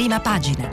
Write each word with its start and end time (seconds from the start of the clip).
prima 0.00 0.18
pagina. 0.18 0.66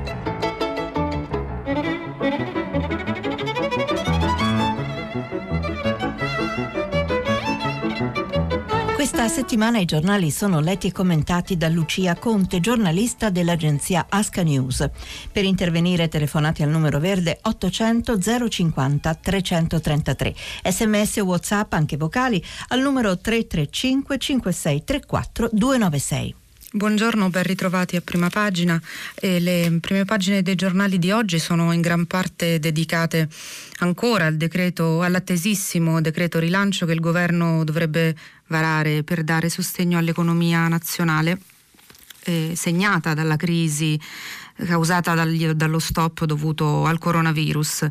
Questa 8.96 9.28
settimana 9.28 9.80
i 9.80 9.86
giornali 9.86 10.32
sono 10.32 10.62
letti 10.62 10.88
e 10.88 10.92
commentati 10.94 11.58
da 11.58 11.68
Lucia 11.68 12.16
Conte, 12.16 12.62
giornalista 12.62 13.30
dell'agenzia 13.30 14.06
Asca 14.08 14.44
News. 14.44 14.90
Per 15.30 15.44
intervenire 15.44 16.08
telefonate 16.08 16.64
al 16.64 16.70
numero 16.70 16.98
verde 17.00 17.40
800 17.42 18.18
050 18.48 19.14
333. 19.14 20.36
Sms 20.64 21.18
o 21.18 21.24
WhatsApp 21.26 21.74
anche 21.74 21.98
vocali 21.98 22.42
al 22.70 22.80
numero 22.80 23.18
335 23.18 24.18
5634 24.18 25.50
296. 25.52 26.36
Buongiorno, 26.78 27.32
ben 27.32 27.42
ritrovati 27.42 27.96
a 27.96 28.02
prima 28.02 28.30
pagina. 28.30 28.80
E 29.16 29.40
le 29.40 29.80
prime 29.82 30.06
pagine 30.06 30.44
dei 30.44 30.54
giornali 30.54 31.00
di 31.00 31.10
oggi 31.10 31.40
sono 31.40 31.72
in 31.72 31.82
gran 31.82 32.06
parte 32.06 32.60
dedicate 32.60 33.28
ancora 33.80 34.28
al 34.28 34.38
decreto, 34.38 35.02
all'attesissimo 35.02 36.02
decreto 36.02 36.38
rilancio 36.38 36.86
che 36.86 36.94
il 36.94 37.00
governo 37.00 37.64
dovrebbe 37.64 38.16
varare 38.50 39.02
per 39.02 39.24
dare 39.24 39.50
sostegno 39.50 39.98
all'economia 39.98 40.68
nazionale 40.68 41.40
eh, 42.26 42.54
segnata 42.56 43.16
dalla 43.16 43.38
crisi 43.38 44.00
causata 44.66 45.14
dagli, 45.14 45.48
dallo 45.50 45.80
stop 45.80 46.26
dovuto 46.26 46.86
al 46.86 46.98
coronavirus. 46.98 47.88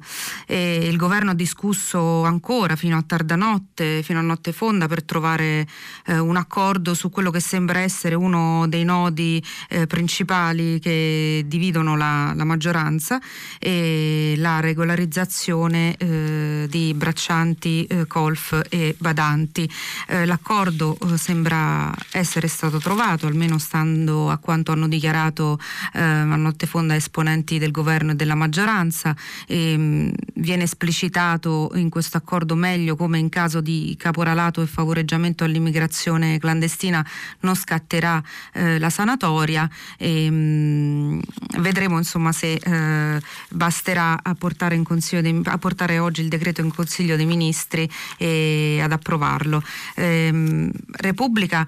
E 0.47 0.87
il 0.87 0.97
governo 0.97 1.31
ha 1.31 1.35
discusso 1.35 2.25
ancora 2.25 2.77
fino 2.77 2.97
a 2.97 3.03
tarda 3.07 3.37
notte, 3.37 4.03
fino 4.03 4.19
a 4.19 4.23
notte 4.23 4.53
fonda, 4.53 4.89
per 4.89 5.05
trovare 5.05 5.67
eh, 6.07 6.19
un 6.19 6.37
accordo 6.37 6.95
su 6.95 7.11
quello 7.11 7.31
che 7.31 7.41
sembra 7.41 7.81
essere 7.81 8.15
uno 8.15 8.67
dei 8.69 8.85
nodi 8.85 9.43
eh, 9.69 9.87
principali 9.87 10.79
che 10.81 11.45
dividono 11.47 11.97
la, 11.97 12.33
la, 12.35 12.45
maggioranza 12.45 13.21
e 13.59 14.35
la 14.37 14.61
regolarizzazione 14.61 15.97
eh, 15.97 16.67
di 16.69 16.95
braccianti, 16.95 17.85
eh, 17.85 18.07
colf 18.07 18.61
e 18.69 18.95
badanti. 18.99 19.71
Eh, 20.09 20.27
l'accordo 20.27 20.97
eh, 20.99 21.17
sembra 21.17 21.95
essere 22.13 22.49
stato 22.49 22.79
trovato, 22.79 23.27
almeno 23.27 23.59
stando 23.59 24.31
a 24.31 24.39
quanto 24.39 24.73
hanno 24.73 24.89
dichiarato, 24.89 25.59
hanno 25.93 26.56
fonda 26.65 26.95
esponenti 26.97 27.59
del 27.59 27.71
governo 27.71 28.13
e 28.13 28.15
della 28.15 28.35
maggioranza. 28.35 29.15
E, 29.47 29.77
mh, 29.77 30.13
viene 30.37 30.63
esplicitato 30.63 31.73
in 31.75 31.91
questo 31.91 32.17
accordo 32.17 32.55
meglio 32.55 32.97
come 32.97 33.19
in 33.19 33.29
caso 33.29 33.61
di 33.61 33.95
caporalato 33.99 34.63
e 34.63 34.67
favoreggiamento 34.67 35.45
all'immigrazione 35.45 36.39
clandestina 36.39 37.05
non 37.41 37.55
scatterà 37.55 38.23
eh, 38.55 38.79
la 38.79 38.89
sanatoria. 38.89 39.69
E, 39.99 40.31
mh, 40.31 41.21
vedremo 41.59 41.99
insomma 41.99 42.33
se 42.33 42.55
eh, 42.55 43.21
basterà 43.51 44.21
a 44.23 44.35
portare, 44.35 44.81
dei, 45.21 45.41
a 45.45 45.59
portare, 45.59 45.99
oggi 45.99 46.23
il 46.23 46.29
decreto 46.29 46.63
in 46.63 46.73
Consiglio 46.73 47.17
dei 47.17 47.27
Ministri 47.27 47.91
e 48.17 48.81
ad 48.81 48.93
approvarlo. 48.93 49.63
Eh, 49.95 50.71
Repubblica 50.93 51.67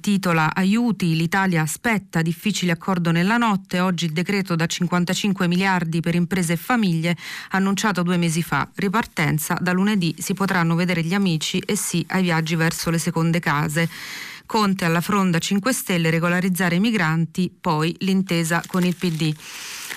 titola 0.00 0.54
Aiuti, 0.54 1.14
l'Italia 1.14 1.62
aspetta, 1.62 2.22
difficile 2.22 2.72
accordo 2.72 3.10
nella 3.10 3.36
notte, 3.36 3.80
oggi 3.80 4.06
il 4.06 4.12
decreto 4.18 4.56
da 4.56 4.66
55 4.66 5.46
miliardi 5.46 6.00
per 6.00 6.16
imprese 6.16 6.54
e 6.54 6.56
famiglie 6.56 7.16
annunciato 7.50 8.02
due 8.02 8.16
mesi 8.16 8.42
fa. 8.42 8.68
Ripartenza, 8.74 9.56
da 9.60 9.72
lunedì 9.72 10.14
si 10.18 10.34
potranno 10.34 10.74
vedere 10.74 11.02
gli 11.02 11.14
amici 11.14 11.60
e 11.60 11.76
sì 11.76 12.04
ai 12.08 12.22
viaggi 12.22 12.56
verso 12.56 12.90
le 12.90 12.98
seconde 12.98 13.38
case. 13.38 13.88
Conte 14.44 14.86
alla 14.86 15.02
fronda 15.02 15.38
5 15.38 15.72
Stelle 15.72 16.10
regolarizzare 16.10 16.76
i 16.76 16.80
migranti, 16.80 17.52
poi 17.60 17.94
l'intesa 17.98 18.62
con 18.66 18.82
il 18.82 18.96
PD. 18.96 19.34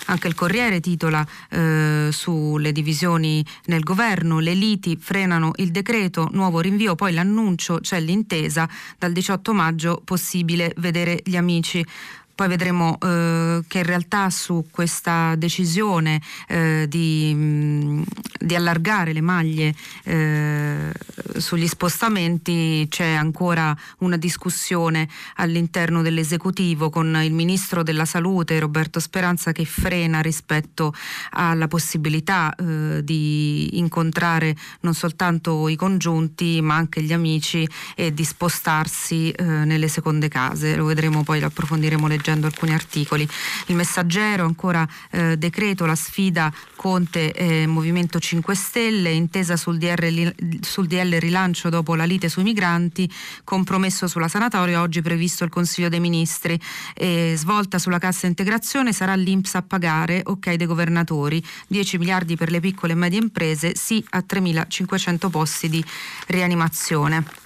Anche 0.08 0.28
il 0.28 0.36
Corriere 0.36 0.82
titola 0.82 1.26
eh, 1.50 2.10
sulle 2.12 2.72
divisioni 2.74 3.46
nel 3.68 3.82
governo, 3.82 4.40
le 4.40 4.54
liti 4.54 4.98
frenano 5.00 5.54
il 5.56 5.72
decreto, 5.72 6.28
nuovo 6.34 6.60
rinvio, 6.60 6.96
poi 6.96 7.14
l'annuncio, 7.14 7.80
c'è 7.80 8.02
l'intesa, 8.02 8.68
dal 8.98 9.14
18 9.14 9.54
maggio 9.54 10.02
possibile 10.04 10.74
vedere 10.78 11.22
gli 11.24 11.38
amici. 11.38 11.86
Poi 12.34 12.48
vedremo 12.48 12.98
eh, 13.00 13.62
che 13.68 13.80
in 13.80 13.84
realtà 13.84 14.30
su 14.30 14.66
questa 14.72 15.36
decisione 15.36 16.22
eh, 16.48 16.86
di, 16.88 17.34
mh, 17.34 18.04
di, 18.40 18.56
allargare 18.56 19.14
le 19.14 19.22
maglie 19.22 19.76
eh, 20.06 20.92
sugli 21.38 21.68
spostamenti 21.68 22.88
c'è 22.90 23.12
ancora 23.12 23.76
una 24.00 24.18
discussione 24.18 25.08
all'interno 25.36 26.02
dell'esecutivo 26.02 26.90
con 26.90 27.20
il 27.22 27.34
ministro 27.34 27.84
della 27.84 28.06
salute 28.06 28.60
Roberto 28.60 29.00
Speranza 29.00 29.52
che 29.52 29.66
frena 29.66 30.22
rispetto 30.22 30.94
alla 31.32 31.68
possibilità 31.68 32.56
eh, 32.56 33.04
di 33.04 33.78
incontrare 33.78 34.56
non 34.82 34.94
soltanto 34.94 35.68
i 35.68 35.76
congiunti 35.76 36.62
ma 36.62 36.76
anche 36.76 37.04
gli 37.04 37.14
amici 37.14 37.68
e 37.96 38.14
di 38.14 38.24
spostarsi 38.24 39.32
eh, 39.32 39.44
nelle 39.44 39.88
seconde 39.90 40.28
case. 40.28 40.76
Lo 40.76 40.86
vedremo 40.86 41.24
poi, 41.24 41.40
lo 41.40 41.48
approfondiremo 41.48 42.08
leggendo 42.08 42.21
leggendo 42.22 42.46
alcuni 42.46 42.74
articoli. 42.74 43.28
Il 43.68 43.76
messaggero, 43.76 44.46
ancora 44.46 44.88
eh, 45.10 45.36
decreto, 45.38 45.86
la 45.86 45.96
sfida 45.96 46.54
Conte 46.76 47.34
eh, 47.34 47.68
Movimento 47.68 48.20
5 48.20 48.56
Stelle, 48.56 49.10
intesa 49.10 49.58
sul, 49.58 49.78
DR, 49.78 50.34
sul 50.62 50.88
DL 50.88 51.18
rilancio 51.18 51.70
dopo 51.70 51.96
la 51.96 52.06
lite 52.06 52.30
sui 52.30 52.44
migranti, 52.44 53.12
compromesso 53.44 54.08
sulla 54.08 54.28
sanatoria, 54.28 54.82
oggi 54.82 55.02
previsto 55.02 55.44
il 55.44 55.50
Consiglio 55.50 55.90
dei 55.90 56.00
Ministri. 56.00 56.60
Eh, 56.94 57.34
svolta 57.36 57.80
sulla 57.80 57.98
cassa 58.00 58.28
integrazione 58.28 58.94
sarà 58.94 59.16
l'Inps 59.16 59.56
a 59.56 59.64
pagare, 59.64 60.22
ok 60.24 60.54
dei 60.54 60.68
governatori, 60.68 61.44
10 61.68 61.98
miliardi 61.98 62.36
per 62.36 62.52
le 62.52 62.60
piccole 62.60 62.94
e 62.94 62.96
medie 62.96 63.20
imprese, 63.20 63.74
sì 63.76 64.04
a 64.12 64.24
3.500 64.28 65.30
posti 65.30 65.70
di 65.70 65.84
rianimazione. 66.28 67.41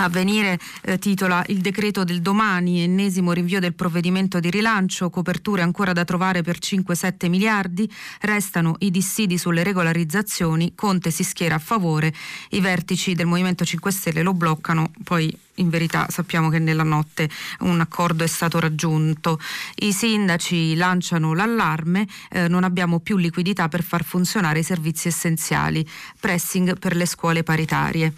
Avvenire 0.00 0.60
eh, 0.82 0.98
titola 0.98 1.42
Il 1.48 1.58
decreto 1.58 2.04
del 2.04 2.20
domani, 2.20 2.82
ennesimo 2.82 3.32
rinvio 3.32 3.58
del 3.58 3.74
provvedimento 3.74 4.38
di 4.38 4.48
rilancio, 4.48 5.10
coperture 5.10 5.62
ancora 5.62 5.92
da 5.92 6.04
trovare 6.04 6.42
per 6.42 6.58
5-7 6.58 7.28
miliardi, 7.28 7.90
restano 8.20 8.76
i 8.78 8.92
dissidi 8.92 9.36
sulle 9.38 9.64
regolarizzazioni, 9.64 10.74
Conte 10.76 11.10
si 11.10 11.24
schiera 11.24 11.56
a 11.56 11.58
favore, 11.58 12.14
i 12.50 12.60
vertici 12.60 13.14
del 13.14 13.26
Movimento 13.26 13.64
5 13.64 13.90
Stelle 13.90 14.22
lo 14.22 14.34
bloccano, 14.34 14.92
poi 15.02 15.36
in 15.54 15.68
verità 15.68 16.06
sappiamo 16.08 16.48
che 16.48 16.60
nella 16.60 16.84
notte 16.84 17.28
un 17.60 17.80
accordo 17.80 18.22
è 18.22 18.28
stato 18.28 18.60
raggiunto. 18.60 19.40
I 19.80 19.92
sindaci 19.92 20.76
lanciano 20.76 21.34
l'allarme, 21.34 22.06
eh, 22.30 22.46
non 22.46 22.62
abbiamo 22.62 23.00
più 23.00 23.16
liquidità 23.16 23.66
per 23.66 23.82
far 23.82 24.04
funzionare 24.04 24.60
i 24.60 24.64
servizi 24.64 25.08
essenziali, 25.08 25.84
pressing 26.20 26.78
per 26.78 26.94
le 26.94 27.06
scuole 27.06 27.42
paritarie. 27.42 28.14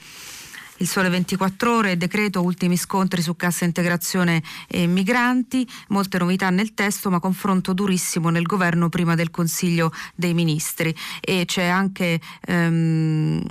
Il 0.81 0.89
Sole 0.89 1.11
24 1.11 1.77
Ore, 1.77 1.99
decreto, 1.99 2.41
ultimi 2.41 2.79
scontri 2.79 3.21
su 3.21 3.37
cassa 3.37 3.67
integrazione 3.67 4.43
e 4.67 4.87
migranti, 4.87 5.69
molte 5.89 6.17
novità 6.17 6.49
nel 6.49 6.73
testo 6.73 7.11
ma 7.11 7.21
confronto 7.21 7.75
durissimo 7.75 8.31
nel 8.31 8.45
governo 8.45 8.89
prima 8.89 9.15
del 9.15 9.31
Consiglio 9.31 9.93
dei 10.15 10.33
Ministri. 10.33 10.95
E 11.21 11.45
c'è 11.45 11.65
anche 11.67 12.19
ehm, 12.47 13.43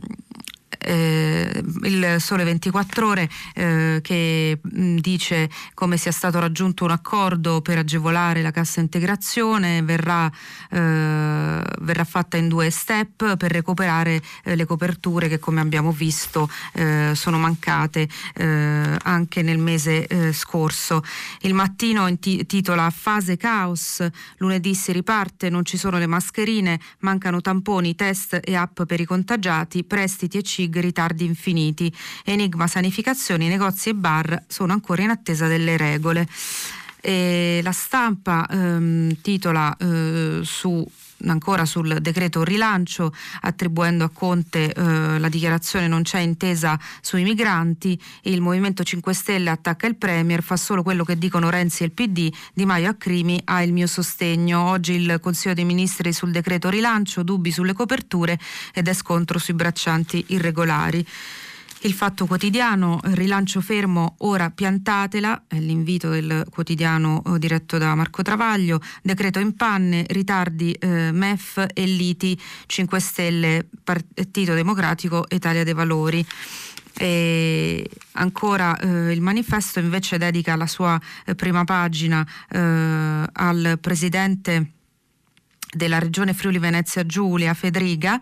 eh, 0.80 1.64
il 1.84 2.16
Sole 2.20 2.44
24 2.44 3.08
Ore 3.08 3.30
eh, 3.54 4.00
che 4.02 4.60
mh, 4.62 4.96
dice 4.98 5.50
come 5.74 5.98
sia 5.98 6.12
stato 6.12 6.40
raggiunto 6.40 6.86
un 6.86 6.92
accordo 6.92 7.62
per 7.62 7.78
agevolare 7.78 8.42
la 8.42 8.52
cassa 8.52 8.80
integrazione, 8.80 9.82
verrà, 9.82 10.32
eh, 10.72 11.62
verrà 11.80 12.04
fatta 12.04 12.38
in 12.38 12.48
due 12.48 12.70
step 12.70 13.38
per 13.38 13.52
recuperare 13.52 14.22
eh, 14.44 14.56
le 14.56 14.66
coperture 14.66 15.28
che 15.28 15.40
come 15.40 15.62
abbiamo 15.62 15.92
visto 15.92 16.50
eh, 16.74 17.12
sono 17.14 17.38
mancate 17.38 18.08
anche 18.40 19.42
nel 19.42 19.58
mese 19.58 20.34
scorso. 20.34 21.04
Il 21.42 21.54
mattino 21.54 22.08
intitola 22.08 22.90
Fase 22.90 23.38
caos, 23.38 24.06
lunedì 24.38 24.74
si 24.74 24.92
riparte, 24.92 25.50
non 25.50 25.66
ci 25.66 25.78
sono 25.78 25.98
le 25.98 26.08
mascherine, 26.08 26.80
mancano 27.00 27.42
tamponi, 27.42 27.96
test 27.96 28.40
e 28.42 28.56
app 28.56 28.84
per 28.84 29.00
i 29.00 29.06
contagiati, 29.06 29.84
prestiti 29.84 30.38
e 30.38 30.44
CIG 30.70 30.80
ritardi 30.80 31.26
infiniti. 31.26 31.94
Enigma 32.24 32.68
sanificazioni, 32.68 33.48
negozi 33.48 33.90
e 33.90 33.96
bar 33.96 34.44
sono 34.48 34.74
ancora 34.74 35.02
in 35.02 35.10
attesa 35.10 35.48
delle 35.48 35.76
regole. 35.76 36.28
E 37.02 37.62
la 37.64 37.72
stampa 37.72 38.46
ehm, 38.50 39.22
titola 39.22 39.76
eh, 39.78 40.40
su 40.44 40.86
ancora 41.26 41.66
sul 41.66 41.98
decreto 42.02 42.44
rilancio, 42.44 43.14
attribuendo 43.42 44.04
a 44.04 44.10
Conte 44.10 44.74
eh, 44.74 45.20
la 45.20 45.30
dichiarazione 45.30 45.88
non 45.88 46.04
c'è 46.04 46.20
intesa 46.20 46.80
sui 47.02 47.24
migranti, 47.24 48.00
il 48.24 48.42
Movimento 48.42 48.84
5 48.84 49.14
Stelle 49.14 49.50
attacca 49.50 49.88
il 49.88 49.96
Premier, 49.96 50.42
fa 50.42 50.58
solo 50.58 50.84
quello 50.84 51.04
che 51.04 51.18
dicono 51.18 51.50
Renzi 51.50 51.84
e 51.84 51.88
il 51.88 51.92
PD, 51.92 52.32
Di 52.54 52.66
Maio 52.66 52.90
a 52.90 52.94
Crimi 52.94 53.42
ha 53.46 53.62
il 53.64 53.74
mio 53.74 53.88
sostegno. 53.88 54.62
Oggi 54.70 54.94
il 54.94 55.20
Consiglio 55.22 55.54
dei 55.54 55.66
Ministri 55.66 56.14
sul 56.14 56.32
decreto 56.32 56.70
rilancio, 56.70 57.24
dubbi 57.24 57.52
sulle 57.52 57.74
coperture 57.74 58.40
ed 58.74 58.88
è 58.88 58.94
scontro 58.94 59.40
sui 59.40 59.54
braccianti 59.54 60.26
irregolari. 60.28 61.06
Il 61.84 61.94
Fatto 61.94 62.26
Quotidiano, 62.26 63.00
rilancio 63.02 63.62
fermo, 63.62 64.16
ora 64.20 64.50
piantatela, 64.50 65.44
è 65.48 65.58
l'invito 65.60 66.10
del 66.10 66.46
quotidiano 66.50 67.24
eh, 67.26 67.40
diretto 67.40 67.78
da 67.78 67.96
Marco 67.96 68.22
Travaglio, 68.22 68.82
decreto 69.02 69.40
in 69.40 69.56
panne, 69.56 70.04
ritardi 70.10 70.74
eh, 70.74 71.14
MEF 71.14 71.68
e 71.74 71.86
liti 71.86 72.38
5 72.66 73.00
Stelle, 73.00 73.66
Partito 73.82 74.54
Democratico, 74.54 75.24
Italia 75.30 75.64
dei 75.64 75.74
Valori. 75.74 76.26
E 76.98 77.90
ancora 78.14 78.78
eh, 78.78 79.14
il 79.14 79.22
manifesto 79.22 79.80
invece 79.80 80.18
dedica 80.18 80.58
la 80.58 80.68
sua 80.68 81.00
eh, 81.26 81.34
prima 81.34 81.64
pagina 81.64 82.28
eh, 82.50 82.60
al 83.32 83.78
presidente 83.80 84.72
della 85.72 86.00
regione 86.00 86.34
Friuli 86.34 86.60
Venezia 86.60 87.06
Giulia, 87.06 87.54
Federica. 87.54 88.20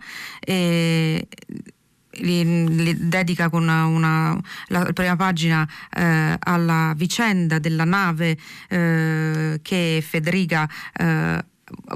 Li 2.10 2.96
dedica 2.98 3.48
con 3.48 3.62
una, 3.62 3.84
una, 3.84 4.40
la 4.68 4.84
prima 4.92 5.14
pagina 5.14 5.68
eh, 5.94 6.36
alla 6.38 6.92
vicenda 6.96 7.58
della 7.58 7.84
nave 7.84 8.36
eh, 8.68 9.60
che 9.62 10.04
Federica 10.04 10.68
eh, 10.94 11.44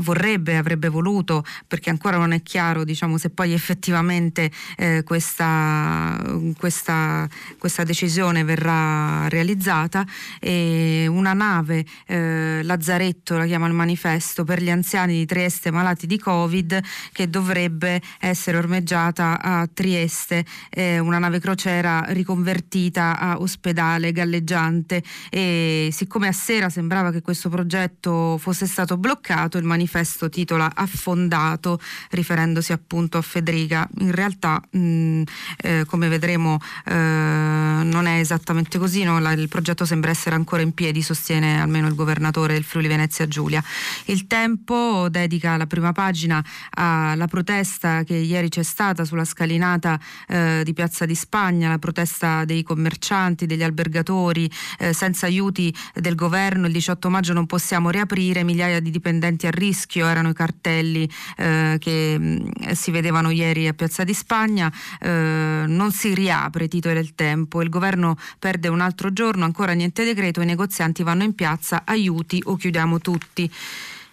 vorrebbe, 0.00 0.56
avrebbe 0.56 0.88
voluto, 0.88 1.44
perché 1.66 1.90
ancora 1.90 2.16
non 2.16 2.32
è 2.32 2.42
chiaro 2.42 2.84
diciamo, 2.84 3.19
se 3.19 3.30
poi 3.30 3.52
effettivamente 3.52 4.50
eh, 4.76 5.02
questa, 5.04 6.20
questa, 6.56 7.28
questa, 7.58 7.84
decisione 7.84 8.44
verrà 8.44 9.28
realizzata, 9.28 10.04
e 10.40 11.06
una 11.08 11.32
nave, 11.32 11.84
eh, 12.06 12.60
Lazzaretto 12.62 13.36
la 13.36 13.46
chiama 13.46 13.66
il 13.66 13.72
manifesto, 13.72 14.44
per 14.44 14.62
gli 14.62 14.70
anziani 14.70 15.14
di 15.14 15.26
Trieste 15.26 15.70
malati 15.70 16.06
di 16.06 16.18
Covid 16.18 16.80
che 17.12 17.28
dovrebbe 17.28 18.00
essere 18.18 18.56
ormeggiata 18.56 19.40
a 19.40 19.68
Trieste, 19.72 20.44
eh, 20.70 20.98
una 20.98 21.18
nave 21.18 21.40
crociera 21.40 22.04
riconvertita 22.08 23.18
a 23.18 23.40
ospedale 23.40 24.12
galleggiante. 24.12 25.02
E 25.30 25.88
siccome 25.92 26.28
a 26.28 26.32
sera 26.32 26.68
sembrava 26.68 27.10
che 27.10 27.22
questo 27.22 27.48
progetto 27.48 28.38
fosse 28.38 28.66
stato 28.66 28.96
bloccato, 28.96 29.58
il 29.62 29.69
manifesto 29.69 30.29
titola 30.29 30.73
Affondato, 30.75 31.81
riferendosi 32.11 32.73
appunto 32.73 33.17
a 33.19 33.23
Federica. 33.23 33.88
In 34.00 34.11
realtà, 34.11 34.61
mh, 34.70 35.23
eh, 35.59 35.85
come 35.87 36.09
vedremo, 36.09 36.59
eh, 36.85 36.93
non 36.93 38.06
è 38.06 38.19
esattamente 38.19 38.79
così, 38.79 39.05
no? 39.05 39.19
La, 39.20 39.32
il 39.32 39.49
progetto 39.49 39.85
sembra 39.85 40.11
essere 40.11 40.35
ancora 40.35 40.62
in 40.62 40.73
piedi, 40.73 41.03
sostiene 41.03 41.61
almeno 41.61 41.87
il 41.87 41.94
governatore 41.94 42.55
del 42.55 42.64
Friuli 42.64 42.88
Venezia 42.88 43.26
Giulia. 43.26 43.62
Il 44.06 44.26
Tempo 44.26 45.09
dedica 45.09 45.56
la 45.56 45.67
prima 45.67 45.93
pagina 45.93 46.44
alla 46.70 47.26
protesta 47.26 48.03
che 48.03 48.14
ieri 48.17 48.49
c'è 48.49 48.62
stata 48.62 49.05
sulla 49.05 49.25
scalinata 49.25 49.99
eh, 50.26 50.62
di 50.64 50.73
Piazza 50.73 51.06
di 51.06 51.14
Spagna, 51.14 51.69
la 51.69 51.79
protesta 51.79 52.44
dei 52.44 52.62
commercianti, 52.62 53.47
degli 53.47 53.62
albergatori, 53.62 54.50
eh, 54.79 54.93
senza 54.93 55.26
aiuti 55.26 55.75
del 55.94 56.14
governo 56.14 56.67
il 56.67 56.73
18 56.73 57.11
maggio 57.11 57.32
non 57.32 57.47
possiamo 57.47 57.91
riaprire, 57.91 58.43
migliaia 58.43 58.81
di 58.81 58.91
dipendenti 58.91 59.47
a 59.52 59.58
rischio 59.58 60.06
erano 60.06 60.31
i 60.31 60.34
cartelli 60.34 61.08
eh, 61.37 61.76
che 61.78 62.16
mm, 62.19 62.46
si 62.72 62.90
vedevano 62.90 63.31
ieri 63.31 63.69
a 63.69 63.75
Piazza 63.75 64.04
di 64.04 64.14
Spagna, 64.14 64.72
eh, 65.00 65.64
non 65.66 65.93
si 65.93 66.14
riapre 66.14 66.69
titolo 66.69 66.94
del 66.94 67.14
tempo, 67.14 67.62
il 67.62 67.69
governo 67.69 68.16
perde 68.38 68.69
un 68.69 68.81
altro 68.81 69.12
giorno, 69.12 69.44
ancora 69.44 69.72
niente 69.72 70.04
decreto, 70.04 70.40
i 70.40 70.46
negozianti 70.46 71.02
vanno 71.02 71.25
in 71.25 71.34
piazza, 71.34 71.82
aiuti 71.84 72.43
o 72.46 72.56
chiudiamo 72.56 72.99
tutti. 73.00 73.50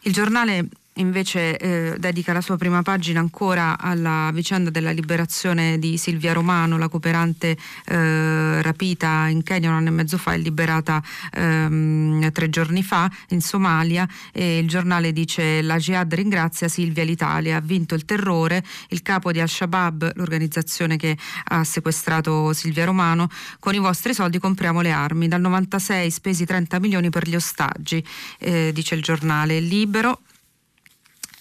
Il 0.04 0.14
giornale 0.14 0.68
invece 0.96 1.58
eh, 1.58 1.96
dedica 1.98 2.34
la 2.34 2.42
sua 2.42 2.58
prima 2.58 2.82
pagina 2.82 3.20
ancora 3.20 3.78
alla 3.80 4.30
vicenda 4.34 4.70
della 4.70 4.92
liberazione 4.92 5.80
di 5.80 5.98
Silvia 5.98 6.34
Romano, 6.34 6.78
la 6.78 6.90
cooperante 6.90 7.58
eh, 7.86 8.62
rapita 8.62 9.28
in 9.28 9.44
Kenya 9.44 9.70
un 9.70 9.76
anno 9.76 9.88
e 9.90 9.92
mezzo 9.92 10.18
fa 10.18 10.34
e 10.34 10.38
liberata 10.38 11.02
ehm, 11.32 12.32
tre 12.32 12.50
giorni 12.50 12.84
fa 12.84 13.10
in 13.30 13.42
Somalia. 13.42 14.08
E 14.32 14.58
il 14.58 14.68
giornale 14.68 15.14
dice 15.14 15.62
la 15.62 15.78
Jihad 15.78 16.14
ringrazia 16.14 16.68
Silvia 16.68 17.04
l'Italia, 17.04 17.58
ha 17.58 17.62
vinto 17.62 17.96
il 17.96 18.06
terrore, 18.06 18.64
il 18.90 19.02
capo 19.02 19.32
di 19.32 19.40
Al-Shabaab, 19.40 20.14
l'organizzazione 20.16 20.98
che 20.98 21.18
ha 21.46 21.64
sequestrato 21.64 22.54
Silvia 22.54 22.86
Romano, 22.86 23.30
con 23.60 23.74
i 23.74 23.80
vostri 23.80 24.14
soldi 24.14 24.40
compriamo 24.40 24.82
le 24.82 24.92
armi, 24.92 25.28
dal 25.28 25.42
96 25.42 26.12
spesi 26.12 26.46
30 26.46 26.80
milioni 26.80 27.10
per 27.10 27.28
gli 27.28 27.36
ostaggi, 27.36 28.04
eh, 28.40 28.72
dice 28.74 28.96
il 28.96 29.02
giornale. 29.02 29.60
Libero 29.60 30.22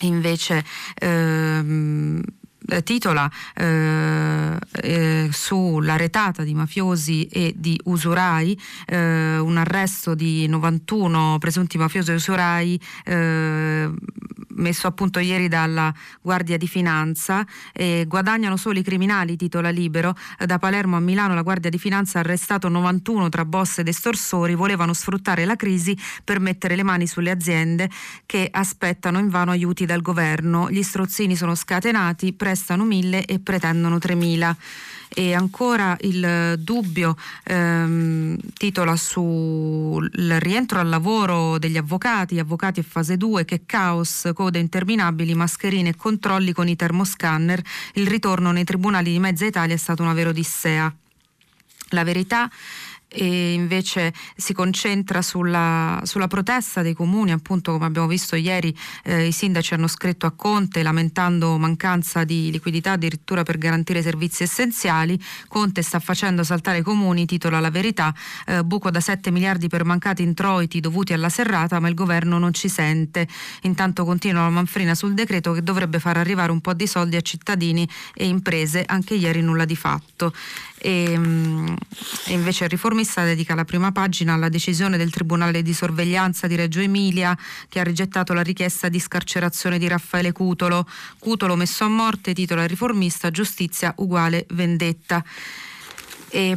invece 0.06 0.64
ehm, 0.94 2.18
eh, 2.18 2.37
titola 2.82 3.30
eh, 3.54 4.56
eh, 4.82 5.28
sulla 5.32 5.96
retata 5.96 6.42
di 6.42 6.54
mafiosi 6.54 7.26
e 7.26 7.54
di 7.56 7.78
usurai, 7.84 8.58
eh, 8.86 9.38
un 9.38 9.56
arresto 9.56 10.14
di 10.14 10.46
91 10.46 11.38
presunti 11.38 11.78
mafiosi 11.78 12.10
e 12.10 12.14
usurai 12.14 12.80
eh, 13.04 13.90
messo 14.54 14.86
a 14.86 14.92
punto 14.92 15.18
ieri 15.18 15.48
dalla 15.48 15.92
Guardia 16.20 16.56
di 16.56 16.66
Finanza. 16.66 17.46
guadagnano 18.06 18.56
solo 18.56 18.78
i 18.78 18.82
criminali, 18.82 19.36
titola 19.36 19.70
libero. 19.70 20.14
Da 20.44 20.58
Palermo 20.58 20.96
a 20.96 21.00
Milano 21.00 21.34
la 21.34 21.42
Guardia 21.42 21.70
di 21.70 21.78
Finanza 21.78 22.18
ha 22.18 22.22
arrestato 22.22 22.68
91 22.68 23.28
tra 23.28 23.44
boss 23.44 23.78
ed 23.78 23.88
estorsori, 23.88 24.54
volevano 24.54 24.92
sfruttare 24.92 25.44
la 25.44 25.54
crisi 25.54 25.96
per 26.24 26.40
mettere 26.40 26.74
le 26.74 26.82
mani 26.82 27.06
sulle 27.06 27.30
aziende 27.30 27.88
che 28.26 28.48
aspettano 28.50 29.20
invano 29.20 29.52
aiuti 29.52 29.86
dal 29.86 30.02
governo. 30.02 30.68
Gli 30.70 30.82
strozzini 30.82 31.36
sono 31.36 31.54
scatenati, 31.54 32.32
prestano 32.58 32.84
mille 32.84 33.24
e 33.24 33.38
pretendono 33.38 33.98
3.000 33.98 34.54
e 35.10 35.32
ancora 35.32 35.96
il 36.00 36.56
dubbio 36.58 37.16
ehm, 37.44 38.36
titola 38.52 38.96
sul 38.96 40.10
rientro 40.38 40.80
al 40.80 40.88
lavoro 40.88 41.56
degli 41.58 41.76
avvocati, 41.76 42.38
avvocati 42.38 42.80
e 42.80 42.82
fase 42.82 43.16
2, 43.16 43.44
che 43.44 43.62
caos, 43.64 44.28
code 44.34 44.58
interminabili, 44.58 45.34
mascherine 45.34 45.90
e 45.90 45.96
controlli 45.96 46.52
con 46.52 46.68
i 46.68 46.76
termoscanner, 46.76 47.62
il 47.94 48.06
ritorno 48.06 48.50
nei 48.50 48.64
tribunali 48.64 49.12
di 49.12 49.18
mezza 49.20 49.46
Italia 49.46 49.74
è 49.74 49.78
stata 49.78 50.02
una 50.02 50.12
vera 50.12 50.30
odissea. 50.30 50.92
La 51.92 52.04
verità 52.04 52.50
e 53.08 53.52
invece 53.52 54.12
si 54.36 54.52
concentra 54.52 55.22
sulla, 55.22 56.00
sulla, 56.04 56.26
protesta 56.26 56.82
dei 56.82 56.92
comuni, 56.92 57.32
appunto 57.32 57.72
come 57.72 57.86
abbiamo 57.86 58.06
visto 58.06 58.36
ieri 58.36 58.76
eh, 59.04 59.26
i 59.26 59.32
sindaci 59.32 59.72
hanno 59.74 59.86
scritto 59.86 60.26
a 60.26 60.32
Conte 60.32 60.82
lamentando 60.82 61.56
mancanza 61.56 62.24
di 62.24 62.50
liquidità 62.50 62.92
addirittura 62.92 63.42
per 63.44 63.56
garantire 63.56 64.02
servizi 64.02 64.42
essenziali, 64.42 65.18
Conte 65.48 65.82
sta 65.82 65.98
facendo 66.00 66.44
saltare 66.44 66.78
i 66.78 66.82
comuni, 66.82 67.24
titola 67.24 67.60
La 67.60 67.70
Verità, 67.70 68.14
eh, 68.46 68.62
buco 68.62 68.90
da 68.90 69.00
7 69.00 69.30
miliardi 69.30 69.68
per 69.68 69.84
mancati 69.84 70.22
introiti 70.22 70.80
dovuti 70.80 71.14
alla 71.14 71.30
serrata 71.30 71.80
ma 71.80 71.88
il 71.88 71.94
governo 71.94 72.38
non 72.38 72.52
ci 72.52 72.68
sente, 72.68 73.26
intanto 73.62 74.04
continua 74.04 74.42
la 74.42 74.50
manfrina 74.50 74.94
sul 74.94 75.14
decreto 75.14 75.52
che 75.52 75.62
dovrebbe 75.62 75.98
far 75.98 76.18
arrivare 76.18 76.52
un 76.52 76.60
po' 76.60 76.74
di 76.74 76.86
soldi 76.86 77.16
a 77.16 77.20
cittadini 77.22 77.88
e 78.14 78.26
imprese, 78.26 78.84
anche 78.86 79.14
ieri 79.14 79.40
nulla 79.40 79.64
di 79.64 79.76
fatto 79.76 80.32
e, 80.80 81.18
mm, 81.18 81.66
e 82.26 82.32
invece 82.32 82.64
il 82.64 82.70
riformista 82.70 83.24
dedica 83.24 83.54
la 83.54 83.64
prima 83.64 83.92
pagina 83.92 84.34
alla 84.34 84.48
decisione 84.48 84.96
del 84.96 85.10
Tribunale 85.10 85.62
di 85.62 85.72
sorveglianza 85.72 86.46
di 86.46 86.56
Reggio 86.56 86.80
Emilia 86.80 87.36
che 87.68 87.80
ha 87.80 87.82
rigettato 87.82 88.32
la 88.32 88.42
richiesta 88.42 88.88
di 88.88 89.00
scarcerazione 89.00 89.78
di 89.78 89.88
Raffaele 89.88 90.32
Cutolo. 90.32 90.86
Cutolo 91.18 91.56
messo 91.56 91.84
a 91.84 91.88
morte, 91.88 92.32
titola 92.32 92.62
il 92.62 92.68
riformista, 92.68 93.30
giustizia 93.30 93.92
uguale 93.96 94.46
vendetta. 94.50 95.24
E, 96.30 96.54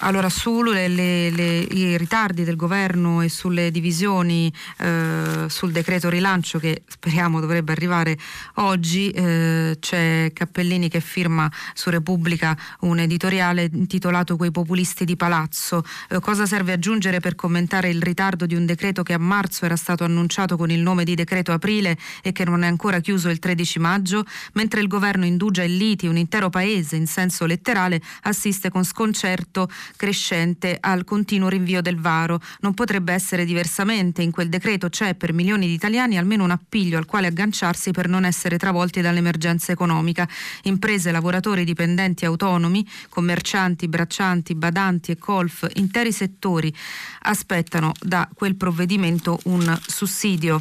allora, 0.00 0.28
sui 0.28 1.96
ritardi 1.96 2.44
del 2.44 2.56
governo 2.56 3.22
e 3.22 3.30
sulle 3.30 3.70
divisioni 3.70 4.52
eh, 4.78 5.46
sul 5.48 5.72
decreto 5.72 6.10
rilancio 6.10 6.58
che 6.58 6.82
speriamo 6.86 7.40
dovrebbe 7.40 7.72
arrivare 7.72 8.18
oggi, 8.56 9.08
eh, 9.10 9.78
c'è 9.80 10.30
Cappellini 10.34 10.90
che 10.90 11.00
firma 11.00 11.50
su 11.72 11.88
Repubblica 11.88 12.54
un 12.80 12.98
editoriale 12.98 13.70
intitolato 13.72 14.36
Quei 14.36 14.50
populisti 14.50 15.06
di 15.06 15.16
palazzo. 15.16 15.82
Eh, 16.10 16.20
cosa 16.20 16.44
serve 16.44 16.72
aggiungere 16.72 17.20
per 17.20 17.34
commentare 17.34 17.88
il 17.88 18.02
ritardo 18.02 18.44
di 18.44 18.54
un 18.54 18.66
decreto 18.66 19.02
che 19.02 19.14
a 19.14 19.18
marzo 19.18 19.64
era 19.64 19.76
stato 19.76 20.04
annunciato 20.04 20.58
con 20.58 20.70
il 20.70 20.80
nome 20.80 21.04
di 21.04 21.14
decreto 21.14 21.52
aprile 21.52 21.96
e 22.22 22.32
che 22.32 22.44
non 22.44 22.64
è 22.64 22.66
ancora 22.66 23.00
chiuso 23.00 23.30
il 23.30 23.38
13 23.38 23.78
maggio? 23.78 24.26
Mentre 24.52 24.80
il 24.82 24.88
governo 24.88 25.24
indugia 25.24 25.62
in 25.62 25.78
liti 25.78 26.06
un 26.06 26.18
intero 26.18 26.50
paese 26.50 26.96
in 26.96 27.06
senso 27.06 27.46
letterale 27.46 28.02
assiste 28.22 28.68
con 28.68 28.84
sconcerto 28.84 29.68
crescente 29.94 30.76
al 30.80 31.04
continuo 31.04 31.48
rinvio 31.48 31.80
del 31.80 31.98
varo. 31.98 32.40
Non 32.60 32.74
potrebbe 32.74 33.12
essere 33.12 33.44
diversamente. 33.44 34.22
In 34.22 34.30
quel 34.30 34.48
decreto 34.48 34.88
c'è 34.88 35.14
per 35.14 35.32
milioni 35.32 35.66
di 35.66 35.74
italiani 35.74 36.18
almeno 36.18 36.44
un 36.44 36.50
appiglio 36.50 36.98
al 36.98 37.06
quale 37.06 37.28
agganciarsi 37.28 37.90
per 37.90 38.08
non 38.08 38.24
essere 38.24 38.58
travolti 38.58 39.00
dall'emergenza 39.00 39.72
economica. 39.72 40.28
Imprese, 40.62 41.12
lavoratori, 41.12 41.64
dipendenti 41.64 42.24
autonomi, 42.24 42.86
commercianti, 43.08 43.88
braccianti, 43.88 44.54
badanti 44.54 45.12
e 45.12 45.18
colf, 45.18 45.66
interi 45.74 46.12
settori 46.12 46.74
aspettano 47.22 47.92
da 48.00 48.28
quel 48.34 48.56
provvedimento 48.56 49.38
un 49.44 49.78
sussidio. 49.86 50.60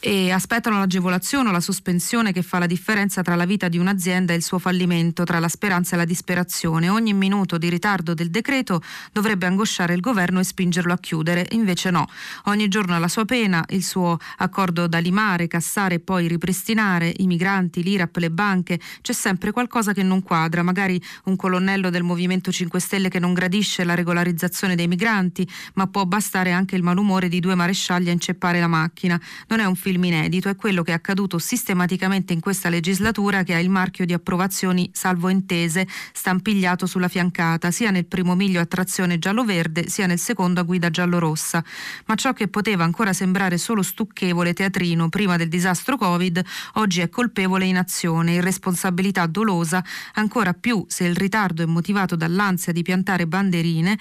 E 0.00 0.30
aspettano 0.30 0.78
l'agevolazione 0.78 1.48
o 1.48 1.52
la 1.52 1.60
sospensione 1.60 2.32
che 2.32 2.42
fa 2.42 2.58
la 2.58 2.66
differenza 2.66 3.22
tra 3.22 3.34
la 3.34 3.44
vita 3.44 3.68
di 3.68 3.78
un'azienda 3.78 4.32
e 4.32 4.36
il 4.36 4.42
suo 4.42 4.58
fallimento, 4.58 5.24
tra 5.24 5.38
la 5.38 5.48
speranza 5.48 5.94
e 5.94 5.98
la 5.98 6.04
disperazione. 6.04 6.88
Ogni 6.88 7.12
minuto 7.12 7.58
di 7.58 7.68
ritardo 7.68 8.14
del 8.14 8.30
decreto 8.30 8.82
dovrebbe 9.12 9.46
angosciare 9.46 9.94
il 9.94 10.00
governo 10.00 10.40
e 10.40 10.44
spingerlo 10.44 10.92
a 10.92 10.98
chiudere, 10.98 11.46
invece 11.50 11.90
no. 11.90 12.06
Ogni 12.44 12.68
giorno 12.68 12.94
ha 12.94 12.98
la 12.98 13.08
sua 13.08 13.24
pena, 13.24 13.64
il 13.70 13.82
suo 13.82 14.18
accordo 14.36 14.86
da 14.86 14.98
limare, 14.98 15.48
cassare 15.48 15.96
e 15.96 16.00
poi 16.00 16.28
ripristinare, 16.28 17.12
i 17.18 17.26
migranti, 17.26 17.82
l'IRAP, 17.82 18.16
le 18.16 18.30
banche, 18.30 18.80
c'è 19.00 19.12
sempre 19.12 19.50
qualcosa 19.50 19.92
che 19.92 20.02
non 20.02 20.22
quadra, 20.22 20.62
magari 20.62 21.00
un 21.24 21.36
colonnello 21.36 21.90
del 21.90 22.02
Movimento 22.02 22.52
5 22.52 22.80
Stelle 22.80 23.08
che 23.08 23.18
non 23.18 23.34
gradisce 23.34 23.84
la 23.84 23.94
regolarizzazione 23.94 24.74
dei 24.74 24.86
migranti, 24.86 25.48
ma 25.74 25.86
può 25.86 26.04
bastare 26.04 26.52
anche 26.52 26.76
il 26.76 26.82
malumore 26.82 27.28
di 27.28 27.40
due 27.40 27.54
marescialli 27.54 28.08
a 28.08 28.12
inceppare 28.12 28.60
la 28.60 28.68
macchina. 28.68 29.20
Non 29.48 29.60
è 29.60 29.64
un 29.64 29.74
inedito, 29.96 30.48
è 30.48 30.56
quello 30.56 30.82
che 30.82 30.92
è 30.92 30.94
accaduto 30.94 31.38
sistematicamente 31.38 32.32
in 32.32 32.40
questa 32.40 32.68
legislatura 32.68 33.42
che 33.42 33.54
ha 33.54 33.58
il 33.58 33.70
marchio 33.70 34.04
di 34.04 34.12
approvazioni 34.12 34.90
salvo 34.92 35.28
intese 35.28 35.86
stampigliato 36.12 36.86
sulla 36.86 37.08
fiancata, 37.08 37.70
sia 37.70 37.90
nel 37.90 38.06
primo 38.06 38.34
miglio 38.34 38.60
a 38.60 38.66
trazione 38.66 39.18
giallo-verde, 39.18 39.88
sia 39.88 40.06
nel 40.06 40.18
secondo 40.18 40.60
a 40.60 40.62
guida 40.62 40.90
giallo-rossa. 40.90 41.64
Ma 42.06 42.14
ciò 42.14 42.32
che 42.32 42.48
poteva 42.48 42.84
ancora 42.84 43.12
sembrare 43.12 43.58
solo 43.58 43.82
stucchevole 43.82 44.52
teatrino 44.52 45.08
prima 45.08 45.36
del 45.36 45.48
disastro 45.48 45.96
Covid, 45.96 46.42
oggi 46.74 47.00
è 47.00 47.08
colpevole 47.08 47.64
in 47.64 47.76
azione, 47.76 48.34
irresponsabilità 48.34 49.26
dolosa, 49.26 49.84
ancora 50.14 50.52
più 50.52 50.84
se 50.88 51.04
il 51.04 51.16
ritardo 51.16 51.62
è 51.62 51.66
motivato 51.66 52.16
dall'ansia 52.16 52.72
di 52.72 52.82
piantare 52.82 53.26
banderine 53.26 53.98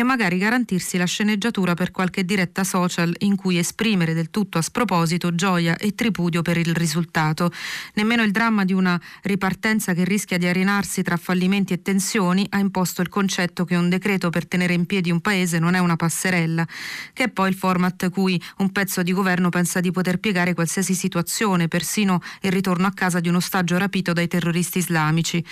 e 0.00 0.02
magari 0.02 0.36
garantirsi 0.36 0.98
la 0.98 1.06
sceneggiatura 1.06 1.72
per 1.72 1.90
qualche 1.90 2.24
diretta 2.24 2.64
social 2.64 3.14
in 3.20 3.34
cui 3.34 3.56
esprimere 3.56 4.12
del 4.12 4.30
tutto 4.30 4.58
a 4.58 4.62
sproposito 4.62 5.34
gioia 5.34 5.76
e 5.76 5.94
tripudio 5.94 6.42
per 6.42 6.58
il 6.58 6.74
risultato. 6.74 7.50
Nemmeno 7.94 8.22
il 8.22 8.30
dramma 8.30 8.66
di 8.66 8.74
una 8.74 9.00
ripartenza 9.22 9.94
che 9.94 10.04
rischia 10.04 10.36
di 10.36 10.46
arenarsi 10.46 11.02
tra 11.02 11.16
fallimenti 11.16 11.72
e 11.72 11.80
tensioni 11.80 12.46
ha 12.50 12.58
imposto 12.58 13.00
il 13.00 13.08
concetto 13.08 13.64
che 13.64 13.74
un 13.74 13.88
decreto 13.88 14.28
per 14.28 14.46
tenere 14.46 14.74
in 14.74 14.84
piedi 14.84 15.10
un 15.10 15.20
paese 15.20 15.58
non 15.58 15.74
è 15.74 15.78
una 15.78 15.96
passerella, 15.96 16.66
che 17.14 17.24
è 17.24 17.28
poi 17.28 17.48
il 17.48 17.54
format 17.54 18.10
cui 18.10 18.40
un 18.58 18.72
pezzo 18.72 19.02
di 19.02 19.12
governo 19.12 19.48
pensa 19.48 19.80
di 19.80 19.90
poter 19.90 20.18
piegare 20.18 20.52
qualsiasi 20.52 20.92
situazione, 20.92 21.68
persino 21.68 22.20
il 22.42 22.52
ritorno 22.52 22.86
a 22.86 22.92
casa 22.92 23.20
di 23.20 23.28
un 23.28 23.36
ostaggio 23.36 23.78
rapito 23.78 24.12
dai 24.12 24.28
terroristi 24.28 24.76
islamici. 24.76 25.42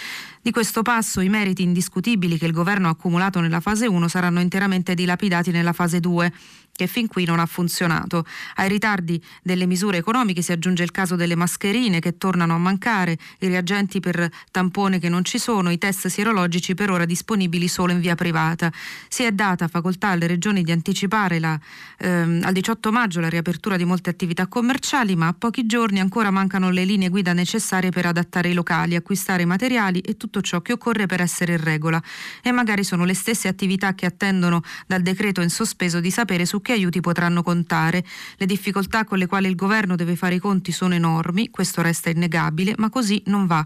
Di 0.44 0.50
questo 0.50 0.82
passo 0.82 1.22
i 1.22 1.30
meriti 1.30 1.62
indiscutibili 1.62 2.36
che 2.36 2.44
il 2.44 2.52
governo 2.52 2.88
ha 2.88 2.90
accumulato 2.90 3.40
nella 3.40 3.60
fase 3.60 3.86
1 3.86 4.08
saranno 4.08 4.40
interamente 4.40 4.94
dilapidati 4.94 5.50
nella 5.50 5.72
fase 5.72 6.00
2 6.00 6.30
che 6.75 6.87
fin 6.87 7.07
qui 7.07 7.25
non 7.25 7.38
ha 7.38 7.47
funzionato. 7.47 8.26
Ai 8.57 8.69
ritardi 8.69 9.23
delle 9.43 9.66
misure 9.66 9.99
economiche 9.99 10.43
si 10.43 10.52
aggiunge 10.52 10.83
il 10.83 10.90
caso 10.90 11.14
delle 11.14 11.37
mascherine 11.37 12.00
che 12.00 12.19
tornano 12.19 12.54
a 12.54 12.59
mancare, 12.59 13.16
i 13.40 13.47
reagenti 13.47 14.00
per 14.00 14.28
tampone 14.50 14.99
che 14.99 15.09
non 15.09 15.25
ci 15.25 15.38
sono, 15.38 15.71
i 15.71 15.78
test 15.78 16.09
sierologici 16.09 16.75
per 16.75 16.90
ora 16.90 17.04
disponibili 17.04 17.69
solo 17.69 17.93
in 17.93 18.00
via 18.00 18.16
privata. 18.16 18.73
Si 19.09 19.23
è 19.23 19.31
data 19.31 19.69
facoltà 19.69 20.09
alle 20.09 20.26
regioni 20.26 20.62
di 20.62 20.73
anticipare 20.73 21.38
la, 21.38 21.59
ehm, 21.99 22.40
al 22.43 22.52
18 22.52 22.90
maggio 22.90 23.21
la 23.21 23.28
riapertura 23.28 23.76
di 23.76 23.85
molte 23.85 24.11
attività 24.11 24.49
commerciali, 24.49 25.14
ma 25.14 25.28
a 25.28 25.35
pochi 25.35 25.66
giorni 25.66 26.00
ancora 26.00 26.31
mancano 26.31 26.71
le 26.71 26.85
linee 26.85 27.09
guida 27.09 27.33
necessarie 27.33 27.90
per 27.90 28.07
adattare 28.07 28.49
i 28.49 28.52
locali, 28.52 28.97
acquistare 28.97 29.43
i 29.43 29.47
materiali 29.47 30.00
e 30.00 30.16
tutto 30.16 30.40
ciò 30.40 30.61
che 30.61 30.73
occorre 30.73 31.07
per 31.07 31.21
essere 31.21 31.52
in 31.52 31.62
regola. 31.62 32.02
E 32.43 32.50
magari 32.50 32.83
sono 32.83 33.04
le 33.04 33.14
stesse 33.14 33.47
attività 33.47 33.95
che 33.95 34.07
attendono 34.07 34.62
dal 34.88 35.02
decreto 35.02 35.40
in 35.40 35.50
sospeso 35.50 36.00
di 36.00 36.11
sapere 36.11 36.45
su 36.47 36.62
che 36.64 36.73
aiuti 36.73 37.00
potranno 37.00 37.44
contare. 37.44 38.04
Le 38.37 38.47
difficoltà 38.47 39.04
con 39.04 39.18
le 39.18 39.26
quali 39.26 39.47
il 39.47 39.54
governo 39.54 39.94
deve 39.94 40.16
fare 40.16 40.37
i 40.37 40.38
conti 40.40 40.73
sono 40.73 40.94
enormi, 40.94 41.50
questo 41.50 41.83
resta 41.83 42.11
innegabile, 42.11 42.75
ma 42.78 42.88
così 42.88 43.23
non 43.26 43.47
va. 43.47 43.64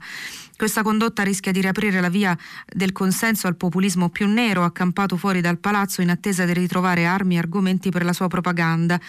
Questa 0.59 0.83
condotta 0.83 1.23
rischia 1.23 1.53
di 1.53 1.61
riaprire 1.61 2.01
la 2.01 2.09
via 2.09 2.37
del 2.67 2.91
consenso 2.91 3.47
al 3.47 3.55
populismo 3.55 4.09
più 4.09 4.27
nero, 4.27 4.65
accampato 4.65 5.17
fuori 5.17 5.41
dal 5.41 5.59
palazzo 5.59 6.03
in 6.03 6.11
attesa 6.11 6.45
di 6.45 6.53
ritrovare 6.53 7.07
armi 7.07 7.37
e 7.37 7.39
argomenti 7.39 7.91
per 7.91 8.05
la 8.05 8.13
sua 8.13 8.27
propaganda. 8.27 9.01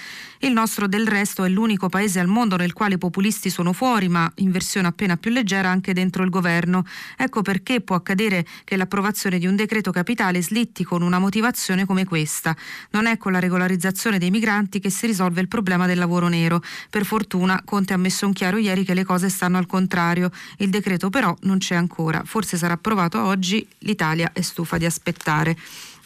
Il 0.41 0.51
nostro 0.51 0.87
del 0.87 1.07
resto 1.07 1.43
è 1.43 1.49
l'unico 1.49 1.89
paese 1.89 2.19
al 2.19 2.27
mondo 2.27 2.55
nel 2.55 2.73
quale 2.73 2.93
i 2.93 2.97
populisti 2.99 3.49
sono 3.49 3.73
fuori, 3.73 4.09
ma 4.09 4.31
in 4.35 4.51
versione 4.51 4.89
appena 4.89 5.17
più 5.17 5.31
leggera 5.31 5.69
anche 5.69 5.91
dentro 5.91 6.21
il 6.21 6.29
governo. 6.29 6.83
Ecco 7.17 7.41
perché 7.41 7.81
può 7.81 7.95
accadere 7.95 8.45
che 8.63 8.77
l'approvazione 8.77 9.39
di 9.39 9.47
un 9.47 9.55
decreto 9.55 9.89
capitale 9.89 10.43
slitti 10.43 10.83
con 10.83 11.01
una 11.01 11.17
motivazione 11.17 11.87
come 11.87 12.05
questa. 12.05 12.55
Non 12.91 13.07
è 13.07 13.17
con 13.17 13.31
la 13.31 13.39
regolarizzazione 13.39 14.19
dei 14.19 14.29
migranti 14.29 14.79
che 14.79 14.91
si 14.91 15.07
risolve 15.07 15.41
il 15.41 15.47
problema 15.47 15.87
del 15.87 15.97
lavoro 15.97 16.27
nero. 16.27 16.61
Per 16.91 17.05
fortuna 17.05 17.59
Conte 17.65 17.93
ha 17.93 17.97
messo 17.97 18.27
in 18.27 18.33
chiaro 18.33 18.57
ieri 18.57 18.83
che 18.83 18.93
le 18.93 19.03
cose 19.03 19.29
stanno 19.29 19.57
al 19.57 19.65
contrario. 19.65 20.29
Il 20.57 20.69
decreto 20.69 21.09
però 21.09 21.35
non 21.41 21.57
c'è 21.57 21.75
ancora, 21.75 22.23
forse 22.25 22.57
sarà 22.57 22.73
approvato 22.73 23.21
oggi, 23.23 23.65
l'Italia 23.79 24.31
è 24.33 24.41
stufa 24.41 24.77
di 24.77 24.85
aspettare. 24.85 25.57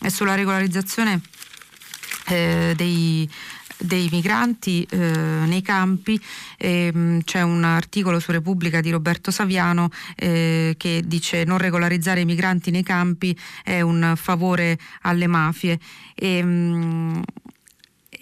E 0.02 0.10
sulla 0.10 0.36
regolarizzazione 0.36 1.22
eh, 2.28 2.74
dei 2.76 3.30
dei 3.84 4.08
migranti 4.12 4.88
eh, 4.90 4.98
nei 4.98 5.62
campi. 5.62 6.20
Eh, 6.58 7.22
c'è 7.24 7.42
un 7.42 7.64
articolo 7.64 8.20
su 8.20 8.32
Repubblica 8.32 8.82
di 8.82 8.90
Roberto 8.90 9.32
Saviano 9.32 9.90
eh, 10.16 10.76
che 10.78 11.04
dice 11.06 11.44
non 11.44 11.58
regolarizzare 11.58 12.22
i 12.22 12.26
migranti 12.26 12.72
nei 12.72 12.84
campi 12.84 13.38
è 13.64 13.82
un 13.82 14.14
favore 14.16 14.78
alle 15.02 15.28
mafie. 15.28 15.80
E, 16.16 16.44
mh, 16.44 17.22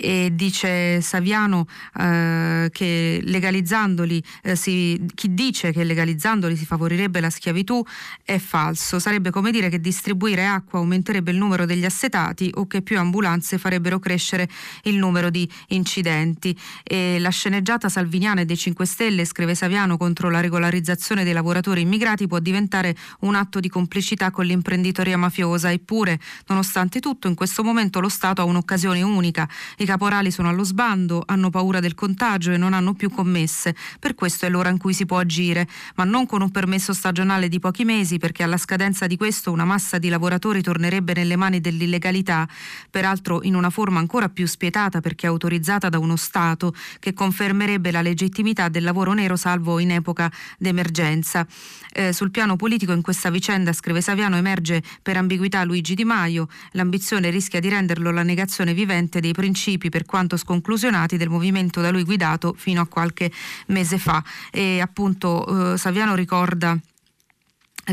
e 0.01 0.31
dice 0.33 0.99
Saviano 1.01 1.67
eh, 1.99 2.69
che 2.71 3.19
legalizzandoli 3.23 4.23
eh, 4.41 4.55
si, 4.55 4.99
chi 5.13 5.35
dice 5.35 5.71
che 5.71 5.83
legalizzandoli 5.83 6.55
si 6.55 6.65
favorirebbe 6.65 7.19
la 7.19 7.29
schiavitù 7.29 7.83
è 8.23 8.39
falso, 8.39 8.97
sarebbe 8.97 9.29
come 9.29 9.51
dire 9.51 9.69
che 9.69 9.79
distribuire 9.79 10.47
acqua 10.47 10.79
aumenterebbe 10.79 11.29
il 11.29 11.37
numero 11.37 11.65
degli 11.65 11.85
assetati 11.85 12.49
o 12.55 12.65
che 12.65 12.81
più 12.81 12.97
ambulanze 12.97 13.59
farebbero 13.59 13.99
crescere 13.99 14.49
il 14.83 14.97
numero 14.97 15.29
di 15.29 15.47
incidenti. 15.67 16.57
E 16.83 17.19
la 17.19 17.29
sceneggiata 17.29 17.87
salviniana 17.87 18.43
dei 18.43 18.57
5 18.57 18.85
Stelle, 18.87 19.25
scrive 19.25 19.53
Saviano, 19.53 19.97
contro 19.97 20.31
la 20.31 20.39
regolarizzazione 20.39 21.23
dei 21.23 21.33
lavoratori 21.33 21.81
immigrati 21.81 22.25
può 22.25 22.39
diventare 22.39 22.95
un 23.19 23.35
atto 23.35 23.59
di 23.59 23.69
complicità 23.69 24.31
con 24.31 24.45
l'imprenditoria 24.45 25.17
mafiosa, 25.17 25.71
eppure 25.71 26.19
nonostante 26.47 26.99
tutto 26.99 27.27
in 27.27 27.35
questo 27.35 27.63
momento 27.63 27.99
lo 27.99 28.09
Stato 28.09 28.41
ha 28.41 28.45
un'occasione 28.45 29.03
unica. 29.03 29.47
I 29.77 29.85
caporali 29.91 30.31
sono 30.31 30.47
allo 30.47 30.63
sbando, 30.63 31.21
hanno 31.25 31.49
paura 31.49 31.81
del 31.81 31.95
contagio 31.95 32.53
e 32.53 32.57
non 32.57 32.71
hanno 32.71 32.93
più 32.93 33.09
commesse. 33.09 33.75
Per 33.99 34.15
questo 34.15 34.45
è 34.45 34.49
l'ora 34.49 34.69
in 34.69 34.77
cui 34.77 34.93
si 34.93 35.05
può 35.05 35.17
agire, 35.17 35.67
ma 35.95 36.05
non 36.05 36.25
con 36.25 36.41
un 36.41 36.49
permesso 36.49 36.93
stagionale 36.93 37.49
di 37.49 37.59
pochi 37.59 37.83
mesi, 37.83 38.17
perché 38.17 38.43
alla 38.43 38.55
scadenza 38.55 39.05
di 39.05 39.17
questo 39.17 39.51
una 39.51 39.65
massa 39.65 39.97
di 39.97 40.07
lavoratori 40.07 40.61
tornerebbe 40.61 41.11
nelle 41.13 41.35
mani 41.35 41.59
dell'illegalità, 41.59 42.47
peraltro 42.89 43.43
in 43.43 43.53
una 43.53 43.69
forma 43.69 43.99
ancora 43.99 44.29
più 44.29 44.47
spietata 44.47 45.01
perché 45.01 45.27
autorizzata 45.27 45.89
da 45.89 45.99
uno 45.99 46.15
Stato 46.15 46.73
che 46.99 47.11
confermerebbe 47.11 47.91
la 47.91 48.01
legittimità 48.01 48.69
del 48.69 48.83
lavoro 48.83 49.11
nero 49.11 49.35
salvo 49.35 49.77
in 49.79 49.91
epoca 49.91 50.31
d'emergenza. 50.57 51.45
Eh, 51.91 52.13
sul 52.13 52.31
piano 52.31 52.55
politico 52.55 52.93
in 52.93 53.01
questa 53.01 53.29
vicenda, 53.29 53.73
scrive 53.73 53.99
Saviano, 53.99 54.37
emerge 54.37 54.81
per 55.01 55.17
ambiguità 55.17 55.65
Luigi 55.65 55.95
Di 55.95 56.05
Maio, 56.05 56.47
l'ambizione 56.71 57.29
rischia 57.29 57.59
di 57.59 57.67
renderlo 57.67 58.09
la 58.11 58.23
negazione 58.23 58.73
vivente 58.73 59.19
dei 59.19 59.33
principi 59.33 59.80
principi 59.81 59.89
per 59.89 60.05
quanto 60.05 60.37
sconclusionati 60.37 61.17
del 61.17 61.29
movimento 61.29 61.81
da 61.81 61.89
lui 61.89 62.03
guidato 62.03 62.53
fino 62.55 62.81
a 62.81 62.87
qualche 62.87 63.31
mese 63.67 63.97
fa. 63.97 64.23
E 64.51 64.79
appunto 64.79 65.73
eh, 65.73 65.77
Saviano 65.77 66.13
ricorda 66.13 66.77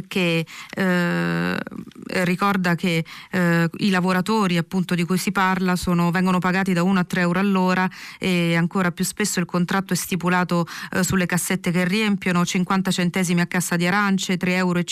che 0.07 0.47
eh, 0.75 1.59
ricorda 2.25 2.75
che 2.75 3.04
eh, 3.30 3.71
i 3.78 3.90
lavoratori 3.90 4.57
appunto 4.57 4.95
di 4.95 5.04
cui 5.04 5.18
si 5.18 5.33
parla 5.33 5.76
sono, 5.76 6.11
vengono 6.11 6.38
pagati 6.38 6.73
da 6.73 6.83
1 6.83 7.00
a 7.00 7.04
3 7.04 7.21
euro 7.21 7.38
all'ora 7.38 7.88
e 8.18 8.54
ancora 8.54 8.92
più 8.92 9.04
spesso 9.04 9.40
il 9.40 9.47
contratto 9.47 9.92
è 9.92 9.97
stipulato 9.97 10.66
eh, 10.92 11.02
sulle 11.02 11.26
cassette 11.26 11.71
che 11.71 11.85
riempiono 11.85 12.45
50 12.45 12.90
centesimi 12.90 13.40
a 13.40 13.47
cassa 13.47 13.76
di 13.76 13.87
arance, 13.87 14.37
3,50 14.37 14.50
euro 14.57 14.83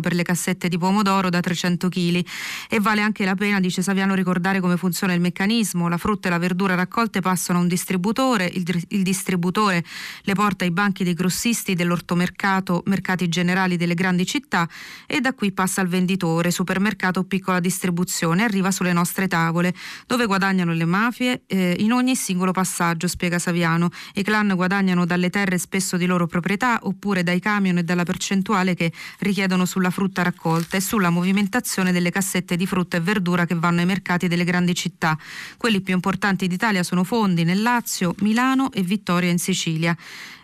per 0.00 0.14
le 0.14 0.22
cassette 0.22 0.68
di 0.68 0.78
pomodoro 0.78 1.30
da 1.30 1.40
300 1.40 1.88
kg 1.88 2.24
e 2.68 2.80
vale 2.80 3.00
anche 3.00 3.24
la 3.24 3.34
pena, 3.34 3.60
dice 3.60 3.82
Saviano, 3.82 4.14
ricordare 4.14 4.60
come 4.60 4.76
funziona 4.76 5.12
il 5.12 5.20
meccanismo, 5.20 5.88
la 5.88 5.96
frutta 5.96 6.28
e 6.28 6.30
la 6.30 6.38
verdura 6.38 6.74
raccolte 6.74 7.20
passano 7.20 7.58
a 7.58 7.62
un 7.62 7.68
distributore, 7.68 8.50
il, 8.52 8.84
il 8.88 9.02
distributore 9.02 9.84
le 10.22 10.34
porta 10.34 10.64
ai 10.64 10.70
banchi 10.70 11.04
dei 11.04 11.14
grossisti 11.14 11.74
dell'ortomercato, 11.74 12.82
mercati 12.86 13.28
generali 13.28 13.76
delle 13.76 13.94
grandi 13.94 14.26
città 14.26 14.41
città 14.42 14.68
e 15.06 15.20
da 15.20 15.32
qui 15.32 15.52
passa 15.52 15.80
al 15.80 15.86
venditore, 15.86 16.50
supermercato 16.50 17.20
o 17.20 17.24
piccola 17.24 17.60
distribuzione, 17.60 18.42
arriva 18.42 18.70
sulle 18.70 18.92
nostre 18.92 19.28
tavole, 19.28 19.72
dove 20.06 20.26
guadagnano 20.26 20.72
le 20.72 20.84
mafie 20.84 21.42
eh, 21.46 21.76
in 21.78 21.92
ogni 21.92 22.16
singolo 22.16 22.50
passaggio, 22.50 23.06
spiega 23.06 23.38
Saviano. 23.38 23.90
I 24.14 24.22
clan 24.22 24.52
guadagnano 24.54 25.06
dalle 25.06 25.30
terre 25.30 25.58
spesso 25.58 25.96
di 25.96 26.06
loro 26.06 26.26
proprietà 26.26 26.80
oppure 26.82 27.22
dai 27.22 27.40
camion 27.40 27.78
e 27.78 27.84
dalla 27.84 28.02
percentuale 28.04 28.74
che 28.74 28.92
richiedono 29.20 29.64
sulla 29.64 29.90
frutta 29.90 30.22
raccolta 30.22 30.76
e 30.76 30.80
sulla 30.80 31.10
movimentazione 31.10 31.92
delle 31.92 32.10
cassette 32.10 32.56
di 32.56 32.66
frutta 32.66 32.96
e 32.96 33.00
verdura 33.00 33.46
che 33.46 33.54
vanno 33.54 33.80
ai 33.80 33.86
mercati 33.86 34.28
delle 34.28 34.44
grandi 34.44 34.74
città. 34.74 35.16
Quelli 35.56 35.80
più 35.80 35.94
importanti 35.94 36.48
d'Italia 36.48 36.82
sono 36.82 37.04
Fondi 37.04 37.44
nel 37.44 37.62
Lazio, 37.62 38.14
Milano 38.18 38.72
e 38.72 38.82
Vittoria 38.82 39.30
in 39.30 39.38
Sicilia. 39.38 39.96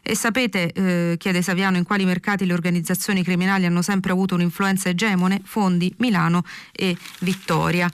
E 0.03 0.15
sapete, 0.15 0.73
eh, 0.73 1.17
chiede 1.19 1.43
Saviano, 1.43 1.77
in 1.77 1.85
quali 1.85 2.05
mercati 2.05 2.47
le 2.47 2.53
organizzazioni 2.53 3.23
criminali 3.23 3.67
hanno 3.67 3.83
sempre 3.83 4.13
avuto 4.13 4.35
un'influenza 4.35 4.89
egemone? 4.89 5.41
Fondi, 5.45 5.93
Milano 5.99 6.43
e 6.73 6.97
Vittoria. 7.21 7.91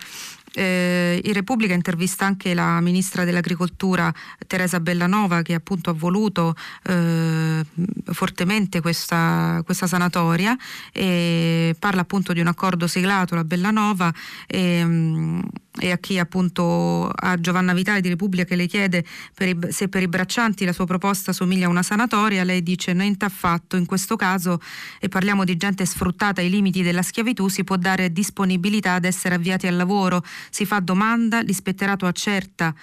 Eh, 0.57 1.21
in 1.25 1.33
Repubblica 1.33 1.75
intervista 1.75 2.25
anche 2.25 2.55
la 2.55 2.81
ministra 2.81 3.25
dell'Agricoltura 3.25 4.15
Teresa 4.47 4.79
Bellanova 4.79 5.43
che 5.43 5.55
appunto 5.55 5.91
ha 5.91 5.95
voluto 5.95 6.55
eh, 6.85 7.65
fortemente 8.13 8.81
questa, 8.81 9.63
questa, 9.65 9.89
sanatoria 9.89 10.57
e 10.93 11.75
parla 11.77 12.03
appunto 12.03 12.33
di 12.33 12.39
un 12.39 12.47
accordo 12.47 12.87
siglato 12.87 13.35
la 13.35 13.43
Bellanova 13.43 14.15
e, 14.47 15.43
e 15.81 15.91
a 15.91 15.99
chi 15.99 16.19
appunto 16.19 17.09
a 17.09 17.39
Giovanna 17.41 17.75
Vitale 17.75 18.01
di 18.01 18.09
Repubblica 18.09 18.45
che 18.45 18.55
le 18.55 18.67
chiede 18.67 19.05
per 19.35 19.49
i, 19.49 19.59
se 19.71 19.89
per 19.89 20.03
i 20.03 20.09
braccianti 20.09 20.65
la 20.65 20.73
sua 20.73 20.87
proposta 20.87 21.33
somiglia 21.33 21.67
a 21.67 21.69
una 21.69 21.83
sanatoria, 21.83 22.45
lei 22.45 22.63
dice 22.63 22.93
niente 22.93 23.25
affatto, 23.25 23.77
in 23.77 23.87
questo 23.87 24.15
caso 24.17 24.61
e 25.01 25.09
parliamo 25.09 25.45
di 25.45 25.57
gente 25.57 25.85
sfruttata 25.85 26.41
ai 26.41 26.49
limiti 26.51 26.83
della 26.83 27.03
schiavitù 27.03 27.49
si 27.49 27.65
può 27.65 27.77
dare 27.77 28.13
disponibilità 28.13 28.95
ad 28.95 29.05
essere 29.05 29.35
avviati 29.35 29.67
al 29.67 29.77
lavoro, 29.77 30.23
si 30.51 30.65
fa 30.65 30.79
domanda, 30.79 31.41
l'ispettorato 31.41 32.07
accerta 32.07 32.75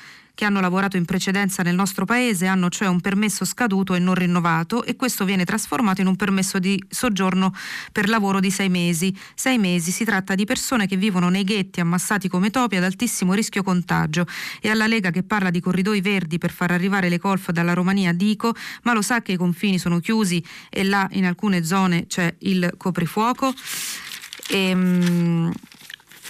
che 0.41 0.47
hanno 0.47 0.59
lavorato 0.59 0.97
in 0.97 1.05
precedenza 1.05 1.61
nel 1.61 1.75
nostro 1.75 2.03
paese 2.03 2.47
hanno 2.47 2.67
cioè 2.69 2.87
un 2.87 2.99
permesso 2.99 3.45
scaduto 3.45 3.93
e 3.93 3.99
non 3.99 4.15
rinnovato 4.15 4.83
e 4.83 4.95
questo 4.95 5.23
viene 5.23 5.45
trasformato 5.45 6.01
in 6.01 6.07
un 6.07 6.15
permesso 6.15 6.57
di 6.57 6.83
soggiorno 6.89 7.53
per 7.91 8.09
lavoro 8.09 8.39
di 8.39 8.49
sei 8.49 8.67
mesi. 8.67 9.15
Sei 9.35 9.59
mesi 9.59 9.91
si 9.91 10.03
tratta 10.03 10.33
di 10.33 10.45
persone 10.45 10.87
che 10.87 10.97
vivono 10.97 11.29
nei 11.29 11.43
ghetti 11.43 11.79
ammassati 11.79 12.27
come 12.27 12.49
topi 12.49 12.77
ad 12.77 12.83
altissimo 12.83 13.35
rischio 13.35 13.61
contagio 13.61 14.25
e 14.61 14.69
alla 14.71 14.87
Lega 14.87 15.11
che 15.11 15.21
parla 15.21 15.51
di 15.51 15.59
corridoi 15.59 16.01
verdi 16.01 16.39
per 16.39 16.49
far 16.49 16.71
arrivare 16.71 17.07
le 17.07 17.19
colf 17.19 17.51
dalla 17.51 17.73
Romania 17.73 18.11
dico 18.11 18.55
ma 18.81 18.93
lo 18.93 19.03
sa 19.03 19.21
che 19.21 19.33
i 19.33 19.37
confini 19.37 19.77
sono 19.77 19.99
chiusi 19.99 20.43
e 20.71 20.83
là 20.83 21.07
in 21.11 21.27
alcune 21.27 21.63
zone 21.63 22.07
c'è 22.07 22.33
il 22.39 22.73
coprifuoco? 22.77 23.53
E, 24.47 24.69
ehm, 24.69 25.53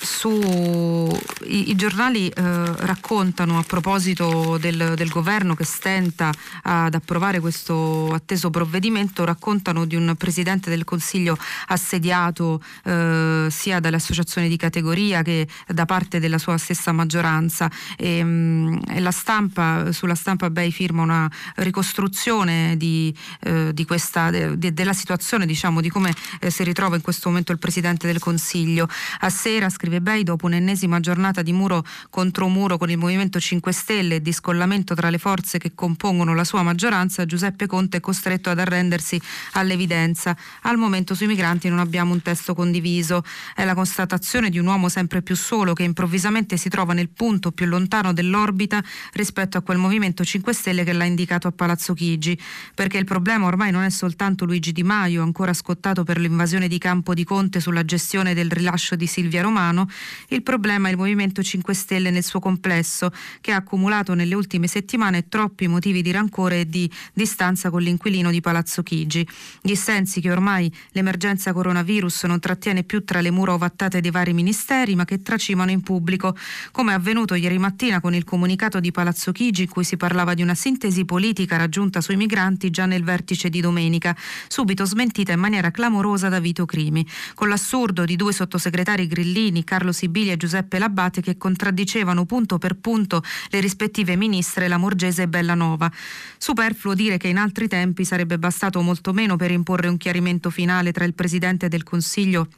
su, 0.02 1.08
i, 1.46 1.70
i 1.70 1.76
giornali 1.76 2.28
eh, 2.28 2.34
raccontano 2.78 3.60
a 3.60 3.64
proposito 3.64 4.58
del, 4.58 4.94
del, 4.96 5.10
governo 5.10 5.54
che 5.54 5.64
stenta 5.64 6.32
ad 6.64 6.94
approvare 6.96 7.40
questo 7.40 8.12
atteso 8.12 8.50
provvedimento, 8.50 9.24
raccontano 9.24 9.86
di 9.86 9.96
un 9.96 10.16
presidente 10.18 10.70
del 10.70 10.84
Consiglio 10.84 11.38
assediato 11.68 12.62
eh, 12.84 13.48
sia 13.52 13.80
dalle 13.80 13.98
associazioni 13.98 14.50
di 14.50 14.58
categoria 14.58 15.22
che 15.22 15.48
da 15.68 15.86
parte 15.86 16.20
della 16.20 16.40
sua 16.40 16.58
stessa 16.58 16.92
maggioranza 16.92 17.70
e, 17.96 18.24
mh, 18.24 19.00
la 19.02 19.12
stampa, 19.12 19.92
sulla 19.92 20.16
stampa 20.16 20.50
Bay 20.50 20.72
firma 20.72 21.04
una 21.04 21.30
ricostruzione 21.56 22.76
di, 22.76 23.16
eh, 23.42 23.72
di 23.74 23.86
questa, 23.86 24.32
de, 24.32 24.74
della 24.74 24.94
situazione 24.94 25.46
diciamo, 25.46 25.80
di 25.80 25.90
come 25.90 26.14
eh, 26.40 26.50
si 26.50 26.64
ritrova 26.64 26.96
in 26.96 27.02
questo 27.02 27.30
momento 27.30 27.52
il 27.52 27.60
presidente 27.60 28.08
del 28.08 28.20
Consiglio. 28.20 28.88
A 29.20 29.30
sera 29.30 29.70
scrive 29.70 29.91
scrive 29.92 30.00
Bei, 30.00 30.24
dopo 30.24 30.46
un'ennesima 30.46 31.02
giornata 31.02 31.42
di 31.42 31.52
muro 31.52 31.84
contro 32.10 32.48
muro 32.48 32.78
con 32.78 32.90
il 32.90 32.98
Movimento 32.98 33.40
5 33.42 33.74
Stelle 33.74 34.16
e 34.16 34.22
di 34.22 34.32
scollamento 34.32 34.96
tra 34.96 35.10
le 35.10 35.18
forze 35.18 35.58
che 35.58 35.74
compongono 35.76 36.34
la 36.34 36.46
sua 36.46 36.62
maggioranza, 36.64 37.26
Giuseppe 37.26 37.68
Conte 37.68 37.98
è 37.98 38.00
costretto 38.00 38.50
ad 38.50 38.60
arrendersi 38.60 39.20
all'evidenza. 39.54 40.36
Al 40.62 40.78
momento 40.78 41.14
sui 41.14 41.28
migranti 41.28 41.68
non 41.68 41.80
abbiamo 41.80 42.14
un 42.14 42.22
testo 42.22 42.54
condiviso. 42.54 43.24
È 43.54 43.66
la 43.66 43.74
constatazione 43.74 44.50
di 44.50 44.60
un 44.60 44.68
uomo 44.68 44.88
sempre 44.88 45.22
più 45.22 45.36
solo 45.36 45.74
che 45.74 45.84
improvvisamente 45.84 46.56
si 46.56 46.70
trova 46.70 46.94
nel 46.94 47.10
punto 47.10 47.52
più 47.52 47.66
lontano 47.66 48.14
dell'orbita 48.14 48.82
rispetto 49.14 49.58
a 49.58 49.62
quel 49.62 49.78
Movimento 49.78 50.24
5 50.24 50.54
Stelle 50.54 50.86
che 50.86 50.94
l'ha 50.94 51.04
indicato 51.04 51.50
a 51.50 51.52
Palazzo 51.52 51.94
Chigi. 51.94 52.40
Perché 52.74 52.98
il 52.98 53.06
problema 53.06 53.48
ormai 53.48 53.72
non 53.72 53.84
è 53.84 53.90
soltanto 53.90 54.46
Luigi 54.46 54.72
Di 54.72 54.84
Maio, 54.84 55.22
ancora 55.22 55.54
scottato 55.54 56.04
per 56.04 56.18
l'invasione 56.18 56.70
di 56.70 56.78
campo 56.78 57.14
di 57.14 57.26
Conte 57.26 57.60
sulla 57.60 57.84
gestione 57.84 58.34
del 58.34 58.50
rilascio 58.50 58.96
di 58.96 59.08
Silvia 59.08 59.42
Romano, 59.42 59.81
italiano, 59.82 59.90
il 60.28 60.44
problema 60.44 60.88
è 60.88 60.92
il 60.92 60.98
Movimento 60.98 61.42
5 61.42 61.74
Stelle 61.74 62.12
nel 62.12 62.24
suo 62.24 62.40
complesso, 62.40 63.12
che 63.42 63.52
ha 63.52 63.58
accumulato 63.58 64.14
nelle 64.14 64.36
ultime 64.36 64.68
settimane 64.68 65.28
troppi 65.28 65.68
motivi 65.68 66.02
di 66.02 66.12
rancore 66.12 66.62
e 66.62 66.70
di 66.70 66.90
distanza 67.14 67.70
con 67.70 67.82
l'inquilino 67.82 68.32
di 68.32 68.42
Palazzo 68.42 68.84
Chigi. 68.84 69.28
Dissensi 69.62 70.22
che 70.22 70.32
ormai 70.32 70.72
l'emergenza 70.92 71.54
coronavirus 71.54 72.24
non 72.24 72.40
trattiene 72.40 72.84
più 72.84 73.04
tra 73.04 73.22
le 73.22 73.32
mura 73.32 73.54
ovattate 73.54 74.02
dei 74.02 74.12
vari 74.12 74.34
ministeri, 74.34 74.96
ma 74.96 75.06
che 75.06 75.22
tracimano 75.22 75.72
in 75.72 75.82
pubblico, 75.82 76.36
come 76.72 76.92
è 76.92 76.96
avvenuto 76.96 77.36
ieri 77.36 77.58
mattina 77.58 78.00
con 78.00 78.14
il 78.14 78.24
comunicato 78.24 78.80
di 78.80 78.92
Palazzo 78.92 79.32
Chigi 79.32 79.64
in 79.64 79.70
cui 79.70 79.84
si 79.84 79.98
parlava 79.98 80.34
di 80.34 80.42
una 80.42 80.56
sintesi 80.56 81.06
politica 81.06 81.58
raggiunta 81.58 82.02
sui 82.02 82.16
migranti 82.16 82.70
già 82.70 82.86
nel 82.86 83.04
vertice 83.04 83.50
di 83.50 83.62
domenica, 83.62 84.16
subito 84.48 84.86
smentita 84.86 85.32
in 85.32 85.40
maniera 85.40 85.72
clamorosa 85.72 86.30
da 86.30 86.40
Vito 86.40 86.66
Crimi, 86.66 87.06
con 87.34 87.50
l'assurdo 87.50 88.06
di 88.06 88.16
due 88.16 88.34
sottosegretari 88.34 89.08
grillini, 89.08 89.64
Carlo 89.72 89.94
Sibili 89.94 90.32
e 90.32 90.36
Giuseppe 90.36 90.80
Labbate 90.80 91.22
che 91.22 91.38
contraddicevano 91.38 92.26
punto 92.26 92.58
per 92.58 92.76
punto 92.76 93.24
le 93.52 93.62
rispettive 93.62 94.18
ministre 94.18 94.68
Lamorgese 94.68 95.22
e 95.22 95.28
Bellanova. 95.30 95.90
Superfluo 96.38 96.94
dire 96.94 97.16
che 97.16 97.30
in 97.30 97.38
altri 97.38 97.70
tempi 97.70 98.04
sarebbe 98.04 98.38
bastato 98.38 98.82
molto 98.82 99.14
meno 99.14 99.38
per 99.38 99.50
imporre 99.50 99.88
un 99.88 99.96
chiarimento 99.96 100.50
finale 100.50 100.92
tra 100.92 101.06
il 101.06 101.14
Presidente 101.14 101.70
del 101.70 101.84
Consiglio 101.84 102.50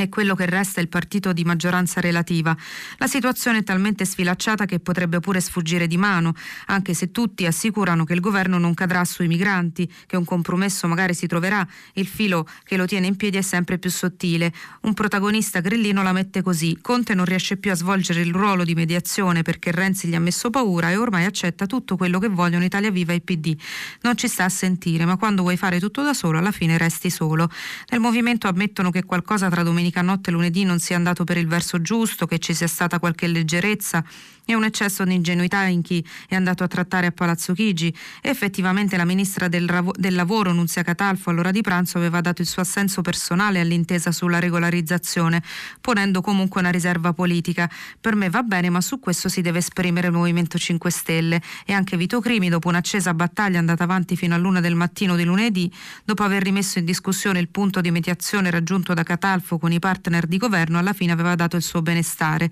e 0.00 0.08
quello 0.08 0.36
che 0.36 0.46
resta 0.46 0.80
il 0.80 0.88
partito 0.88 1.32
di 1.32 1.42
maggioranza 1.42 2.00
relativa. 2.00 2.56
La 2.98 3.08
situazione 3.08 3.58
è 3.58 3.62
talmente 3.64 4.04
sfilacciata 4.04 4.64
che 4.64 4.78
potrebbe 4.78 5.18
pure 5.18 5.40
sfuggire 5.40 5.88
di 5.88 5.96
mano, 5.96 6.34
anche 6.66 6.94
se 6.94 7.10
tutti 7.10 7.46
assicurano 7.46 8.04
che 8.04 8.12
il 8.12 8.20
governo 8.20 8.58
non 8.58 8.74
cadrà 8.74 9.04
sui 9.04 9.26
migranti, 9.26 9.90
che 10.06 10.16
un 10.16 10.24
compromesso 10.24 10.86
magari 10.86 11.14
si 11.14 11.26
troverà, 11.26 11.66
il 11.94 12.06
filo 12.06 12.46
che 12.62 12.76
lo 12.76 12.86
tiene 12.86 13.08
in 13.08 13.16
piedi 13.16 13.38
è 13.38 13.42
sempre 13.42 13.78
più 13.78 13.90
sottile. 13.90 14.52
Un 14.82 14.94
protagonista 14.94 15.58
grillino 15.58 16.04
la 16.04 16.12
mette 16.12 16.42
così, 16.42 16.78
Conte 16.80 17.14
non 17.14 17.24
riesce 17.24 17.56
più 17.56 17.72
a 17.72 17.74
svolgere 17.74 18.20
il 18.20 18.32
ruolo 18.32 18.62
di 18.62 18.74
mediazione 18.74 19.42
perché 19.42 19.72
Renzi 19.72 20.06
gli 20.06 20.14
ha 20.14 20.20
messo 20.20 20.48
paura 20.50 20.92
e 20.92 20.96
ormai 20.96 21.24
accetta 21.24 21.66
tutto 21.66 21.96
quello 21.96 22.20
che 22.20 22.28
vogliono 22.28 22.62
Italia 22.62 22.92
Viva 22.92 23.14
e 23.14 23.20
PD. 23.20 23.56
Non 24.02 24.16
ci 24.16 24.28
sta 24.28 24.44
a 24.44 24.48
sentire, 24.48 25.04
ma 25.04 25.16
quando 25.16 25.42
vuoi 25.42 25.56
fare 25.56 25.80
tutto 25.80 26.04
da 26.04 26.14
solo 26.14 26.38
alla 26.38 26.52
fine 26.52 26.78
resti 26.78 27.10
solo. 27.10 27.50
Nel 27.90 27.98
movimento 27.98 28.46
ammettono 28.46 28.90
che 28.90 29.02
qualcosa 29.02 29.48
tra 29.48 29.64
domenica 29.64 29.86
domenica 29.88 30.02
notte 30.02 30.30
e 30.30 30.32
lunedì 30.32 30.64
non 30.64 30.78
sia 30.78 30.96
andato 30.96 31.24
per 31.24 31.36
il 31.38 31.46
verso 31.46 31.80
giusto, 31.80 32.26
che 32.26 32.38
ci 32.38 32.54
sia 32.54 32.66
stata 32.66 32.98
qualche 32.98 33.26
leggerezza 33.26 34.04
e 34.50 34.54
un 34.54 34.64
eccesso 34.64 35.04
di 35.04 35.12
ingenuità 35.12 35.64
in 35.64 35.82
chi 35.82 36.02
è 36.26 36.34
andato 36.34 36.64
a 36.64 36.68
trattare 36.68 37.06
a 37.06 37.12
Palazzo 37.12 37.52
Chigi. 37.52 37.94
Effettivamente 38.22 38.96
la 38.96 39.04
ministra 39.04 39.46
del, 39.46 39.68
Ravo- 39.68 39.92
del 39.94 40.14
Lavoro, 40.14 40.54
Nunzia 40.54 40.82
Catalfo, 40.82 41.28
all'ora 41.28 41.50
di 41.50 41.60
pranzo 41.60 41.98
aveva 41.98 42.22
dato 42.22 42.40
il 42.40 42.48
suo 42.48 42.62
assenso 42.62 43.02
personale 43.02 43.60
all'intesa 43.60 44.10
sulla 44.10 44.38
regolarizzazione, 44.38 45.42
ponendo 45.82 46.22
comunque 46.22 46.62
una 46.62 46.70
riserva 46.70 47.12
politica. 47.12 47.70
Per 48.00 48.14
me 48.14 48.30
va 48.30 48.42
bene, 48.42 48.70
ma 48.70 48.80
su 48.80 48.98
questo 48.98 49.28
si 49.28 49.42
deve 49.42 49.58
esprimere 49.58 50.06
il 50.06 50.14
Movimento 50.14 50.56
5 50.56 50.90
Stelle. 50.90 51.42
E 51.66 51.74
anche 51.74 51.98
Vito 51.98 52.18
Crimi, 52.18 52.48
dopo 52.48 52.68
un'accesa 52.68 53.12
battaglia 53.12 53.58
andata 53.58 53.84
avanti 53.84 54.16
fino 54.16 54.34
all'una 54.34 54.60
del 54.60 54.76
mattino 54.76 55.14
di 55.14 55.24
lunedì, 55.24 55.70
dopo 56.06 56.22
aver 56.22 56.42
rimesso 56.42 56.78
in 56.78 56.86
discussione 56.86 57.38
il 57.38 57.48
punto 57.48 57.82
di 57.82 57.90
mediazione 57.90 58.50
raggiunto 58.50 58.94
da 58.94 59.02
Catalfo 59.02 59.58
con 59.58 59.72
i 59.72 59.77
partner 59.78 60.26
di 60.26 60.36
governo, 60.36 60.78
alla 60.78 60.92
fine 60.92 61.12
aveva 61.12 61.34
dato 61.34 61.56
il 61.56 61.62
suo 61.62 61.82
benestare 61.82 62.50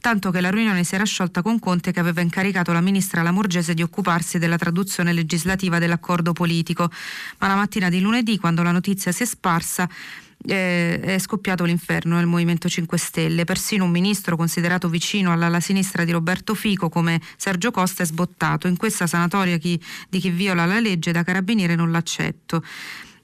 tanto 0.00 0.30
che 0.30 0.40
la 0.40 0.50
riunione 0.50 0.82
si 0.82 0.94
era 0.94 1.04
sciolta 1.04 1.42
con 1.42 1.58
Conte 1.58 1.92
che 1.92 2.00
aveva 2.00 2.22
incaricato 2.22 2.72
la 2.72 2.80
ministra 2.80 3.22
Lamorgese 3.22 3.74
di 3.74 3.82
occuparsi 3.82 4.38
della 4.38 4.56
traduzione 4.56 5.12
legislativa 5.12 5.78
dell'accordo 5.78 6.32
politico. 6.32 6.90
Ma 7.38 7.48
la 7.48 7.54
mattina 7.54 7.88
di 7.88 8.00
lunedì, 8.00 8.38
quando 8.38 8.62
la 8.62 8.72
notizia 8.72 9.12
si 9.12 9.22
è 9.22 9.26
sparsa, 9.26 9.88
eh, 10.46 11.00
è 11.00 11.18
scoppiato 11.18 11.64
l'inferno 11.64 12.16
nel 12.16 12.26
Movimento 12.26 12.68
5 12.68 12.96
Stelle. 12.96 13.44
Persino 13.44 13.84
un 13.84 13.90
ministro 13.90 14.36
considerato 14.36 14.88
vicino 14.88 15.32
all'ala 15.32 15.60
sinistra 15.60 16.04
di 16.04 16.12
Roberto 16.12 16.54
Fico 16.54 16.88
come 16.88 17.20
Sergio 17.36 17.70
Costa 17.70 18.02
è 18.02 18.06
sbottato. 18.06 18.66
In 18.66 18.76
questa 18.76 19.06
sanatoria 19.06 19.58
chi, 19.58 19.80
di 20.08 20.18
chi 20.18 20.30
viola 20.30 20.64
la 20.64 20.80
legge 20.80 21.12
da 21.12 21.22
carabiniere 21.22 21.74
non 21.74 21.90
l'accetto. 21.90 22.64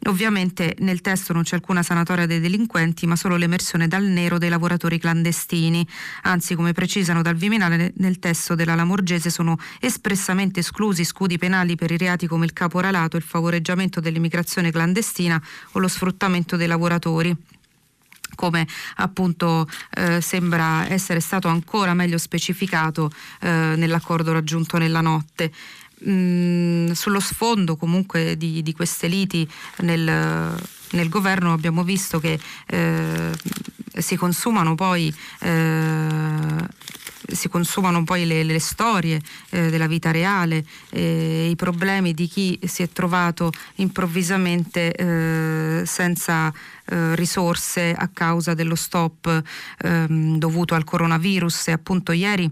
Ovviamente 0.07 0.77
nel 0.81 1.01
testo 1.01 1.33
non 1.33 1.42
c'è 1.42 1.57
alcuna 1.57 1.83
sanatoria 1.83 2.27
dei 2.27 2.40
delinquenti, 2.40 3.07
ma 3.07 3.16
solo 3.16 3.37
l'emersione 3.37 3.88
dal 3.88 4.05
nero 4.05 4.38
dei 4.38 4.49
lavoratori 4.49 4.99
clandestini. 4.99 5.87
Anzi, 6.23 6.55
come 6.55 6.73
precisano 6.73 7.23
dal 7.23 7.35
Viminale, 7.35 7.92
nel 7.97 8.19
testo 8.19 8.55
della 8.55 8.75
Lamorgese 8.75 9.31
sono 9.31 9.59
espressamente 9.81 10.61
esclusi 10.61 11.05
scudi 11.05 11.38
penali 11.38 11.75
per 11.75 11.90
i 11.90 11.97
reati 11.97 12.27
come 12.27 12.45
il 12.45 12.53
caporalato, 12.53 13.16
il 13.16 13.23
favoreggiamento 13.23 14.01
dell'immigrazione 14.01 14.71
clandestina 14.71 15.42
o 15.73 15.79
lo 15.79 15.88
sfruttamento 15.88 16.57
dei 16.57 16.69
lavoratori 16.69 17.37
come 18.35 18.66
appunto 18.97 19.66
eh, 19.95 20.21
sembra 20.21 20.87
essere 20.88 21.21
stato 21.21 21.49
ancora 21.49 21.95
meglio 21.95 22.19
specificato 22.19 23.11
eh, 23.40 23.75
nell'accordo 23.77 24.33
raggiunto 24.33 24.79
nella 24.79 25.01
notte. 25.01 25.51
Sullo 26.07 27.21
sfondo 27.21 27.77
comunque 27.77 28.37
di, 28.37 28.62
di 28.62 28.73
queste 28.73 29.09
liti 29.09 29.49
nel, 29.79 30.03
nel, 30.90 31.09
governo 31.09 31.53
abbiamo 31.53 31.83
visto 31.83 32.21
che 32.21 32.38
eh, 32.66 33.33
si 33.99 34.14
consumano 34.14 34.77
poi 34.77 35.12
eh, 35.40 36.66
si 37.33 37.49
consumano 37.49 38.05
poi 38.05 38.27
le, 38.27 38.42
le 38.45 38.59
storie 38.59 39.21
eh, 39.51 39.71
della 39.71 39.87
vita 39.87 40.11
reale, 40.11 40.64
eh, 40.90 41.49
i 41.51 41.57
problemi 41.57 42.12
di 42.12 42.27
chi 42.27 42.59
si 42.64 42.83
è 42.83 42.88
trovato 42.88 43.51
improvvisamente 43.77 44.92
eh, 44.92 45.83
senza 45.85 46.53
eh, 46.87 47.14
risorse 47.16 47.92
a 47.92 48.09
causa 48.12 48.55
dello 48.55 48.75
stop 48.75 49.42
ehm, 49.79 50.38
dovuto 50.38 50.75
al 50.75 50.85
coronavirus. 50.85 51.69
E 51.69 51.73
appunto 51.73 52.12
ieri 52.12 52.51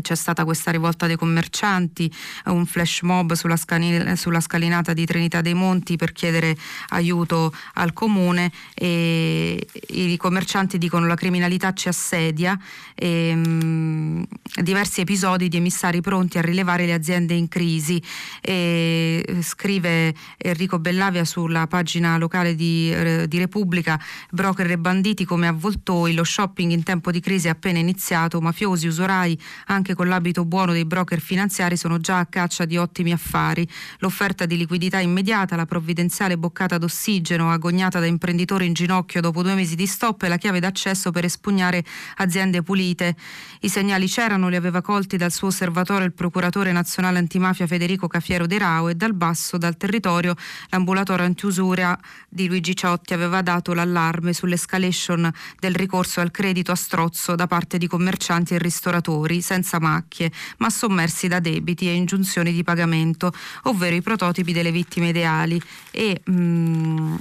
c'è 0.00 0.14
stata 0.14 0.44
questa 0.44 0.70
rivolta 0.70 1.06
dei 1.06 1.16
commercianti, 1.16 2.10
un 2.46 2.64
flash 2.64 3.02
mob 3.02 3.32
sulla, 3.34 3.56
scani- 3.56 4.16
sulla, 4.16 4.40
scalinata 4.40 4.92
di 4.92 5.04
Trinità 5.04 5.40
dei 5.40 5.54
Monti 5.54 5.96
per 5.96 6.12
chiedere 6.12 6.56
aiuto 6.88 7.52
al 7.74 7.92
comune 7.92 8.50
e 8.74 9.66
i 9.88 10.16
commercianti 10.16 10.78
dicono 10.78 11.06
la 11.06 11.14
criminalità 11.14 11.72
ci 11.72 11.88
assedia 11.88 12.58
e, 12.94 13.34
mh, 13.34 14.24
diversi 14.62 15.00
episodi 15.02 15.48
di 15.48 15.58
emissari 15.58 16.00
pronti 16.00 16.38
a 16.38 16.40
rilevare 16.40 16.86
le 16.86 16.94
aziende 16.94 17.34
in 17.34 17.48
crisi. 17.48 18.02
E, 18.40 19.40
scrive 19.42 20.14
Enrico 20.38 20.78
Bellavia 20.78 21.24
sulla 21.24 21.66
pagina 21.66 22.16
locale 22.16 22.54
di, 22.54 22.90
eh, 22.92 23.28
di 23.28 23.38
Repubblica 23.38 24.00
broker 24.30 24.70
e 24.70 24.78
banditi 24.78 25.24
come 25.24 25.48
avvoltoi 25.48 26.14
lo 26.14 26.24
shopping 26.24 26.70
in 26.72 26.82
tempo 26.82 27.10
di 27.10 27.20
crisi 27.20 27.48
è 27.48 27.50
appena 27.50 27.78
iniziato 27.78 28.40
mafiosi, 28.40 28.86
usurai 28.86 29.38
anche 29.66 29.81
anche 29.82 29.94
con 29.94 30.06
l'abito 30.06 30.44
buono 30.44 30.70
dei 30.70 30.84
broker 30.84 31.20
finanziari 31.20 31.76
sono 31.76 31.98
già 31.98 32.20
a 32.20 32.26
caccia 32.26 32.64
di 32.64 32.76
ottimi 32.76 33.10
affari. 33.10 33.68
L'offerta 33.98 34.46
di 34.46 34.56
liquidità 34.56 35.00
immediata, 35.00 35.56
la 35.56 35.66
provvidenziale 35.66 36.38
boccata 36.38 36.78
d'ossigeno 36.78 37.50
agognata 37.50 37.98
da 37.98 38.06
imprenditori 38.06 38.64
in 38.66 38.74
ginocchio 38.74 39.20
dopo 39.20 39.42
due 39.42 39.54
mesi 39.54 39.74
di 39.74 39.86
stop 39.88 40.22
è 40.22 40.28
la 40.28 40.36
chiave 40.36 40.60
d'accesso 40.60 41.10
per 41.10 41.24
espugnare 41.24 41.84
aziende 42.18 42.62
pulite. 42.62 43.16
I 43.62 43.68
segnali 43.68 44.06
c'erano, 44.06 44.48
li 44.48 44.54
aveva 44.54 44.82
colti 44.82 45.16
dal 45.16 45.32
suo 45.32 45.48
osservatore 45.48 46.04
il 46.04 46.12
procuratore 46.12 46.70
nazionale 46.70 47.18
antimafia 47.18 47.66
Federico 47.66 48.06
Cafiero 48.06 48.46
De 48.46 48.58
Rao 48.58 48.88
e 48.88 48.94
dal 48.94 49.14
basso, 49.14 49.58
dal 49.58 49.76
territorio, 49.76 50.36
l'ambulatorio 50.68 51.24
antiusura 51.24 51.98
di 52.28 52.46
Luigi 52.46 52.76
Ciotti 52.76 53.14
aveva 53.14 53.42
dato 53.42 53.74
l'allarme 53.74 54.32
sull'escalation 54.32 55.28
del 55.58 55.74
ricorso 55.74 56.20
al 56.20 56.30
credito 56.30 56.70
a 56.70 56.76
strozzo 56.76 57.34
da 57.34 57.48
parte 57.48 57.78
di 57.78 57.88
commercianti 57.88 58.54
e 58.54 58.58
ristoratori 58.58 59.40
senza 59.40 59.71
senza 59.72 59.80
macchie, 59.80 60.30
ma 60.58 60.68
sommersi 60.68 61.28
da 61.28 61.40
debiti 61.40 61.88
e 61.88 61.94
ingiunzioni 61.94 62.52
di 62.52 62.62
pagamento, 62.62 63.32
ovvero 63.64 63.96
i 63.96 64.02
prototipi 64.02 64.52
delle 64.52 64.70
vittime 64.72 65.08
ideali. 65.08 65.60
E, 65.90 66.20
mm, 66.30 67.14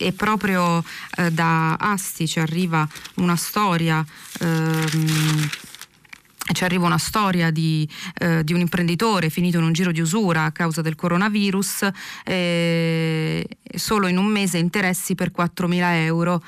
e 0.00 0.12
proprio 0.12 0.82
eh, 1.16 1.30
da 1.30 1.74
Asti 1.74 2.26
ci 2.26 2.40
arriva 2.40 2.88
una 3.16 3.36
storia. 3.36 4.04
Ehm, 4.40 5.50
ci 6.50 6.64
arriva 6.64 6.86
una 6.86 6.96
storia 6.96 7.50
di, 7.50 7.86
eh, 8.14 8.42
di, 8.42 8.54
un 8.54 8.60
imprenditore 8.60 9.28
finito 9.28 9.58
in 9.58 9.64
un 9.64 9.72
giro 9.74 9.92
di 9.92 10.00
usura 10.00 10.44
a 10.44 10.50
causa 10.50 10.80
del 10.80 10.94
coronavirus, 10.94 11.90
eh, 12.24 13.46
solo 13.76 14.06
in 14.06 14.16
un 14.16 14.24
mese 14.24 14.56
interessi 14.56 15.14
per 15.14 15.30
4.000 15.30 16.04
euro 16.04 16.42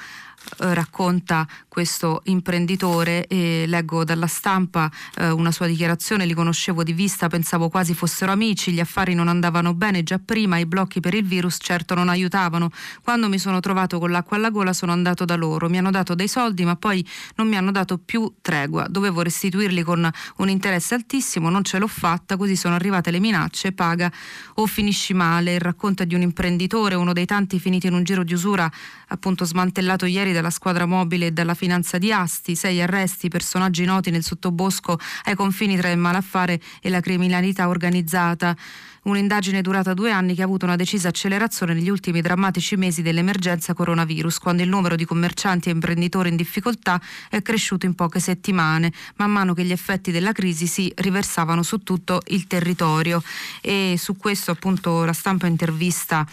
eh, 0.59 0.75
racconta 0.75 1.47
questo 1.71 2.21
imprenditore 2.25 3.29
e 3.29 3.65
leggo 3.69 4.03
dalla 4.03 4.27
stampa 4.27 4.91
eh, 5.17 5.31
una 5.31 5.53
sua 5.53 5.69
dichiarazione, 5.69 6.27
li 6.27 6.35
conoscevo 6.35 6.83
di 6.83 6.93
vista, 6.93 7.29
pensavo 7.29 7.69
quasi 7.69 7.95
fossero 7.95 8.33
amici, 8.33 8.73
gli 8.73 8.81
affari 8.81 9.15
non 9.15 9.29
andavano 9.29 9.73
bene 9.73 10.03
già 10.03 10.19
prima, 10.19 10.59
i 10.59 10.67
blocchi 10.67 10.99
per 10.99 11.15
il 11.15 11.25
virus 11.25 11.59
certo 11.61 11.95
non 11.95 12.09
aiutavano. 12.09 12.71
Quando 13.05 13.29
mi 13.29 13.39
sono 13.39 13.61
trovato 13.61 14.01
con 14.01 14.11
l'acqua 14.11 14.37
alla 14.37 14.51
gola 14.51 14.73
sono 14.73 14.91
andato 14.91 15.25
da 15.25 15.37
loro, 15.37 15.69
mi 15.69 15.79
hanno 15.79 15.93
dato 15.93 16.17
dei 16.17 16.27
soldi 16.27 16.65
ma 16.65 16.75
poi 16.75 17.07
non 17.37 17.47
mi 17.47 17.57
hanno 17.57 17.71
dato 17.71 17.99
più 17.99 18.35
tregua, 18.41 18.89
dovevo 18.89 19.23
restituirli 19.23 19.85
con 19.85 20.11
un 20.39 20.49
interesse 20.49 20.95
altissimo, 20.95 21.51
non 21.51 21.63
ce 21.63 21.79
l'ho 21.79 21.87
fatta, 21.87 22.37
così 22.37 22.57
sono 22.57 22.75
arrivate 22.75 23.13
le 23.13 23.21
minacce, 23.21 23.71
paga 23.71 24.11
o 24.55 24.67
finisci 24.67 25.15
male, 25.15 25.55
il 25.55 25.61
racconto 25.61 26.05
di 26.05 26.17
un 26.17 26.23
imprenditore, 26.23 26.97
uno 26.97 27.13
dei 27.13 27.27
tanti 27.27 27.61
finiti 27.61 27.87
in 27.87 27.93
un 27.93 28.03
giro 28.03 28.25
di 28.25 28.35
usura 28.35 28.69
appunto 29.07 29.45
smantellato 29.45 30.07
ieri 30.07 30.33
dalla 30.33 30.51
squadra 30.51 30.85
mobile 30.85 31.27
e 31.27 31.31
dalla 31.31 31.55
finanza 31.61 31.99
di 31.99 32.11
Asti, 32.11 32.55
sei 32.55 32.81
arresti, 32.81 33.29
personaggi 33.29 33.85
noti 33.85 34.11
nel 34.11 34.25
sottobosco 34.25 34.99
ai 35.25 35.35
confini 35.35 35.77
tra 35.77 35.91
il 35.91 35.99
malaffare 35.99 36.59
e 36.81 36.89
la 36.89 37.01
criminalità 37.01 37.69
organizzata. 37.69 38.57
Un'indagine 39.03 39.61
durata 39.61 39.93
due 39.93 40.11
anni 40.11 40.35
che 40.35 40.41
ha 40.41 40.47
avuto 40.47 40.65
una 40.65 40.77
decisa 40.77 41.09
accelerazione 41.09 41.75
negli 41.75 41.91
ultimi 41.91 42.23
drammatici 42.23 42.77
mesi 42.77 43.03
dell'emergenza 43.03 43.75
coronavirus, 43.75 44.39
quando 44.39 44.63
il 44.63 44.71
numero 44.71 44.97
di 44.97 45.05
commercianti 45.05 45.69
e 45.69 45.73
imprenditori 45.73 46.31
in 46.31 46.37
difficoltà 46.37 46.99
è 47.29 47.43
cresciuto 47.43 47.85
in 47.85 47.95
poche 47.95 48.21
settimane, 48.21 48.91
man 49.17 49.31
mano 49.31 49.53
che 49.53 49.65
gli 49.65 49.73
effetti 49.73 50.11
della 50.11 50.33
crisi 50.33 50.67
si 50.67 50.91
riversavano 50.97 51.63
su 51.63 51.79
tutto 51.83 52.23
il 52.29 52.47
territorio. 52.47 53.23
E 53.61 53.97
su 53.99 54.17
questo 54.17 54.51
appunto 54.51 55.05
la 55.05 55.15
stampa 55.15 55.47
intervista 55.47 56.27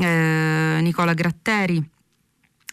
eh, 0.00 0.78
Nicola 0.80 1.14
Gratteri 1.14 1.90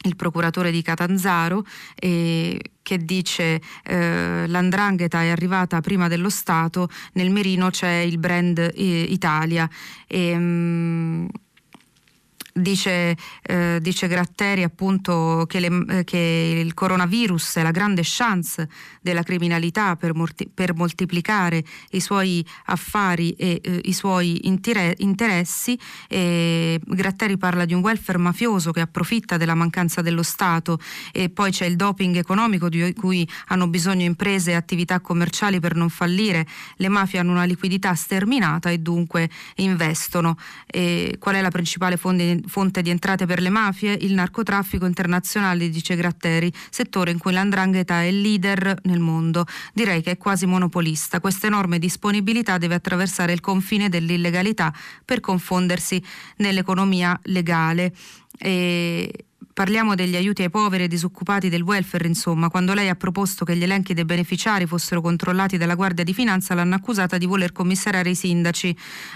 il 0.05 0.15
procuratore 0.15 0.71
di 0.71 0.81
Catanzaro 0.81 1.65
eh, 1.95 2.59
che 2.81 2.97
dice 2.97 3.61
eh, 3.83 4.47
l'andrangheta 4.47 5.21
è 5.21 5.29
arrivata 5.29 5.81
prima 5.81 6.07
dello 6.07 6.29
Stato, 6.29 6.89
nel 7.13 7.29
mirino 7.29 7.69
c'è 7.69 7.97
il 7.97 8.17
brand 8.17 8.57
eh, 8.57 8.71
Italia. 8.73 9.69
E, 10.07 10.35
mh, 10.35 10.41
mm, 10.41 11.25
Dice, 12.53 13.15
eh, 13.43 13.79
dice, 13.81 14.07
Gratteri 14.07 14.63
appunto 14.63 15.45
che, 15.47 15.59
le, 15.59 15.85
eh, 15.89 16.03
che, 16.03 16.61
il 16.63 16.73
coronavirus 16.73 17.57
è 17.57 17.63
la 17.63 17.71
grande 17.71 18.01
chance 18.03 18.67
della 19.01 19.23
criminalità 19.23 19.95
per, 19.95 20.15
morti, 20.15 20.49
per 20.51 20.73
moltiplicare 20.73 21.63
i 21.91 21.99
suoi 21.99 22.45
affari 22.65 23.31
e 23.31 23.61
eh, 23.63 23.81
i 23.83 23.93
suoi 23.93 24.47
intere, 24.47 24.95
interessi. 24.99 25.77
E 26.07 26.79
Gratteri 26.83 27.37
parla 27.37 27.65
di 27.65 27.73
un 27.73 27.81
welfare 27.81 28.17
mafioso 28.17 28.71
che 28.71 28.81
approfitta 28.81 29.37
della 29.37 29.55
mancanza 29.55 30.01
dello 30.01 30.23
Stato 30.23 30.79
e 31.11 31.29
poi 31.29 31.51
c'è 31.51 31.65
il 31.65 31.75
doping 31.75 32.15
economico 32.15 32.69
di 32.69 32.93
cui 32.93 33.27
hanno 33.47 33.67
bisogno 33.67 34.05
imprese 34.05 34.51
e 34.51 34.53
attività 34.55 34.99
commerciali 34.99 35.59
per 35.59 35.75
non 35.75 35.89
fallire. 35.89 36.45
Le 36.77 36.89
mafie 36.89 37.19
hanno 37.19 37.31
una 37.31 37.45
liquidità 37.45 37.93
sterminata 37.93 38.69
e 38.69 38.79
dunque 38.79 39.29
investono. 39.55 40.37
E 40.65 41.17
qual 41.19 41.35
è 41.35 41.41
la 41.41 41.49
principale 41.49 41.97
fonte, 41.97 42.38
fonte 42.47 42.81
di 42.81 42.89
entrate 42.89 43.25
per 43.25 43.41
le 43.41 43.49
mafie, 43.49 43.93
il 43.93 44.13
narcotraffico 44.13 44.85
internazionale, 44.85 45.69
dice 45.69 45.95
Gratteri, 45.95 46.51
settore 46.69 47.11
in 47.11 47.17
cui 47.17 47.31
l'andrangheta 47.31 48.03
è 48.03 48.11
leader 48.11 48.79
nel 48.83 48.99
mondo. 48.99 49.45
Direi 49.73 50.01
che 50.01 50.11
è 50.11 50.17
quasi 50.17 50.45
monopolista. 50.45 51.19
Questa 51.19 51.47
enorme 51.47 51.79
disponibilità 51.79 52.57
deve 52.57 52.75
attraversare 52.75 53.33
il 53.33 53.41
confine 53.41 53.89
dell'illegalità 53.89 54.73
per 55.05 55.19
confondersi 55.19 56.01
nell'economia 56.37 57.19
legale. 57.23 57.93
E 58.37 59.25
Parliamo 59.59 59.93
degli 59.93 60.15
aiuti 60.15 60.43
ai 60.43 60.49
poveri 60.49 60.85
e 60.85 60.87
disoccupati 60.87 61.49
del 61.49 61.63
welfare, 61.63 62.07
insomma. 62.07 62.47
Quando 62.47 62.73
lei 62.73 62.87
ha 62.87 62.95
proposto 62.95 63.43
che 63.43 63.57
gli 63.57 63.63
elenchi 63.63 63.93
dei 63.93 64.05
beneficiari 64.05 64.65
fossero 64.65 65.01
controllati 65.01 65.57
dalla 65.57 65.75
Guardia 65.75 66.05
di 66.05 66.13
Finanza, 66.13 66.53
l'hanno 66.53 66.75
accusata 66.75 67.17
di 67.17 67.25
voler 67.25 67.51
commissariare 67.51 68.09
i 68.11 68.15
sindaci, 68.15 68.73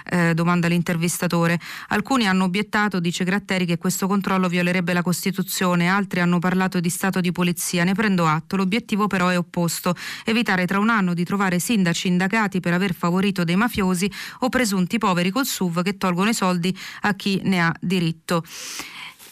eh, 0.09 0.33
domanda 0.33 0.67
l'intervistatore. 0.67 1.57
Alcuni 1.87 2.27
hanno 2.27 2.43
obiettato, 2.43 2.99
dice 2.99 3.23
Gratteri, 3.23 3.65
che 3.65 3.77
questo 3.77 4.05
controllo 4.05 4.49
violerebbe 4.49 4.91
la 4.91 5.01
Costituzione, 5.01 5.87
altri 5.87 6.19
hanno 6.19 6.39
parlato 6.39 6.81
di 6.81 6.89
stato 6.89 7.21
di 7.21 7.31
polizia. 7.31 7.85
Ne 7.85 7.93
prendo 7.93 8.25
atto. 8.25 8.57
L'obiettivo 8.57 9.07
però 9.07 9.29
è 9.29 9.37
opposto, 9.37 9.95
evitare 10.25 10.65
tra 10.65 10.77
un 10.77 10.89
anno 10.89 11.13
di 11.13 11.23
trovare 11.23 11.59
sindaci 11.59 12.09
indagati 12.09 12.59
per 12.59 12.73
aver 12.73 12.93
favorito 12.93 13.45
dei 13.45 13.55
mafiosi 13.55 14.11
o 14.39 14.49
presunti 14.49 14.97
poveri 14.97 15.29
col 15.29 15.45
SUV 15.45 15.83
che 15.83 15.95
tolgono 15.95 16.31
i 16.31 16.33
soldi 16.33 16.77
a 17.03 17.13
chi 17.13 17.39
ne 17.45 17.61
ha 17.61 17.73
diritto. 17.79 18.43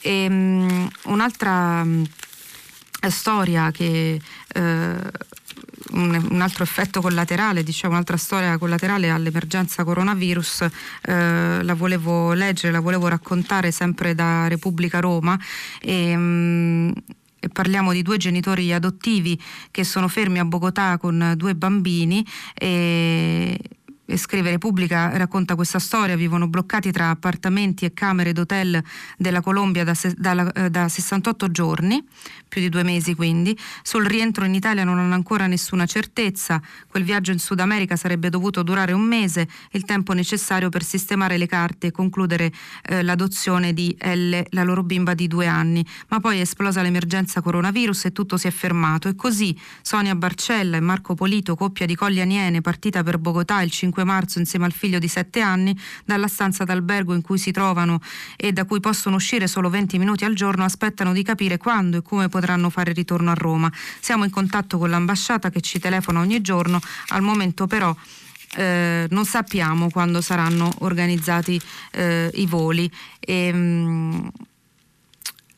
E, 0.01 0.27
um, 0.29 0.89
un'altra 1.05 1.81
um, 1.81 2.05
storia 3.09 3.71
che 3.71 4.19
uh, 4.55 5.09
un, 5.91 6.41
altro 6.41 6.63
effetto 6.63 7.01
collaterale, 7.01 7.63
diciamo 7.63 7.93
un'altra 7.93 8.17
storia 8.17 8.57
collaterale 8.57 9.09
all'emergenza 9.09 9.83
coronavirus, 9.83 10.67
eh, 11.01 11.63
la 11.63 11.73
volevo 11.73 12.33
leggere, 12.33 12.71
la 12.71 12.79
volevo 12.79 13.07
raccontare 13.07 13.71
sempre 13.71 14.15
da 14.15 14.47
Repubblica 14.47 14.99
Roma. 14.99 15.37
E, 15.81 16.15
mh, 16.15 16.21
mm, 16.21 16.91
parliamo 17.51 17.91
di 17.91 18.03
due 18.03 18.17
genitori 18.17 18.71
adottivi 18.71 19.39
che 19.71 19.83
sono 19.83 20.07
fermi 20.07 20.39
a 20.39 20.45
Bogotà 20.45 20.97
con 20.97 21.33
due 21.35 21.55
bambini 21.55 22.25
e 22.53 23.57
scrive 24.17 24.49
Repubblica, 24.49 25.15
racconta 25.17 25.55
questa 25.55 25.79
storia, 25.79 26.15
vivono 26.15 26.47
bloccati 26.47 26.91
tra 26.91 27.09
appartamenti 27.09 27.85
e 27.85 27.93
camere 27.93 28.33
d'hotel 28.33 28.81
della 29.17 29.41
Colombia 29.41 29.83
da, 29.83 29.95
da, 30.15 30.51
eh, 30.51 30.69
da 30.69 30.87
68 30.87 31.51
giorni, 31.51 32.03
più 32.51 32.59
di 32.59 32.67
due 32.67 32.83
mesi 32.83 33.15
quindi. 33.15 33.57
Sul 33.81 34.05
rientro 34.05 34.43
in 34.43 34.53
Italia 34.53 34.83
non 34.83 34.99
hanno 34.99 35.13
ancora 35.13 35.47
nessuna 35.47 35.85
certezza, 35.85 36.61
quel 36.87 37.03
viaggio 37.03 37.31
in 37.31 37.39
Sud 37.39 37.61
America 37.61 37.95
sarebbe 37.95 38.29
dovuto 38.29 38.63
durare 38.63 38.91
un 38.91 39.03
mese, 39.03 39.47
il 39.71 39.85
tempo 39.85 40.11
necessario 40.11 40.67
per 40.67 40.83
sistemare 40.83 41.37
le 41.37 41.47
carte 41.47 41.87
e 41.87 41.91
concludere 41.91 42.51
eh, 42.83 43.03
l'adozione 43.03 43.71
di 43.71 43.95
Elle, 43.97 44.47
la 44.49 44.63
loro 44.63 44.83
bimba 44.83 45.13
di 45.13 45.27
due 45.27 45.47
anni. 45.47 45.85
Ma 46.09 46.19
poi 46.19 46.39
è 46.39 46.41
esplosa 46.41 46.81
l'emergenza 46.81 47.39
coronavirus 47.39 48.05
e 48.05 48.11
tutto 48.11 48.35
si 48.35 48.47
è 48.47 48.51
fermato 48.51 49.07
e 49.07 49.15
così 49.15 49.57
Sonia 49.81 50.15
Barcella 50.15 50.75
e 50.75 50.81
Marco 50.81 51.15
Polito, 51.15 51.55
coppia 51.55 51.85
di 51.85 51.95
Colli 51.95 52.19
Aniene, 52.19 52.59
partita 52.59 53.03
per 53.03 53.17
Bogotà 53.17 53.61
il 53.61 53.71
5 53.71 53.99
5 54.01 54.03
marzo 54.03 54.39
insieme 54.39 54.65
al 54.65 54.71
figlio 54.71 54.99
di 54.99 55.07
7 55.07 55.41
anni 55.41 55.77
dalla 56.05 56.27
stanza 56.27 56.63
d'albergo 56.63 57.13
in 57.13 57.21
cui 57.21 57.37
si 57.37 57.51
trovano 57.51 57.99
e 58.35 58.51
da 58.51 58.65
cui 58.65 58.79
possono 58.79 59.15
uscire 59.15 59.47
solo 59.47 59.69
20 59.69 59.97
minuti 59.97 60.25
al 60.25 60.33
giorno 60.33 60.63
aspettano 60.63 61.13
di 61.13 61.23
capire 61.23 61.57
quando 61.57 61.97
e 61.97 62.01
come 62.01 62.23
potranno 62.23 62.40
fare 62.69 62.93
ritorno 62.93 63.31
a 63.31 63.33
Roma. 63.33 63.71
Siamo 63.99 64.23
in 64.23 64.31
contatto 64.31 64.77
con 64.77 64.89
l'ambasciata 64.89 65.49
che 65.49 65.61
ci 65.61 65.79
telefona 65.79 66.19
ogni 66.19 66.41
giorno, 66.41 66.79
al 67.09 67.21
momento 67.21 67.67
però 67.67 67.95
eh, 68.55 69.07
non 69.09 69.25
sappiamo 69.25 69.89
quando 69.89 70.21
saranno 70.21 70.71
organizzati 70.79 71.59
eh, 71.91 72.29
i 72.33 72.45
voli. 72.45 72.91
E, 73.19 73.53
mh, 73.53 74.31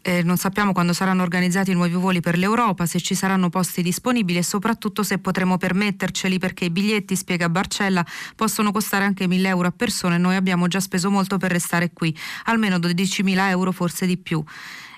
eh, 0.05 0.21
non 0.21 0.35
sappiamo 0.35 0.73
quando 0.73 0.91
saranno 0.91 1.23
organizzati 1.23 1.71
i 1.71 1.73
nuovi 1.73 1.93
voli 1.93 2.19
per 2.19 2.37
l'Europa, 2.37 2.85
se 2.85 2.99
ci 2.99 3.15
saranno 3.15 3.49
posti 3.49 3.81
disponibili 3.81 4.37
e 4.37 4.43
soprattutto 4.43 5.01
se 5.01 5.17
potremo 5.17 5.57
permetterceli 5.57 6.39
perché 6.39 6.65
i 6.65 6.69
biglietti, 6.69 7.15
spiega 7.15 7.47
Barcella, 7.47 8.05
possono 8.35 8.73
costare 8.73 9.05
anche 9.05 9.27
1000 9.27 9.47
euro 9.47 9.67
a 9.69 9.71
persona 9.71 10.15
e 10.15 10.17
noi 10.17 10.35
abbiamo 10.35 10.67
già 10.67 10.81
speso 10.81 11.09
molto 11.09 11.37
per 11.37 11.51
restare 11.51 11.91
qui, 11.93 12.15
almeno 12.45 12.77
12.000 12.77 13.49
euro, 13.49 13.71
forse 13.71 14.05
di 14.05 14.17
più 14.17 14.43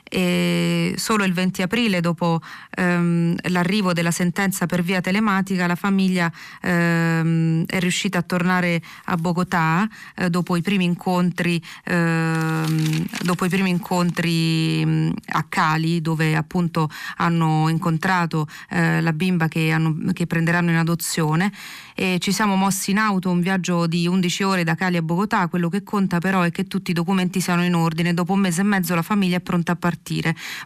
e 0.07 0.93
solo 0.97 1.23
il 1.23 1.33
20 1.33 1.63
aprile, 1.63 1.99
dopo 1.99 2.41
ehm, 2.71 3.35
l'arrivo 3.49 3.91
della 3.91 4.11
sentenza 4.11 4.65
per 4.65 4.83
via 4.83 5.01
telematica, 5.01 5.67
la 5.67 5.75
famiglia 5.75 6.31
ehm, 6.61 7.65
è 7.65 7.79
riuscita 7.79 8.19
a 8.19 8.21
tornare 8.21 8.81
a 9.05 9.15
Bogotà 9.17 9.87
eh, 10.15 10.29
dopo 10.29 10.55
i 10.55 10.61
primi 10.61 10.85
incontri, 10.85 11.61
ehm, 11.85 13.05
i 13.45 13.49
primi 13.49 13.69
incontri 13.69 14.85
mh, 14.85 15.13
a 15.29 15.45
Cali, 15.49 16.01
dove 16.01 16.35
appunto 16.35 16.89
hanno 17.17 17.67
incontrato 17.69 18.47
eh, 18.69 19.01
la 19.01 19.13
bimba 19.13 19.47
che, 19.47 19.71
hanno, 19.71 20.11
che 20.13 20.27
prenderanno 20.27 20.69
in 20.69 20.77
adozione. 20.77 21.51
E 21.97 22.17
ci 22.19 22.31
siamo 22.31 22.55
mossi 22.55 22.91
in 22.91 22.97
auto 22.97 23.29
un 23.29 23.39
viaggio 23.39 23.87
di 23.87 24.05
11 24.05 24.43
ore 24.43 24.63
da 24.63 24.75
Cali 24.75 24.97
a 24.97 25.01
Bogotà, 25.01 25.47
quello 25.47 25.69
che 25.69 25.83
conta 25.83 26.19
però 26.19 26.41
è 26.41 26.51
che 26.51 26.65
tutti 26.67 26.91
i 26.91 26.93
documenti 26.93 27.39
siano 27.39 27.63
in 27.63 27.73
ordine, 27.73 28.13
dopo 28.13 28.33
un 28.33 28.39
mese 28.39 28.61
e 28.61 28.65
mezzo 28.65 28.93
la 28.95 29.01
famiglia 29.01 29.37
è 29.37 29.39
pronta 29.39 29.71
a 29.71 29.75
partire, 29.75 29.94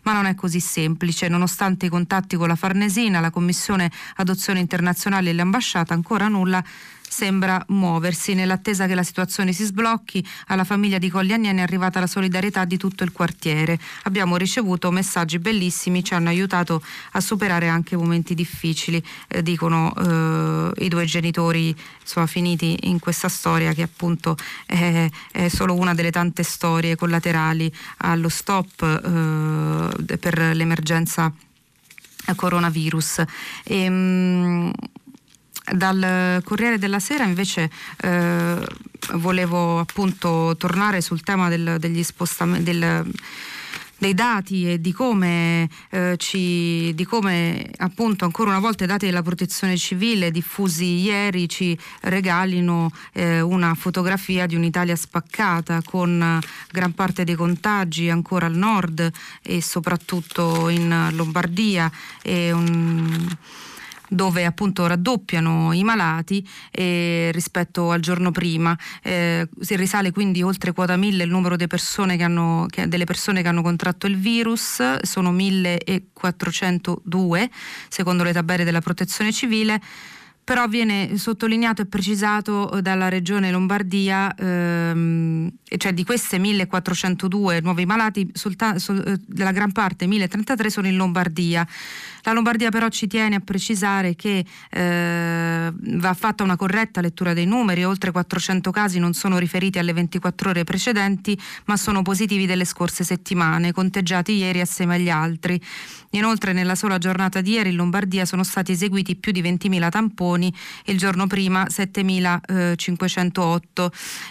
ma 0.03 0.13
non 0.13 0.25
è 0.25 0.35
così 0.35 0.59
semplice, 0.59 1.27
nonostante 1.27 1.85
i 1.85 1.89
contatti 1.89 2.35
con 2.35 2.47
la 2.47 2.55
Farnesina, 2.55 3.19
la 3.19 3.31
Commissione 3.31 3.91
Adozione 4.15 4.59
Internazionale 4.59 5.29
e 5.29 5.33
l'ambasciata 5.33 5.93
ancora 5.93 6.27
nulla 6.27 6.63
sembra 7.10 7.62
muoversi. 7.69 8.34
Nell'attesa 8.34 8.86
che 8.86 8.95
la 8.95 9.04
situazione 9.04 9.52
si 9.52 9.65
sblocchi, 9.65 10.26
alla 10.48 10.63
famiglia 10.63 10.98
di 10.98 11.10
Coglianieni 11.10 11.60
è 11.60 11.62
arrivata 11.62 12.00
la 12.00 12.08
solidarietà 12.08 12.63
di 12.65 12.78
tutto 12.78 13.04
il 13.04 13.12
quartiere. 13.12 13.78
Abbiamo 14.04 14.38
ricevuto 14.38 14.91
messaggi 14.91 15.39
bellissimi, 15.39 16.04
ci 16.04 16.13
hanno 16.13 16.30
aiutato 16.30 16.82
a 17.13 17.19
superare 17.19 17.67
anche 17.67 17.98
momenti 17.98 18.36
difficili, 18.36 19.04
eh, 19.28 19.41
dicono 19.41 19.93
eh, 19.95 20.86
i 20.86 20.88
due 20.88 21.06
genitori 21.06 21.76
insomma, 22.02 22.28
finiti 22.28 22.78
in 22.84 23.00
questa 23.00 23.28
storia 23.28 23.74
che 23.74 23.82
appunto 23.82 24.38
è, 24.65 25.10
è, 25.32 25.48
solo 25.50 25.74
una 25.74 25.93
delle 25.93 26.12
tante 26.12 26.43
storie 26.43 26.95
collaterali 26.95 27.74
allo 27.98 28.30
stop 28.30 28.82
eh, 28.82 30.17
per 30.17 30.56
l'emergenza 30.56 31.34
coronavirus. 32.36 33.24
E, 33.63 33.84
ehm, 33.84 33.93
mh, 33.93 34.72
dal 35.73 36.41
Corriere 36.43 36.77
della 36.77 36.99
Sera 36.99 37.23
invece 37.25 37.69
eh, 38.01 38.67
volevo 39.13 39.79
appunto 39.79 40.55
tornare 40.58 41.01
sul 41.01 41.21
tema 41.21 41.49
del, 41.49 41.77
degli 41.79 42.03
spostamenti 42.03 42.63
del, 42.63 43.05
dei 43.99 44.13
dati 44.13 44.71
e 44.71 44.82
di 44.82 44.91
come, 44.93 45.69
eh, 45.89 46.15
ci, 46.17 46.93
di 46.95 47.05
come 47.05 47.69
appunto 47.77 48.25
ancora 48.25 48.49
una 48.49 48.60
volta 48.60 48.86
i 48.86 48.88
dati 48.88 49.05
della 49.05 49.21
protezione 49.21 49.77
civile 49.77 50.32
diffusi 50.32 51.01
ieri 51.01 51.47
ci 51.47 51.77
regalino 52.01 52.91
eh, 53.12 53.41
una 53.41 53.75
fotografia 53.75 54.45
di 54.45 54.55
un'Italia 54.55 54.95
spaccata 54.95 55.82
con 55.84 56.39
gran 56.71 56.93
parte 56.93 57.25
dei 57.25 57.36
contagi 57.36 58.10
ancora 58.10 58.45
al 58.45 58.55
nord 58.55 59.12
e 59.43 59.62
soprattutto 59.62 60.69
in 60.69 61.10
Lombardia 61.12 61.91
e 62.21 62.51
un 62.51 63.38
dove 64.10 64.45
appunto 64.45 64.88
raddoppiano 64.88 65.74
i 65.74 65.84
malati 65.84 66.48
eh, 66.72 67.30
rispetto 67.32 67.91
al 67.91 68.00
giorno 68.00 68.32
prima. 68.32 68.76
Eh, 69.02 69.48
si 69.60 69.76
risale 69.76 70.12
quindi 70.12 70.41
oltre 70.41 70.74
quota 70.74 70.98
1000 70.98 71.24
il 71.24 71.30
numero 71.30 71.56
persone 71.67 72.17
hanno, 72.24 72.65
che, 72.69 72.88
delle 72.88 73.04
persone 73.06 73.41
che 73.41 73.48
hanno 73.48 73.62
contratto 73.62 74.08
il 74.08 74.17
virus, 74.17 75.02
sono 75.02 75.32
1402 75.32 77.50
secondo 77.88 78.24
le 78.24 78.34
tabelle 78.34 78.63
della 78.63 78.82
protezione 78.82 79.32
civile 79.32 79.80
però 80.50 80.65
viene 80.65 81.15
sottolineato 81.15 81.84
e 81.84 81.86
precisato 81.86 82.72
eh, 82.72 82.82
dalla 82.82 83.08
regione 83.08 83.52
Lombardia, 83.52 84.34
ehm, 84.34 85.48
cioè 85.78 85.93
di 85.93 86.04
queste 86.04 86.39
1402 86.39 87.62
nuovi 87.62 87.86
malati, 87.86 88.28
solta, 88.34 88.80
sol, 88.80 88.98
eh, 89.06 89.19
della 89.28 89.52
gran 89.52 89.72
parte 89.72 90.08
1033 90.08 90.72
sono 90.72 90.88
in 90.88 90.95
Lombardia. 90.95 91.67
La 92.29 92.35
Lombardia 92.35 92.69
però 92.69 92.89
ci 92.89 93.07
tiene 93.07 93.37
a 93.37 93.39
precisare 93.39 94.13
che 94.13 94.45
eh, 94.69 95.73
va 95.73 96.13
fatta 96.13 96.43
una 96.43 96.57
corretta 96.57 97.01
lettura 97.01 97.33
dei 97.33 97.47
numeri, 97.47 97.83
oltre 97.83 98.11
400 98.11 98.69
casi 98.69 98.99
non 98.99 99.13
sono 99.13 99.39
riferiti 99.39 99.79
alle 99.79 99.93
24 99.93 100.51
ore 100.51 100.63
precedenti, 100.63 101.35
ma 101.65 101.75
sono 101.75 102.03
positivi 102.03 102.45
delle 102.45 102.65
scorse 102.65 103.03
settimane, 103.03 103.71
conteggiati 103.71 104.33
ieri 104.33 104.61
assieme 104.61 104.93
agli 104.93 105.09
altri. 105.09 105.59
Inoltre 106.11 106.53
nella 106.53 106.75
sola 106.75 106.99
giornata 106.99 107.41
di 107.41 107.53
ieri 107.53 107.69
in 107.69 107.75
Lombardia 107.75 108.25
sono 108.25 108.43
stati 108.43 108.73
eseguiti 108.73 109.15
più 109.15 109.31
di 109.31 109.41
20.000 109.41 109.89
tamponi, 109.89 110.53
il 110.85 110.99
giorno 110.99 111.25
prima 111.25 111.65
7.508. 111.65 113.87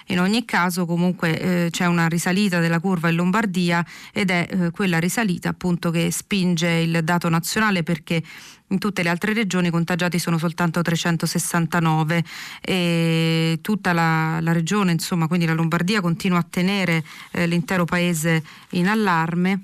In 0.07 0.21
ogni 0.21 0.45
caso 0.45 0.87
comunque 0.87 1.41
eh, 1.41 1.67
c'è 1.71 1.87
una 1.87 2.07
risalita 2.07 2.61
della 2.61 2.79
curva 2.79 3.09
in 3.09 3.17
Lombardia 3.17 3.85
ed 4.13 4.31
è 4.31 4.47
eh, 4.49 4.71
quella 4.71 5.01
risalita 5.01 5.49
appunto 5.49 5.91
che 5.91 6.13
spinge 6.13 6.69
il 6.69 7.01
dato 7.03 7.29
nazionale 7.29 7.87
perché 7.89 8.23
in 8.69 8.79
tutte 8.79 9.03
le 9.03 9.09
altre 9.09 9.33
regioni 9.33 9.69
i 9.69 9.71
contagiati 9.71 10.19
sono 10.19 10.37
soltanto 10.37 10.83
369 10.83 12.23
e 12.61 13.59
tutta 13.63 13.95
la, 13.95 14.41
la 14.43 14.53
regione, 14.53 14.93
insomma, 14.93 15.27
quindi 15.27 15.47
la 15.47 15.55
Lombardia 15.55 16.03
continua 16.03 16.41
a 16.41 16.47
tenere 16.49 17.03
eh, 17.31 17.47
l'intero 17.47 17.87
paese 17.87 18.43
in 18.71 18.89
allarme. 18.89 19.63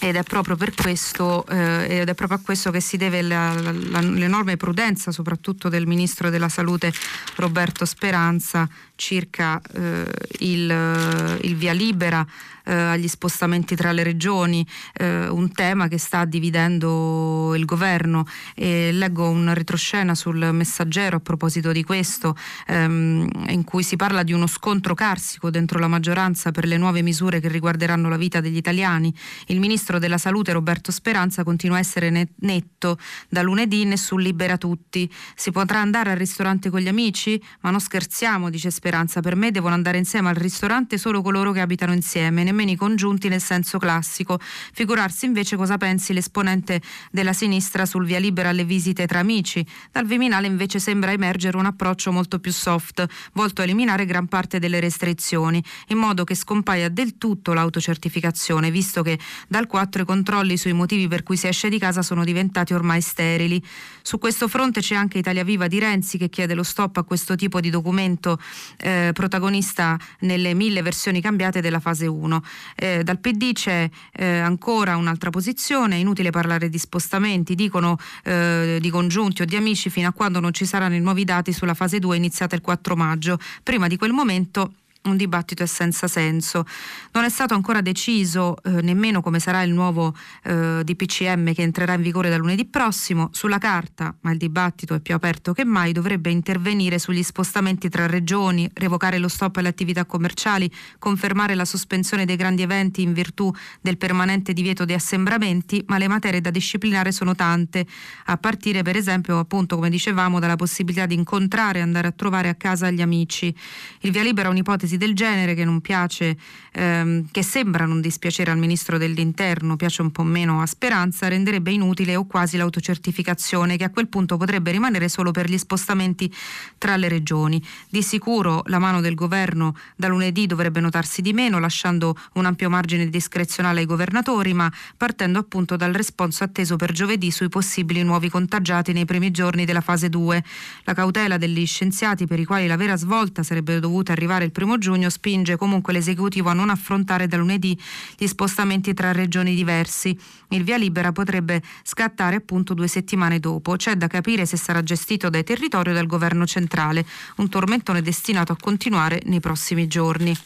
Ed 0.00 0.16
è 0.16 0.22
proprio 0.22 0.56
per 0.56 0.74
questo 0.74 1.46
eh, 1.46 2.10
proprio 2.16 2.38
a 2.38 2.40
questo 2.42 2.70
che 2.70 2.80
si 2.80 2.96
deve 2.96 3.20
la, 3.20 3.52
la, 3.52 4.00
l'enorme 4.00 4.56
prudenza 4.56 5.12
soprattutto 5.12 5.68
del 5.68 5.86
ministro 5.86 6.30
della 6.30 6.48
salute 6.48 6.90
Roberto 7.36 7.84
Speranza 7.84 8.66
circa 9.02 9.60
eh, 9.74 10.04
il, 10.38 11.38
il, 11.42 11.56
via 11.56 11.72
libera 11.72 12.24
eh, 12.64 12.72
agli 12.72 13.08
spostamenti 13.08 13.74
tra 13.74 13.90
le 13.90 14.04
regioni, 14.04 14.64
eh, 14.92 15.26
un 15.26 15.50
tema 15.50 15.88
che 15.88 15.98
sta 15.98 16.24
dividendo 16.24 17.52
il 17.56 17.64
governo. 17.64 18.24
E 18.54 18.92
leggo 18.92 19.28
un 19.28 19.52
retroscena 19.54 20.14
sul 20.14 20.50
messaggero 20.52 21.16
a 21.16 21.18
proposito 21.18 21.72
di 21.72 21.82
questo, 21.82 22.36
ehm, 22.68 23.28
in 23.48 23.64
cui 23.64 23.82
si 23.82 23.96
parla 23.96 24.22
di 24.22 24.32
uno 24.32 24.46
scontro 24.46 24.94
carsico 24.94 25.50
dentro 25.50 25.80
la 25.80 25.88
maggioranza 25.88 26.52
per 26.52 26.64
le 26.64 26.76
nuove 26.76 27.02
misure 27.02 27.40
che 27.40 27.48
riguarderanno 27.48 28.08
la 28.08 28.16
vita 28.16 28.40
degli 28.40 28.56
italiani. 28.56 29.12
Il 29.46 29.58
ministro 29.58 29.98
della 29.98 30.18
salute 30.18 30.52
Roberto 30.52 30.92
Speranza 30.92 31.42
continua 31.42 31.78
a 31.78 31.80
essere 31.80 32.28
netto. 32.36 32.98
Da 33.28 33.42
lunedì 33.42 33.84
nessun 33.84 34.20
libera 34.20 34.56
tutti. 34.58 35.12
Si 35.34 35.50
potrà 35.50 35.80
andare 35.80 36.12
al 36.12 36.16
ristorante 36.16 36.70
con 36.70 36.78
gli 36.78 36.88
amici? 36.88 37.42
Ma 37.62 37.70
non 37.70 37.80
scherziamo, 37.80 38.48
dice 38.48 38.70
Speranza 38.70 38.90
speranza. 38.92 39.20
Per 39.20 39.36
me 39.36 39.50
devono 39.50 39.72
andare 39.74 39.96
insieme 39.96 40.28
al 40.28 40.34
ristorante 40.34 40.98
solo 40.98 41.22
coloro 41.22 41.52
che 41.52 41.60
abitano 41.60 41.94
insieme, 41.94 42.44
nemmeno 42.44 42.72
i 42.72 42.76
congiunti 42.76 43.28
nel 43.28 43.40
senso 43.40 43.78
classico. 43.78 44.38
Figurarsi 44.38 45.24
invece 45.24 45.56
cosa 45.56 45.78
pensi 45.78 46.12
l'esponente 46.12 46.82
della 47.10 47.32
sinistra 47.32 47.86
sul 47.86 48.04
via 48.04 48.18
libera 48.18 48.50
alle 48.50 48.64
visite 48.64 49.06
tra 49.06 49.20
amici. 49.20 49.64
Dal 49.90 50.04
Viminale 50.04 50.46
invece 50.46 50.78
sembra 50.78 51.12
emergere 51.12 51.56
un 51.56 51.64
approccio 51.64 52.12
molto 52.12 52.38
più 52.38 52.52
soft, 52.52 53.06
volto 53.32 53.62
a 53.62 53.64
eliminare 53.64 54.04
gran 54.04 54.26
parte 54.26 54.58
delle 54.58 54.78
restrizioni, 54.78 55.62
in 55.88 55.96
modo 55.96 56.24
che 56.24 56.34
scompaia 56.34 56.90
del 56.90 57.16
tutto 57.16 57.54
l'autocertificazione, 57.54 58.70
visto 58.70 59.02
che 59.02 59.18
dal 59.48 59.66
4 59.66 60.02
i 60.02 60.04
controlli 60.04 60.56
sui 60.58 60.74
motivi 60.74 61.08
per 61.08 61.22
cui 61.22 61.38
si 61.38 61.46
esce 61.46 61.70
di 61.70 61.78
casa 61.78 62.02
sono 62.02 62.24
diventati 62.24 62.74
ormai 62.74 63.00
sterili. 63.00 63.62
Su 64.02 64.18
questo 64.18 64.48
fronte 64.48 64.80
c'è 64.80 64.96
anche 64.96 65.18
Italia 65.18 65.44
Viva 65.44 65.66
di 65.66 65.78
Renzi 65.78 66.18
che 66.18 66.28
chiede 66.28 66.54
lo 66.54 66.62
stop 66.62 66.98
a 66.98 67.04
questo 67.04 67.36
tipo 67.36 67.60
di 67.60 67.70
documento 67.70 68.38
eh, 68.82 69.10
protagonista 69.12 69.98
nelle 70.20 70.54
mille 70.54 70.82
versioni 70.82 71.20
cambiate 71.20 71.60
della 71.60 71.80
fase 71.80 72.06
1. 72.06 72.42
Eh, 72.74 73.02
dal 73.02 73.18
PD 73.18 73.52
c'è 73.52 73.88
eh, 74.12 74.38
ancora 74.38 74.96
un'altra 74.96 75.30
posizione, 75.30 75.96
inutile 75.96 76.30
parlare 76.30 76.68
di 76.68 76.78
spostamenti, 76.78 77.54
dicono 77.54 77.96
eh, 78.24 78.78
di 78.80 78.90
congiunti 78.90 79.42
o 79.42 79.44
di 79.44 79.56
amici 79.56 79.88
fino 79.88 80.08
a 80.08 80.12
quando 80.12 80.40
non 80.40 80.52
ci 80.52 80.66
saranno 80.66 80.96
i 80.96 81.00
nuovi 81.00 81.24
dati 81.24 81.52
sulla 81.52 81.74
fase 81.74 81.98
2 81.98 82.16
iniziata 82.16 82.54
il 82.54 82.60
4 82.60 82.96
maggio. 82.96 83.38
Prima 83.62 83.86
di 83.86 83.96
quel 83.96 84.12
momento 84.12 84.72
un 85.04 85.16
dibattito 85.16 85.62
è 85.62 85.66
senza 85.66 86.06
senso. 86.06 86.64
Non 87.12 87.24
è 87.24 87.28
stato 87.28 87.54
ancora 87.54 87.80
deciso 87.80 88.56
eh, 88.62 88.82
nemmeno 88.82 89.20
come 89.20 89.40
sarà 89.40 89.62
il 89.62 89.72
nuovo 89.72 90.14
eh, 90.44 90.82
DPCM 90.84 91.52
che 91.54 91.62
entrerà 91.62 91.94
in 91.94 92.02
vigore 92.02 92.30
da 92.30 92.36
lunedì 92.36 92.64
prossimo. 92.64 93.28
Sulla 93.32 93.58
carta, 93.58 94.14
ma 94.20 94.30
il 94.30 94.38
dibattito 94.38 94.94
è 94.94 95.00
più 95.00 95.14
aperto 95.14 95.52
che 95.52 95.64
mai, 95.64 95.92
dovrebbe 95.92 96.30
intervenire 96.30 96.98
sugli 96.98 97.22
spostamenti 97.22 97.88
tra 97.88 98.06
regioni, 98.06 98.70
revocare 98.74 99.18
lo 99.18 99.28
stop 99.28 99.56
alle 99.56 99.68
attività 99.68 100.04
commerciali, 100.04 100.70
confermare 100.98 101.54
la 101.54 101.64
sospensione 101.64 102.24
dei 102.24 102.36
grandi 102.36 102.62
eventi 102.62 103.02
in 103.02 103.12
virtù 103.12 103.52
del 103.80 103.98
permanente 103.98 104.52
divieto 104.52 104.84
di 104.84 104.92
assembramenti, 104.92 105.82
ma 105.88 105.98
le 105.98 106.08
materie 106.08 106.40
da 106.40 106.50
disciplinare 106.50 107.10
sono 107.12 107.34
tante, 107.34 107.86
a 108.26 108.36
partire 108.36 108.82
per 108.82 108.96
esempio, 108.96 109.38
appunto, 109.38 109.76
come 109.76 109.90
dicevamo, 109.90 110.38
dalla 110.38 110.56
possibilità 110.56 111.06
di 111.06 111.14
incontrare 111.14 111.80
e 111.80 111.82
andare 111.82 112.06
a 112.08 112.12
trovare 112.12 112.48
a 112.48 112.54
casa 112.54 112.90
gli 112.90 113.02
amici. 113.02 113.54
Il 114.00 114.12
via 114.12 114.22
libera 114.22 114.48
è 114.48 114.50
un'ipotesi 114.50 114.91
ipotesi 114.92 114.96
del 114.96 115.14
genere 115.14 115.54
che 115.54 115.64
non 115.64 115.80
piace, 115.80 116.36
ehm, 116.72 117.28
che 117.30 117.42
sembra 117.42 117.86
non 117.86 118.00
dispiacere 118.00 118.50
al 118.50 118.58
ministro 118.58 118.98
dell'interno, 118.98 119.76
piace 119.76 120.02
un 120.02 120.10
po' 120.10 120.22
meno 120.22 120.60
a 120.60 120.66
Speranza, 120.66 121.28
renderebbe 121.28 121.70
inutile 121.70 122.16
o 122.16 122.26
quasi 122.26 122.56
l'autocertificazione 122.56 123.76
che 123.76 123.84
a 123.84 123.90
quel 123.90 124.08
punto 124.08 124.36
potrebbe 124.36 124.70
rimanere 124.70 125.08
solo 125.08 125.30
per 125.30 125.48
gli 125.48 125.58
spostamenti 125.58 126.32
tra 126.78 126.96
le 126.96 127.08
regioni. 127.08 127.62
Di 127.88 128.02
sicuro 128.02 128.62
la 128.66 128.78
mano 128.78 129.00
del 129.00 129.14
governo 129.14 129.74
da 129.96 130.08
lunedì 130.08 130.46
dovrebbe 130.46 130.80
notarsi 130.80 131.22
di 131.22 131.32
meno, 131.32 131.58
lasciando 131.58 132.16
un 132.34 132.46
ampio 132.46 132.68
margine 132.68 133.08
discrezionale 133.08 133.80
ai 133.80 133.86
governatori, 133.86 134.52
ma 134.52 134.70
partendo 134.96 135.38
appunto 135.38 135.76
dal 135.76 135.92
responso 135.92 136.44
atteso 136.44 136.76
per 136.76 136.92
giovedì 136.92 137.30
sui 137.30 137.48
possibili 137.48 138.02
nuovi 138.02 138.28
contagiati 138.28 138.92
nei 138.92 139.04
primi 139.04 139.30
giorni 139.30 139.64
della 139.64 139.80
fase 139.80 140.08
2. 140.08 140.44
La 140.84 140.94
cautela 140.94 141.36
degli 141.36 141.66
scienziati 141.66 142.26
per 142.26 142.38
i 142.38 142.44
quali 142.44 142.66
la 142.66 142.76
vera 142.76 142.96
svolta 142.96 143.42
sarebbe 143.42 143.78
dovuta 143.78 144.12
arrivare 144.12 144.44
il 144.44 144.52
primo 144.52 144.78
giugno 144.82 145.08
spinge 145.08 145.56
comunque 145.56 145.92
l'esecutivo 145.92 146.50
a 146.50 146.52
non 146.52 146.68
affrontare 146.68 147.28
da 147.28 147.36
lunedì 147.36 147.78
gli 148.18 148.26
spostamenti 148.26 148.92
tra 148.92 149.12
regioni 149.12 149.54
diversi. 149.54 150.18
Il 150.48 150.64
via 150.64 150.76
libera 150.76 151.12
potrebbe 151.12 151.62
scattare 151.84 152.36
appunto 152.36 152.74
due 152.74 152.88
settimane 152.88 153.38
dopo. 153.38 153.76
C'è 153.76 153.94
da 153.94 154.08
capire 154.08 154.44
se 154.44 154.56
sarà 154.56 154.82
gestito 154.82 155.30
dai 155.30 155.44
territori 155.44 155.90
o 155.90 155.94
dal 155.94 156.06
governo 156.06 156.44
centrale, 156.44 157.06
un 157.36 157.48
tormentone 157.48 158.02
destinato 158.02 158.52
a 158.52 158.56
continuare 158.60 159.22
nei 159.26 159.40
prossimi 159.40 159.86
giorni. 159.86 160.36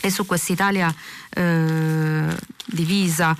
E 0.00 0.10
su 0.10 0.24
quest'Italia 0.24 0.94
eh, 1.30 2.36
divisa 2.66 3.36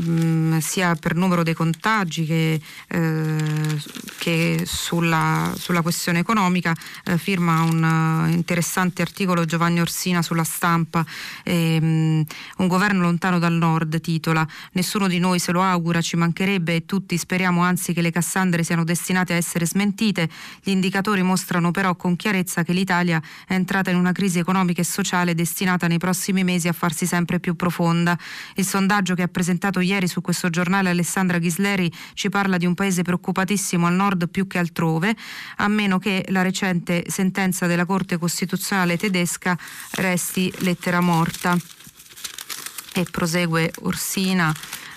mm, 0.00 0.58
sia 0.58 0.94
per 0.94 1.14
numero 1.14 1.42
dei 1.42 1.54
contagi 1.54 2.24
che, 2.24 2.60
eh, 2.88 3.82
che 4.18 4.62
sulla, 4.64 5.52
sulla, 5.56 5.82
questione 5.82 6.18
economica, 6.18 6.74
eh, 7.04 7.18
firma 7.18 7.62
un 7.62 7.82
uh, 7.82 8.30
interessante 8.30 9.02
articolo 9.02 9.44
Giovanni 9.44 9.80
Orsina 9.80 10.22
sulla 10.22 10.44
stampa, 10.44 11.04
e, 11.44 11.80
mh, 11.80 12.24
Un 12.56 12.66
governo 12.66 13.02
lontano 13.02 13.38
dal 13.38 13.52
nord 13.52 14.00
titola, 14.00 14.46
nessuno 14.72 15.08
di 15.08 15.18
noi 15.18 15.38
se 15.38 15.52
lo 15.52 15.62
augura, 15.62 16.00
ci 16.00 16.16
mancherebbe 16.16 16.74
e 16.74 16.86
tutti 16.86 17.16
speriamo 17.16 17.62
anzi 17.62 17.92
che 17.92 18.02
le 18.02 18.10
Cassandre 18.10 18.62
siano 18.62 18.84
destinate 18.84 19.32
a 19.32 19.36
essere 19.36 19.66
smentite, 19.66 20.28
gli 20.62 20.70
indicatori 20.70 21.22
mostrano 21.22 21.70
però 21.70 21.94
con 21.94 22.16
chiarezza 22.16 22.62
che 22.62 22.72
l'Italia 22.72 23.20
è 23.46 23.54
entrata 23.54 23.90
in 23.90 23.96
una 23.96 24.12
crisi 24.12 24.38
economica 24.38 24.80
e 24.80 24.84
sociale 24.84 25.34
destinata 25.34 25.86
nei 25.86 25.98
prossimi 25.98 26.44
mesi 26.44 26.68
a 26.68 26.72
farsi 26.72 27.06
sempre 27.06 27.40
più 27.40 27.54
profonda. 27.54 28.18
Il 28.54 28.66
sondaggio 28.66 29.14
che 29.14 29.22
ha 29.22 29.28
presentato 29.28 29.69
pubblicato 29.70 29.80
ieri 29.80 30.08
su 30.08 30.20
questo 30.20 30.50
giornale 30.50 30.90
Alessandra 30.90 31.38
Ghisleri 31.38 31.90
ci 32.14 32.28
parla 32.28 32.56
di 32.56 32.66
un 32.66 32.74
paese 32.74 33.02
preoccupatissimo 33.02 33.86
al 33.86 33.94
nord 33.94 34.28
più 34.28 34.46
che 34.46 34.58
altrove, 34.58 35.14
a 35.56 35.68
meno 35.68 35.98
che 35.98 36.24
la 36.28 36.42
recente 36.42 37.04
sentenza 37.06 37.66
della 37.66 37.86
Corte 37.86 38.18
Costituzionale 38.18 38.96
tedesca 38.96 39.56
resti 39.92 40.52
lettera 40.58 41.00
morta. 41.00 41.56
E 42.92 43.06
prosegue 43.08 43.72
Orsina 43.82 44.52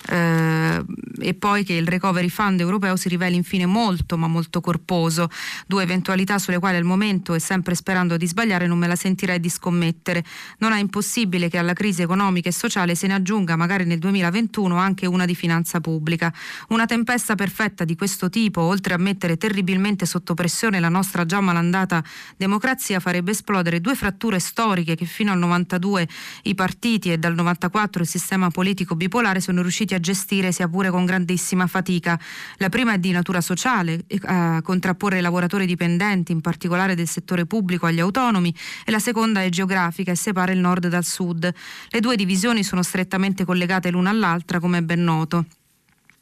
eh, 0.09 0.83
e 1.19 1.33
poi 1.33 1.63
che 1.63 1.73
il 1.73 1.87
recovery 1.87 2.29
fund 2.29 2.59
europeo 2.59 2.95
si 2.95 3.07
riveli 3.07 3.35
infine 3.35 3.65
molto 3.65 4.17
ma 4.17 4.27
molto 4.27 4.61
corposo, 4.61 5.29
due 5.65 5.83
eventualità 5.83 6.39
sulle 6.39 6.59
quali 6.59 6.77
al 6.77 6.83
momento 6.83 7.33
e 7.33 7.39
sempre 7.39 7.75
sperando 7.75 8.17
di 8.17 8.27
sbagliare 8.27 8.67
non 8.67 8.77
me 8.77 8.87
la 8.87 8.95
sentirei 8.95 9.39
di 9.39 9.49
scommettere. 9.49 10.23
Non 10.59 10.71
è 10.73 10.79
impossibile 10.79 11.49
che 11.49 11.57
alla 11.57 11.73
crisi 11.73 12.01
economica 12.01 12.49
e 12.49 12.51
sociale 12.51 12.95
se 12.95 13.07
ne 13.07 13.13
aggiunga 13.13 13.55
magari 13.55 13.85
nel 13.85 13.99
2021 13.99 14.75
anche 14.75 15.05
una 15.05 15.25
di 15.25 15.35
finanza 15.35 15.79
pubblica. 15.79 16.33
Una 16.69 16.85
tempesta 16.85 17.35
perfetta 17.35 17.85
di 17.85 17.95
questo 17.95 18.29
tipo, 18.29 18.61
oltre 18.61 18.93
a 18.93 18.97
mettere 18.97 19.37
terribilmente 19.37 20.05
sotto 20.05 20.33
pressione 20.33 20.79
la 20.79 20.89
nostra 20.89 21.25
già 21.25 21.39
malandata 21.39 22.03
democrazia, 22.35 22.99
farebbe 22.99 23.31
esplodere 23.31 23.79
due 23.79 23.95
fratture 23.95 24.39
storiche 24.39 24.95
che 24.95 25.05
fino 25.05 25.31
al 25.31 25.37
92 25.37 26.07
i 26.43 26.55
partiti 26.55 27.11
e 27.11 27.17
dal 27.17 27.33
94 27.33 28.01
il 28.01 28.07
sistema 28.07 28.49
politico 28.49 28.95
bipolare 28.95 29.39
sono 29.39 29.61
riusciti 29.61 29.92
a 29.95 29.99
gestire 29.99 30.51
sia 30.51 30.67
pure 30.67 30.89
con 30.89 31.06
grandissima 31.06 31.67
fatica. 31.67 32.19
La 32.58 32.69
prima 32.69 32.93
è 32.93 32.97
di 32.97 33.12
natura 33.12 33.41
sociale, 33.41 34.06
a 34.23 34.62
contrapporre 34.62 35.19
i 35.19 35.21
lavoratori 35.21 35.65
dipendenti, 35.65 36.32
in 36.32 36.41
particolare 36.41 36.95
del 36.95 37.08
settore 37.08 37.45
pubblico, 37.45 37.86
agli 37.86 37.99
autonomi, 37.99 38.53
e 38.86 38.91
la 38.91 38.99
seconda 38.99 39.41
è 39.41 39.49
geografica 39.49 40.12
e 40.12 40.15
separa 40.15 40.51
il 40.51 40.60
nord 40.60 40.88
dal 40.88 41.06
sud. 41.06 41.53
Le 41.89 41.99
due 41.99 42.15
divisioni 42.15 42.63
sono 42.63 42.84
strettamente 42.84 43.45
collegate 43.45 43.89
l'una 43.89 44.10
all'altra, 44.10 44.60
come 44.60 44.79
è 44.79 44.82
ben 44.82 45.03
noto 45.03 45.45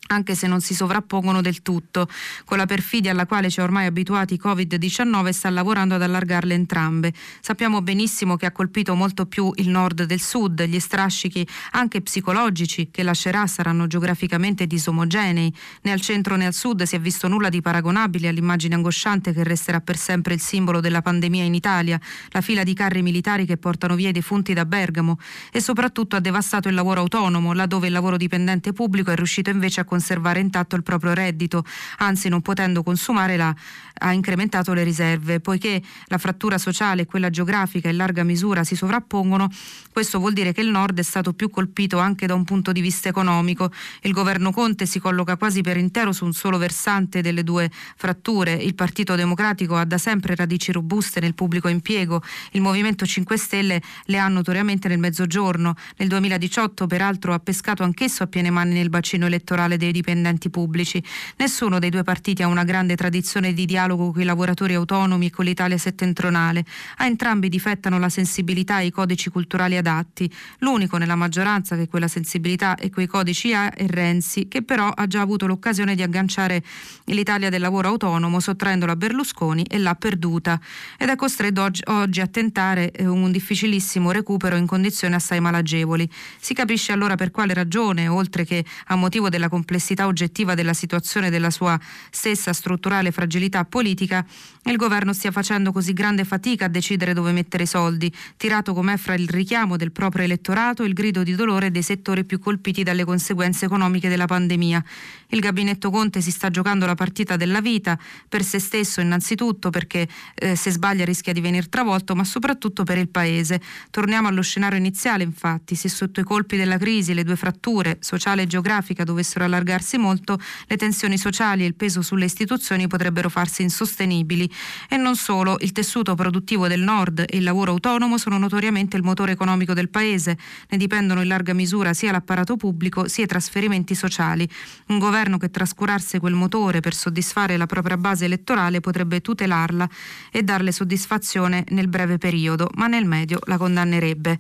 anche 0.07 0.35
se 0.35 0.47
non 0.47 0.61
si 0.61 0.73
sovrappongono 0.73 1.41
del 1.41 1.61
tutto. 1.61 2.07
Con 2.45 2.57
la 2.57 2.65
perfidia 2.65 3.11
alla 3.11 3.25
quale 3.25 3.49
ci 3.49 3.59
ha 3.59 3.63
ormai 3.63 3.85
abituati 3.85 4.39
Covid-19 4.41 5.29
sta 5.29 5.49
lavorando 5.49 5.95
ad 5.95 6.01
allargarle 6.01 6.53
entrambe. 6.53 7.13
Sappiamo 7.39 7.81
benissimo 7.81 8.35
che 8.35 8.45
ha 8.45 8.51
colpito 8.51 8.93
molto 8.95 9.25
più 9.25 9.51
il 9.55 9.69
nord 9.69 10.03
del 10.03 10.21
sud, 10.21 10.63
gli 10.63 10.79
strascichi 10.79 11.47
anche 11.71 12.01
psicologici 12.01 12.89
che 12.91 13.03
lascerà 13.03 13.47
saranno 13.47 13.87
geograficamente 13.87 14.67
disomogenei. 14.67 15.53
Né 15.83 15.91
al 15.91 16.01
centro 16.01 16.35
né 16.35 16.45
al 16.45 16.53
sud 16.53 16.83
si 16.83 16.95
è 16.95 16.99
visto 16.99 17.27
nulla 17.27 17.49
di 17.49 17.61
paragonabile 17.61 18.27
all'immagine 18.27 18.75
angosciante 18.75 19.33
che 19.33 19.43
resterà 19.43 19.79
per 19.79 19.97
sempre 19.97 20.33
il 20.33 20.41
simbolo 20.41 20.81
della 20.81 21.01
pandemia 21.01 21.43
in 21.43 21.53
Italia, 21.53 21.99
la 22.29 22.41
fila 22.41 22.63
di 22.63 22.73
carri 22.73 23.01
militari 23.01 23.45
che 23.45 23.57
portano 23.57 23.95
via 23.95 24.09
i 24.09 24.13
defunti 24.13 24.53
da 24.53 24.65
Bergamo 24.65 25.17
e 25.51 25.61
soprattutto 25.61 26.15
ha 26.15 26.19
devastato 26.19 26.67
il 26.67 26.75
lavoro 26.75 26.99
autonomo, 27.01 27.53
laddove 27.53 27.87
il 27.87 27.93
lavoro 27.93 28.17
dipendente 28.17 28.73
pubblico 28.73 29.11
è 29.11 29.15
riuscito 29.15 29.49
invece 29.49 29.81
a 29.81 29.85
conservare 30.01 30.39
intatto 30.39 30.75
il 30.75 30.81
proprio 30.81 31.13
reddito, 31.13 31.63
anzi 31.99 32.27
non 32.27 32.41
potendo 32.41 32.81
consumare 32.81 33.37
la, 33.37 33.53
ha 33.99 34.13
incrementato 34.13 34.73
le 34.73 34.83
riserve. 34.83 35.39
Poiché 35.39 35.81
la 36.05 36.17
frattura 36.17 36.57
sociale 36.57 37.03
e 37.03 37.05
quella 37.05 37.29
geografica 37.29 37.87
in 37.87 37.97
larga 37.97 38.23
misura 38.23 38.63
si 38.63 38.75
sovrappongono, 38.75 39.49
questo 39.91 40.17
vuol 40.17 40.33
dire 40.33 40.53
che 40.53 40.61
il 40.61 40.69
nord 40.69 40.97
è 40.97 41.03
stato 41.03 41.33
più 41.33 41.49
colpito 41.49 41.99
anche 41.99 42.25
da 42.25 42.33
un 42.33 42.43
punto 42.43 42.71
di 42.71 42.81
vista 42.81 43.09
economico. 43.09 43.71
Il 44.01 44.11
governo 44.11 44.51
Conte 44.51 44.87
si 44.87 44.99
colloca 44.99 45.37
quasi 45.37 45.61
per 45.61 45.77
intero 45.77 46.11
su 46.11 46.25
un 46.25 46.33
solo 46.33 46.57
versante 46.57 47.21
delle 47.21 47.43
due 47.43 47.69
fratture. 47.95 48.53
Il 48.53 48.73
Partito 48.73 49.15
Democratico 49.15 49.75
ha 49.75 49.85
da 49.85 49.99
sempre 49.99 50.35
radici 50.35 50.71
robuste 50.71 51.19
nel 51.19 51.35
pubblico 51.35 51.67
impiego, 51.67 52.23
il 52.51 52.61
Movimento 52.61 53.05
5 53.05 53.37
Stelle 53.37 53.81
le 54.05 54.17
ha 54.17 54.27
notoriamente 54.27 54.87
nel 54.87 54.99
mezzogiorno. 54.99 55.75
Nel 55.97 56.07
2018 56.07 56.87
peraltro 56.87 57.33
ha 57.33 57.39
pescato 57.39 57.83
anch'esso 57.83 58.23
a 58.23 58.27
piene 58.27 58.49
mani 58.49 58.73
nel 58.73 58.89
bacino 58.89 59.27
elettorale 59.27 59.77
dei 59.81 59.91
dipendenti 59.91 60.51
pubblici. 60.51 61.03
Nessuno 61.37 61.79
dei 61.79 61.89
due 61.89 62.03
partiti 62.03 62.43
ha 62.43 62.47
una 62.47 62.63
grande 62.63 62.95
tradizione 62.95 63.53
di 63.53 63.65
dialogo 63.65 64.11
con 64.11 64.21
i 64.21 64.25
lavoratori 64.25 64.75
autonomi 64.75 65.25
e 65.25 65.29
con 65.31 65.45
l'Italia 65.45 65.77
settentrionale. 65.77 66.63
A 66.97 67.07
entrambi 67.07 67.49
difettano 67.49 67.97
la 67.97 68.09
sensibilità 68.09 68.79
e 68.79 68.85
i 68.85 68.91
codici 68.91 69.31
culturali 69.31 69.77
adatti. 69.77 70.31
L'unico 70.59 70.97
nella 70.97 71.15
maggioranza 71.15 71.75
che 71.75 71.87
quella 71.87 72.07
sensibilità 72.07 72.75
e 72.75 72.91
quei 72.91 73.07
codici 73.07 73.53
ha 73.53 73.73
è 73.73 73.87
Renzi, 73.87 74.47
che 74.47 74.61
però 74.61 74.89
ha 74.89 75.07
già 75.07 75.21
avuto 75.21 75.47
l'occasione 75.47 75.95
di 75.95 76.03
agganciare 76.03 76.61
l'Italia 77.05 77.49
del 77.49 77.61
lavoro 77.61 77.87
autonomo 77.87 78.39
sottraendola 78.39 78.91
a 78.91 78.95
Berlusconi 78.95 79.63
e 79.63 79.79
l'ha 79.79 79.95
perduta 79.95 80.59
ed 80.97 81.09
è 81.09 81.15
costretto 81.15 81.63
oggi, 81.63 82.21
a 82.21 82.27
tentare 82.27 82.91
eh, 82.91 83.07
un 83.07 83.31
difficilissimo 83.31 84.11
recupero 84.11 84.55
in 84.55 84.67
condizioni 84.67 85.15
assai 85.15 85.39
malagevoli. 85.39 86.07
Si 86.39 86.53
capisce 86.53 86.91
allora 86.91 87.15
per 87.15 87.31
quale 87.31 87.53
ragione, 87.53 88.07
oltre 88.07 88.45
che 88.45 88.63
a 88.87 88.95
motivo 88.95 89.29
della 89.29 89.49
complessità 89.49 89.70
oggettiva 90.05 90.55
della 90.55 90.73
situazione 90.73 91.27
e 91.27 91.29
della 91.29 91.49
sua 91.49 91.79
stessa 92.09 92.53
strutturale 92.53 93.11
fragilità 93.11 93.65
politica, 93.65 94.25
il 94.63 94.75
governo 94.75 95.13
stia 95.13 95.31
facendo 95.31 95.71
così 95.71 95.93
grande 95.93 96.23
fatica 96.23 96.65
a 96.65 96.67
decidere 96.67 97.13
dove 97.13 97.31
mettere 97.31 97.63
i 97.63 97.67
soldi, 97.67 98.13
tirato 98.37 98.73
com'è 98.73 98.97
fra 98.97 99.15
il 99.15 99.27
richiamo 99.27 99.77
del 99.77 99.91
proprio 99.91 100.23
elettorato 100.23 100.83
e 100.83 100.87
il 100.87 100.93
grido 100.93 101.23
di 101.23 101.33
dolore 101.35 101.71
dei 101.71 101.81
settori 101.81 102.25
più 102.25 102.39
colpiti 102.39 102.83
dalle 102.83 103.03
conseguenze 103.03 103.65
economiche 103.65 104.09
della 104.09 104.25
pandemia. 104.25 104.83
Il 105.29 105.39
gabinetto 105.39 105.89
Conte 105.89 106.21
si 106.21 106.29
sta 106.29 106.49
giocando 106.49 106.85
la 106.85 106.95
partita 106.95 107.37
della 107.37 107.61
vita, 107.61 107.97
per 108.27 108.43
se 108.43 108.59
stesso 108.59 109.01
innanzitutto, 109.01 109.69
perché 109.69 110.07
eh, 110.35 110.55
se 110.55 110.71
sbaglia 110.71 111.05
rischia 111.05 111.33
di 111.33 111.41
venire 111.41 111.67
travolto, 111.67 112.15
ma 112.15 112.23
soprattutto 112.23 112.83
per 112.83 112.97
il 112.97 113.09
Paese. 113.09 113.61
Torniamo 113.89 114.27
allo 114.27 114.41
scenario 114.41 114.77
iniziale, 114.77 115.23
infatti, 115.23 115.75
se 115.75 115.89
sotto 115.89 116.19
i 116.19 116.23
colpi 116.23 116.57
della 116.57 116.77
crisi 116.77 117.13
le 117.13 117.23
due 117.23 117.35
fratture, 117.35 117.97
sociale 118.01 118.43
e 118.43 118.47
geografica, 118.47 119.03
dovessero 119.03 119.45
allargarsi 119.45 119.60
molto, 119.97 120.39
le 120.67 120.77
tensioni 120.77 121.17
sociali 121.17 121.63
e 121.63 121.67
il 121.67 121.75
peso 121.75 122.01
sulle 122.01 122.25
istituzioni 122.25 122.87
potrebbero 122.87 123.29
farsi 123.29 123.61
insostenibili. 123.61 124.49
E 124.89 124.97
non 124.97 125.15
solo, 125.15 125.57
il 125.59 125.71
tessuto 125.71 126.15
produttivo 126.15 126.67
del 126.67 126.81
nord 126.81 127.25
e 127.27 127.37
il 127.37 127.43
lavoro 127.43 127.71
autonomo 127.71 128.17
sono 128.17 128.37
notoriamente 128.37 128.97
il 128.97 129.03
motore 129.03 129.33
economico 129.33 129.73
del 129.73 129.89
Paese. 129.89 130.37
Ne 130.69 130.77
dipendono 130.77 131.21
in 131.21 131.27
larga 131.27 131.53
misura 131.53 131.93
sia 131.93 132.11
l'apparato 132.11 132.57
pubblico 132.57 133.07
sia 133.07 133.23
i 133.23 133.27
trasferimenti 133.27 133.95
sociali. 133.95 134.47
Un 134.87 134.99
governo 134.99 135.37
che 135.37 135.49
trascurasse 135.49 136.19
quel 136.19 136.33
motore 136.33 136.79
per 136.79 136.93
soddisfare 136.93 137.57
la 137.57 137.65
propria 137.65 137.97
base 137.97 138.25
elettorale 138.25 138.79
potrebbe 138.79 139.21
tutelarla 139.21 139.89
e 140.31 140.43
darle 140.43 140.71
soddisfazione 140.71 141.65
nel 141.69 141.87
breve 141.87 142.17
periodo, 142.17 142.69
ma 142.75 142.87
nel 142.87 143.05
medio 143.05 143.39
la 143.45 143.57
condannerebbe. 143.57 144.39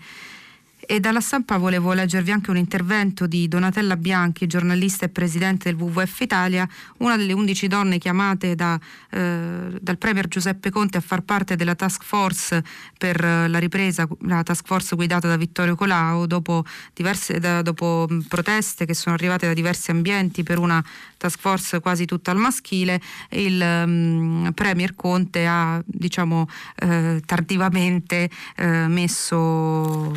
E 0.83 0.99
dalla 0.99 1.21
stampa 1.21 1.57
volevo 1.57 1.93
leggervi 1.93 2.31
anche 2.31 2.49
un 2.49 2.57
intervento 2.57 3.27
di 3.27 3.47
Donatella 3.47 3.95
Bianchi, 3.97 4.47
giornalista 4.47 5.05
e 5.05 5.09
presidente 5.09 5.69
del 5.69 5.79
WWF 5.79 6.21
Italia, 6.21 6.67
una 6.97 7.17
delle 7.17 7.33
11 7.33 7.67
donne 7.67 7.97
chiamate 7.99 8.55
da, 8.55 8.79
eh, 9.11 9.77
dal 9.79 9.97
Premier 9.97 10.27
Giuseppe 10.27 10.71
Conte 10.71 10.97
a 10.97 11.01
far 11.01 11.21
parte 11.21 11.55
della 11.55 11.75
task 11.75 12.03
force 12.03 12.63
per 12.97 13.21
la 13.23 13.59
ripresa, 13.59 14.07
la 14.21 14.41
task 14.41 14.65
force 14.65 14.95
guidata 14.95 15.27
da 15.27 15.37
Vittorio 15.37 15.75
Colau, 15.75 16.25
dopo, 16.25 16.65
diverse, 16.93 17.39
da, 17.39 17.61
dopo 17.61 18.07
proteste 18.27 18.85
che 18.85 18.95
sono 18.95 19.13
arrivate 19.13 19.45
da 19.45 19.53
diversi 19.53 19.91
ambienti 19.91 20.41
per 20.41 20.57
una 20.57 20.83
task 21.17 21.39
force 21.39 21.79
quasi 21.79 22.05
tutta 22.05 22.31
al 22.31 22.37
maschile, 22.37 22.99
il 23.29 23.61
um, 23.61 24.51
Premier 24.55 24.95
Conte 24.95 25.45
ha 25.45 25.81
diciamo, 25.85 26.49
eh, 26.77 27.21
tardivamente 27.23 28.29
eh, 28.55 28.87
messo 28.87 30.11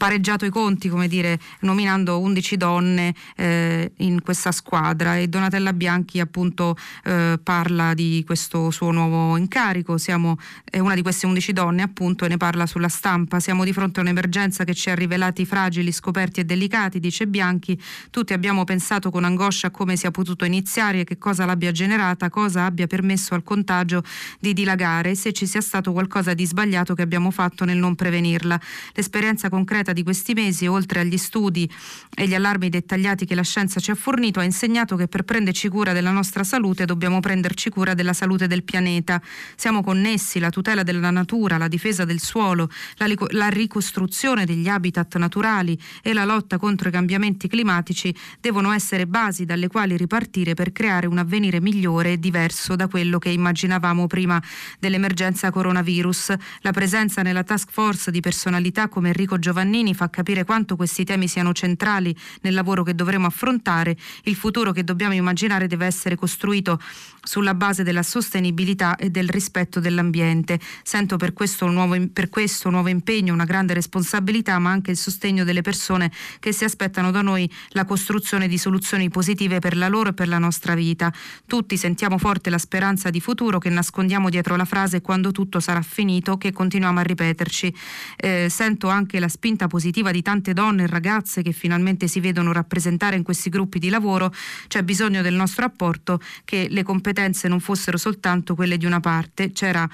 pareggiato 0.00 0.46
i 0.46 0.48
conti, 0.48 0.88
come 0.88 1.08
dire, 1.08 1.38
nominando 1.60 2.20
11 2.20 2.56
donne 2.56 3.14
eh, 3.36 3.92
in 3.98 4.22
questa 4.22 4.50
squadra. 4.50 5.18
E 5.18 5.28
Donatella 5.28 5.74
Bianchi 5.74 6.20
appunto 6.20 6.74
eh, 7.04 7.38
parla 7.42 7.92
di 7.92 8.24
questo 8.24 8.70
suo 8.70 8.92
nuovo 8.92 9.36
incarico, 9.36 9.98
siamo 9.98 10.38
è 10.64 10.78
una 10.78 10.94
di 10.94 11.02
queste 11.02 11.26
11 11.26 11.52
donne 11.52 11.82
appunto 11.82 12.24
e 12.24 12.28
ne 12.28 12.38
parla 12.38 12.64
sulla 12.64 12.88
stampa, 12.88 13.40
siamo 13.40 13.62
di 13.62 13.74
fronte 13.74 14.00
a 14.00 14.02
un'emergenza 14.02 14.64
che 14.64 14.72
ci 14.72 14.88
ha 14.88 14.94
rivelati 14.94 15.44
fragili, 15.44 15.92
scoperti 15.92 16.40
e 16.40 16.44
delicati, 16.44 16.98
dice 16.98 17.26
Bianchi, 17.26 17.78
tutti 18.08 18.32
abbiamo 18.32 18.64
pensato 18.64 19.10
con 19.10 19.24
angoscia 19.24 19.66
a 19.66 19.70
come 19.70 19.96
sia 19.96 20.10
potuto 20.10 20.46
iniziare 20.46 21.00
e 21.00 21.04
che 21.04 21.18
cosa 21.18 21.44
l'abbia 21.44 21.72
generata, 21.72 22.30
cosa 22.30 22.64
abbia 22.64 22.86
permesso 22.86 23.34
al 23.34 23.42
contagio 23.42 24.02
di 24.38 24.54
dilagare, 24.54 25.14
se 25.14 25.34
ci 25.34 25.46
sia 25.46 25.60
stato 25.60 25.92
qualcosa 25.92 26.32
di 26.32 26.46
sbagliato 26.46 26.94
che 26.94 27.02
abbiamo 27.02 27.30
fatto 27.30 27.66
nel 27.66 27.76
non 27.76 27.94
prevenirla. 27.94 28.58
L'esperienza 28.94 29.50
concreta 29.50 29.88
di 29.92 30.00
di 30.00 30.02
questi 30.02 30.32
mesi, 30.32 30.66
oltre 30.66 31.00
agli 31.00 31.18
studi 31.18 31.70
e 32.14 32.26
gli 32.26 32.34
allarmi 32.34 32.70
dettagliati 32.70 33.26
che 33.26 33.34
la 33.34 33.42
scienza 33.42 33.78
ci 33.80 33.90
ha 33.90 33.94
fornito, 33.94 34.40
ha 34.40 34.44
insegnato 34.44 34.96
che 34.96 35.06
per 35.06 35.24
prenderci 35.24 35.68
cura 35.68 35.92
della 35.92 36.10
nostra 36.10 36.42
salute 36.42 36.86
dobbiamo 36.86 37.20
prenderci 37.20 37.68
cura 37.68 37.94
della 37.94 38.14
salute 38.14 38.46
del 38.46 38.64
pianeta. 38.64 39.20
Siamo 39.54 39.82
connessi, 39.82 40.38
la 40.38 40.50
tutela 40.50 40.82
della 40.82 41.10
natura, 41.10 41.58
la 41.58 41.68
difesa 41.68 42.04
del 42.04 42.20
suolo, 42.20 42.70
la, 42.96 43.06
la 43.30 43.48
ricostruzione 43.48 44.46
degli 44.46 44.68
habitat 44.68 45.16
naturali 45.16 45.78
e 46.02 46.12
la 46.14 46.24
lotta 46.24 46.56
contro 46.56 46.88
i 46.88 46.92
cambiamenti 46.92 47.46
climatici 47.46 48.14
devono 48.40 48.72
essere 48.72 49.06
basi 49.06 49.44
dalle 49.44 49.68
quali 49.68 49.96
ripartire 49.96 50.54
per 50.54 50.72
creare 50.72 51.06
un 51.06 51.18
avvenire 51.18 51.60
migliore 51.60 52.12
e 52.12 52.18
diverso 52.18 52.74
da 52.74 52.88
quello 52.88 53.18
che 53.18 53.28
immaginavamo 53.28 54.06
prima 54.06 54.42
dell'emergenza 54.78 55.50
coronavirus. 55.50 56.34
La 56.60 56.72
presenza 56.72 57.22
nella 57.22 57.44
task 57.44 57.70
force 57.70 58.10
di 58.10 58.20
personalità 58.20 58.88
come 58.88 59.08
Enrico 59.08 59.38
Giovannini 59.38 59.79
Salvini 59.80 59.94
fa 59.94 60.10
capire 60.10 60.44
quanto 60.44 60.76
questi 60.76 61.04
temi 61.04 61.26
siano 61.26 61.54
centrali 61.54 62.14
nel 62.42 62.52
lavoro 62.52 62.82
che 62.82 62.94
dovremo 62.94 63.26
affrontare. 63.26 63.96
Il 64.24 64.34
futuro 64.34 64.72
che 64.72 64.84
dobbiamo 64.84 65.14
immaginare 65.14 65.66
deve 65.68 65.86
essere 65.86 66.16
costruito 66.16 66.78
sulla 67.22 67.54
base 67.54 67.82
della 67.82 68.02
sostenibilità 68.02 68.96
e 68.96 69.08
del 69.08 69.28
rispetto 69.28 69.80
dell'ambiente. 69.80 70.60
Sento 70.82 71.16
per 71.16 71.32
questo, 71.32 71.66
nuovo, 71.68 71.96
per 72.12 72.28
questo 72.28 72.68
nuovo 72.68 72.88
impegno 72.88 73.32
una 73.32 73.44
grande 73.44 73.72
responsabilità, 73.72 74.58
ma 74.58 74.70
anche 74.70 74.90
il 74.90 74.96
sostegno 74.98 75.44
delle 75.44 75.62
persone 75.62 76.10
che 76.40 76.52
si 76.52 76.64
aspettano 76.64 77.10
da 77.10 77.22
noi 77.22 77.50
la 77.70 77.86
costruzione 77.86 78.48
di 78.48 78.58
soluzioni 78.58 79.08
positive 79.08 79.60
per 79.60 79.76
la 79.76 79.88
loro 79.88 80.10
e 80.10 80.14
per 80.14 80.28
la 80.28 80.38
nostra 80.38 80.74
vita. 80.74 81.12
Tutti 81.46 81.78
sentiamo 81.78 82.18
forte 82.18 82.50
la 82.50 82.58
speranza 82.58 83.08
di 83.08 83.20
futuro 83.20 83.58
che 83.58 83.70
nascondiamo 83.70 84.28
dietro 84.28 84.56
la 84.56 84.66
frase 84.66 85.00
quando 85.00 85.32
tutto 85.32 85.58
sarà 85.58 85.80
finito, 85.80 86.36
che 86.36 86.52
continuiamo 86.52 86.98
a 86.98 87.02
ripeterci. 87.02 87.74
Eh, 88.16 88.48
sento 88.50 88.88
anche 88.88 89.18
la 89.18 89.28
spinta 89.28 89.68
positiva 89.70 90.10
di 90.10 90.20
tante 90.20 90.52
donne 90.52 90.82
e 90.82 90.86
ragazze 90.86 91.40
che 91.40 91.52
finalmente 91.52 92.08
si 92.08 92.20
vedono 92.20 92.52
rappresentare 92.52 93.16
in 93.16 93.22
questi 93.22 93.48
gruppi 93.48 93.78
di 93.78 93.88
lavoro, 93.88 94.34
c'è 94.66 94.82
bisogno 94.82 95.22
del 95.22 95.34
nostro 95.34 95.64
apporto 95.64 96.20
che 96.44 96.66
le 96.68 96.82
competenze 96.82 97.48
non 97.48 97.60
fossero 97.60 97.96
soltanto 97.96 98.54
quelle 98.54 98.76
di 98.76 98.84
una 98.84 99.00
parte, 99.00 99.52
c'era 99.52 99.88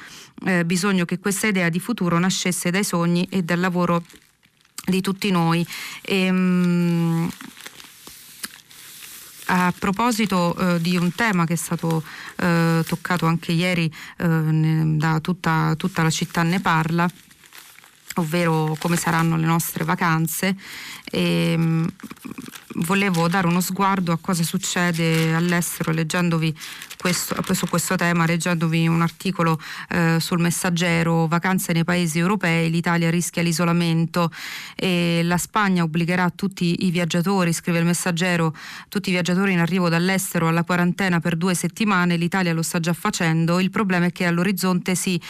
eh, 0.45 0.65
bisogno 0.65 1.05
che 1.05 1.19
questa 1.19 1.47
idea 1.47 1.69
di 1.69 1.79
futuro 1.79 2.19
nascesse 2.19 2.71
dai 2.71 2.85
sogni 2.85 3.29
e 3.31 3.43
dal 3.43 3.61
lavoro 3.61 4.03
di 4.87 5.01
tutti 5.01 5.31
noi. 5.31 5.67
E, 6.01 6.25
ehm, 6.25 7.31
a 9.49 9.73
proposito 9.79 10.57
eh, 10.57 10.81
di 10.81 10.97
un 10.97 11.15
tema 11.15 11.45
che 11.45 11.53
è 11.53 11.57
stato 11.57 12.03
eh, 12.37 12.83
toccato 12.85 13.27
anche 13.27 13.53
ieri 13.53 13.93
eh, 14.19 14.83
da 14.97 15.21
tutta, 15.21 15.75
tutta 15.77 16.03
la 16.03 16.11
città 16.11 16.43
ne 16.43 16.61
parla, 16.61 17.09
ovvero 18.17 18.77
come 18.79 18.97
saranno 18.97 19.37
le 19.37 19.47
nostre 19.47 19.85
vacanze 19.85 20.57
e 21.11 21.53
ehm, 21.53 21.89
volevo 22.87 23.29
dare 23.29 23.47
uno 23.47 23.61
sguardo 23.61 24.13
a 24.13 24.19
cosa 24.21 24.43
succede 24.43 25.35
all'estero 25.35 25.93
leggendovi 25.93 26.55
questo, 26.97 27.37
su 27.55 27.67
questo 27.69 27.95
tema, 27.95 28.27
leggendovi 28.27 28.89
un 28.89 29.01
articolo 29.01 29.61
eh, 29.91 30.19
sul 30.19 30.41
messaggero 30.41 31.27
Vacanze 31.27 31.73
nei 31.73 31.85
paesi 31.85 32.19
europei, 32.19 32.71
l'Italia 32.71 33.11
rischia 33.11 33.43
l'isolamento 33.43 34.31
e 34.75 35.21
la 35.23 35.39
Spagna 35.39 35.85
obbligherà 35.85 36.31
tutti 36.31 36.85
i 36.87 36.91
viaggiatori, 36.91 37.53
scrive 37.53 37.79
il 37.79 37.85
messaggero, 37.85 38.55
tutti 38.89 39.11
i 39.11 39.13
viaggiatori 39.13 39.53
in 39.53 39.61
arrivo 39.61 39.89
dall'estero 39.89 40.49
alla 40.49 40.65
quarantena 40.65 41.21
per 41.21 41.37
due 41.37 41.55
settimane, 41.55 42.17
l'Italia 42.17 42.53
lo 42.53 42.63
sta 42.63 42.81
già 42.81 42.93
facendo, 42.93 43.61
il 43.61 43.71
problema 43.71 44.07
è 44.07 44.13
che 44.13 44.27
all'orizzonte 44.27 44.95
si 44.95 45.21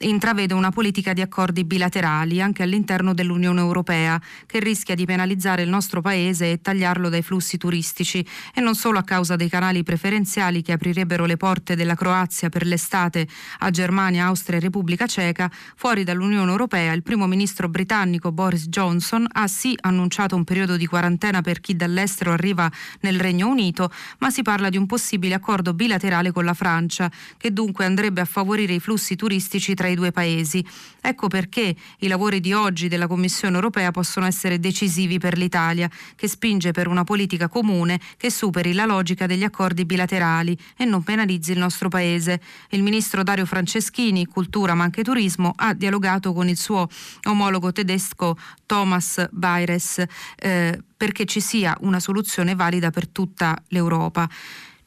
intravede 0.00 0.54
una 0.54 0.70
politica 0.70 1.12
di 1.12 1.20
accordi 1.20 1.64
bilaterali 1.64 2.40
anche 2.40 2.62
all'interno 2.62 3.12
dell'Unione 3.12 3.60
Europea 3.60 4.20
che 4.46 4.60
rischia 4.60 4.94
di 4.94 5.04
penalizzare 5.04 5.62
il 5.62 5.68
nostro 5.68 6.00
paese 6.00 6.52
e 6.52 6.60
tagliarlo 6.60 7.08
dai 7.08 7.22
flussi 7.22 7.58
turistici. 7.58 8.26
E 8.54 8.60
non 8.60 8.74
solo 8.74 8.98
a 8.98 9.02
causa 9.02 9.36
dei 9.36 9.48
canali 9.48 9.82
preferenziali 9.82 10.62
che 10.62 10.72
aprirebbero 10.72 11.26
le 11.26 11.36
porte 11.36 11.76
della 11.76 11.94
Croazia 11.94 12.48
per 12.48 12.64
l'estate 12.64 13.26
a 13.58 13.70
Germania, 13.70 14.26
Austria 14.26 14.58
e 14.58 14.60
Repubblica 14.60 15.06
Ceca, 15.06 15.50
fuori 15.76 16.04
dall'Unione 16.04 16.50
Europea 16.50 16.92
il 16.92 17.02
primo 17.02 17.26
ministro 17.26 17.68
britannico 17.68 18.32
Boris 18.32 18.68
Johnson 18.68 19.26
ha 19.30 19.46
sì 19.46 19.76
annunciato 19.80 20.36
un 20.36 20.44
periodo 20.44 20.76
di 20.76 20.86
quarantena 20.86 21.42
per 21.42 21.60
chi 21.60 21.76
dall'estero 21.76 22.32
arriva 22.32 22.70
nel 23.00 23.20
Regno 23.20 23.48
Unito, 23.48 23.90
ma 24.18 24.30
si 24.30 24.42
parla 24.42 24.70
di 24.70 24.76
un 24.76 24.86
possibile 24.86 25.34
accordo 25.34 25.74
bilaterale 25.74 26.32
con 26.32 26.44
la 26.44 26.54
Francia 26.54 27.10
che 27.36 27.52
dunque 27.52 27.84
andrebbe 27.84 28.20
a 28.20 28.24
favorire 28.24 28.72
i 28.72 28.80
flussi 28.80 29.16
turistici 29.16 29.74
tra 29.74 29.88
i 29.88 29.89
due 29.94 30.12
paesi. 30.12 30.64
Ecco 31.00 31.28
perché 31.28 31.74
i 32.00 32.08
lavori 32.08 32.40
di 32.40 32.52
oggi 32.52 32.88
della 32.88 33.06
Commissione 33.06 33.54
europea 33.54 33.90
possono 33.90 34.26
essere 34.26 34.58
decisivi 34.58 35.18
per 35.18 35.36
l'Italia, 35.36 35.90
che 36.14 36.28
spinge 36.28 36.72
per 36.72 36.88
una 36.88 37.04
politica 37.04 37.48
comune 37.48 38.00
che 38.16 38.30
superi 38.30 38.72
la 38.72 38.84
logica 38.84 39.26
degli 39.26 39.44
accordi 39.44 39.84
bilaterali 39.84 40.56
e 40.76 40.84
non 40.84 41.02
penalizzi 41.02 41.52
il 41.52 41.58
nostro 41.58 41.88
paese. 41.88 42.40
Il 42.70 42.82
ministro 42.82 43.22
Dario 43.22 43.46
Franceschini, 43.46 44.26
cultura 44.26 44.74
ma 44.74 44.84
anche 44.84 45.02
turismo, 45.02 45.52
ha 45.56 45.72
dialogato 45.74 46.32
con 46.32 46.48
il 46.48 46.56
suo 46.56 46.88
omologo 47.24 47.72
tedesco 47.72 48.36
Thomas 48.66 49.26
Bayres 49.30 50.04
eh, 50.36 50.80
perché 50.96 51.24
ci 51.24 51.40
sia 51.40 51.76
una 51.80 51.98
soluzione 51.98 52.54
valida 52.54 52.90
per 52.90 53.08
tutta 53.08 53.56
l'Europa. 53.68 54.28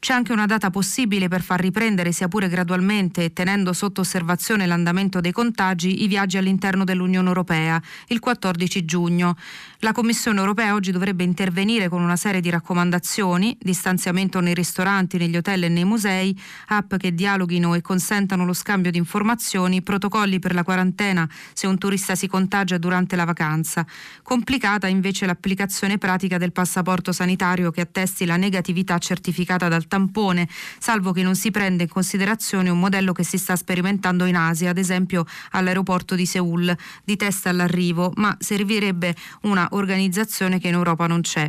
C'è 0.04 0.12
anche 0.12 0.32
una 0.32 0.44
data 0.44 0.68
possibile 0.68 1.28
per 1.28 1.40
far 1.40 1.60
riprendere, 1.60 2.12
sia 2.12 2.28
pure 2.28 2.50
gradualmente 2.50 3.24
e 3.24 3.32
tenendo 3.32 3.72
sotto 3.72 4.02
osservazione 4.02 4.66
l'andamento 4.66 5.18
dei 5.18 5.32
contagi, 5.32 6.02
i 6.02 6.08
viaggi 6.08 6.36
all'interno 6.36 6.84
dell'Unione 6.84 7.26
Europea, 7.26 7.80
il 8.08 8.20
14 8.20 8.84
giugno. 8.84 9.34
La 9.78 9.92
Commissione 9.92 10.40
Europea 10.40 10.74
oggi 10.74 10.92
dovrebbe 10.92 11.24
intervenire 11.24 11.88
con 11.88 12.02
una 12.02 12.16
serie 12.16 12.42
di 12.42 12.50
raccomandazioni, 12.50 13.56
distanziamento 13.58 14.40
nei 14.40 14.52
ristoranti, 14.52 15.16
negli 15.16 15.38
hotel 15.38 15.64
e 15.64 15.68
nei 15.70 15.86
musei, 15.86 16.38
app 16.66 16.96
che 16.96 17.14
dialoghino 17.14 17.74
e 17.74 17.80
consentano 17.80 18.44
lo 18.44 18.52
scambio 18.52 18.90
di 18.90 18.98
informazioni, 18.98 19.80
protocolli 19.80 20.38
per 20.38 20.52
la 20.52 20.64
quarantena 20.64 21.26
se 21.54 21.66
un 21.66 21.78
turista 21.78 22.14
si 22.14 22.26
contagia 22.26 22.76
durante 22.76 23.16
la 23.16 23.24
vacanza. 23.24 23.86
Complicata 24.22 24.86
invece 24.86 25.24
l'applicazione 25.24 25.96
pratica 25.96 26.36
del 26.36 26.52
passaporto 26.52 27.10
sanitario 27.10 27.70
che 27.70 27.80
attesti 27.80 28.26
la 28.26 28.36
negatività 28.36 28.98
certificata 28.98 29.68
dal 29.68 29.86
tampone, 29.94 30.48
salvo 30.78 31.12
che 31.12 31.22
non 31.22 31.36
si 31.36 31.52
prenda 31.52 31.84
in 31.84 31.88
considerazione 31.88 32.68
un 32.68 32.80
modello 32.80 33.12
che 33.12 33.22
si 33.22 33.38
sta 33.38 33.54
sperimentando 33.54 34.24
in 34.24 34.34
Asia, 34.34 34.70
ad 34.70 34.78
esempio 34.78 35.24
all'aeroporto 35.52 36.16
di 36.16 36.26
Seoul, 36.26 36.76
di 37.04 37.16
test 37.16 37.46
all'arrivo, 37.46 38.12
ma 38.16 38.36
servirebbe 38.40 39.14
una 39.42 39.68
organizzazione 39.70 40.58
che 40.58 40.66
in 40.66 40.74
Europa 40.74 41.06
non 41.06 41.20
c'è. 41.20 41.48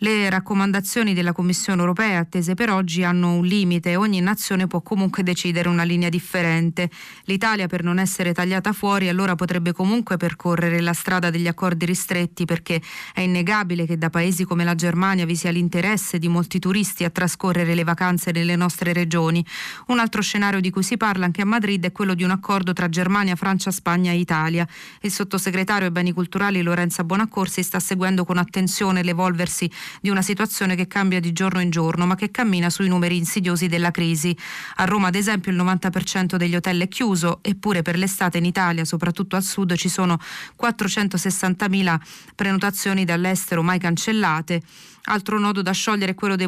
Le 0.00 0.30
raccomandazioni 0.30 1.12
della 1.12 1.32
Commissione 1.32 1.80
europea 1.80 2.20
attese 2.20 2.54
per 2.54 2.70
oggi 2.70 3.02
hanno 3.02 3.32
un 3.32 3.44
limite, 3.44 3.96
ogni 3.96 4.20
nazione 4.20 4.68
può 4.68 4.80
comunque 4.80 5.24
decidere 5.24 5.68
una 5.68 5.82
linea 5.82 6.08
differente. 6.08 6.88
L'Italia 7.24 7.66
per 7.66 7.82
non 7.82 7.98
essere 7.98 8.32
tagliata 8.32 8.72
fuori 8.72 9.08
allora 9.08 9.34
potrebbe 9.34 9.72
comunque 9.72 10.16
percorrere 10.16 10.80
la 10.80 10.92
strada 10.92 11.30
degli 11.30 11.48
accordi 11.48 11.84
ristretti 11.84 12.44
perché 12.44 12.80
è 13.12 13.22
innegabile 13.22 13.86
che 13.86 13.98
da 13.98 14.08
paesi 14.08 14.44
come 14.44 14.62
la 14.62 14.76
Germania 14.76 15.26
vi 15.26 15.34
sia 15.34 15.50
l'interesse 15.50 16.20
di 16.20 16.28
molti 16.28 16.60
turisti 16.60 17.02
a 17.02 17.10
trascorrere 17.10 17.74
le 17.74 17.82
vacanze 17.82 18.30
nelle 18.30 18.54
nostre 18.54 18.92
regioni. 18.92 19.44
Un 19.88 19.98
altro 19.98 20.22
scenario 20.22 20.60
di 20.60 20.70
cui 20.70 20.84
si 20.84 20.96
parla 20.96 21.24
anche 21.24 21.42
a 21.42 21.44
Madrid 21.44 21.84
è 21.84 21.90
quello 21.90 22.14
di 22.14 22.22
un 22.22 22.30
accordo 22.30 22.72
tra 22.72 22.88
Germania, 22.88 23.34
Francia, 23.34 23.72
Spagna 23.72 24.12
e 24.12 24.18
Italia. 24.18 24.64
Il 25.00 25.10
sottosegretario 25.10 25.86
ai 25.86 25.92
beni 25.92 26.12
culturali 26.12 26.62
Lorenza 26.62 27.02
Bonaccorsi 27.02 27.64
sta 27.64 27.80
seguendo 27.80 28.24
con 28.24 28.38
attenzione 28.38 29.02
l'evolversi 29.02 29.68
di 30.00 30.10
una 30.10 30.22
situazione 30.22 30.74
che 30.74 30.86
cambia 30.86 31.20
di 31.20 31.32
giorno 31.32 31.60
in 31.60 31.70
giorno 31.70 32.06
ma 32.06 32.14
che 32.14 32.30
cammina 32.30 32.70
sui 32.70 32.88
numeri 32.88 33.16
insidiosi 33.16 33.66
della 33.66 33.90
crisi. 33.90 34.36
A 34.76 34.84
Roma 34.84 35.08
ad 35.08 35.14
esempio 35.14 35.50
il 35.50 35.58
90% 35.58 36.36
degli 36.36 36.56
hotel 36.56 36.80
è 36.82 36.88
chiuso 36.88 37.38
eppure 37.42 37.82
per 37.82 37.96
l'estate 37.96 38.38
in 38.38 38.44
Italia, 38.44 38.84
soprattutto 38.84 39.36
al 39.36 39.42
sud, 39.42 39.74
ci 39.74 39.88
sono 39.88 40.18
460.000 40.60 41.98
prenotazioni 42.34 43.04
dall'estero 43.04 43.62
mai 43.62 43.78
cancellate. 43.78 44.62
Altro 45.04 45.38
nodo 45.38 45.62
da 45.62 45.72
sciogliere 45.72 46.12
è 46.12 46.14
quello 46.14 46.36
dei 46.36 46.46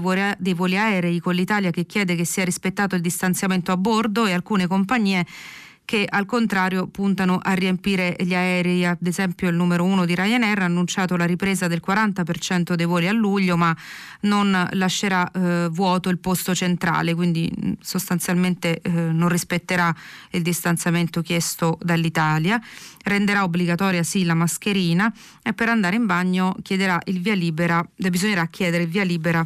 voli 0.54 0.76
aerei 0.76 1.18
con 1.18 1.34
l'Italia 1.34 1.70
che 1.70 1.86
chiede 1.86 2.14
che 2.14 2.26
sia 2.26 2.44
rispettato 2.44 2.94
il 2.94 3.00
distanziamento 3.00 3.72
a 3.72 3.76
bordo 3.78 4.26
e 4.26 4.32
alcune 4.32 4.66
compagnie 4.66 5.24
che 5.90 6.06
al 6.08 6.24
contrario 6.24 6.86
puntano 6.86 7.40
a 7.42 7.52
riempire 7.52 8.14
gli 8.20 8.32
aerei. 8.32 8.86
Ad 8.86 9.04
esempio 9.04 9.48
il 9.48 9.56
numero 9.56 9.82
uno 9.82 10.04
di 10.04 10.14
Ryanair 10.14 10.60
ha 10.60 10.66
annunciato 10.66 11.16
la 11.16 11.24
ripresa 11.24 11.66
del 11.66 11.82
40% 11.84 12.74
dei 12.74 12.86
voli 12.86 13.08
a 13.08 13.12
luglio, 13.12 13.56
ma 13.56 13.76
non 14.20 14.68
lascerà 14.74 15.28
eh, 15.32 15.66
vuoto 15.68 16.08
il 16.08 16.18
posto 16.18 16.54
centrale, 16.54 17.12
quindi 17.12 17.52
mm, 17.52 17.72
sostanzialmente 17.80 18.80
eh, 18.80 18.88
non 18.88 19.28
rispetterà 19.30 19.92
il 20.30 20.42
distanziamento 20.42 21.22
chiesto 21.22 21.76
dall'Italia. 21.82 22.62
Renderà 23.02 23.42
obbligatoria 23.42 24.04
sì 24.04 24.22
la 24.22 24.34
mascherina 24.34 25.12
e 25.42 25.52
per 25.54 25.70
andare 25.70 25.96
in 25.96 26.06
bagno 26.06 26.54
libera, 27.34 27.84
bisognerà 27.96 28.46
chiedere 28.46 28.84
il 28.84 28.88
via 28.88 29.02
libera 29.02 29.44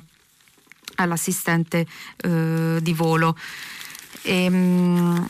all'assistente 0.96 1.86
eh, 2.18 2.80
di 2.82 2.92
volo. 2.92 3.34
E, 4.20 4.44
ehm, 4.44 5.28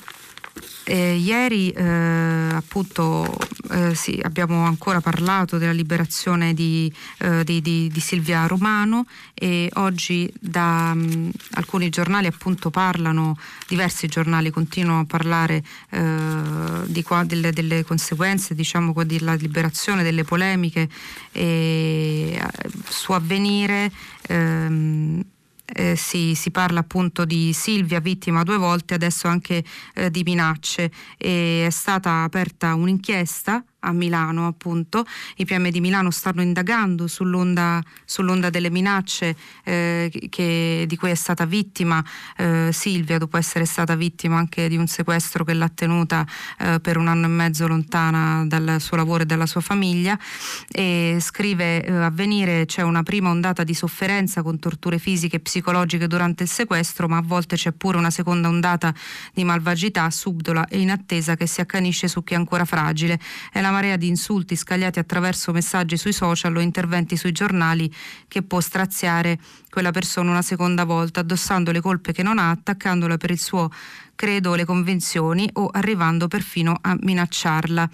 eh, 0.84 1.16
ieri 1.16 1.70
eh, 1.70 2.50
appunto 2.52 3.36
eh, 3.70 3.94
sì, 3.94 4.20
abbiamo 4.22 4.64
ancora 4.64 5.00
parlato 5.00 5.58
della 5.58 5.72
liberazione 5.72 6.54
di, 6.54 6.92
eh, 7.18 7.42
di, 7.44 7.60
di, 7.60 7.88
di 7.88 8.00
Silvia 8.00 8.46
Romano 8.46 9.06
e 9.32 9.70
oggi 9.74 10.30
da 10.38 10.94
mh, 10.94 11.00
mm, 11.00 11.30
alcuni 11.52 11.88
giornali 11.88 12.26
appunto 12.26 12.70
parlano, 12.70 13.38
diversi 13.66 14.06
giornali 14.06 14.50
continuano 14.50 15.00
a 15.00 15.04
parlare 15.06 15.64
eh, 15.90 17.02
qua, 17.02 17.24
delle, 17.24 17.52
delle, 17.52 17.84
conseguenze 17.84 18.54
diciamo 18.54 18.92
della 19.04 19.34
liberazione, 19.34 20.02
delle 20.02 20.24
polemiche 20.24 20.88
eh, 21.32 22.40
su 22.88 23.12
avvenire. 23.12 23.90
Ehm, 24.28 25.22
eh, 25.74 25.96
si, 25.96 26.34
si, 26.34 26.50
parla 26.50 26.80
appunto 26.80 27.24
di 27.24 27.52
Silvia 27.52 28.00
vittima 28.00 28.42
due 28.42 28.56
volte, 28.56 28.94
adesso 28.94 29.28
anche 29.28 29.62
eh, 29.94 30.10
di 30.10 30.22
minacce. 30.22 30.90
E 31.18 31.66
è 31.66 31.70
stata 31.70 32.22
aperta 32.22 32.74
un'inchiesta 32.74 33.64
a 33.84 33.92
Milano 33.92 34.46
appunto. 34.46 35.04
I 35.36 35.44
PM 35.44 35.68
di 35.70 35.80
Milano 35.80 36.10
stanno 36.10 36.42
indagando 36.42 37.06
sull'onda, 37.06 37.82
sull'onda 38.04 38.50
delle 38.50 38.70
minacce 38.70 39.36
eh, 39.64 40.10
che, 40.28 40.84
di 40.86 40.96
cui 40.96 41.10
è 41.10 41.14
stata 41.14 41.44
vittima 41.44 42.04
eh, 42.36 42.70
Silvia 42.72 43.18
dopo 43.18 43.36
essere 43.36 43.64
stata 43.64 43.94
vittima 43.94 44.36
anche 44.36 44.68
di 44.68 44.76
un 44.76 44.86
sequestro 44.86 45.44
che 45.44 45.54
l'ha 45.54 45.68
tenuta 45.68 46.26
eh, 46.58 46.80
per 46.80 46.96
un 46.96 47.08
anno 47.08 47.26
e 47.26 47.28
mezzo 47.28 47.66
lontana 47.66 48.44
dal 48.46 48.80
suo 48.80 48.96
lavoro 48.96 49.22
e 49.22 49.26
dalla 49.26 49.46
sua 49.46 49.60
famiglia 49.60 50.18
e 50.70 51.18
scrive 51.20 51.84
eh, 51.84 51.92
a 51.92 52.10
venire 52.10 52.66
c'è 52.66 52.82
una 52.82 53.02
prima 53.02 53.30
ondata 53.30 53.64
di 53.64 53.74
sofferenza 53.74 54.42
con 54.42 54.58
torture 54.58 54.98
fisiche 54.98 55.36
e 55.36 55.40
psicologiche 55.40 56.06
durante 56.06 56.44
il 56.44 56.48
sequestro 56.48 57.08
ma 57.08 57.18
a 57.18 57.22
volte 57.22 57.56
c'è 57.56 57.72
pure 57.72 57.98
una 57.98 58.10
seconda 58.10 58.48
ondata 58.48 58.94
di 59.32 59.44
malvagità 59.44 60.10
subdola 60.10 60.66
e 60.68 60.80
inattesa 60.80 61.36
che 61.36 61.46
si 61.46 61.60
accanisce 61.60 62.08
su 62.08 62.22
chi 62.22 62.34
è 62.34 62.36
ancora 62.36 62.64
fragile. 62.64 63.18
È 63.52 63.60
la 63.60 63.70
marea 63.74 63.96
di 63.96 64.06
insulti 64.06 64.54
scagliati 64.54 65.00
attraverso 65.00 65.50
messaggi 65.50 65.96
sui 65.96 66.12
social 66.12 66.54
o 66.56 66.60
interventi 66.60 67.16
sui 67.16 67.32
giornali 67.32 67.92
che 68.28 68.42
può 68.42 68.60
straziare 68.60 69.38
quella 69.68 69.90
persona 69.90 70.30
una 70.30 70.42
seconda 70.42 70.84
volta, 70.84 71.20
addossando 71.20 71.72
le 71.72 71.80
colpe 71.80 72.12
che 72.12 72.22
non 72.22 72.38
ha, 72.38 72.50
attaccandola 72.50 73.16
per 73.16 73.30
il 73.32 73.40
suo 73.40 73.70
credo 74.14 74.54
le 74.54 74.64
convenzioni 74.64 75.48
o 75.54 75.68
arrivando 75.72 76.28
perfino 76.28 76.76
a 76.80 76.96
minacciarla 77.00 77.90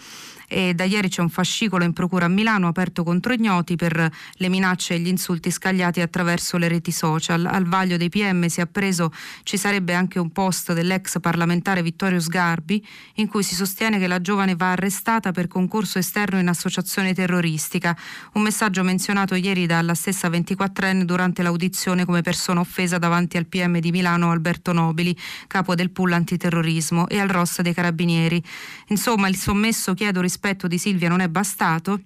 e 0.53 0.75
da 0.75 0.83
ieri 0.83 1.09
c'è 1.09 1.21
un 1.21 1.29
fascicolo 1.29 1.85
in 1.85 1.93
procura 1.93 2.25
a 2.25 2.29
Milano 2.29 2.67
aperto 2.67 3.05
contro 3.05 3.33
ignoti 3.33 3.77
per 3.77 4.11
le 4.33 4.49
minacce 4.49 4.95
e 4.95 4.99
gli 4.99 5.07
insulti 5.07 5.49
scagliati 5.49 6.01
attraverso 6.01 6.57
le 6.57 6.67
reti 6.67 6.91
social. 6.91 7.47
Al 7.47 7.67
vaglio 7.67 7.97
dei 7.97 8.09
PM 8.09 8.49
si 8.49 8.59
è 8.59 8.65
appreso 8.65 9.13
ci 9.45 9.57
sarebbe 9.57 9.95
anche 9.95 10.19
un 10.19 10.31
post 10.33 10.73
dell'ex 10.73 11.21
parlamentare 11.21 11.83
Vittorio 11.83 12.19
Sgarbi 12.19 12.85
in 13.15 13.29
cui 13.29 13.45
si 13.45 13.55
sostiene 13.55 14.01
che 14.01 14.09
la 14.09 14.21
giovane 14.21 14.57
va 14.57 14.73
arrestata 14.73 15.31
per 15.31 15.47
concorso 15.47 16.01
esterno 16.01 16.41
in 16.41 16.49
associazione 16.49 17.15
terroristica, 17.15 17.97
un 18.33 18.43
messaggio 18.43 18.83
menzionato 18.83 19.37
ieri 19.37 19.67
dalla 19.67 19.95
stessa 19.95 20.29
24enne 20.29 21.03
durante 21.03 21.45
l'audizione 21.45 22.05
come 22.05 22.23
persona 22.23 22.59
offesa 22.59 22.99
davanti 22.99 23.37
al 23.37 23.47
PM 23.47 23.79
di 23.79 23.93
Milano 23.93 24.33
Alberto 24.33 24.73
Nobili, 24.73 25.17
capo 25.47 25.77
del 25.77 25.91
pool 25.91 26.10
antiterrorismo 26.13 27.09
e 27.09 27.19
al 27.19 27.29
ROS 27.29 27.61
dei 27.61 27.75
Carabinieri. 27.75 28.43
Insomma, 28.89 29.29
il 29.29 29.37
sommesso 29.37 29.95
chiedo 29.95 30.21
rispetto 30.21 30.39
rispetto 30.41 30.67
di 30.67 30.79
Silvia 30.79 31.09
non 31.09 31.21
è 31.21 31.29
bastato, 31.29 32.01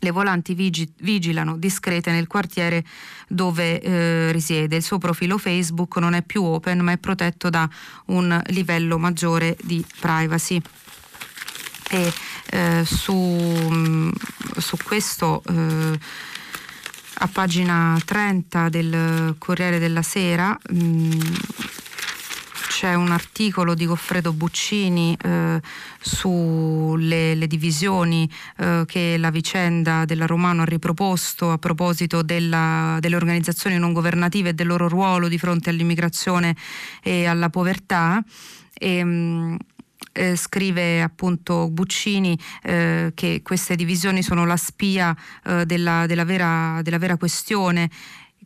le 0.00 0.10
volanti 0.10 0.54
vigi- 0.54 0.92
vigilano 1.00 1.56
discrete 1.56 2.12
nel 2.12 2.26
quartiere 2.26 2.84
dove 3.26 3.80
eh, 3.80 4.32
risiede. 4.32 4.76
Il 4.76 4.82
suo 4.82 4.98
profilo 4.98 5.38
Facebook 5.38 5.96
non 5.96 6.14
è 6.14 6.22
più 6.22 6.44
open 6.44 6.80
ma 6.80 6.92
è 6.92 6.98
protetto 6.98 7.50
da 7.50 7.68
un 8.06 8.40
livello 8.46 8.98
maggiore 8.98 9.56
di 9.62 9.84
privacy. 9.98 10.60
E 11.90 12.12
eh, 12.50 12.84
su, 12.84 13.14
mm, 13.14 14.10
su, 14.58 14.76
questo 14.84 15.42
eh, 15.48 15.98
a 17.14 17.28
pagina 17.28 17.98
30 18.04 18.68
del 18.68 19.34
Corriere 19.38 19.78
della 19.78 20.02
Sera 20.02 20.56
mh, 20.70 20.76
mm, 20.76 21.20
c'è 22.66 22.94
un 22.94 23.10
articolo 23.10 23.74
di 23.74 23.86
Goffredo 23.86 24.32
Buccini 24.32 25.16
eh, 25.22 25.60
sulle 26.00 27.46
divisioni 27.46 28.30
eh, 28.56 28.84
che 28.86 29.16
la 29.18 29.30
vicenda 29.30 30.04
della 30.04 30.26
Romano 30.26 30.62
ha 30.62 30.64
riproposto 30.64 31.50
a 31.52 31.58
proposito 31.58 32.22
della, 32.22 32.98
delle 33.00 33.16
organizzazioni 33.16 33.78
non 33.78 33.92
governative 33.92 34.50
e 34.50 34.54
del 34.54 34.66
loro 34.66 34.88
ruolo 34.88 35.28
di 35.28 35.38
fronte 35.38 35.70
all'immigrazione 35.70 36.56
e 37.02 37.26
alla 37.26 37.50
povertà. 37.50 38.22
E, 38.74 38.96
ehm, 38.96 39.08
mh, 39.08 39.56
Eh, 40.12 40.36
scrive 40.36 41.00
appunto 41.02 41.68
Buccini 41.70 42.36
eh, 42.62 43.12
che 43.14 43.40
queste 43.42 43.76
divisioni 43.76 44.22
sono 44.22 44.46
la 44.46 44.56
spia 44.56 45.14
eh, 45.44 45.64
della, 45.64 46.06
della, 46.06 46.24
vera, 46.24 46.80
della 46.82 46.98
vera 46.98 47.16
questione 47.16 47.88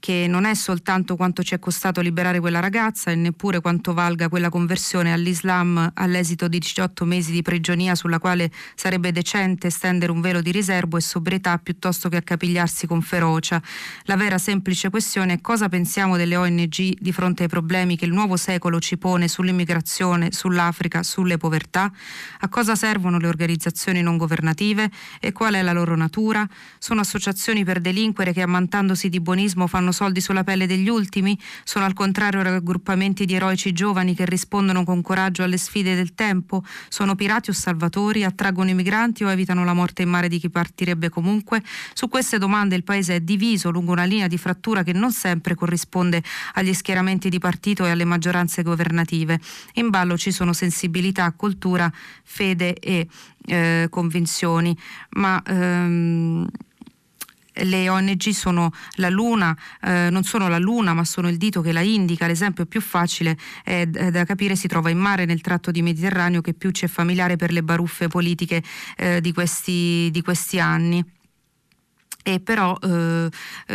che 0.03 0.27
non 0.29 0.47
è 0.47 0.55
soltanto 0.55 1.15
quanto 1.15 1.45
ci 1.45 1.55
è 1.55 1.61
costato 1.61 2.01
liberare 2.01 2.41
quella 2.41 2.59
ragazza 2.59 3.13
e 3.13 3.15
neppure 3.15 3.61
quanto 3.61 3.95
valga 3.95 4.29
quella 4.29 4.49
conversione 4.49 5.13
all'Islam 5.13 5.93
all'esito 5.95 6.49
di 6.49 6.59
18 6.59 7.05
mesi 7.05 7.31
di 7.31 7.41
prigionia 7.41 7.95
sulla 7.95 8.19
quale 8.19 8.51
sarebbe 8.75 9.13
decente 9.13 9.71
stendere 9.71 10.11
un 10.11 10.21
velo 10.21 10.41
di 10.41 10.51
riservo 10.51 10.97
e 10.97 11.01
sobrietà 11.01 11.57
piuttosto 11.59 12.09
che 12.09 12.17
accapigliarsi 12.17 12.89
con 12.89 13.01
ferocia. 13.01 13.63
La 14.07 14.17
vera 14.17 14.39
semplice 14.39 14.91
questione 14.91 15.35
è 15.35 15.41
cosa 15.41 15.69
pensiamo 15.69 16.17
delle 16.17 16.35
ONG 16.35 16.99
di 16.99 17.13
fronte 17.13 17.45
ai 17.45 17.49
problemi 17.49 17.97
che 17.97 18.05
il 18.05 18.13
nuovo 18.13 18.37
secolo 18.37 18.81
ci 18.81 18.99
pone 18.99 19.29
sull'immigrazione, 19.29 20.33
sull'Africa, 20.33 21.05
sulle 21.05 21.37
povertà? 21.37 21.89
A 22.41 22.49
cosa 22.49 22.75
servono 22.75 23.19
le 23.19 23.29
organizzazioni 23.29 24.03
non 24.03 24.17
governative 24.17 24.91
e 25.21 25.31
qual 25.31 25.55
è 25.55 25.63
la 25.63 25.73
loro 25.73 25.95
natura? 25.95 26.45
Sono 26.81 27.03
associazioni 27.03 27.63
per 27.63 27.79
delinquere 27.81 28.33
che 28.33 28.43
ammantandosi 28.43 29.09
di 29.09 29.21
buonismo 29.21 29.69
fanno 29.69 29.91
soldi 29.93 30.21
sulla 30.21 30.45
pelle 30.45 30.67
degli 30.67 30.89
ultimi, 30.89 31.39
sono 31.65 31.85
al 31.85 31.93
contrario 31.93 32.43
raggruppamenti 32.43 33.25
di 33.25 33.35
eroici 33.35 33.73
giovani 33.73 34.15
che 34.15 34.25
rispondono 34.25 34.85
con 34.85 35.03
coraggio 35.03 35.43
alle 35.43 35.57
sfide 35.57 35.95
del 35.95 36.15
tempo, 36.15 36.65
sono 36.89 37.15
pirati 37.15 37.51
o 37.51 37.53
salvatori, 37.53 38.25
attraggono 38.25 38.71
i 38.71 38.75
migranti 38.75 39.25
o 39.25 39.31
evitano 39.31 39.65
la 39.65 39.75
morte 39.75 40.03
in 40.03 40.09
mare 40.09 40.29
di 40.29 40.39
chi 40.39 40.51
partirebbe 40.51 41.09
comunque? 41.09 41.63
Su 41.93 42.09
queste 42.09 42.39
domande 42.39 42.75
il 42.75 42.85
Paese 42.85 43.17
è 43.17 43.21
diviso 43.21 43.71
lungo 43.71 43.93
una 43.93 44.05
linea 44.05 44.27
di 44.27 44.39
frattura 44.39 44.83
che 44.83 44.93
non 44.93 45.13
sempre 45.13 45.55
corrisponde 45.55 46.23
agli 46.55 46.75
schieramenti 46.75 47.29
di 47.29 47.39
partito 47.39 47.85
e 47.85 47.91
alle 47.91 48.05
maggioranze 48.05 48.63
governative. 48.63 49.41
In 49.75 49.91
ballo 49.91 50.17
ci 50.17 50.33
sono 50.33 50.53
sensibilità, 50.53 51.33
cultura, 51.33 51.91
fede 52.23 52.75
e 52.75 53.07
eh, 53.47 53.87
convinzioni, 53.91 54.77
ma 55.11 55.43
ehm, 55.45 56.49
le 57.55 57.89
ONG 57.89 58.29
sono 58.31 58.71
la 58.97 59.09
luna, 59.09 59.57
eh, 59.83 60.09
non 60.11 60.25
sono 60.25 60.49
la 60.49 60.59
luna 60.59 60.95
ma 60.95 61.05
sono 61.05 61.29
il 61.29 61.37
dito 61.37 61.61
che 61.61 61.73
la 61.73 61.81
indica, 61.81 62.27
l'esempio 62.27 62.67
più 62.67 62.81
facile 62.81 63.37
è 63.63 63.87
da 63.87 64.25
capire 64.25 64.57
si 64.57 64.69
trova 64.69 64.91
in 64.91 64.99
mare 64.99 65.25
nel 65.25 65.41
tratto 65.41 65.71
di 65.71 65.83
Mediterraneo 65.83 66.41
che 66.41 66.55
più 66.55 66.71
ci 66.71 66.85
è 66.85 66.89
familiare 66.89 67.37
per 67.37 67.53
le 67.53 67.63
baruffe 67.63 68.09
politiche 68.09 68.63
eh, 68.97 69.21
di, 69.21 69.33
questi, 69.33 70.09
di 70.11 70.23
questi 70.23 70.59
anni. 70.59 71.05
E 72.25 72.39
però 72.39 72.79
eh, 72.81 73.29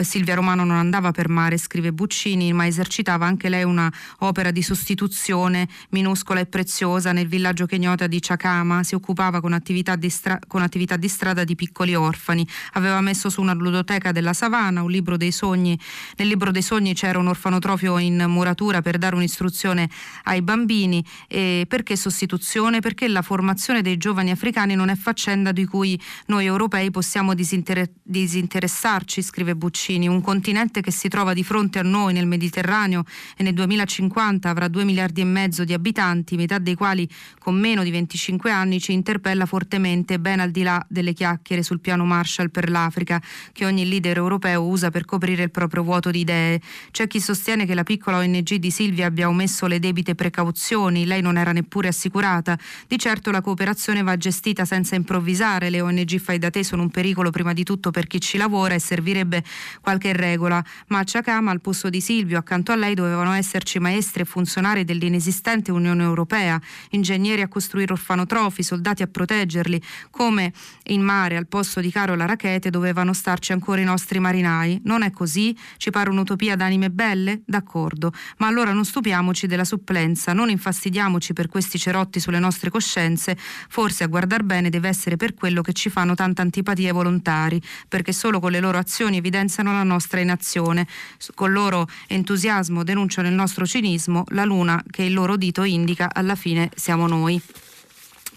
Silvia 0.04 0.34
Romano 0.36 0.64
non 0.64 0.78
andava 0.78 1.12
per 1.12 1.28
mare, 1.28 1.58
scrive 1.58 1.92
Buccini, 1.92 2.54
ma 2.54 2.66
esercitava 2.66 3.26
anche 3.26 3.50
lei 3.50 3.64
una 3.64 3.92
opera 4.20 4.52
di 4.52 4.62
sostituzione 4.62 5.68
minuscola 5.90 6.40
e 6.40 6.46
preziosa 6.46 7.12
nel 7.12 7.28
villaggio 7.28 7.66
kenyota 7.66 8.08
di 8.08 8.20
Chakama, 8.22 8.84
si 8.84 8.96
occupava 8.96 9.42
con 9.42 9.52
attività, 9.52 9.98
di 9.98 10.10
stra- 10.10 10.40
con 10.48 10.62
attività 10.62 10.96
di 10.96 11.10
strada 11.10 11.44
di 11.44 11.56
piccoli 11.56 11.94
orfani, 11.94 12.48
aveva 12.74 13.02
messo 13.02 13.30
su 13.30 13.42
una 13.42 13.54
ludoteca 13.54 14.14
della 14.14 14.32
savana, 14.32 14.82
un 14.82 14.92
libro 14.92 15.18
dei 15.18 15.34
sogni, 15.34 15.78
nel 16.16 16.30
libro 16.30 16.52
dei 16.52 16.62
sogni 16.62 16.94
c'era 16.94 17.20
un 17.20 17.28
orfanotrofio 17.28 17.98
in 17.98 18.24
muratura 18.30 18.82
per 18.82 18.98
dare 18.98 19.16
un'istruzione 19.16 19.90
ai 20.24 20.42
bambini, 20.42 21.04
e 21.28 21.66
perché 21.68 21.98
sostituzione? 21.98 22.80
Perché 22.80 23.10
la 23.10 23.22
formazione 23.22 23.82
dei 23.82 23.98
giovani 23.98 24.32
africani 24.32 24.74
non 24.76 24.88
è 24.88 24.96
faccenda 24.96 25.52
di 25.52 25.66
cui 25.66 26.00
noi 26.28 26.46
europei 26.46 26.92
possiamo 26.92 27.34
disinteressare 27.34 27.96
disinteressarci, 28.38 29.22
scrive 29.24 29.56
Buccini, 29.56 30.08
un 30.08 30.22
continente 30.22 30.82
che 30.82 30.92
si 30.92 31.08
trova 31.08 31.34
di 31.34 31.44
fronte 31.44 31.80
a 31.80 31.82
noi 31.82 32.14
nel 32.14 32.28
Mediterraneo 32.28 33.04
e 33.36 33.42
nel 33.42 33.54
2050 33.54 34.48
avrà 34.48 34.68
2 34.68 34.84
miliardi 34.84 35.22
e 35.22 35.26
mezzo 35.26 35.64
di 35.64 35.74
abitanti, 35.74 36.36
metà 36.36 36.60
dei 36.60 36.76
quali 36.76 37.10
con 37.40 37.56
meno 37.56 37.84
di 37.84 37.90
25 37.90 38.52
anni, 38.52 38.80
ci 38.80 38.94
interpella 38.94 39.46
fortemente 39.46 40.20
ben 40.20 40.40
al 40.40 40.52
di 40.52 40.62
là 40.62 40.84
delle 40.88 41.14
chiacchiere 41.14 41.64
sul 41.64 41.80
piano 41.80 42.06
Marshall 42.06 42.50
per 42.50 42.70
l'Africa 42.70 43.22
che 43.52 43.66
ogni 43.66 43.88
leader 43.88 44.18
europeo 44.18 44.64
usa 44.64 44.92
per 44.92 45.06
coprire 45.06 45.44
il 45.44 45.52
proprio 45.52 45.82
vuoto 45.82 46.12
di 46.12 46.20
idee. 46.20 46.62
C'è 46.92 47.08
chi 47.08 47.20
sostiene 47.20 47.66
che 47.66 47.74
la 47.74 47.84
piccola 47.84 48.18
ONG 48.18 48.56
di 48.56 48.72
Silvia 48.72 49.08
abbia 49.08 49.28
omesso 49.28 49.66
le 49.66 49.80
debite 49.80 50.14
precauzioni, 50.14 51.06
lei 51.06 51.22
non 51.22 51.38
era 51.38 51.52
neppure 51.52 51.88
assicurata. 51.88 52.58
Di 52.88 53.00
certo 53.00 53.32
la 53.32 53.42
cooperazione 53.42 54.04
va 54.04 54.16
gestita 54.18 54.66
senza 54.66 54.96
improvvisare, 54.96 55.70
le 55.70 55.82
ONG 55.82 56.20
fai 56.20 56.38
da 56.38 56.50
te 56.50 56.64
sono 56.64 56.84
un 56.84 56.90
pericolo 56.90 57.32
prima 57.32 57.54
di 57.54 57.64
tutto 57.64 57.90
per 57.92 58.06
chi 58.06 58.20
ci 58.20 58.27
lavora 58.36 58.74
e 58.74 58.80
servirebbe 58.80 59.42
qualche 59.80 60.12
regola, 60.12 60.62
ma 60.88 61.00
a 61.00 61.04
Ciacama 61.06 61.52
al 61.52 61.62
posto 61.62 61.90
di 61.90 62.02
Silvio 62.02 62.38
accanto 62.38 62.74
a 62.74 62.76
lei 62.76 62.96
dovevano 62.96 63.32
esserci 63.32 63.80
maestri 63.80 64.24
e 64.24 64.26
funzionari 64.26 64.84
dell'inesistente 64.84 65.72
Unione 65.72 66.04
Europea, 66.04 66.60
ingegneri 66.90 67.42
a 67.42 67.48
costruire 67.48 67.94
orfanotrofi, 67.94 68.64
soldati 68.64 69.04
a 69.04 69.08
proteggerli, 69.08 69.82
come 70.10 70.52
in 70.88 71.02
mare 71.02 71.38
al 71.38 71.48
posto 71.48 71.80
di 71.80 71.92
Carola 71.92 72.26
Rachete 72.26 72.70
dovevano 72.70 73.14
starci 73.14 73.52
ancora 73.52 73.80
i 73.80 73.86
nostri 73.86 74.20
marinai. 74.20 74.82
Non 74.84 75.04
è 75.04 75.12
così? 75.12 75.56
Ci 75.78 75.92
pare 75.92 76.10
un'utopia 76.10 76.56
d'anime 76.56 76.90
belle? 76.90 77.42
D'accordo, 77.46 78.12
ma 78.38 78.48
allora 78.48 78.74
non 78.74 78.84
stupiamoci 78.84 79.46
della 79.46 79.64
supplenza, 79.64 80.34
non 80.34 80.50
infastidiamoci 80.50 81.34
per 81.34 81.48
questi 81.48 81.78
cerotti 81.78 82.20
sulle 82.20 82.40
nostre 82.40 82.70
coscienze, 82.70 83.38
forse 83.70 84.04
a 84.04 84.08
guardar 84.08 84.44
bene 84.44 84.70
deve 84.70 84.88
essere 84.88 85.18
per 85.18 85.34
quello 85.36 85.62
che 85.62 85.74
ci 85.74 85.90
fanno 85.90 86.16
tanta 86.16 86.42
antipatia 86.42 86.88
ai 86.88 86.94
volontari, 86.94 87.62
perché 87.88 88.12
solo 88.18 88.40
con 88.40 88.52
le 88.52 88.60
loro 88.60 88.80
azioni 88.80 89.18
evidenziano 89.18 89.72
la 89.72 89.84
nostra 89.84 90.20
inazione. 90.20 90.88
Con 91.36 91.52
loro 91.52 91.88
entusiasmo 92.08 92.84
denunciano 92.84 93.28
il 93.28 93.36
nostro 93.36 93.66
cinismo, 93.66 94.24
la 94.30 94.44
luna 94.44 94.84
che 94.90 95.04
il 95.04 95.14
loro 95.14 95.38
dito 95.38 95.64
indica 95.64 96.10
alla 96.12 96.36
fine 96.36 96.72
siamo 96.76 97.08
noi. 97.08 97.40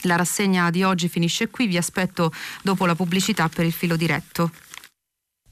La 0.03 0.17
rassegna 0.17 0.69
di 0.71 0.83
oggi 0.83 1.09
finisce 1.09 1.49
qui, 1.49 1.67
vi 1.67 1.79
aspetto 1.79 2.31
dopo 2.63 2.85
la 2.85 2.95
pubblicità 2.95 3.49
per 3.49 3.65
il 3.65 3.73
filo 3.73 3.97
diretto. 3.97 4.51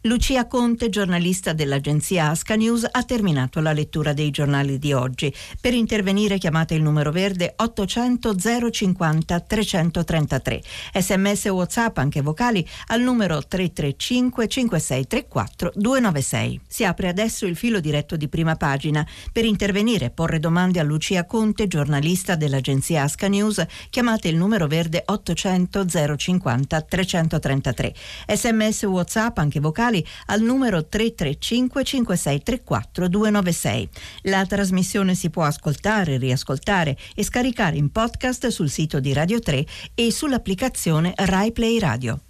Lucia 0.03 0.47
Conte, 0.47 0.91
giornalista 0.91 1.53
dell'agenzia 1.53 2.29
Asca 2.29 2.55
News, 2.55 2.87
ha 2.89 3.03
terminato 3.03 3.59
la 3.59 3.73
lettura 3.73 4.13
dei 4.13 4.31
giornali 4.31 4.79
di 4.79 4.93
oggi. 4.93 5.35
Per 5.61 5.75
intervenire 5.75 6.39
chiamate 6.39 6.75
il 6.75 6.83
numero 6.83 7.11
verde 7.11 7.55
800 7.57 8.37
050 8.71 9.41
333. 9.41 10.63
Sms 10.95 11.47
o 11.47 11.55
WhatsApp, 11.55 11.99
anche 11.99 12.23
vocali, 12.23 12.65
al 12.87 13.01
numero 13.01 13.45
335 13.45 14.47
5634 14.47 15.73
296. 15.75 16.61
Si 16.69 16.85
apre 16.85 17.09
adesso 17.09 17.45
il 17.47 17.57
filo 17.57 17.81
diretto 17.81 18.17
di 18.17 18.29
prima 18.29 18.55
pagina. 18.55 19.05
Per 19.33 19.45
intervenire 19.45 20.07
e 20.07 20.11
porre 20.11 20.39
domande 20.39 20.79
a 20.79 20.85
Lucia 20.85 21.25
Conte, 21.25 21.67
giornalista 21.67 22.37
dell'agenzia 22.37 23.03
Asca 23.03 23.27
News, 23.27 23.67
chiamate 23.91 24.29
il 24.29 24.37
numero 24.37 24.69
verde 24.69 25.03
800 25.05 25.87
050 26.17 26.81
333. 26.83 27.95
Sms 28.29 28.83
o 28.85 28.91
WhatsApp, 28.91 29.39
anche 29.39 29.59
vocali, 29.59 29.87
vocali 29.89 30.05
al 30.27 30.43
numero 30.43 30.87
335 30.87 31.85
5634 31.85 33.09
296. 33.09 33.89
La 34.23 34.45
trasmissione 34.45 35.15
si 35.15 35.31
può 35.31 35.45
ascoltare, 35.45 36.19
riascoltare 36.19 36.97
e 37.15 37.25
scaricare 37.25 37.77
in 37.77 37.91
podcast 37.91 38.49
sul 38.49 38.69
sito 38.69 39.01
di 39.01 39.13
Radio 39.13 39.41
3 39.41 39.65
e 39.95 40.13
sull'applicazione 40.13 41.15
Rai 41.17 41.53
Play 41.53 41.79
Radio. 41.79 42.21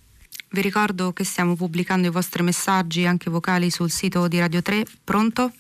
Vi 0.51 0.63
ricordo 0.63 1.13
che 1.13 1.25
stiamo 1.25 1.57
pubblicando 1.57 2.07
i 2.07 2.11
vostri 2.11 2.43
messaggi 2.43 3.05
anche 3.05 3.29
vocali 3.29 3.71
sul 3.71 3.91
sito 3.91 4.29
di 4.29 4.39
Radio 4.39 4.63
3. 4.63 4.85
Pronto? 5.05 5.53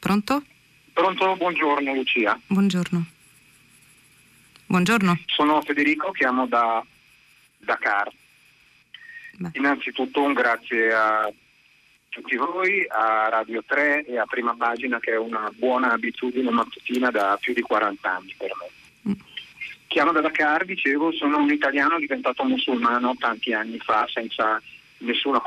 Pronto? 0.00 0.42
Pronto, 0.92 1.36
buongiorno 1.36 1.94
Lucia. 1.94 2.38
Buongiorno. 2.46 3.06
Buongiorno. 4.68 5.20
Sono 5.26 5.60
Federico, 5.60 6.10
chiamo 6.10 6.46
da 6.48 6.84
Dakar. 7.58 8.10
Beh. 9.38 9.50
Innanzitutto 9.54 10.22
un 10.22 10.32
grazie 10.32 10.92
a 10.92 11.30
tutti 12.08 12.36
voi, 12.36 12.86
a 12.88 13.28
Radio 13.28 13.62
3 13.66 14.06
e 14.06 14.18
a 14.18 14.24
Prima 14.24 14.54
Pagina 14.56 14.98
che 14.98 15.12
è 15.12 15.18
una 15.18 15.50
buona 15.54 15.92
abitudine 15.92 16.50
mattutina 16.50 17.10
da 17.10 17.36
più 17.38 17.52
di 17.52 17.60
40 17.60 18.10
anni 18.10 18.34
per 18.38 18.50
me. 18.58 19.12
Mm. 19.12 19.20
Chiamo 19.86 20.12
da 20.12 20.22
Dakar, 20.22 20.64
dicevo, 20.64 21.12
sono 21.12 21.38
un 21.38 21.50
italiano 21.50 21.98
diventato 21.98 22.42
musulmano 22.44 23.14
tanti 23.18 23.52
anni 23.52 23.78
fa 23.78 24.06
senza 24.10 24.60
nessuna 24.98 25.42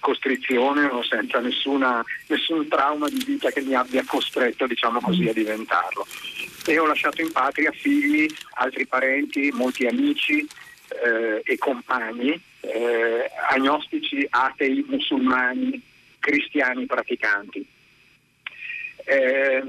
costrizione 0.00 0.86
o 0.86 1.04
senza 1.04 1.38
nessuna, 1.38 2.04
nessun 2.26 2.66
trauma 2.66 3.08
di 3.08 3.22
vita 3.24 3.50
che 3.50 3.60
mi 3.60 3.74
abbia 3.74 4.02
costretto 4.04 4.66
diciamo 4.66 5.00
così, 5.00 5.28
a 5.28 5.32
diventarlo. 5.32 6.04
E 6.66 6.78
ho 6.78 6.86
lasciato 6.86 7.22
in 7.22 7.30
patria 7.30 7.70
figli, 7.70 8.26
altri 8.54 8.86
parenti, 8.86 9.52
molti 9.52 9.86
amici 9.86 10.44
eh, 11.04 11.42
e 11.44 11.58
compagni 11.58 12.40
eh, 12.62 13.30
agnostici, 13.50 14.26
atei, 14.30 14.84
musulmani, 14.88 15.80
cristiani 16.18 16.86
praticanti. 16.86 17.66
Eh, 19.04 19.62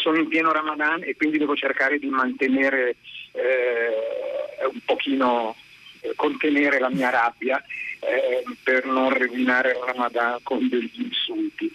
sono 0.00 0.18
in 0.18 0.28
pieno 0.28 0.52
Ramadan 0.52 1.02
e 1.02 1.16
quindi 1.16 1.38
devo 1.38 1.56
cercare 1.56 1.98
di 1.98 2.06
mantenere 2.06 2.96
eh, 3.32 4.66
un 4.70 4.78
pochino, 4.84 5.56
eh, 6.00 6.12
contenere 6.14 6.78
la 6.78 6.88
mia 6.88 7.10
rabbia 7.10 7.62
eh, 8.00 8.44
per 8.62 8.86
non 8.86 9.12
rovinare 9.12 9.70
il 9.70 9.82
Ramadan 9.84 10.38
con 10.42 10.68
degli 10.68 11.02
insulti. 11.02 11.70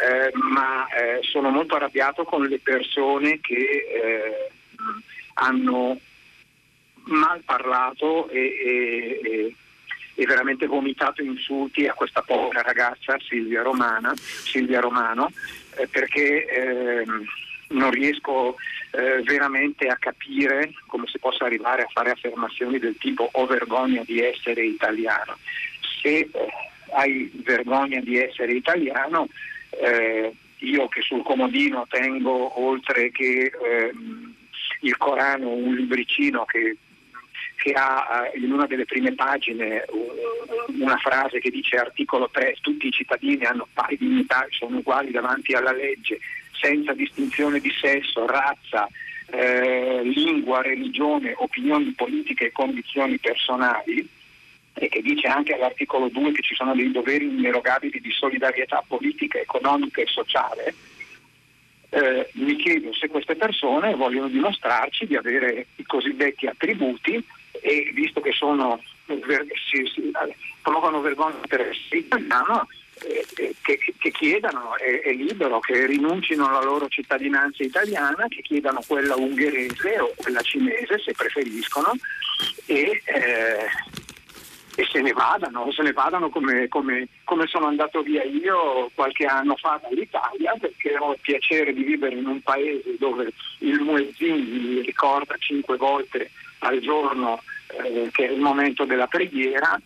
Eh, 0.00 0.30
ma 0.34 0.86
sono 1.22 1.50
molto 1.50 1.74
arrabbiato 1.74 2.22
con 2.24 2.46
le 2.46 2.60
persone 2.60 3.40
che 3.40 4.50
hanno 5.34 5.98
mal 7.08 7.42
parlato 7.44 8.28
e, 8.28 8.38
e, 8.38 9.20
e, 9.22 9.54
e, 10.18 10.26
veramente 10.26 10.66
vomitato 10.66 11.22
insulti 11.22 11.86
a 11.86 11.94
questa 11.94 12.22
povera 12.22 12.62
ragazza 12.62 13.16
Silvia, 13.28 13.62
Romana, 13.62 14.12
Silvia 14.16 14.80
Romano 14.80 15.30
eh, 15.76 15.86
perché 15.86 16.44
eh, 16.44 17.06
non 17.68 17.90
riesco 17.90 18.56
eh, 18.90 19.22
veramente 19.22 19.86
a 19.86 19.96
capire 19.96 20.72
come 20.86 21.06
si 21.06 21.18
possa 21.18 21.44
arrivare 21.44 21.82
a 21.82 21.88
fare 21.92 22.10
affermazioni 22.10 22.78
del 22.78 22.96
tipo 22.98 23.28
ho 23.30 23.46
vergogna 23.46 24.02
di 24.04 24.20
essere 24.20 24.64
italiano. 24.64 25.38
Se 26.02 26.18
eh, 26.18 26.30
hai 26.94 27.30
vergogna 27.44 28.00
di 28.00 28.18
essere 28.18 28.52
italiano, 28.52 29.28
eh, 29.70 30.32
io 30.56 30.88
che 30.88 31.02
sul 31.02 31.22
comodino 31.22 31.86
tengo 31.88 32.60
oltre 32.60 33.12
che 33.12 33.52
ehm, 33.62 34.34
il 34.80 34.96
Corano 34.96 35.50
un 35.50 35.74
libricino 35.74 36.44
che 36.44 36.76
che 37.58 37.72
ha 37.72 38.30
eh, 38.32 38.38
in 38.38 38.52
una 38.52 38.66
delle 38.66 38.84
prime 38.84 39.14
pagine 39.14 39.84
una 40.68 40.96
frase 40.96 41.40
che 41.40 41.50
dice 41.50 41.76
articolo 41.76 42.30
3 42.30 42.58
tutti 42.60 42.86
i 42.86 42.92
cittadini 42.92 43.44
hanno 43.44 43.66
pari 43.72 43.96
dignità 43.98 44.44
e 44.44 44.48
sono 44.50 44.78
uguali 44.78 45.10
davanti 45.10 45.54
alla 45.54 45.72
legge 45.72 46.20
senza 46.52 46.92
distinzione 46.92 47.60
di 47.60 47.70
sesso, 47.70 48.26
razza, 48.26 48.88
eh, 49.30 50.00
lingua, 50.02 50.62
religione, 50.62 51.34
opinioni 51.36 51.92
politiche 51.92 52.46
e 52.46 52.52
condizioni 52.52 53.18
personali 53.18 54.08
e 54.74 54.88
che 54.88 55.02
dice 55.02 55.26
anche 55.26 55.54
all'articolo 55.54 56.08
2 56.08 56.32
che 56.32 56.42
ci 56.42 56.54
sono 56.54 56.74
dei 56.74 56.92
doveri 56.92 57.26
inerogabili 57.26 58.00
di 58.00 58.12
solidarietà 58.12 58.84
politica, 58.86 59.38
economica 59.38 60.00
e 60.00 60.06
sociale, 60.06 60.74
eh, 61.90 62.30
mi 62.34 62.54
chiedo 62.56 62.92
se 62.94 63.08
queste 63.08 63.34
persone 63.34 63.94
vogliono 63.94 64.28
dimostrarci 64.28 65.06
di 65.06 65.16
avere 65.16 65.66
i 65.76 65.84
cosiddetti 65.84 66.46
attributi 66.46 67.24
e 67.60 67.90
visto 67.94 68.20
che 68.20 68.32
sono, 68.32 68.80
si, 69.06 69.90
si, 69.92 70.12
provano 70.62 71.00
vergogna 71.00 71.40
per 71.46 71.60
essere 71.60 71.98
italiano, 71.98 72.66
eh, 73.04 73.24
eh, 73.36 73.54
che, 73.62 73.78
che, 73.98 74.10
chiedano, 74.10 74.76
è, 74.76 75.02
è, 75.02 75.12
libero, 75.12 75.60
che 75.60 75.86
rinuncino 75.86 76.48
alla 76.48 76.62
loro 76.62 76.88
cittadinanza 76.88 77.62
italiana, 77.62 78.26
che 78.28 78.42
chiedano 78.42 78.82
quella 78.86 79.14
ungherese 79.16 80.00
o 80.00 80.12
quella 80.16 80.40
cinese 80.40 80.98
se 80.98 81.12
preferiscono 81.12 81.92
e, 82.66 83.02
eh, 83.04 83.66
e 84.74 84.88
se 84.90 85.00
ne 85.00 85.12
vadano, 85.12 85.70
se 85.72 85.82
ne 85.82 85.92
vadano 85.92 86.28
come, 86.28 86.68
come, 86.68 87.08
come, 87.24 87.46
sono 87.46 87.66
andato 87.66 88.02
via 88.02 88.22
io 88.22 88.90
qualche 88.94 89.26
anno 89.26 89.56
fa 89.56 89.80
dall'Italia 89.82 90.54
perché 90.58 90.96
ho 90.96 91.12
il 91.12 91.18
piacere 91.20 91.72
di 91.72 91.82
vivere 91.82 92.14
in 92.14 92.26
un 92.26 92.40
paese 92.42 92.96
dove 92.98 93.32
il 93.58 93.80
muezzin 93.80 94.36
mi 94.36 94.80
ricorda 94.82 95.34
cinque 95.38 95.76
volte 95.76 96.30
al 96.60 96.80
giorno 96.80 97.42
eh, 97.68 98.08
che 98.12 98.28
è 98.28 98.30
il 98.30 98.40
momento 98.40 98.84
della 98.84 99.06
preghiera, 99.06 99.80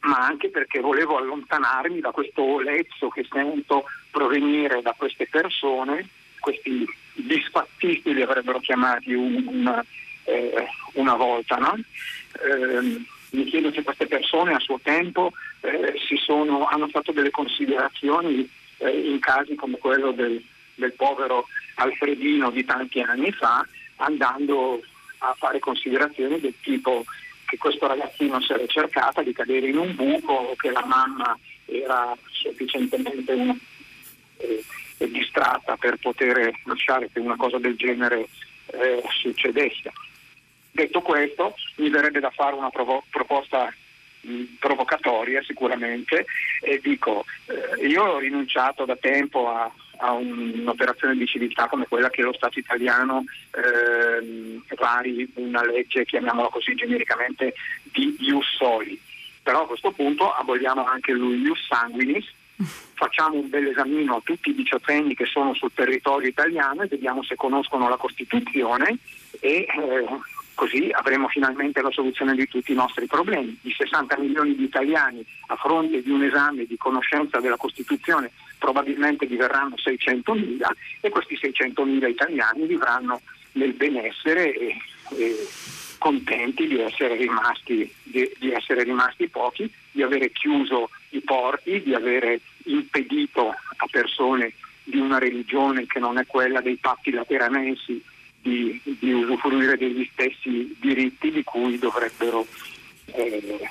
ma 0.00 0.18
anche 0.18 0.50
perché 0.50 0.80
volevo 0.80 1.16
allontanarmi 1.16 2.00
da 2.00 2.10
questo 2.10 2.42
olezzo 2.42 3.08
che 3.08 3.26
sento 3.28 3.84
provenire 4.10 4.82
da 4.82 4.94
queste 4.96 5.26
persone, 5.26 6.08
questi 6.38 6.86
disfattisti 7.14 8.14
li 8.14 8.22
avrebbero 8.22 8.60
chiamati 8.60 9.12
una, 9.14 9.84
eh, 10.24 10.66
una 10.94 11.14
volta. 11.14 11.56
No? 11.56 11.74
Eh, 11.74 13.04
mi 13.30 13.44
chiedo 13.44 13.72
se 13.72 13.82
queste 13.82 14.06
persone 14.06 14.54
a 14.54 14.60
suo 14.60 14.78
tempo 14.82 15.32
eh, 15.60 15.94
sono, 16.24 16.66
hanno 16.66 16.88
fatto 16.88 17.12
delle 17.12 17.30
considerazioni 17.30 18.48
eh, 18.78 18.90
in 18.90 19.18
casi 19.18 19.54
come 19.56 19.78
quello 19.78 20.12
del, 20.12 20.42
del 20.74 20.92
povero 20.92 21.46
Alfredino 21.74 22.50
di 22.50 22.64
tanti 22.64 23.00
anni 23.00 23.32
fa, 23.32 23.66
andando 23.96 24.82
a 25.18 25.34
fare 25.38 25.58
considerazioni 25.58 26.40
del 26.40 26.54
tipo 26.60 27.04
che 27.46 27.56
questo 27.58 27.86
ragazzino 27.86 28.40
si 28.40 28.52
era 28.52 28.66
cercata 28.66 29.22
di 29.22 29.32
cadere 29.32 29.68
in 29.68 29.78
un 29.78 29.94
buco 29.94 30.32
o 30.32 30.56
che 30.56 30.70
la 30.70 30.84
mamma 30.84 31.38
era 31.64 32.16
sufficientemente 32.30 33.56
eh, 34.38 34.64
distratta 34.98 35.76
per 35.76 35.96
poter 35.96 36.52
lasciare 36.64 37.10
che 37.12 37.20
una 37.20 37.36
cosa 37.36 37.58
del 37.58 37.76
genere 37.76 38.28
eh, 38.66 39.02
succedesse. 39.20 39.92
Detto 40.70 41.00
questo, 41.00 41.54
mi 41.76 41.88
verrebbe 41.88 42.20
da 42.20 42.30
fare 42.30 42.54
una 42.54 42.70
provo- 42.70 43.04
proposta 43.10 43.72
provocatoria 44.58 45.42
sicuramente 45.42 46.26
e 46.60 46.80
dico 46.82 47.24
eh, 47.46 47.86
io 47.86 48.02
ho 48.02 48.18
rinunciato 48.18 48.84
da 48.84 48.96
tempo 48.96 49.48
a, 49.48 49.70
a 49.98 50.12
un'operazione 50.12 51.16
di 51.16 51.26
civiltà 51.26 51.66
come 51.68 51.86
quella 51.86 52.10
che 52.10 52.22
lo 52.22 52.32
Stato 52.32 52.58
italiano 52.58 53.24
eh, 53.52 54.60
vari 54.76 55.30
una 55.34 55.64
legge, 55.64 56.04
chiamiamola 56.04 56.48
così 56.48 56.74
genericamente, 56.74 57.54
di 57.82 58.16
ius 58.20 58.46
soli. 58.56 59.00
Però 59.42 59.62
a 59.62 59.66
questo 59.66 59.92
punto 59.92 60.32
aboliamo 60.32 60.84
anche 60.84 61.14
l'ius 61.14 61.66
sanguinis, 61.66 62.26
facciamo 62.94 63.38
un 63.38 63.48
bel 63.48 63.68
esamino 63.68 64.16
a 64.16 64.20
tutti 64.24 64.50
i 64.50 64.54
diciottenni 64.54 65.14
che 65.14 65.26
sono 65.26 65.54
sul 65.54 65.72
territorio 65.74 66.28
italiano 66.28 66.82
e 66.82 66.88
vediamo 66.88 67.22
se 67.22 67.36
conoscono 67.36 67.88
la 67.88 67.96
Costituzione 67.96 68.98
e 69.40 69.66
eh, 69.68 70.06
Così 70.56 70.88
avremo 70.90 71.28
finalmente 71.28 71.82
la 71.82 71.90
soluzione 71.90 72.34
di 72.34 72.48
tutti 72.48 72.72
i 72.72 72.74
nostri 72.74 73.06
problemi. 73.06 73.58
I 73.60 73.74
60 73.76 74.16
milioni 74.16 74.56
di 74.56 74.64
italiani 74.64 75.22
a 75.48 75.56
fronte 75.56 76.02
di 76.02 76.10
un 76.10 76.22
esame 76.22 76.64
di 76.64 76.78
conoscenza 76.78 77.40
della 77.40 77.58
Costituzione 77.58 78.30
probabilmente 78.58 79.26
diverranno 79.26 79.76
600 79.76 80.34
mila 80.34 80.74
e 81.00 81.08
questi 81.08 81.36
600 81.36 81.84
mila 81.84 82.08
italiani 82.08 82.66
vivranno 82.66 83.20
nel 83.52 83.72
benessere 83.72 84.54
e, 84.54 84.76
e 85.16 85.46
contenti 85.98 86.66
di 86.66 86.80
essere, 86.80 87.16
rimasti, 87.16 87.92
di, 88.02 88.30
di 88.38 88.52
essere 88.52 88.82
rimasti 88.84 89.28
pochi, 89.28 89.70
di 89.90 90.02
avere 90.02 90.30
chiuso 90.30 90.90
i 91.10 91.20
porti, 91.20 91.82
di 91.82 91.94
avere 91.94 92.40
impedito 92.64 93.48
a 93.48 93.86
persone 93.90 94.52
di 94.84 94.98
una 94.98 95.18
religione 95.18 95.86
che 95.86 95.98
non 95.98 96.18
è 96.18 96.26
quella 96.26 96.60
dei 96.60 96.76
patti 96.76 97.10
lateranensi 97.10 98.00
di, 98.40 98.80
di 98.84 99.12
usufruire 99.12 99.76
degli 99.76 100.08
stessi 100.12 100.76
diritti 100.78 101.32
di 101.32 101.42
cui 101.42 101.78
dovrebbero 101.78 102.46
eh, 103.06 103.68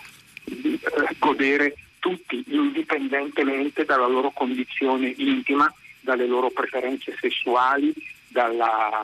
godere 1.17 1.75
tutti, 2.05 2.43
indipendentemente 2.49 3.83
dalla 3.83 4.05
loro 4.05 4.29
condizione 4.29 5.11
intima, 5.17 5.73
dalle 6.01 6.27
loro 6.27 6.51
preferenze 6.51 7.17
sessuali, 7.19 7.91
dalla, 8.27 9.03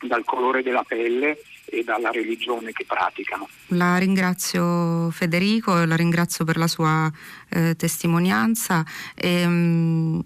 dal 0.00 0.24
colore 0.24 0.64
della 0.64 0.82
pelle 0.82 1.40
e 1.66 1.84
dalla 1.84 2.10
religione 2.10 2.72
che 2.72 2.84
praticano. 2.84 3.48
La 3.68 3.98
ringrazio 3.98 5.10
Federico, 5.12 5.84
la 5.84 5.94
ringrazio 5.94 6.44
per 6.44 6.56
la 6.56 6.66
sua 6.66 7.08
eh, 7.50 7.76
testimonianza. 7.76 8.84
E, 9.14 9.42
ehm, 9.42 9.52
mh, 9.52 10.20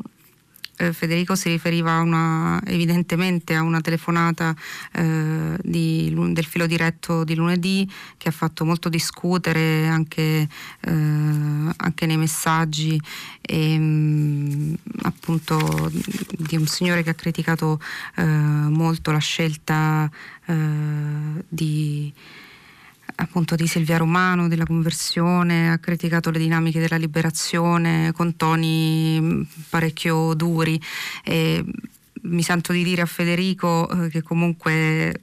eh, 0.83 0.93
Federico 0.93 1.35
si 1.35 1.49
riferiva 1.49 2.01
una, 2.01 2.61
evidentemente 2.67 3.55
a 3.55 3.63
una 3.63 3.81
telefonata 3.81 4.55
eh, 4.93 5.57
di, 5.63 6.13
del 6.31 6.45
filo 6.45 6.67
diretto 6.67 7.25
di 7.25 7.35
lunedì 7.35 7.89
che 8.17 8.29
ha 8.29 8.33
fatto 8.33 8.65
molto 8.65 8.89
discutere 8.89 9.87
anche, 9.87 10.49
eh, 10.81 10.91
anche 10.91 12.07
nei 12.07 12.17
messaggi. 12.17 13.01
E, 13.41 13.79
mh, 13.79 13.81
mm, 13.83 14.75
appunto 15.03 15.91
di 16.39 16.57
un 16.57 16.67
signore 16.67 17.03
che 17.03 17.11
ha 17.11 17.15
criticato 17.15 17.81
eh, 18.17 18.25
molto 18.25 19.11
la 19.13 19.19
scelta 19.19 20.11
eh, 20.47 21.45
di 21.49 22.13
appunto 23.23 23.55
di 23.55 23.67
Silvia 23.67 23.97
Romano, 23.97 24.49
della 24.49 24.65
conversione, 24.67 25.71
ha 25.71 25.79
criticato 25.79 26.31
le 26.31 26.39
dinamiche 26.39 26.81
della 26.81 26.97
liberazione 26.97 28.13
con 28.13 28.37
toni 28.37 29.19
mm, 29.21 29.43
parecchio 29.71 30.35
duri. 30.35 30.81
E 31.25 31.65
mi 32.23 32.43
sento 32.43 32.73
di 32.73 32.85
dire 32.85 33.03
a 33.03 33.07
Federico 33.07 33.89
eh, 33.89 34.09
che 34.09 34.23
comunque 34.23 35.23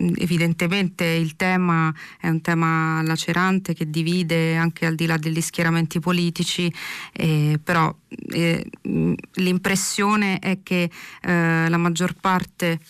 mm, 0.00 0.14
evidentemente 0.16 1.04
il 1.04 1.36
tema 1.36 1.94
è 2.18 2.28
un 2.28 2.40
tema 2.40 3.02
lacerante 3.02 3.74
che 3.74 3.88
divide 3.88 4.56
anche 4.56 4.86
al 4.86 4.94
di 4.94 5.06
là 5.06 5.16
degli 5.16 5.40
schieramenti 5.40 6.00
politici, 6.00 6.72
eh, 7.12 7.58
però 7.62 7.94
eh, 8.30 8.66
mm, 8.88 9.12
l'impressione 9.34 10.38
è 10.38 10.58
che 10.62 10.90
eh, 11.22 11.68
la 11.68 11.76
maggior 11.76 12.14
parte 12.14 12.80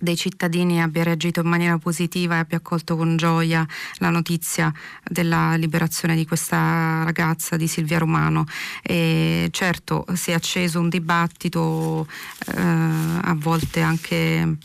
dei 0.00 0.16
cittadini 0.16 0.80
abbia 0.80 1.02
reagito 1.02 1.40
in 1.40 1.48
maniera 1.48 1.78
positiva 1.78 2.36
e 2.36 2.38
abbia 2.38 2.58
accolto 2.58 2.96
con 2.96 3.16
gioia 3.16 3.66
la 3.98 4.10
notizia 4.10 4.72
della 5.04 5.54
liberazione 5.56 6.14
di 6.14 6.26
questa 6.26 7.02
ragazza 7.04 7.56
di 7.56 7.66
Silvia 7.66 7.98
Romano. 7.98 8.44
E 8.82 9.48
certo 9.50 10.04
si 10.14 10.30
è 10.30 10.34
acceso 10.34 10.80
un 10.80 10.88
dibattito 10.88 12.06
eh, 12.54 12.60
a 12.60 13.34
volte 13.36 13.80
anche 13.80 14.56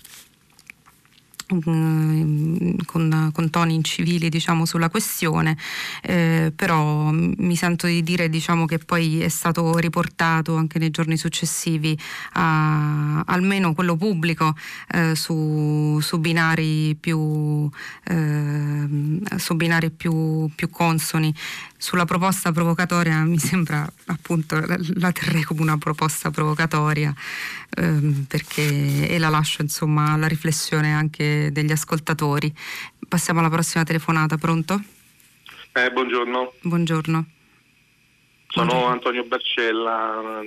con, 1.62 2.76
con, 2.86 3.50
toni 3.50 3.76
incivili 3.76 4.30
diciamo, 4.30 4.66
sulla 4.66 4.90
questione, 4.90 5.58
eh, 6.02 6.52
però 6.56 7.12
mi 7.12 7.56
sento 7.56 7.88
di 7.88 8.02
dire 8.04 8.30
diciamo, 8.30 8.66
che 8.66 8.80
poi 8.80 9.22
è 9.22 9.30
stato 9.30 9.78
riportato 9.78 10.56
anche 10.56 10.80
nei 10.80 10.90
giorni 10.90 11.18
successivi, 11.18 11.98
a, 12.34 13.22
almeno 13.22 13.74
quello 13.74 13.96
pubblico, 13.96 14.56
eh, 14.92 15.16
su, 15.16 16.00
su, 16.02 16.20
binari, 16.20 16.96
più, 16.96 17.70
eh, 18.06 18.88
su 19.38 19.56
binari 19.56 19.92
più, 19.92 20.50
più 20.56 20.70
consoni. 20.70 21.34
Sulla 21.84 22.06
proposta 22.06 22.54
provocatoria 22.54 23.26
mi 23.26 23.38
sembra 23.38 23.86
appunto 24.06 24.58
la 24.96 25.12
terrei 25.12 25.44
come 25.44 25.60
una 25.60 25.78
proposta 25.78 26.32
provocatoria 26.32 27.14
ehm, 27.76 28.24
perché, 28.24 29.10
e 29.10 29.20
la 29.20 29.28
lascio 29.28 29.62
insomma 29.64 30.14
alla 30.14 30.28
riflessione 30.28 30.94
anche 30.94 31.50
degli 31.52 31.74
ascoltatori. 31.74 32.56
Passiamo 33.06 33.42
alla 33.42 33.50
prossima 33.50 33.84
telefonata, 33.84 34.38
pronto? 34.38 34.82
Eh, 35.74 35.92
buongiorno. 35.92 36.54
Buongiorno. 36.62 37.26
Sono 38.48 38.66
buongiorno. 38.66 38.94
Antonio 38.94 39.26
Barcella, 39.26 40.40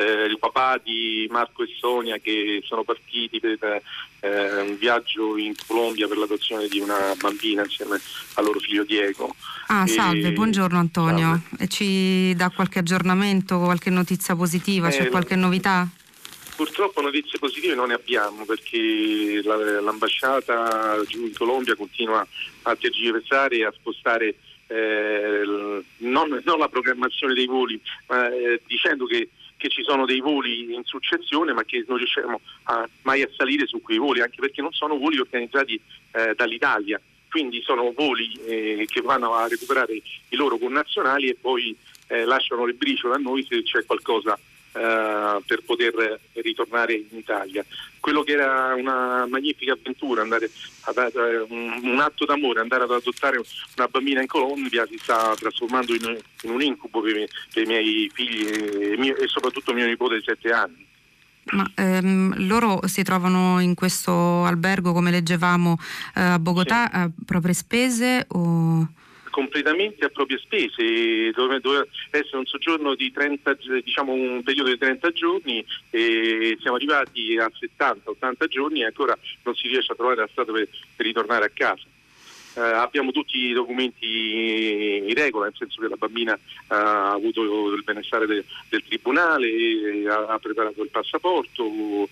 eh, 0.00 0.24
il 0.24 0.38
papà 0.38 0.80
di 0.82 1.28
Marco 1.30 1.62
e 1.62 1.68
Sonia 1.78 2.16
che 2.18 2.62
sono 2.64 2.84
partiti 2.84 3.38
per 3.38 3.82
eh, 4.20 4.60
un 4.62 4.78
viaggio 4.78 5.36
in 5.36 5.52
Colombia 5.66 6.08
per 6.08 6.16
l'adozione 6.16 6.68
di 6.68 6.80
una 6.80 7.14
bambina 7.20 7.62
insieme 7.62 8.00
al 8.34 8.44
loro 8.44 8.58
figlio 8.60 8.84
Diego. 8.84 9.34
Ah, 9.66 9.86
salve, 9.86 10.28
e... 10.28 10.32
buongiorno 10.32 10.78
Antonio. 10.78 11.42
Salve. 11.48 11.64
E 11.64 11.68
ci 11.68 12.34
dà 12.34 12.48
qualche 12.48 12.78
aggiornamento, 12.78 13.58
qualche 13.58 13.90
notizia 13.90 14.34
positiva, 14.34 14.88
c'è 14.88 15.04
eh, 15.04 15.08
qualche 15.10 15.36
novità? 15.36 15.86
Purtroppo 16.56 17.00
notizie 17.02 17.38
positive 17.38 17.74
non 17.74 17.88
ne 17.88 17.94
abbiamo 17.94 18.44
perché 18.44 19.42
l'ambasciata 19.42 21.02
giù 21.06 21.26
in 21.26 21.34
Colombia 21.34 21.74
continua 21.74 22.26
a 22.62 22.76
tergiversare 22.76 23.56
e 23.56 23.64
a 23.64 23.72
spostare 23.72 24.34
eh, 24.66 25.42
non, 25.98 26.42
non, 26.44 26.58
la 26.58 26.68
programmazione 26.68 27.34
dei 27.34 27.46
voli, 27.46 27.80
ma 28.08 28.30
eh, 28.30 28.60
dicendo 28.66 29.06
che 29.06 29.30
che 29.60 29.68
ci 29.68 29.82
sono 29.82 30.06
dei 30.06 30.20
voli 30.20 30.72
in 30.72 30.84
successione 30.84 31.52
ma 31.52 31.64
che 31.64 31.84
non 31.86 31.98
riusciamo 31.98 32.40
a, 32.64 32.88
mai 33.02 33.20
a 33.20 33.28
salire 33.36 33.66
su 33.66 33.82
quei 33.82 33.98
voli, 33.98 34.22
anche 34.22 34.40
perché 34.40 34.62
non 34.62 34.72
sono 34.72 34.96
voli 34.96 35.18
organizzati 35.18 35.78
eh, 36.12 36.34
dall'Italia, 36.34 36.98
quindi 37.28 37.60
sono 37.60 37.92
voli 37.94 38.32
eh, 38.46 38.86
che 38.88 39.02
vanno 39.02 39.34
a 39.34 39.46
recuperare 39.46 39.92
i 39.92 40.36
loro 40.36 40.56
connazionali 40.56 41.28
e 41.28 41.36
poi 41.38 41.76
eh, 42.06 42.24
lasciano 42.24 42.64
le 42.64 42.72
briciole 42.72 43.16
a 43.16 43.18
noi 43.18 43.46
se 43.46 43.62
c'è 43.62 43.84
qualcosa 43.84 44.38
Uh, 44.72 45.42
per 45.44 45.62
poter 45.66 46.20
ritornare 46.34 46.92
in 46.92 47.18
Italia. 47.18 47.64
Quello 47.98 48.22
che 48.22 48.34
era 48.34 48.72
una 48.74 49.26
magnifica 49.26 49.72
avventura, 49.72 50.22
andare 50.22 50.48
ad, 50.82 50.96
uh, 51.12 51.52
un, 51.52 51.80
un, 51.82 51.98
atto 51.98 52.24
d'amore, 52.24 52.60
andare 52.60 52.84
ad 52.84 52.92
adottare 52.92 53.42
una 53.76 53.88
bambina 53.88 54.20
in 54.20 54.28
Colombia 54.28 54.86
si 54.86 54.96
sta 54.96 55.34
trasformando 55.34 55.92
in, 55.92 56.16
in 56.42 56.50
un 56.50 56.62
incubo 56.62 57.00
per, 57.00 57.26
per, 57.52 57.64
i 57.64 57.66
miei 57.66 58.10
figli 58.14 58.46
e, 58.46 58.96
mio, 58.96 59.16
e, 59.16 59.26
soprattutto 59.26 59.72
mio 59.72 59.86
nipote 59.86 60.18
di 60.18 60.22
sette 60.24 60.52
anni. 60.52 60.86
Ma 61.46 61.68
ehm, 61.74 62.46
loro 62.46 62.86
si 62.86 63.02
trovano 63.02 63.58
in 63.58 63.74
questo 63.74 64.44
albergo, 64.44 64.92
come 64.92 65.10
leggevamo, 65.10 65.78
eh, 66.14 66.20
a 66.20 66.38
Bogotà 66.38 66.88
sì. 66.88 66.96
a 66.96 67.10
proprie 67.24 67.54
spese? 67.54 68.24
O 68.28 68.86
completamente 69.30 70.04
a 70.04 70.08
proprie 70.10 70.38
spese, 70.38 71.30
doveva 71.30 71.86
essere 72.10 72.36
un 72.36 72.46
soggiorno 72.46 72.94
di 72.94 73.10
30, 73.10 73.56
diciamo 73.82 74.12
un 74.12 74.42
periodo 74.42 74.70
di 74.70 74.78
30 74.78 75.10
giorni 75.12 75.64
e 75.90 76.56
siamo 76.60 76.76
arrivati 76.76 77.38
a 77.38 77.50
70-80 77.50 78.46
giorni 78.48 78.80
e 78.82 78.86
ancora 78.86 79.16
non 79.42 79.54
si 79.54 79.68
riesce 79.68 79.92
a 79.92 79.94
trovare 79.94 80.20
la 80.20 80.28
strada 80.30 80.52
per, 80.52 80.68
per 80.96 81.06
ritornare 81.06 81.44
a 81.46 81.50
casa. 81.52 81.84
Uh, 82.52 82.62
abbiamo 82.62 83.12
tutti 83.12 83.38
i 83.38 83.52
documenti 83.52 85.04
in 85.06 85.14
regola, 85.14 85.44
nel 85.44 85.54
senso 85.56 85.80
che 85.80 85.86
la 85.86 85.94
bambina 85.94 86.36
ha 86.66 87.12
avuto 87.12 87.72
il 87.72 87.84
benessere 87.84 88.26
de, 88.26 88.44
del 88.68 88.82
tribunale, 88.82 90.04
ha, 90.08 90.26
ha, 90.26 90.38
preparato 90.40 90.82
il 90.82 90.90
passaporto 90.90 91.64
uh, 91.64 92.08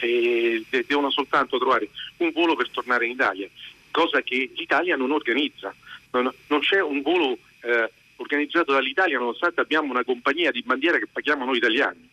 e 0.00 0.64
devono 0.86 1.10
soltanto 1.10 1.58
trovare 1.58 1.88
un 2.18 2.30
volo 2.30 2.54
per 2.54 2.70
tornare 2.70 3.06
in 3.06 3.12
Italia, 3.12 3.48
cosa 3.90 4.22
che 4.22 4.52
l'Italia 4.54 4.94
non 4.94 5.10
organizza 5.10 5.74
non, 6.20 6.60
c'è 6.60 6.80
un 6.80 7.02
volo 7.02 7.38
eh, 7.62 7.90
organizzato 8.16 8.72
dall'Italia 8.72 9.18
nonostante 9.18 9.60
abbiamo 9.60 9.90
una 9.90 10.04
compagnia 10.04 10.50
di 10.50 10.62
bandiera 10.62 10.98
che 10.98 11.08
paghiamo 11.10 11.44
noi 11.44 11.56
italiani. 11.56 12.08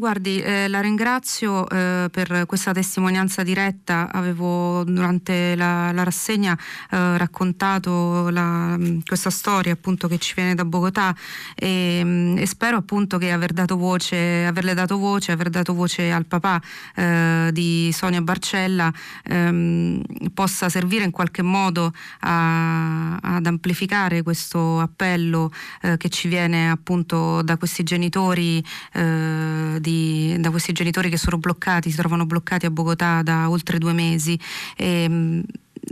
Guardi, 0.00 0.40
eh, 0.40 0.66
la 0.68 0.80
ringrazio 0.80 1.68
eh, 1.68 2.08
per 2.10 2.44
questa 2.46 2.72
testimonianza 2.72 3.42
diretta. 3.42 4.08
Avevo 4.10 4.82
durante 4.82 5.54
la, 5.54 5.92
la 5.92 6.02
rassegna 6.04 6.56
eh, 6.90 7.18
raccontato 7.18 8.30
la, 8.30 8.78
questa 9.04 9.28
storia 9.28 9.74
appunto 9.74 10.08
che 10.08 10.16
ci 10.16 10.32
viene 10.34 10.54
da 10.54 10.64
Bogotà 10.64 11.14
e, 11.54 12.00
mm, 12.02 12.38
e, 12.38 12.46
spero 12.46 12.78
appunto 12.78 13.18
che 13.18 13.30
aver 13.30 13.52
dato 13.52 13.76
voce, 13.76 14.46
averle 14.46 14.72
dato 14.72 14.96
voce, 14.96 15.32
aver 15.32 15.50
dato 15.50 15.74
voce 15.74 16.10
al 16.10 16.24
papà 16.24 16.62
eh, 16.94 17.50
di 17.52 17.90
Sonia 17.92 18.22
Barcella 18.22 18.90
ehm, 19.24 20.00
possa 20.32 20.70
servire 20.70 21.04
in 21.04 21.10
qualche 21.10 21.42
modo 21.42 21.92
a, 22.20 23.16
ad 23.16 23.44
amplificare 23.44 24.22
questo 24.22 24.80
appello 24.80 25.52
eh, 25.82 25.98
che 25.98 26.08
ci 26.08 26.26
viene 26.28 26.70
appunto 26.70 27.42
da 27.42 27.58
questi 27.58 27.82
genitori 27.82 28.64
eh, 28.94 29.76
di, 29.90 30.36
da 30.38 30.50
questi 30.50 30.72
genitori 30.72 31.10
che 31.10 31.16
sono 31.16 31.38
bloccati, 31.38 31.90
si 31.90 31.96
trovano 31.96 32.26
bloccati 32.26 32.66
a 32.66 32.70
Bogotà 32.70 33.22
da 33.22 33.50
oltre 33.50 33.78
due 33.78 33.92
mesi. 33.92 34.38
E, 34.76 35.02
ehm, 35.02 35.42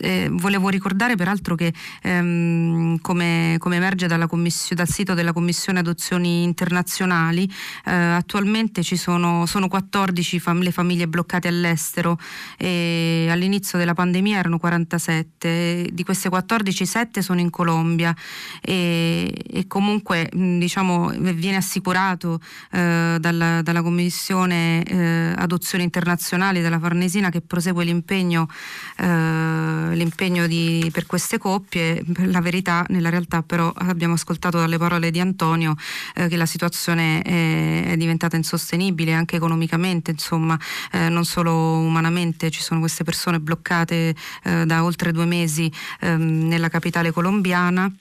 eh, 0.01 0.29
volevo 0.31 0.69
ricordare 0.69 1.17
peraltro 1.17 1.55
che 1.55 1.73
ehm, 2.03 3.01
come, 3.01 3.57
come, 3.59 3.77
emerge 3.77 4.07
dal 4.07 4.29
sito 4.89 5.15
della 5.15 5.33
Commissione 5.33 5.79
Adozioni 5.81 6.43
Internazionali, 6.43 7.51
eh, 7.85 7.93
attualmente 7.93 8.83
ci 8.83 8.97
sono, 8.97 9.47
sono 9.47 9.69
14 9.69 10.41
fam- 10.41 10.63
le 10.63 10.73
famiglie 10.73 11.09
bloccate 11.09 11.49
all'estero 11.49 12.19
e 12.57 13.29
all'inizio 13.31 13.79
della 13.79 13.95
pandemia 13.95 14.39
erano 14.39 14.59
47, 14.59 15.89
di 15.93 16.05
queste 16.05 16.29
14 16.29 16.87
7 16.87 17.23
sono 17.23 17.41
in 17.41 17.51
Colombia 17.51 18.15
e, 18.61 19.33
e 19.51 19.67
comunque 19.67 20.29
diciamo, 20.33 21.09
viene 21.09 21.57
assicurato 21.57 22.41
eh, 22.73 23.17
dalla, 23.19 23.63
dalla, 23.63 23.83
Commissione 23.83 24.83
eh, 24.83 25.35
Adozioni 25.37 25.85
Internazionali 25.85 26.61
della 26.61 26.79
Farnesina 26.79 27.31
che 27.31 27.41
prosegue 27.41 27.85
l'impegno 27.85 28.49
eh, 28.97 29.88
l'impegno 29.95 30.47
di, 30.47 30.89
per 30.93 31.07
queste 31.07 31.39
coppie. 31.39 32.03
La 32.27 32.41
verità, 32.41 32.85
nella 32.89 33.11
realtà 33.11 33.43
però 33.43 33.73
abbiamo 33.75 34.15
ascoltato 34.15 34.59
dalle 34.59 34.79
parole 34.79 35.11
di 35.11 35.21
Antonio 35.21 35.75
eh, 36.15 36.29
che 36.29 36.37
la 36.37 36.47
situazione 36.47 37.23
è, 37.23 37.91
è, 37.91 37.97
diventata 37.97 38.37
insostenibile 38.37 39.13
anche 39.13 39.37
economicamente, 39.37 40.11
insomma, 40.11 40.59
eh, 40.93 41.09
non 41.09 41.25
solo 41.25 41.79
umanamente, 41.79 42.51
ci 42.51 42.63
sono 42.63 42.81
queste 42.81 43.05
persone 43.05 43.41
bloccate 43.41 44.15
eh, 44.45 44.67
da 44.67 44.85
oltre 44.85 45.13
due 45.13 45.27
mesi 45.27 45.71
ehm, 46.01 46.47
nella 46.47 46.69
capitale 46.69 47.11
colombiana 47.11 47.93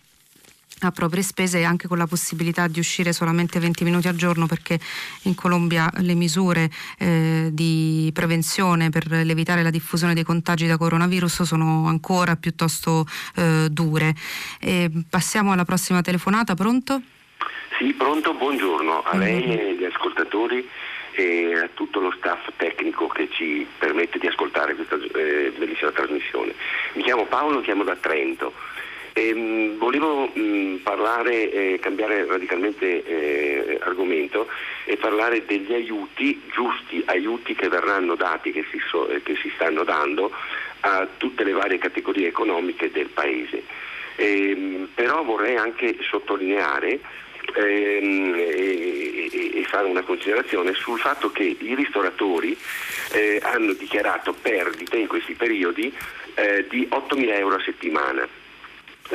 a 0.81 0.91
proprie 0.91 1.23
spese 1.23 1.59
e 1.59 1.63
anche 1.63 1.87
con 1.87 1.97
la 1.97 2.05
possibilità 2.05 2.67
di 2.67 2.79
uscire 2.79 3.13
solamente 3.13 3.59
20 3.59 3.83
minuti 3.83 4.07
al 4.07 4.15
giorno 4.15 4.45
perché 4.45 4.79
in 5.23 5.35
Colombia 5.35 5.89
le 5.97 6.13
misure 6.13 6.69
eh, 6.99 7.49
di 7.51 8.11
prevenzione 8.13 8.89
per 8.89 9.11
evitare 9.11 9.63
la 9.63 9.69
diffusione 9.69 10.13
dei 10.13 10.23
contagi 10.23 10.67
da 10.67 10.77
coronavirus 10.77 11.43
sono 11.43 11.87
ancora 11.87 12.35
piuttosto 12.35 13.05
eh, 13.35 13.67
dure. 13.71 14.13
E 14.59 14.89
passiamo 15.09 15.51
alla 15.51 15.65
prossima 15.65 16.01
telefonata, 16.01 16.53
pronto? 16.53 17.01
Sì, 17.77 17.93
pronto, 17.93 18.33
buongiorno 18.33 19.03
a 19.03 19.17
lei 19.17 19.43
e 19.43 19.69
agli 19.69 19.83
ascoltatori 19.85 20.67
e 21.11 21.53
a 21.55 21.69
tutto 21.73 21.99
lo 21.99 22.11
staff 22.17 22.47
tecnico 22.57 23.07
che 23.07 23.27
ci 23.31 23.65
permette 23.79 24.19
di 24.19 24.27
ascoltare 24.27 24.75
questa 24.75 24.95
eh, 24.95 25.51
bellissima 25.57 25.91
trasmissione. 25.91 26.53
Mi 26.93 27.03
chiamo 27.03 27.25
Paolo, 27.25 27.61
chiamo 27.61 27.83
da 27.83 27.95
Trento. 27.95 28.53
Ehm, 29.17 29.79
volevo 29.79 30.27
mh, 30.31 30.81
parlare, 30.83 31.51
eh, 31.51 31.79
cambiare 31.79 32.23
radicalmente 32.25 33.03
eh, 33.03 33.79
argomento 33.81 34.47
e 34.85 34.95
parlare 34.97 35.43
degli 35.43 35.73
aiuti, 35.73 36.39
giusti 36.51 37.01
aiuti 37.07 37.55
che 37.55 37.67
verranno 37.67 38.13
dati, 38.13 38.51
che 38.51 38.63
si, 38.69 38.79
so, 38.87 39.09
eh, 39.09 39.23
che 39.23 39.35
si 39.41 39.51
stanno 39.55 39.83
dando 39.83 40.31
a 40.81 41.07
tutte 41.17 41.43
le 41.43 41.53
varie 41.53 41.79
categorie 41.79 42.27
economiche 42.27 42.91
del 42.91 43.07
Paese. 43.07 43.63
Ehm, 44.17 44.89
però 44.93 45.23
vorrei 45.23 45.55
anche 45.55 45.97
sottolineare 46.01 46.99
ehm, 47.55 48.35
e, 48.37 49.29
e, 49.55 49.63
fare 49.63 49.87
una 49.87 50.03
considerazione 50.03 50.73
sul 50.75 50.99
fatto 50.99 51.31
che 51.31 51.57
i 51.59 51.73
ristoratori 51.73 52.55
eh, 53.13 53.39
hanno 53.41 53.73
dichiarato 53.73 54.33
perdite 54.39 54.97
in 54.97 55.07
questi 55.07 55.33
periodi 55.33 55.91
eh, 56.35 56.67
di 56.69 56.87
8.000 56.91 57.29
euro 57.33 57.55
a 57.55 57.63
settimana 57.63 58.36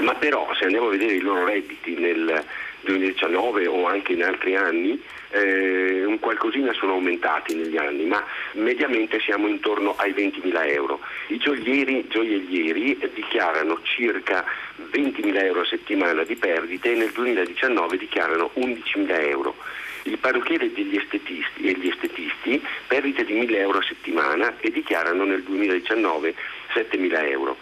ma 0.01 0.15
però 0.15 0.53
se 0.55 0.65
andiamo 0.65 0.87
a 0.87 0.91
vedere 0.91 1.15
i 1.15 1.21
loro 1.21 1.45
redditi 1.45 1.95
nel, 1.95 2.45
2019 2.83 3.67
o 3.67 3.87
anche 3.87 4.13
in 4.13 4.23
altri 4.23 4.57
anni, 4.57 5.01
eh, 5.31 6.05
un 6.05 6.19
qualcosina 6.19 6.73
sono 6.73 6.93
aumentati 6.93 7.55
negli 7.55 7.77
anni, 7.77 8.05
ma 8.05 8.25
mediamente 8.53 9.21
siamo 9.21 9.47
intorno 9.47 9.95
ai 9.97 10.13
20.000 10.13 10.71
euro. 10.71 11.01
I 11.29 11.39
gioiellieri, 11.39 12.07
gioiellieri 12.09 12.99
dichiarano 13.15 13.81
circa 13.83 14.45
20.000 14.91 15.45
euro 15.45 15.61
a 15.61 15.67
settimana 15.67 16.25
di 16.25 16.37
perdite 16.37 16.93
e 16.93 16.97
nel 16.97 17.11
2019 17.13 17.97
dichiarano 17.97 18.51
11.000 18.55 19.29
euro. 19.29 19.57
Il 20.05 20.19
parrucchiere 20.19 20.73
degli 20.73 20.97
estetisti 20.97 21.69
e 21.69 21.75
gli 21.75 21.87
estetisti 21.87 22.61
perdite 22.89 23.25
di 23.25 23.35
1.000 23.35 23.55
euro 23.55 23.79
a 23.79 23.83
settimana 23.83 24.55
e 24.59 24.71
dichiarano 24.73 25.25
nel 25.25 25.43
2019 25.45 26.35
7.000 26.75 27.29
euro. 27.29 27.57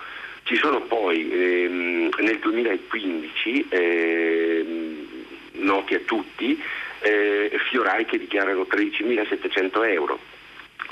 Ci 0.51 0.57
sono 0.57 0.81
poi 0.81 1.31
ehm, 1.31 2.09
nel 2.19 2.41
2015, 2.41 3.67
ehm, 3.69 5.07
noti 5.53 5.95
a 5.95 6.01
tutti, 6.01 6.61
eh, 7.03 7.57
fiorai 7.71 8.05
che 8.05 8.19
dichiarano 8.19 8.67
13.700 8.69 9.89
euro, 9.93 10.19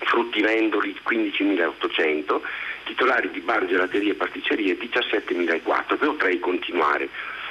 fruttivendoli 0.04 0.96
15.800, 1.04 2.40
titolari 2.84 3.32
di 3.32 3.40
bar, 3.40 3.66
gelaterie 3.66 4.12
e 4.12 4.14
pasticcerie 4.14 4.78
17.400, 4.78 5.96
potrei 5.98 6.38
continuare. 6.38 7.08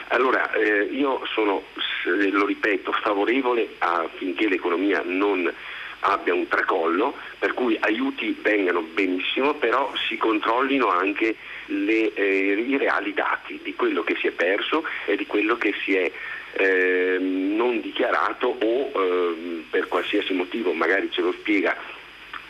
Allora, 0.08 0.50
eh, 0.54 0.84
io 0.84 1.26
sono, 1.34 1.62
lo 2.06 2.46
ripeto, 2.46 2.94
favorevole 2.94 3.68
affinché 3.80 4.48
l'economia 4.48 5.02
non 5.04 5.54
abbia 6.00 6.34
un 6.34 6.48
tracollo, 6.48 7.18
per 7.38 7.54
cui 7.54 7.76
aiuti 7.82 8.34
vengano 8.42 8.80
benissimo, 8.80 9.56
però 9.56 9.92
si 10.08 10.16
controllino 10.16 10.88
anche 10.88 11.36
le, 11.68 12.14
eh, 12.14 12.66
i 12.68 12.78
reali 12.78 13.14
dati 13.14 13.60
di 13.64 13.74
quello 13.76 14.04
che 14.04 14.16
si 14.20 14.28
è 14.28 14.32
perso 14.32 14.84
e 15.06 15.16
di 15.16 15.26
quello 15.26 15.58
che 15.58 15.74
si 15.84 15.96
è 15.96 16.12
eh, 16.54 17.18
non 17.20 17.82
dichiarato 17.82 18.58
o 18.60 18.92
eh, 18.94 19.64
per 19.70 19.88
qualsiasi 19.88 20.34
motivo, 20.34 20.74
magari 20.74 21.10
ce 21.12 21.22
lo 21.22 21.32
spiega 21.32 21.76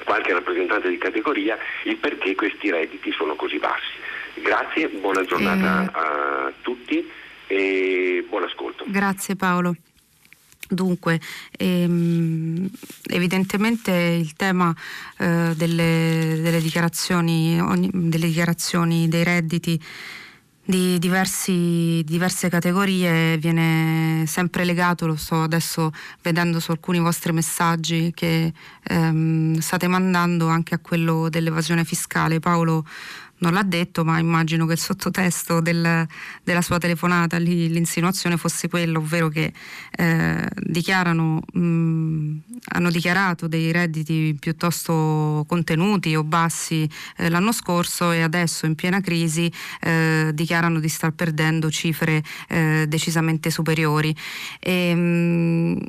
qualche 0.03 0.33
rappresentante 0.33 0.89
di 0.89 0.97
categoria, 0.97 1.57
il 1.83 1.97
perché 1.97 2.35
questi 2.35 2.71
redditi 2.71 3.11
sono 3.11 3.35
così 3.35 3.57
bassi. 3.57 3.95
Grazie, 4.35 4.87
buona 4.87 5.25
giornata 5.25 5.83
eh. 5.83 5.89
a 5.93 6.53
tutti 6.61 7.09
e 7.47 8.25
buon 8.27 8.43
ascolto. 8.43 8.85
Grazie 8.87 9.35
Paolo. 9.35 9.75
Dunque, 10.69 11.19
ehm, 11.51 12.69
evidentemente 13.05 13.91
il 13.91 14.33
tema 14.33 14.75
eh, 15.17 15.53
delle, 15.55 16.39
delle, 16.41 16.61
dichiarazioni, 16.61 17.59
ogni, 17.61 17.89
delle 17.93 18.27
dichiarazioni 18.27 19.07
dei 19.07 19.23
redditi 19.23 19.81
di 20.67 20.99
diversi, 20.99 22.03
diverse 22.03 22.49
categorie 22.49 23.37
viene 23.37 24.25
sempre 24.27 24.65
legato, 24.65 25.07
lo 25.07 25.15
sto 25.15 25.43
adesso 25.43 25.93
vedendo 26.21 26.59
su 26.59 26.71
alcuni 26.71 26.99
vostri 26.99 27.31
messaggi 27.31 28.11
che 28.13 28.51
ehm, 28.83 29.59
state 29.59 29.87
mandando 29.87 30.47
anche 30.49 30.75
a 30.75 30.79
quello 30.79 31.29
dell'evasione 31.29 31.85
fiscale. 31.85 32.39
Paolo 32.39 32.85
non 33.39 33.53
l'ha 33.53 33.63
detto, 33.63 34.03
ma 34.03 34.17
immagino 34.19 34.65
che 34.65 34.73
il 34.73 34.79
sottotesto 34.79 35.59
del, 35.61 36.07
della 36.43 36.61
sua 36.61 36.77
telefonata, 36.77 37.37
lì, 37.37 37.69
l'insinuazione 37.69 38.37
fosse 38.37 38.67
quello, 38.67 38.99
ovvero 38.99 39.29
che 39.29 39.53
eh, 39.91 40.49
dichiarano, 40.55 41.41
mh, 41.53 42.37
hanno 42.69 42.89
dichiarato 42.89 43.47
dei 43.47 43.71
redditi 43.71 44.35
piuttosto 44.39 45.45
contenuti 45.47 46.15
o 46.15 46.23
bassi 46.23 46.89
eh, 47.17 47.29
l'anno 47.29 47.51
scorso 47.51 48.11
e 48.11 48.21
adesso 48.21 48.65
in 48.65 48.75
piena 48.75 49.01
crisi 49.01 49.51
eh, 49.81 50.31
dichiarano 50.33 50.79
di 50.79 50.89
star 50.89 51.11
perdendo 51.11 51.69
cifre 51.69 52.23
eh, 52.47 52.85
decisamente 52.87 53.49
superiori. 53.51 54.15
E, 54.59 54.95
mh, 54.95 55.85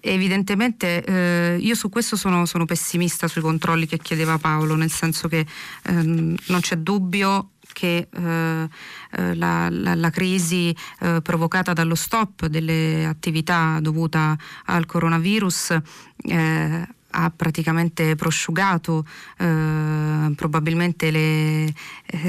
Evidentemente 0.00 1.04
eh, 1.04 1.56
io 1.60 1.74
su 1.74 1.88
questo 1.88 2.16
sono, 2.16 2.46
sono, 2.46 2.64
pessimista 2.64 3.28
sui 3.28 3.40
controlli 3.40 3.86
che 3.86 3.98
chiedeva 3.98 4.38
Paolo, 4.38 4.74
nel 4.76 4.90
senso 4.90 5.28
che 5.28 5.46
ehm, 5.84 6.36
non 6.46 6.60
c'è 6.60 6.76
dubbio 6.76 7.50
che 7.72 8.08
eh, 8.10 8.68
eh 9.10 9.34
la, 9.34 9.68
la, 9.70 9.94
la, 9.94 10.10
crisi 10.10 10.74
eh, 11.00 11.20
provocata 11.22 11.72
dallo 11.72 11.94
stop 11.94 12.46
delle 12.46 13.04
attività 13.04 13.78
dovuta 13.80 14.36
al 14.64 14.86
coronavirus 14.86 15.76
eh, 16.24 16.88
ha 17.18 17.32
praticamente 17.34 18.14
prosciugato 18.14 19.04
eh, 19.38 20.32
probabilmente 20.36 21.10
le, 21.10 21.64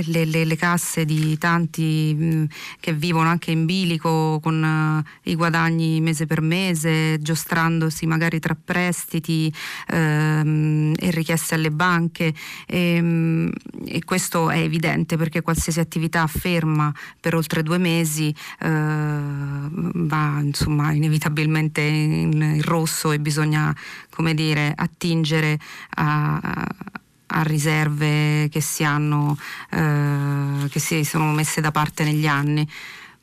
le, 0.05 0.25
le, 0.25 0.45
le, 0.45 0.55
casse 0.55 1.05
di 1.05 1.37
tanti 1.37 2.15
mh, 2.17 2.25
mm, 2.25 2.43
che 2.79 2.93
vivono 2.93 3.29
anche 3.29 3.51
in 3.51 3.65
bilico 3.65 4.39
con 4.41 5.03
uh, 5.03 5.29
i 5.29 5.35
guadagni 5.35 6.01
mese 6.01 6.25
per 6.25 6.41
mese, 6.41 7.19
giostrandosi 7.21 8.07
magari 8.07 8.39
tra 8.39 8.57
prestiti 8.61 9.53
ehm, 9.87 10.93
e 10.97 11.11
richieste 11.11 11.55
alle 11.55 11.71
banche. 11.71 12.33
E, 12.65 13.01
mh, 13.01 13.05
mm, 13.05 13.49
e, 13.85 14.03
questo 14.03 14.49
è 14.49 14.59
evidente 14.59 15.17
perché 15.17 15.41
qualsiasi 15.41 15.79
attività 15.79 16.25
ferma 16.25 16.91
per 17.19 17.35
oltre 17.35 17.61
due 17.61 17.77
mesi 17.77 18.33
eh, 18.59 18.67
va 18.67 20.39
insomma 20.41 20.91
inevitabilmente 20.93 21.81
in, 21.81 22.33
in 22.33 22.61
rosso 22.63 23.11
e 23.11 23.19
bisogna 23.19 23.75
come 24.19 24.33
dire 24.33 24.73
attingere 24.75 25.57
a, 25.91 26.67
a 27.27 27.41
riserve 27.43 28.49
che 28.51 28.59
si, 28.59 28.83
hanno, 28.83 29.37
eh, 29.71 30.67
che 30.67 30.79
si 30.79 31.05
sono 31.05 31.31
messe 31.31 31.61
da 31.61 31.71
parte 31.71 32.03
negli 32.03 32.27
anni. 32.27 32.67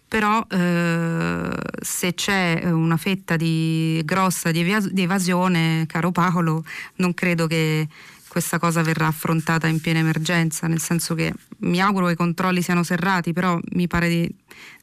Però 0.09 0.47
eh, 0.49 1.51
se 1.83 2.15
c'è 2.15 2.63
una 2.65 2.97
fetta 2.97 3.37
di, 3.37 4.01
grossa 4.07 4.51
di, 4.51 4.61
evas- 4.61 4.89
di, 4.89 5.03
evasione, 5.03 5.85
caro 5.87 6.13
Paolo, 6.13 6.65
non 6.97 7.13
credo 7.13 7.47
che 7.47 7.87
questa 8.37 8.59
cosa 8.59 8.83
verrà 8.83 9.07
affrontata 9.07 9.67
in 9.67 9.81
piena 9.81 10.01
emergenza, 10.01 10.67
nel 10.67 10.79
senso 10.79 11.15
che 11.15 11.33
mi 11.61 11.81
auguro 11.81 12.05
che 12.05 12.13
i 12.13 12.17
controlli 12.17 12.61
siano 12.61 12.83
serrati, 12.83 13.33
però 13.33 13.59
mi 13.73 13.87
pare 13.87 14.11
di, 14.11 14.35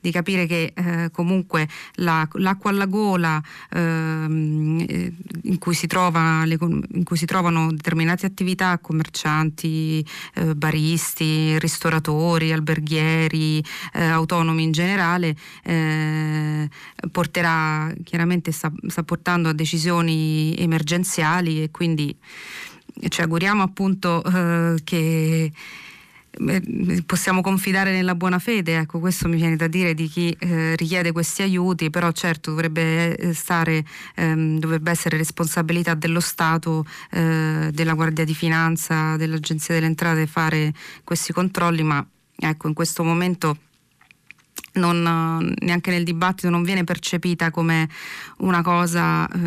di 0.01 0.09
capire 0.09 0.47
che 0.47 0.73
eh, 0.73 1.11
comunque 1.11 1.69
la, 1.97 2.27
l'acqua 2.31 2.71
alla 2.71 2.87
gola 2.87 3.39
ehm, 3.69 4.83
eh, 4.89 5.13
in, 5.43 5.59
cui 5.59 5.77
le, 5.79 6.57
in, 6.59 7.03
cui 7.03 7.15
si 7.15 7.27
trovano 7.27 7.71
determinate 7.71 8.25
attività, 8.25 8.79
commercianti, 8.79 10.03
eh, 10.33 10.55
baristi, 10.55 11.59
ristoratori, 11.59 12.51
alberghieri, 12.51 13.63
eh, 13.93 14.03
autonomi 14.03 14.63
in 14.63 14.71
generale, 14.71 15.35
eh, 15.63 16.67
porterà 17.11 17.93
chiaramente 18.03 18.51
sta, 18.51 18.73
sta 18.87 19.03
portando 19.03 19.49
a 19.49 19.53
decisioni 19.53 20.55
emergenziali 20.57 21.61
e 21.61 21.69
quindi 21.69 22.17
ci 23.09 23.21
auguriamo 23.21 23.63
appunto 23.63 24.23
eh, 24.23 24.81
che 24.83 25.51
eh, 26.35 27.03
possiamo 27.05 27.41
confidare 27.41 27.91
nella 27.91 28.15
buona 28.15 28.39
fede, 28.39 28.77
ecco 28.77 28.99
questo 28.99 29.27
mi 29.27 29.35
viene 29.35 29.55
da 29.55 29.67
dire 29.67 29.93
di 29.93 30.07
chi 30.07 30.35
eh, 30.39 30.75
richiede 30.75 31.11
questi 31.11 31.43
aiuti, 31.43 31.89
però 31.89 32.11
certo 32.11 32.49
dovrebbe, 32.51 33.15
eh, 33.15 33.33
stare, 33.33 33.85
ehm, 34.15 34.57
dovrebbe 34.57 34.89
essere 34.91 35.17
responsabilità 35.17 35.93
dello 35.93 36.19
Stato, 36.19 36.85
eh, 37.11 37.69
della 37.71 37.93
Guardia 37.93 38.25
di 38.25 38.33
Finanza, 38.33 39.15
dell'Agenzia 39.15 39.75
delle 39.75 39.85
Entrate 39.85 40.25
fare 40.25 40.73
questi 41.03 41.33
controlli, 41.33 41.83
ma 41.83 42.05
ecco 42.35 42.67
in 42.67 42.73
questo 42.73 43.03
momento 43.03 43.57
non, 44.73 45.53
neanche 45.59 45.91
nel 45.91 46.03
dibattito 46.03 46.49
non 46.49 46.63
viene 46.63 46.83
percepita 46.83 47.51
come 47.51 47.89
una 48.37 48.61
cosa, 48.61 49.27
eh, 49.27 49.39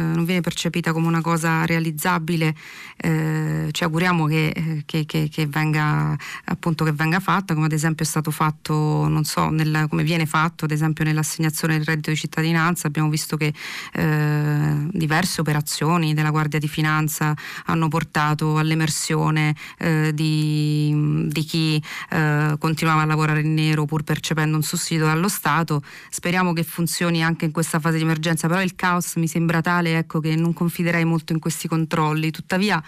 come 0.92 1.06
una 1.06 1.20
cosa 1.20 1.64
realizzabile. 1.64 2.54
Eh, 2.96 3.68
ci 3.72 3.84
auguriamo 3.84 4.26
che, 4.26 4.48
eh, 4.48 4.82
che, 4.86 5.04
che, 5.04 5.28
che, 5.30 5.46
venga, 5.46 6.16
appunto, 6.44 6.84
che 6.84 6.92
venga 6.92 7.20
fatta, 7.20 7.54
come 7.54 7.66
ad 7.66 7.72
esempio 7.72 8.04
è 8.04 8.08
stato 8.08 8.30
fatto, 8.30 9.08
non 9.08 9.24
so, 9.24 9.50
nel, 9.50 9.86
come 9.88 10.02
viene 10.02 10.26
fatto 10.26 10.64
ad 10.64 10.70
esempio 10.70 11.04
nell'assegnazione 11.04 11.76
del 11.76 11.84
reddito 11.84 12.10
di 12.10 12.16
cittadinanza. 12.16 12.86
Abbiamo 12.86 13.08
visto 13.08 13.36
che 13.36 13.52
eh, 13.92 14.86
diverse 14.90 15.40
operazioni 15.40 16.14
della 16.14 16.30
Guardia 16.30 16.58
di 16.58 16.68
Finanza 16.68 17.34
hanno 17.66 17.88
portato 17.88 18.58
all'emersione 18.58 19.54
eh, 19.78 20.12
di, 20.14 21.26
di, 21.28 21.44
chi 21.44 21.82
eh, 22.10 22.56
continuava 22.58 23.02
a 23.02 23.04
lavorare 23.04 23.40
in 23.40 23.54
nero 23.54 23.84
pur 23.84 24.02
percependo 24.02 24.56
un 24.56 24.62
sussidio 24.62 25.06
dallo 25.16 25.28
Stato. 25.28 25.82
Speriamo 26.10 26.52
che 26.52 26.62
funzioni 26.62 27.24
anche 27.24 27.46
in 27.46 27.50
questa 27.50 27.80
fase 27.80 27.96
di 27.96 28.02
emergenza, 28.04 28.46
però 28.46 28.62
il 28.62 28.76
caos 28.76 29.16
mi 29.16 29.26
sembra 29.26 29.60
tale 29.60 29.98
ecco, 29.98 30.20
che 30.20 30.36
non 30.36 30.52
confiderei 30.52 31.04
molto 31.04 31.32
in 31.32 31.38
questi 31.40 31.66
controlli. 31.66 32.30
Tuttavia 32.30 32.82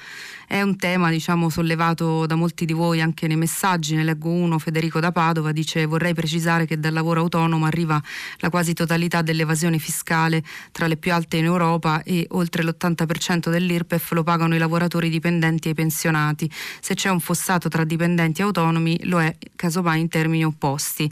è 0.47 0.62
un 0.62 0.76
tema 0.76 1.11
diciamo, 1.11 1.51
sollevato 1.51 2.26
da 2.26 2.35
molti 2.35 2.64
di 2.64 2.72
voi 2.72 3.01
anche 3.01 3.26
nei 3.26 3.37
messaggi. 3.37 3.95
Ne 3.95 4.05
leggo 4.05 4.31
uno, 4.31 4.59
Federico 4.59 5.01
da 5.01 5.11
Padova, 5.11 5.53
dice 5.53 5.85
vorrei 5.87 6.14
precisare 6.14 6.66
che 6.66 6.79
dal 6.79 6.93
lavoro 6.93 7.20
autonomo 7.20 7.66
arriva 7.66 8.01
la 8.39 8.51
quasi 8.51 8.72
totalità 8.72 9.22
dell'evasione 9.22 9.79
fiscale 9.79 10.43
tra 10.72 10.87
le 10.87 10.97
più 10.97 11.12
alte 11.12 11.39
in 11.39 11.45
Europa 11.45 12.03
e 12.03 12.26
oltre 12.31 12.62
l'80% 12.62 13.51
dell'IRPEF 13.51 14.12
lo 14.12 14.22
pagano 14.22 14.55
i 14.55 14.59
lavoratori 14.59 15.09
dipendenti 15.09 15.68
e 15.68 15.70
i 15.72 15.74
pensionati. 15.74 16.51
Se 16.81 16.95
c'è 16.95 17.09
un 17.11 17.20
fossato 17.20 17.68
tra 17.68 17.85
dipendenti 17.85 18.41
e 18.41 18.45
autonomi 18.45 18.99
lo 19.05 19.20
è 19.20 19.37
casomai 19.57 20.01
in 20.01 20.09
termini 20.09 20.45
opposti. 20.45 21.11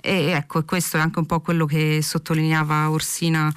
E 0.00 0.30
ecco, 0.30 0.55
Ecco, 0.56 0.64
questo 0.64 0.96
è 0.96 1.00
anche 1.00 1.18
un 1.18 1.26
po' 1.26 1.40
quello 1.40 1.66
che 1.66 2.00
sottolineava 2.02 2.90
Orsina 2.90 3.52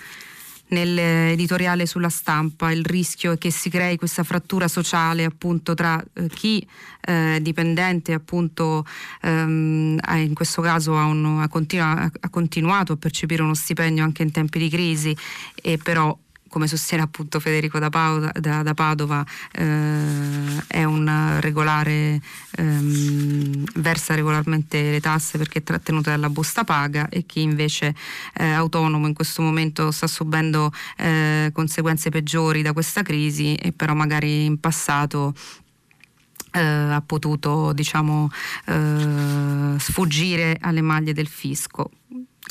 nell'editoriale 0.71 1.85
sulla 1.85 2.09
stampa, 2.09 2.71
il 2.71 2.85
rischio 2.85 3.31
è 3.31 3.37
che 3.37 3.51
si 3.51 3.69
crei 3.69 3.95
questa 3.97 4.23
frattura 4.23 4.67
sociale 4.67 5.23
appunto 5.23 5.73
tra 5.73 6.03
eh, 6.13 6.27
chi 6.27 6.65
è 6.99 7.35
eh, 7.35 7.41
dipendente 7.41 8.13
appunto 8.13 8.85
ehm, 9.21 9.97
in 10.15 10.33
questo 10.33 10.61
caso 10.61 10.97
ha, 10.97 11.05
un, 11.05 11.39
ha, 11.41 11.47
continua, 11.47 12.11
ha 12.19 12.29
continuato 12.29 12.93
a 12.93 12.97
percepire 12.97 13.41
uno 13.41 13.55
stipendio 13.55 14.03
anche 14.03 14.21
in 14.21 14.31
tempi 14.31 14.59
di 14.59 14.69
crisi 14.69 15.15
e 15.55 15.77
però 15.77 16.15
come 16.49 16.67
sostiene 16.67 17.03
appunto 17.03 17.39
Federico 17.39 17.79
da, 17.79 17.89
Padova, 17.89 18.31
da, 18.33 18.63
da 18.63 18.73
Padova 18.73 19.25
eh, 19.51 20.63
è 20.67 20.83
un 20.83 21.37
regolare, 21.39 22.21
ehm, 22.57 23.63
versa 23.75 24.15
regolarmente 24.15 24.91
le 24.91 24.99
tasse 24.99 25.37
perché 25.37 25.59
è 25.59 25.63
trattenuto 25.63 26.09
dalla 26.09 26.29
busta 26.29 26.63
paga 26.63 27.07
e 27.09 27.25
chi 27.25 27.41
invece 27.41 27.95
è 28.33 28.45
autonomo 28.45 29.07
in 29.07 29.13
questo 29.13 29.41
momento 29.41 29.91
sta 29.91 30.07
subendo 30.07 30.71
eh, 30.97 31.51
conseguenze 31.53 32.09
peggiori 32.09 32.61
da 32.61 32.73
questa 32.73 33.01
crisi 33.01 33.55
e 33.55 33.71
però 33.71 33.93
magari 33.93 34.45
in 34.45 34.59
passato 34.59 35.33
eh, 36.51 36.59
ha 36.59 37.01
potuto 37.05 37.73
diciamo, 37.73 38.29
eh, 38.65 39.75
sfuggire 39.77 40.57
alle 40.59 40.81
maglie 40.81 41.13
del 41.13 41.27
fisco 41.27 41.91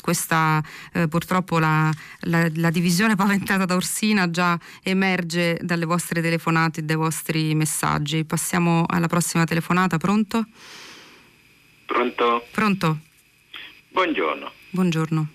questa 0.09 0.63
eh, 0.93 1.07
purtroppo 1.07 1.59
la, 1.59 1.93
la, 2.21 2.49
la, 2.55 2.71
divisione 2.71 3.13
paventata 3.15 3.65
da 3.65 3.75
Orsina 3.75 4.31
già 4.31 4.57
emerge 4.81 5.59
dalle 5.61 5.85
vostre 5.85 6.19
telefonate 6.19 6.79
e 6.79 6.83
dai 6.83 6.95
vostri 6.95 7.53
messaggi. 7.53 8.25
Passiamo 8.25 8.85
alla 8.87 9.05
prossima 9.05 9.43
telefonata, 9.43 9.97
pronto? 9.97 10.45
Pronto? 11.85 12.47
Pronto. 12.51 12.99
Buongiorno. 13.89 14.51
Buongiorno. 14.71 15.27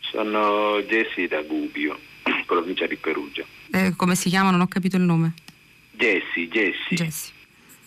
Sono 0.00 0.82
Jesse 0.82 1.26
da 1.26 1.40
Gubbio, 1.40 1.98
provincia 2.44 2.86
di 2.86 2.96
Perugia. 2.96 3.46
Eh, 3.72 3.94
come 3.96 4.14
si 4.14 4.28
chiama? 4.28 4.50
Non 4.50 4.60
ho 4.60 4.68
capito 4.68 4.96
il 4.96 5.04
nome. 5.04 5.32
Jesse, 5.92 6.48
Jesse. 6.50 6.94
Jesse. 6.94 7.32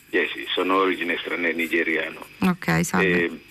Jesse, 0.10 0.46
sono 0.54 0.78
origine 0.78 1.18
straniera 1.20 1.56
nigeriano. 1.56 2.26
Ok, 2.40 2.84
salve. 2.84 3.26
Eh, 3.26 3.42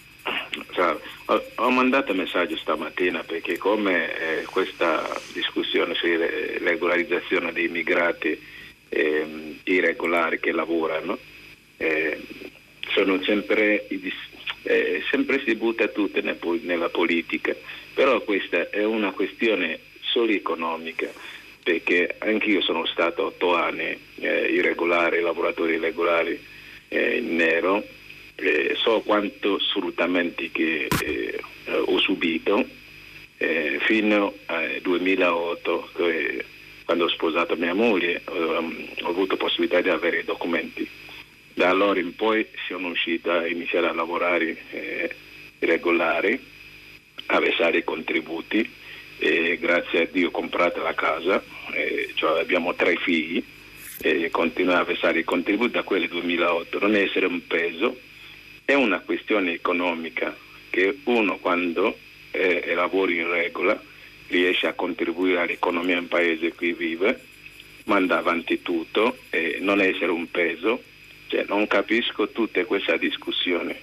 ho, 1.26 1.44
ho, 1.54 1.70
mandato 1.70 2.14
messaggio 2.14 2.56
stamattina 2.56 3.22
perché 3.22 3.56
come 3.58 4.40
eh, 4.40 4.44
questa 4.44 5.08
discussione 5.32 5.94
sulla 5.94 6.26
regolarizzazione 6.26 7.52
dei 7.52 7.66
immigrati 7.66 8.38
eh, 8.88 9.56
irregolari 9.64 10.40
che 10.40 10.52
lavorano 10.52 11.18
eh, 11.76 12.20
sono 12.92 13.22
sempre, 13.22 13.86
eh, 14.62 15.02
sempre 15.10 15.42
si 15.44 15.54
butta 15.54 15.88
tutto 15.88 16.20
nella 16.20 16.88
politica, 16.88 17.54
però 17.94 18.20
questa 18.20 18.68
è 18.70 18.84
una 18.84 19.12
questione 19.12 19.78
solo 20.00 20.32
economica 20.32 21.08
perché 21.62 22.16
anch'io 22.18 22.60
sono 22.60 22.84
stato 22.86 23.26
otto 23.26 23.54
anni 23.54 23.96
eh, 24.16 24.46
irregolare, 24.52 25.20
lavoratori 25.20 25.74
irregolari 25.74 26.38
eh, 26.88 27.16
in 27.18 27.36
nero 27.36 27.84
eh, 28.41 28.74
so 28.76 29.01
quanto 29.01 29.59
sfruttamenti 29.59 30.51
che 30.51 30.88
eh, 31.03 31.41
ho 31.84 31.99
subito 31.99 32.64
eh, 33.36 33.78
fino 33.82 34.34
al 34.47 34.78
2008 34.82 35.91
che, 35.97 36.45
quando 36.84 37.05
ho 37.05 37.09
sposato 37.09 37.57
mia 37.57 37.74
moglie 37.74 38.22
um, 38.26 38.88
ho 39.03 39.09
avuto 39.09 39.36
possibilità 39.36 39.80
di 39.80 39.88
avere 39.88 40.20
i 40.20 40.24
documenti. 40.24 40.88
Da 41.55 41.68
allora 41.68 42.01
in 42.01 42.14
poi 42.14 42.47
sono 42.66 42.88
uscito 42.88 43.30
a 43.30 43.47
iniziare 43.47 43.88
a 43.88 43.93
lavorare 43.93 44.57
eh, 44.70 45.14
regolari 45.59 46.41
a 47.26 47.38
versare 47.38 47.78
i 47.78 47.84
contributi 47.84 48.68
e 49.18 49.59
grazie 49.61 50.03
a 50.03 50.09
Dio 50.11 50.28
ho 50.28 50.30
comprato 50.30 50.82
la 50.82 50.95
casa 50.95 51.43
cioè 52.14 52.41
abbiamo 52.41 52.74
tre 52.74 52.97
figli 52.97 53.43
e 54.01 54.30
continuo 54.30 54.74
a 54.74 54.84
versare 54.84 55.20
i 55.20 55.24
contributi 55.24 55.72
da 55.72 55.82
quel 55.82 56.09
2008 56.09 56.78
non 56.80 56.95
essere 56.95 57.26
un 57.26 57.47
peso 57.47 57.99
è 58.64 58.74
una 58.74 59.00
questione 59.00 59.52
economica 59.52 60.36
che 60.70 60.98
uno 61.04 61.38
quando 61.38 61.98
eh, 62.30 62.72
lavora 62.74 63.12
in 63.12 63.28
regola 63.28 63.80
riesce 64.28 64.66
a 64.68 64.74
contribuire 64.74 65.40
all'economia 65.40 65.98
in 65.98 66.08
paese 66.08 66.54
qui 66.54 66.72
vive, 66.72 67.20
manda 67.84 68.18
avanti 68.18 68.62
tutto 68.62 69.18
e 69.30 69.58
non 69.61 69.80
essere 69.80 70.12
un 70.12 70.30
peso. 70.30 70.82
Cioè, 71.26 71.44
non 71.48 71.66
capisco 71.66 72.28
tutta 72.30 72.64
questa 72.64 72.96
discussione 72.96 73.78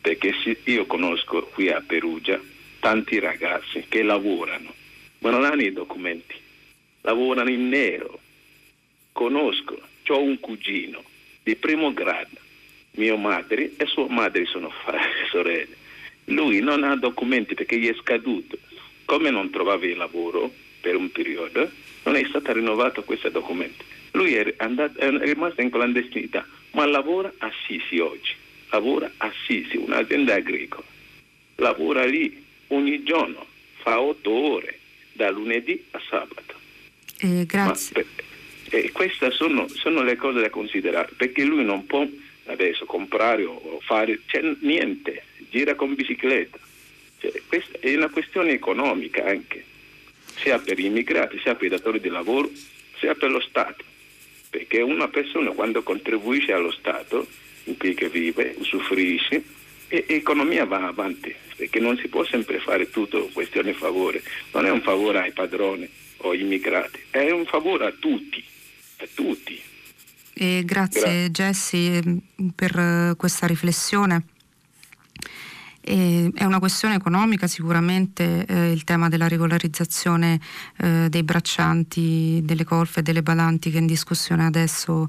perché 0.00 0.34
io 0.64 0.86
conosco 0.86 1.42
qui 1.52 1.68
a 1.68 1.82
Perugia 1.86 2.40
tanti 2.80 3.18
ragazzi 3.18 3.84
che 3.88 4.02
lavorano 4.02 4.72
ma 5.18 5.30
non 5.30 5.44
hanno 5.44 5.62
i 5.62 5.72
documenti, 5.72 6.34
lavorano 7.02 7.50
in 7.50 7.68
nero. 7.68 8.20
Conosco, 9.12 9.80
ho 10.06 10.20
un 10.20 10.38
cugino 10.38 11.02
di 11.42 11.56
primo 11.56 11.92
grado 11.92 12.38
mia 12.96 13.16
madre 13.16 13.72
e 13.76 13.86
sua 13.86 14.06
madre 14.08 14.44
sono 14.46 14.70
sorelle. 15.30 15.84
Lui 16.26 16.60
non 16.60 16.82
ha 16.82 16.96
documenti 16.96 17.54
perché 17.54 17.78
gli 17.78 17.88
è 17.88 17.94
scaduto. 17.94 18.58
Come 19.04 19.30
non 19.30 19.50
trovava 19.50 19.86
il 19.86 19.96
lavoro 19.96 20.52
per 20.80 20.96
un 20.96 21.10
periodo, 21.10 21.70
non 22.04 22.16
è 22.16 22.24
stato 22.28 22.52
rinnovato 22.52 23.02
questo 23.04 23.28
documento. 23.28 23.84
Lui 24.12 24.34
è, 24.34 24.54
andato, 24.58 24.98
è 24.98 25.10
rimasto 25.10 25.60
in 25.60 25.70
clandestinità, 25.70 26.46
ma 26.72 26.86
lavora 26.86 27.32
a 27.38 27.50
Sisi 27.66 27.98
oggi. 27.98 28.34
Lavora 28.70 29.10
a 29.18 29.32
Sisi, 29.46 29.76
un'azienda 29.76 30.34
agricola. 30.34 30.86
Lavora 31.56 32.04
lì 32.04 32.44
ogni 32.68 33.02
giorno, 33.04 33.46
fa 33.76 34.00
otto 34.00 34.30
ore, 34.30 34.78
da 35.12 35.30
lunedì 35.30 35.82
a 35.92 36.00
sabato. 36.08 36.54
Eh, 37.18 37.46
grazie. 37.46 38.04
Ma, 38.04 38.24
eh, 38.70 38.90
queste 38.92 39.30
sono, 39.30 39.68
sono 39.68 40.02
le 40.02 40.16
cose 40.16 40.40
da 40.40 40.50
considerare, 40.50 41.12
perché 41.16 41.44
lui 41.44 41.64
non 41.64 41.86
può 41.86 42.06
adesso 42.46 42.84
comprare 42.84 43.44
o 43.44 43.78
fare, 43.82 44.20
c'è 44.26 44.42
niente, 44.60 45.22
gira 45.50 45.74
con 45.74 45.94
bicicletta. 45.94 46.58
Cioè, 47.18 47.32
è 47.80 47.94
una 47.94 48.08
questione 48.08 48.52
economica 48.52 49.24
anche, 49.24 49.64
sia 50.36 50.58
per 50.58 50.78
gli 50.78 50.84
immigrati, 50.84 51.38
sia 51.42 51.54
per 51.54 51.66
i 51.66 51.70
datori 51.70 52.00
di 52.00 52.08
lavoro, 52.08 52.50
sia 52.98 53.14
per 53.14 53.30
lo 53.30 53.40
Stato. 53.40 53.84
Perché 54.50 54.80
una 54.80 55.08
persona 55.08 55.50
quando 55.50 55.82
contribuisce 55.82 56.52
allo 56.52 56.72
Stato 56.72 57.26
in 57.64 57.76
cui 57.76 57.96
vive, 58.10 58.54
usufruisce, 58.58 59.42
e 59.88 60.04
l'economia 60.08 60.64
va 60.64 60.86
avanti, 60.86 61.34
perché 61.56 61.78
non 61.78 61.96
si 61.96 62.08
può 62.08 62.24
sempre 62.24 62.58
fare 62.58 62.90
tutto 62.90 63.28
questione 63.32 63.72
favore. 63.72 64.22
Non 64.52 64.66
è 64.66 64.70
un 64.70 64.82
favore 64.82 65.20
ai 65.20 65.32
padroni 65.32 65.88
o 66.18 66.30
agli 66.30 66.40
immigrati, 66.40 67.00
è 67.10 67.30
un 67.30 67.44
favore 67.46 67.86
a 67.86 67.92
tutti, 67.92 68.42
a 68.98 69.06
tutti. 69.14 69.60
E 70.38 70.64
grazie, 70.66 71.00
grazie. 71.00 71.30
Jessie 71.30 72.02
per 72.54 72.78
eh, 72.78 73.14
questa 73.16 73.46
riflessione. 73.46 74.24
E 75.80 76.30
è 76.34 76.44
una 76.44 76.58
questione 76.58 76.96
economica 76.96 77.46
sicuramente 77.46 78.44
eh, 78.44 78.70
il 78.70 78.84
tema 78.84 79.08
della 79.08 79.28
regolarizzazione 79.28 80.38
eh, 80.76 81.06
dei 81.08 81.22
braccianti, 81.22 82.42
delle 82.44 82.64
colfe 82.64 83.00
e 83.00 83.02
delle 83.02 83.22
badanti 83.22 83.70
che 83.70 83.78
è 83.78 83.80
in 83.80 83.86
discussione 83.86 84.44
adesso 84.44 85.08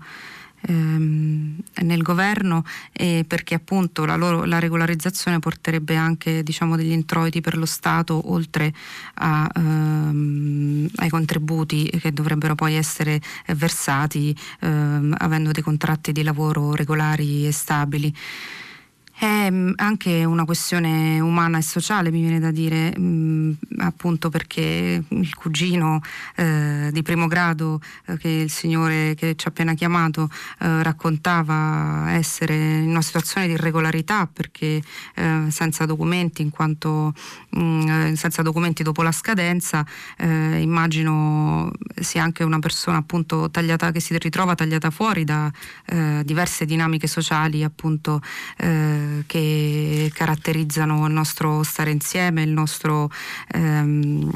ehm, 0.68 1.56
nel 1.82 2.02
governo 2.02 2.64
e 2.92 3.26
perché 3.28 3.56
appunto 3.56 4.06
la, 4.06 4.16
loro, 4.16 4.46
la 4.46 4.60
regolarizzazione 4.60 5.40
porterebbe 5.40 5.96
anche 5.96 6.44
diciamo, 6.44 6.76
degli 6.76 6.92
introiti 6.92 7.42
per 7.42 7.58
lo 7.58 7.66
Stato 7.66 8.32
oltre 8.32 8.74
a, 9.16 9.50
ehm, 9.54 10.90
ai 10.98 11.10
contributi 11.10 11.90
che 12.00 12.14
dovrebbero 12.14 12.56
poi 12.56 12.76
essere 12.76 13.22
versati 13.56 14.36
ehm, 14.62 15.16
avendo 15.18 15.52
dei 15.52 15.64
contratti 15.64 16.12
di 16.12 16.24
lavoro 16.24 16.74
regolari 16.76 17.48
e 17.48 17.52
stabili. 17.52 18.14
È 19.20 19.50
mm, 19.50 19.72
anche 19.78 20.26
una 20.26 20.46
questione 20.46 21.20
umana 21.20 21.58
e 21.58 21.64
sociale, 21.64 22.12
mi 22.12 22.22
viene 22.22 22.40
da 22.40 22.52
dire, 22.52 22.94
mh, 22.96 23.02
mm, 23.02 23.52
appunto 23.80 24.30
perché 24.30 25.04
il 25.08 25.34
cugino 25.34 26.02
eh, 26.36 26.90
di 26.92 27.02
primo 27.02 27.26
grado 27.26 27.82
eh, 28.06 28.18
che 28.18 28.30
il 28.30 28.52
signore 28.52 29.16
che 29.16 29.34
ci 29.36 29.48
ha 29.48 29.50
appena 29.50 29.74
chiamato 29.74 30.30
eh, 30.60 30.84
raccontava 30.84 32.12
essere 32.12 32.54
in 32.54 32.90
una 32.90 33.02
situazione 33.02 33.48
di 33.48 33.54
irregolarità 33.54 34.28
perché 34.32 34.84
eh, 35.16 35.46
senza 35.50 35.86
documenti, 35.88 36.44
in 36.44 36.52
quanto 36.52 37.16
mh, 37.50 37.60
mm, 37.60 38.14
senza 38.14 38.44
documenti 38.44 38.84
dopo 38.84 39.02
la 39.02 39.12
scadenza, 39.12 39.84
eh, 40.18 40.62
immagino 40.62 41.72
sia 42.00 42.22
anche 42.22 42.44
una 42.44 42.60
persona 42.60 42.98
appunto 42.98 43.50
tagliata 43.50 43.92
che 43.92 44.00
si 44.00 44.16
ritrova 44.16 44.54
tagliata 44.54 44.92
fuori 44.92 45.24
da 45.24 45.52
eh, 45.86 46.22
diverse 46.24 46.66
dinamiche 46.66 47.08
sociali 47.08 47.64
appunto 47.64 48.22
che 49.26 50.12
caratterizzano 50.14 51.06
il 51.06 51.14
nostro 51.14 51.64
stare 51.64 51.92
insieme, 51.92 52.44
il 52.44 52.52
nostro, 52.52 53.10
ehm, 53.54 54.32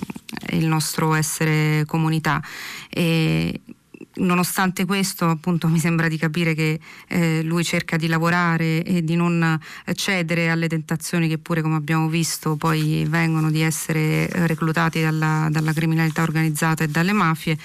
il 0.51 0.65
nostro 0.67 1.13
essere 1.13 1.84
comunità. 1.86 2.41
E 2.89 3.61
nonostante 4.15 4.86
questo, 4.86 5.30
appunto, 5.30 5.67
mi 5.69 5.80
sembra 5.80 6.07
di 6.07 6.17
capire 6.17 6.53
che 6.53 6.80
eh, 7.07 7.41
lui 7.43 7.63
cerca 7.63 7.97
di 7.97 8.07
lavorare 8.07 8.84
e 8.84 9.03
di 9.03 9.15
non 9.15 9.59
cedere 9.93 10.49
alle 10.49 10.67
tentazioni 10.67 11.28
che 11.28 11.38
pure, 11.38 11.61
come 11.61 11.76
abbiamo 11.76 12.07
visto, 12.07 12.55
poi 12.55 13.05
vengono 13.07 13.51
di 13.51 13.61
essere 13.61 14.28
reclutati 14.47 15.01
dalla, 15.01 15.47
dalla 15.49 15.74
criminalità 15.74 16.24
organizzata 16.24 16.84
e 16.84 16.88
dalle 16.88 17.13
mafie 17.13 17.57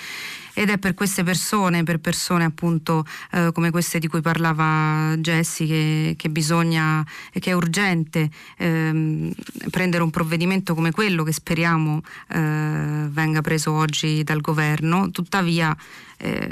ed 0.59 0.70
è 0.70 0.78
per 0.78 0.94
queste 0.94 1.22
persone, 1.22 1.82
per 1.82 1.98
persone 1.98 2.44
appunto 2.44 3.04
eh, 3.32 3.50
come 3.52 3.70
queste 3.70 3.98
di 3.98 4.09
cui 4.09 4.22
parlava 4.22 5.14
Jessie, 5.18 5.66
che, 5.66 6.14
che 6.16 6.30
bisogna, 6.30 7.04
che 7.30 7.50
è 7.50 7.52
urgente 7.52 8.30
ehm, 8.57 9.30
prendere 9.70 10.02
un 10.02 10.09
provvedimento 10.09 10.74
come 10.74 10.92
quello 10.92 11.24
che 11.24 11.32
speriamo 11.32 12.00
eh, 12.28 13.07
venga 13.11 13.42
preso 13.42 13.72
oggi 13.72 14.24
dal 14.24 14.40
governo. 14.40 15.11
Tuttavia 15.11 15.76
eh, 16.16 16.50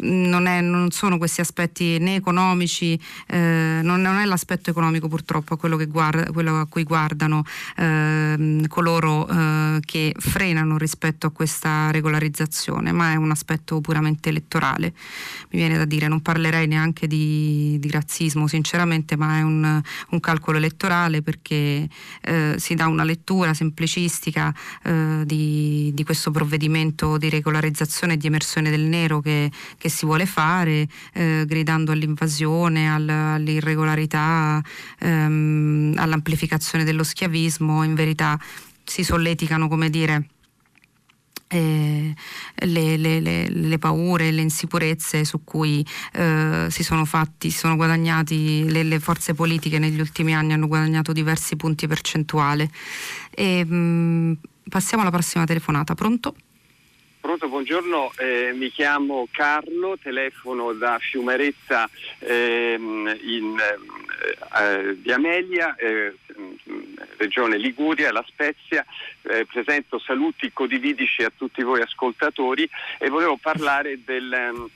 non, 0.00 0.46
è, 0.46 0.60
non, 0.60 0.90
sono 0.90 1.18
questi 1.18 1.40
aspetti 1.40 1.98
né 1.98 2.16
economici, 2.16 2.98
eh, 3.26 3.80
non, 3.82 4.00
non, 4.00 4.16
è 4.16 4.24
l'aspetto 4.24 4.70
economico 4.70 5.08
purtroppo 5.08 5.56
quello, 5.56 5.76
guarda, 5.86 6.30
quello 6.32 6.60
a 6.60 6.66
cui 6.66 6.82
guardano 6.82 7.44
eh, 7.76 8.64
coloro 8.68 9.28
eh, 9.28 9.80
che 9.84 10.14
frenano 10.18 10.78
rispetto 10.78 11.26
a 11.26 11.30
questa 11.30 11.90
regolarizzazione, 11.90 12.92
ma 12.92 13.12
è 13.12 13.16
un 13.16 13.30
aspetto 13.30 13.80
puramente 13.80 14.28
elettorale. 14.28 14.92
Mi 15.50 15.58
viene 15.58 15.76
da 15.76 15.84
dire, 15.84 16.08
non 16.08 16.20
parlerei 16.20 16.66
neanche 16.66 17.06
di, 17.06 17.76
di 17.80 17.90
razzismo 17.90 18.46
sinceramente, 18.46 19.16
ma 19.16 19.38
è 19.38 19.42
un, 19.42 19.82
un 20.10 20.20
calcolo 20.20 20.58
elettorale 20.58 21.22
perché 21.22 21.88
eh, 22.20 22.54
si 22.58 22.74
dà 22.74 22.86
una 22.86 23.04
lettura 23.04 23.54
semplicistica 23.54 24.54
eh, 24.84 25.22
di, 25.24 25.90
di, 25.94 26.04
questo 26.04 26.30
provvedimento 26.30 27.16
di 27.18 27.28
regolarizzazione 27.28 28.14
e 28.14 28.16
di 28.16 28.26
emersione 28.26 28.70
del 28.70 28.82
nero 28.82 29.20
che, 29.20 29.50
che 29.76 29.87
che 29.88 29.94
si 29.94 30.04
vuole 30.04 30.26
fare, 30.26 30.86
eh, 31.14 31.44
gridando 31.46 31.92
all'invasione, 31.92 32.88
all, 32.88 33.08
all'irregolarità, 33.08 34.62
ehm, 35.00 35.94
all'amplificazione 35.96 36.84
dello 36.84 37.02
schiavismo, 37.02 37.82
in 37.82 37.94
verità 37.94 38.38
si 38.84 39.02
solleticano, 39.02 39.68
come 39.68 39.90
dire, 39.90 40.28
eh, 41.48 42.14
le, 42.54 42.96
le, 42.98 43.20
le, 43.20 43.48
le, 43.48 43.78
paure, 43.78 44.30
le 44.30 44.42
insicurezze 44.42 45.24
su 45.24 45.42
cui 45.42 45.84
eh, 46.12 46.66
si 46.68 46.82
sono 46.82 47.06
fatti, 47.06 47.50
si 47.50 47.58
sono 47.58 47.76
guadagnati, 47.76 48.70
le, 48.70 49.00
forze 49.00 49.32
politiche 49.32 49.78
negli 49.78 50.00
ultimi 50.00 50.34
anni 50.34 50.52
hanno 50.52 50.66
guadagnato 50.66 51.12
diversi 51.12 51.56
punti 51.56 51.86
percentuali. 51.86 52.68
E, 53.30 53.64
mh, 53.64 53.74
mm, 53.74 54.32
passiamo 54.68 55.02
alla 55.02 55.12
prossima 55.12 55.44
telefonata, 55.44 55.94
pronto? 55.94 56.34
Pronto, 57.28 57.50
buongiorno, 57.50 58.12
eh, 58.16 58.52
mi 58.54 58.70
chiamo 58.70 59.28
Carlo, 59.30 59.98
telefono 59.98 60.72
da 60.72 60.98
Fiumerezza 60.98 61.86
ehm, 62.20 63.18
in, 63.20 63.54
eh, 63.58 64.62
eh 64.62 64.98
di 64.98 65.12
Amelia, 65.12 65.76
eh, 65.76 66.14
regione 67.18 67.58
Liguria, 67.58 68.12
La 68.12 68.24
Spezia. 68.26 68.82
Eh, 69.24 69.44
presento 69.44 69.98
saluti 69.98 70.50
codividici 70.54 71.22
a 71.22 71.30
tutti 71.36 71.62
voi 71.62 71.82
ascoltatori 71.82 72.66
e 72.98 73.10
volevo 73.10 73.36
parlare 73.36 74.02
del 74.02 74.32
ehm, 74.32 74.70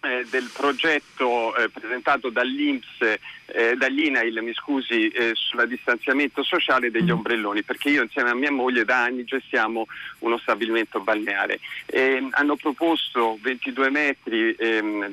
eh, 0.00 0.26
del 0.30 0.50
progetto 0.52 1.54
eh, 1.56 1.68
presentato 1.68 2.30
dall'Inps, 2.30 3.18
eh, 3.46 3.74
dall'INAIL, 3.76 4.40
mi 4.42 4.54
scusi, 4.54 5.08
eh, 5.08 5.32
sulla 5.34 5.66
distanziamento 5.66 6.42
sociale 6.42 6.90
degli 6.90 7.10
mm. 7.10 7.16
ombrelloni, 7.16 7.62
perché 7.62 7.90
io 7.90 8.02
insieme 8.02 8.30
a 8.30 8.34
mia 8.34 8.50
moglie 8.50 8.84
da 8.84 9.02
anni 9.04 9.24
gestiamo 9.24 9.86
uno 10.20 10.38
stabilimento 10.38 11.00
balneare. 11.00 11.60
hanno 12.30 12.56
proposto 12.56 13.38
22 13.40 13.90
metri, 13.90 14.54
ehm, 14.58 15.08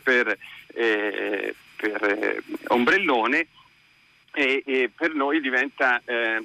per, 0.00 0.36
eh, 0.74 1.54
per 1.76 2.04
eh, 2.04 2.42
ombrellone 2.68 3.46
e, 4.32 4.62
e 4.64 4.90
per 4.94 5.14
noi 5.14 5.40
diventa, 5.40 6.00
eh, 6.04 6.42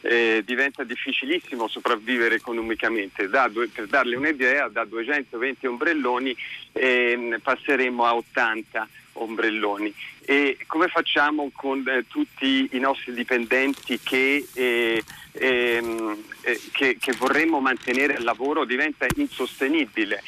eh, 0.00 0.42
diventa, 0.44 0.84
difficilissimo 0.84 1.68
sopravvivere 1.68 2.36
economicamente. 2.36 3.28
Da, 3.28 3.50
per 3.72 3.86
darle 3.86 4.16
un'idea, 4.16 4.68
da 4.68 4.84
220 4.84 5.66
ombrelloni 5.66 6.36
eh, 6.72 7.38
passeremo 7.42 8.04
a 8.04 8.14
80 8.14 8.88
ombrelloni. 9.16 9.92
E 10.28 10.58
come 10.66 10.88
facciamo 10.88 11.50
con 11.54 11.86
eh, 11.86 12.04
tutti 12.08 12.68
i 12.72 12.78
nostri 12.78 13.12
dipendenti 13.12 14.00
che, 14.02 14.44
eh, 14.54 15.02
ehm, 15.32 16.24
eh, 16.40 16.60
che, 16.72 16.96
che, 16.98 17.12
vorremmo 17.12 17.60
mantenere 17.60 18.16
al 18.16 18.24
lavoro 18.24 18.64
diventa 18.64 19.06
insostenibile. 19.16 20.22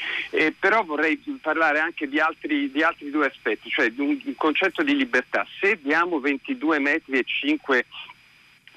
Però 0.59 0.85
vorrei 0.85 1.21
parlare 1.41 1.81
anche 1.81 2.09
di 2.09 2.21
altri, 2.21 2.71
di 2.71 2.83
altri 2.83 3.11
due 3.11 3.27
aspetti, 3.27 3.71
cioè 3.71 3.91
di 3.91 4.01
un, 4.01 4.21
un, 4.23 4.35
concetto 4.37 4.83
di 4.83 4.95
libertà. 4.95 5.47
Se 5.59 5.79
diamo 5.81 6.21
22 6.21 6.79
metri 6.79 7.19
e 7.19 7.25
5 7.25 7.85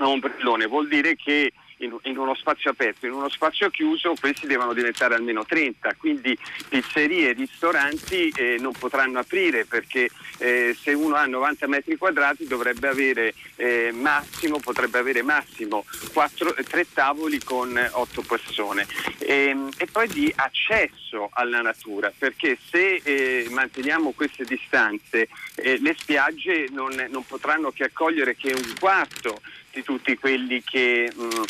a 0.03 0.09
ombrellone 0.09 0.65
vuol 0.67 0.87
dire 0.87 1.15
che 1.15 1.51
in, 1.81 1.97
in, 2.03 2.17
uno 2.17 2.35
spazio 2.35 2.71
aperto, 2.71 3.05
in 3.05 3.13
uno 3.13 3.29
spazio 3.29 3.69
chiuso 3.69 4.13
questi 4.19 4.47
devono 4.47 4.73
diventare 4.73 5.15
almeno 5.15 5.45
30, 5.45 5.95
quindi 5.97 6.37
pizzerie 6.69 7.29
e 7.29 7.33
ristoranti 7.33 8.31
eh, 8.35 8.57
non 8.59 8.73
potranno 8.73 9.19
aprire 9.19 9.65
perché 9.65 10.09
eh, 10.37 10.75
se 10.79 10.93
uno 10.93 11.15
ha 11.15 11.25
90 11.25 11.67
metri 11.67 11.97
quadrati 11.97 12.47
dovrebbe 12.47 12.87
avere 12.87 13.33
eh, 13.55 13.91
massimo, 13.93 14.59
potrebbe 14.59 14.99
avere 14.99 15.21
massimo 15.21 15.85
4, 16.13 16.55
3 16.63 16.87
tavoli 16.93 17.39
con 17.43 17.89
8 17.91 18.21
persone. 18.21 18.85
E, 19.19 19.45
ehm, 19.47 19.69
e, 19.77 19.87
poi 19.91 20.07
di 20.07 20.31
accesso 20.35 21.29
alla 21.33 21.61
natura 21.61 22.11
perché 22.17 22.57
se 22.69 23.01
eh, 23.03 23.47
manteniamo 23.49 24.11
queste 24.11 24.43
distanze 24.45 25.27
eh, 25.55 25.79
le 25.79 25.95
spiagge 25.97 26.67
non, 26.71 27.07
non 27.09 27.25
potranno 27.25 27.71
che 27.71 27.83
accogliere 27.83 28.35
che 28.35 28.53
un 28.53 28.73
quarto 28.79 29.41
di 29.71 29.83
tutti 29.83 30.17
quelli 30.17 30.63
che 30.63 31.11
mh, 31.13 31.23
mm, 31.23 31.43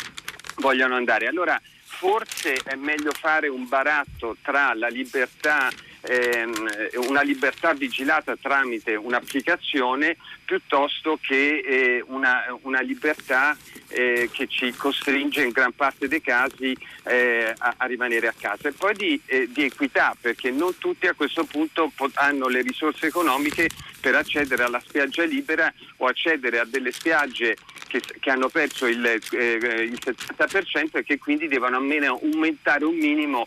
vogliono 0.56 0.96
andare. 0.96 1.26
Allora 1.26 1.60
forse 1.84 2.54
è 2.64 2.74
meglio 2.74 3.12
fare 3.12 3.48
un 3.48 3.68
baratto 3.68 4.36
tra 4.42 4.74
la 4.74 4.88
libertà 4.88 5.70
ehm, 6.02 6.68
una 7.08 7.22
libertà 7.22 7.72
vigilata 7.72 8.36
tramite 8.36 8.94
un'applicazione 8.94 10.16
piuttosto 10.44 11.18
che 11.20 11.62
eh, 11.64 12.04
una, 12.08 12.44
una, 12.62 12.80
libertà 12.80 13.56
eh, 13.88 14.28
che 14.32 14.46
ci 14.48 14.72
costringe 14.72 15.42
in 15.42 15.50
gran 15.50 15.72
parte 15.72 16.08
dei 16.08 16.20
casi 16.20 16.76
eh, 17.04 17.54
a, 17.56 17.74
a, 17.76 17.86
rimanere 17.86 18.28
a 18.28 18.34
casa. 18.38 18.68
E 18.68 18.72
poi 18.72 18.94
di, 18.94 19.20
eh, 19.26 19.48
di, 19.50 19.64
equità, 19.64 20.14
perché 20.20 20.50
non 20.50 20.76
tutti 20.78 21.06
a 21.06 21.14
questo 21.14 21.44
punto 21.44 21.90
pot- 21.94 22.16
hanno 22.16 22.48
le 22.48 22.62
risorse 22.62 23.06
economiche 23.06 23.68
per 24.00 24.14
accedere 24.14 24.64
alla 24.64 24.82
spiaggia 24.84 25.24
libera 25.24 25.72
o 25.98 26.06
accedere 26.06 26.58
a 26.58 26.64
delle 26.64 26.92
spiagge 26.92 27.56
che, 27.86 28.02
che 28.20 28.30
hanno 28.30 28.48
perso 28.48 28.86
il, 28.86 29.04
eh, 29.04 29.20
il 29.20 29.98
70% 30.02 30.96
e 30.96 31.04
che 31.04 31.18
quindi 31.18 31.46
devono 31.46 31.76
almeno 31.76 32.18
aumentare 32.22 32.84
un 32.84 32.96
minimo 32.96 33.46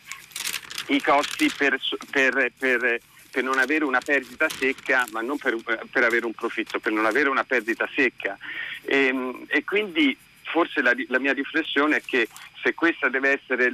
i 0.87 1.01
costi 1.01 1.51
per, 1.55 1.79
per, 2.11 2.51
per, 2.57 2.99
per, 3.31 3.43
non 3.43 3.59
avere 3.59 3.85
una 3.85 3.99
perdita 3.99 4.47
secca, 4.49 5.05
ma 5.11 5.21
non 5.21 5.37
per, 5.37 5.55
avere 6.03 6.25
un 6.25 6.33
profitto, 6.33 6.79
per 6.79 6.91
non 6.91 7.05
avere 7.05 7.29
una 7.29 7.43
perdita 7.43 7.89
secca. 7.93 8.37
E, 8.83 9.07
ehm, 9.07 9.45
e 9.47 9.63
quindi 9.63 10.15
forse 10.43 10.81
la, 10.81 10.93
la, 11.07 11.19
mia 11.19 11.33
riflessione 11.33 11.97
è 11.97 12.01
che 12.05 12.27
se 12.65 12.73
questa 12.73 13.09
deve 13.09 13.39
essere 13.39 13.67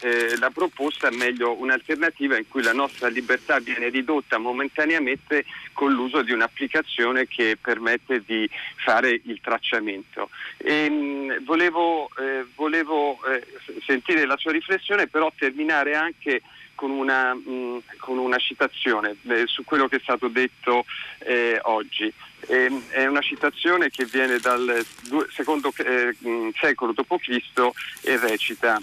eh, 0.00 0.38
la 0.38 0.48
proposta, 0.48 1.10
meglio 1.10 1.60
un'alternativa 1.60 2.38
in 2.38 2.48
cui 2.48 2.62
la 2.62 2.72
nostra 2.72 3.08
libertà 3.08 3.58
viene 3.58 3.90
ridotta 3.90 4.38
momentaneamente 4.38 5.44
con 5.74 5.92
l'uso 5.92 6.22
di 6.22 6.32
un'applicazione 6.32 7.28
che 7.28 7.58
permette 7.60 8.22
di 8.24 8.48
fare 8.76 9.20
il 9.24 9.38
tracciamento. 9.42 10.30
E, 10.56 10.88
mh, 10.88 11.44
volevo, 11.44 12.08
eh, 12.18 12.46
volevo 12.54 13.18
eh, 13.26 13.44
sentire 13.84 14.24
la 14.24 14.38
sua 14.38 14.52
riflessione, 14.52 15.08
però 15.08 15.30
terminare 15.36 15.94
anche 15.94 16.40
con 16.78 16.92
una, 16.92 17.34
mh, 17.34 17.50
mm, 17.50 17.78
con 17.98 18.18
una 18.18 18.38
citazione 18.38 19.16
eh, 19.26 19.48
su 19.48 19.64
quello 19.64 19.88
che 19.88 19.96
è 19.96 20.00
stato 20.00 20.28
detto 20.28 20.84
eh, 21.18 21.58
oggi. 21.64 22.12
Eh, 22.46 22.82
è 22.90 23.04
una 23.06 23.20
citazione 23.20 23.90
che 23.90 24.04
viene 24.04 24.38
dal 24.38 24.86
secondo 25.32 25.72
eh, 25.78 26.14
mm, 26.24 26.50
secolo 26.54 26.92
d.C. 26.92 27.70
e 28.02 28.16
recita 28.16 28.80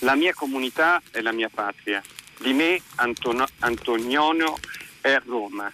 La 0.00 0.14
mia 0.14 0.34
comunità 0.34 1.00
è 1.10 1.22
la 1.22 1.32
mia 1.32 1.48
patria, 1.48 2.02
di 2.38 2.52
me 2.52 2.78
Anton- 2.96 3.46
Antoniano 3.60 4.58
è 5.00 5.18
Roma, 5.24 5.72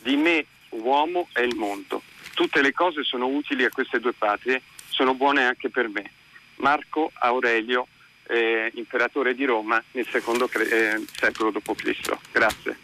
di 0.00 0.16
me 0.16 0.46
uomo 0.70 1.28
è 1.34 1.40
il 1.40 1.54
mondo. 1.54 2.02
Tutte 2.32 2.62
le 2.62 2.72
cose 2.72 3.02
sono 3.02 3.26
utili 3.26 3.64
a 3.64 3.70
queste 3.70 4.00
due 4.00 4.14
patrie, 4.14 4.62
sono 4.88 5.12
buone 5.12 5.44
anche 5.44 5.68
per 5.68 5.90
me. 5.90 6.10
Marco 6.56 7.10
Aurelio 7.18 7.88
eh, 8.32 8.72
imperatore 8.74 9.34
di 9.34 9.44
Roma 9.44 9.82
nel 9.92 10.06
secondo 10.10 10.48
eh, 10.50 11.04
secolo 11.12 11.50
d.C. 11.50 12.16
Grazie. 12.32 12.76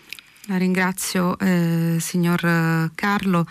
La 0.47 0.57
ringrazio, 0.57 1.39
eh, 1.39 1.97
signor 1.99 2.91
Carlo. 2.95 3.47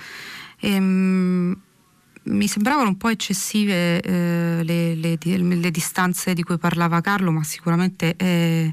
Ehm, 0.60 1.62
mi 2.24 2.48
sembravano 2.48 2.90
un 2.90 2.98
po' 2.98 3.10
eccessive 3.10 4.02
eh, 4.02 4.64
le, 4.64 4.96
le, 4.96 5.18
le, 5.20 5.72
distanze 5.72 6.34
di 6.34 6.44
cui 6.44 6.58
parlava 6.58 7.02
Carlo, 7.02 7.32
ma 7.32 7.44
sicuramente 7.44 8.16
è, 8.18 8.72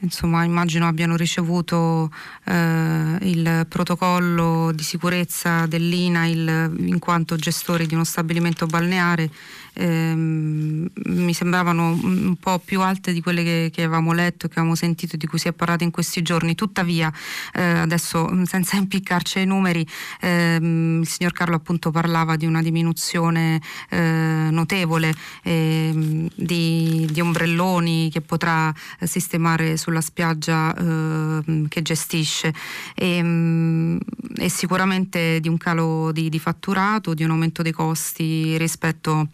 insomma 0.00 0.44
immagino 0.44 0.86
abbiano 0.86 1.16
ricevuto 1.16 2.12
eh, 2.44 3.18
il 3.22 3.66
protocollo 3.68 4.70
di 4.72 4.82
sicurezza 4.82 5.66
dell'INAIL 5.66 6.74
in 6.78 6.98
quanto 6.98 7.36
gestori 7.36 7.86
di 7.86 7.94
uno 7.94 8.04
stabilimento 8.04 8.66
balneare 8.66 9.30
ehm, 9.74 10.88
mi 11.06 11.34
sembravano 11.34 11.98
un 12.02 12.36
po' 12.36 12.58
più 12.58 12.80
alte 12.80 13.12
di 13.12 13.20
quelle 13.20 13.42
che, 13.42 13.70
che, 13.72 13.82
avevamo 13.82 14.12
letto, 14.12 14.46
che 14.46 14.54
avevamo 14.54 14.74
sentito, 14.74 15.16
di 15.16 15.26
cui 15.26 15.38
si 15.38 15.48
è 15.48 15.52
parlato 15.52 15.84
in 15.84 15.90
questi 15.90 16.22
giorni. 16.22 16.54
Tuttavia, 16.54 17.12
eh, 17.52 17.62
adesso 17.62 18.28
senza 18.44 18.76
impiccarci 18.78 19.38
ai 19.38 19.46
numeri, 19.46 19.86
ehm, 20.20 21.00
il 21.02 21.08
signor 21.08 21.32
Carlo 21.32 21.56
appunto 21.56 21.90
parlava 21.90 22.36
di 22.36 22.46
una 22.46 22.62
diminuzione 22.62 23.60
eh, 23.90 24.48
notevole 24.50 25.14
ehm, 25.42 26.28
di, 26.34 27.08
di, 27.10 27.20
ombrelloni 27.20 28.10
che 28.10 28.20
potrà 28.20 28.72
sistemare 29.02 29.76
sulla 29.76 30.00
spiaggia 30.00 30.74
ehm, 30.74 31.68
che 31.68 31.82
gestisce 31.82 32.52
e, 32.94 33.16
ehm, 33.16 33.98
e, 34.36 34.48
sicuramente 34.48 35.40
di 35.40 35.48
un 35.48 35.56
calo 35.56 36.12
di, 36.12 36.28
di 36.28 36.38
fatturato, 36.38 37.14
di 37.14 37.24
un 37.24 37.30
aumento 37.30 37.62
dei 37.62 37.72
costi 37.72 38.56
rispetto 38.56 39.28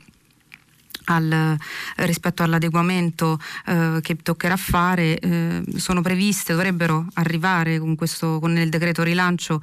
al, 1.14 1.56
rispetto 1.96 2.42
all'adeguamento 2.42 3.38
eh, 3.66 3.98
che 4.02 4.16
toccherà 4.16 4.56
fare 4.56 5.18
eh, 5.18 5.62
sono 5.76 6.00
previste, 6.00 6.52
dovrebbero 6.52 7.06
arrivare 7.14 7.78
con, 7.78 7.94
questo, 7.94 8.38
con 8.40 8.56
il 8.56 8.68
decreto 8.68 9.02
rilancio 9.02 9.60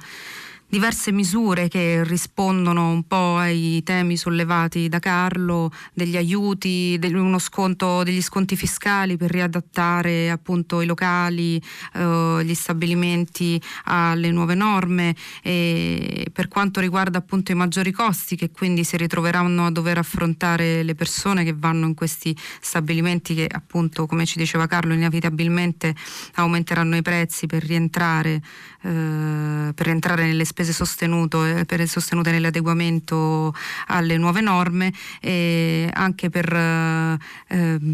diverse 0.68 1.12
misure 1.12 1.68
che 1.68 2.04
rispondono 2.04 2.90
un 2.90 3.04
po' 3.04 3.36
ai 3.36 3.82
temi 3.84 4.18
sollevati 4.18 4.88
da 4.88 4.98
Carlo, 4.98 5.72
degli 5.94 6.16
aiuti, 6.16 6.98
sconto, 7.38 8.02
degli 8.02 8.20
sconti 8.20 8.54
fiscali 8.54 9.16
per 9.16 9.30
riadattare 9.30 10.30
appunto 10.30 10.82
i 10.82 10.86
locali, 10.86 11.60
eh, 11.94 12.40
gli 12.44 12.54
stabilimenti 12.54 13.60
alle 13.84 14.30
nuove 14.30 14.54
norme. 14.54 15.16
E 15.42 16.26
per 16.32 16.48
quanto 16.48 16.80
riguarda 16.80 17.18
appunto 17.18 17.50
i 17.50 17.54
maggiori 17.54 17.90
costi 17.90 18.36
che 18.36 18.50
quindi 18.50 18.84
si 18.84 18.96
ritroveranno 18.98 19.64
a 19.64 19.70
dover 19.70 19.96
affrontare 19.96 20.82
le 20.82 20.94
persone 20.94 21.44
che 21.44 21.54
vanno 21.56 21.86
in 21.86 21.94
questi 21.94 22.36
stabilimenti 22.60 23.34
che 23.34 23.48
appunto 23.50 24.06
come 24.06 24.26
ci 24.26 24.36
diceva 24.36 24.66
Carlo 24.66 24.92
inevitabilmente 24.92 25.94
aumenteranno 26.34 26.96
i 26.96 27.02
prezzi 27.02 27.46
per 27.46 27.64
rientrare, 27.64 28.42
eh, 28.82 29.72
per 29.74 29.86
rientrare 29.86 30.26
nelle 30.26 30.44
spese 30.44 30.56
sostenute, 30.64 31.64
per, 31.66 31.86
sostenute 31.86 32.30
nell'adeguamento 32.30 33.54
alle 33.86 34.16
nuove 34.16 34.40
norme 34.40 34.92
e 35.20 35.88
anche 35.92 36.30
per, 36.30 36.52
eh, 36.52 37.18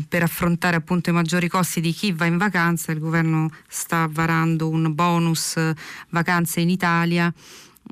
per 0.09 0.23
affrontare 0.23 0.77
appunto 0.77 1.11
i 1.11 1.13
maggiori 1.13 1.49
costi 1.49 1.81
di 1.81 1.93
chi 1.93 2.13
va 2.13 2.27
in 2.27 2.39
vacanza. 2.39 2.93
Il 2.93 2.99
governo 2.99 3.51
sta 3.69 4.09
varando 4.11 4.69
un 4.69 4.95
bonus 4.95 5.59
vacanze 6.11 6.61
in 6.61 6.71
Italia 6.71 7.33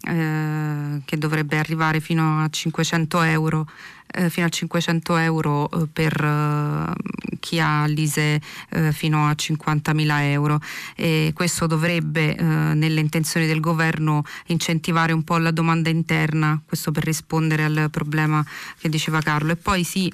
eh, 0.05 1.03
che 1.05 1.19
dovrebbe 1.19 1.59
arrivare 1.59 2.01
fino 2.01 2.43
a 2.43 2.49
500 2.49 3.23
euro 3.23 3.69
eh, 4.13 4.31
fino 4.31 4.47
a 4.47 4.49
500 4.49 5.17
euro 5.17 5.71
eh, 5.71 5.87
per 5.93 6.13
eh, 6.23 7.37
chi 7.41 7.59
ha 7.61 7.87
l'ISE 7.87 8.41
eh, 8.71 8.93
fino 8.93 9.27
a 9.27 9.33
50.000 9.33 10.21
euro 10.31 10.61
e 10.95 11.33
questo 11.35 11.67
dovrebbe 11.67 12.37
eh, 12.37 12.43
nelle 12.45 13.01
intenzioni 13.01 13.47
del 13.47 13.61
governo 13.61 14.25
incentivare 14.47 15.13
un 15.13 15.23
po' 15.25 15.39
la 15.39 15.51
domanda 15.51 15.89
interna, 15.89 16.61
questo 16.65 16.93
per 16.93 17.05
rispondere 17.05 17.65
al 17.65 17.89
problema 17.91 18.45
che 18.79 18.89
diceva 18.89 19.21
Carlo. 19.21 19.53
E 19.53 19.57
poi 19.57 19.85
sì, 19.85 20.13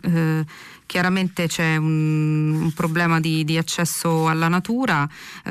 chiaramente 0.86 1.48
c'è 1.48 1.76
un, 1.76 2.60
un 2.62 2.72
problema 2.72 3.20
di, 3.20 3.44
di, 3.44 3.58
accesso 3.58 4.28
alla 4.28 4.48
natura, 4.48 5.08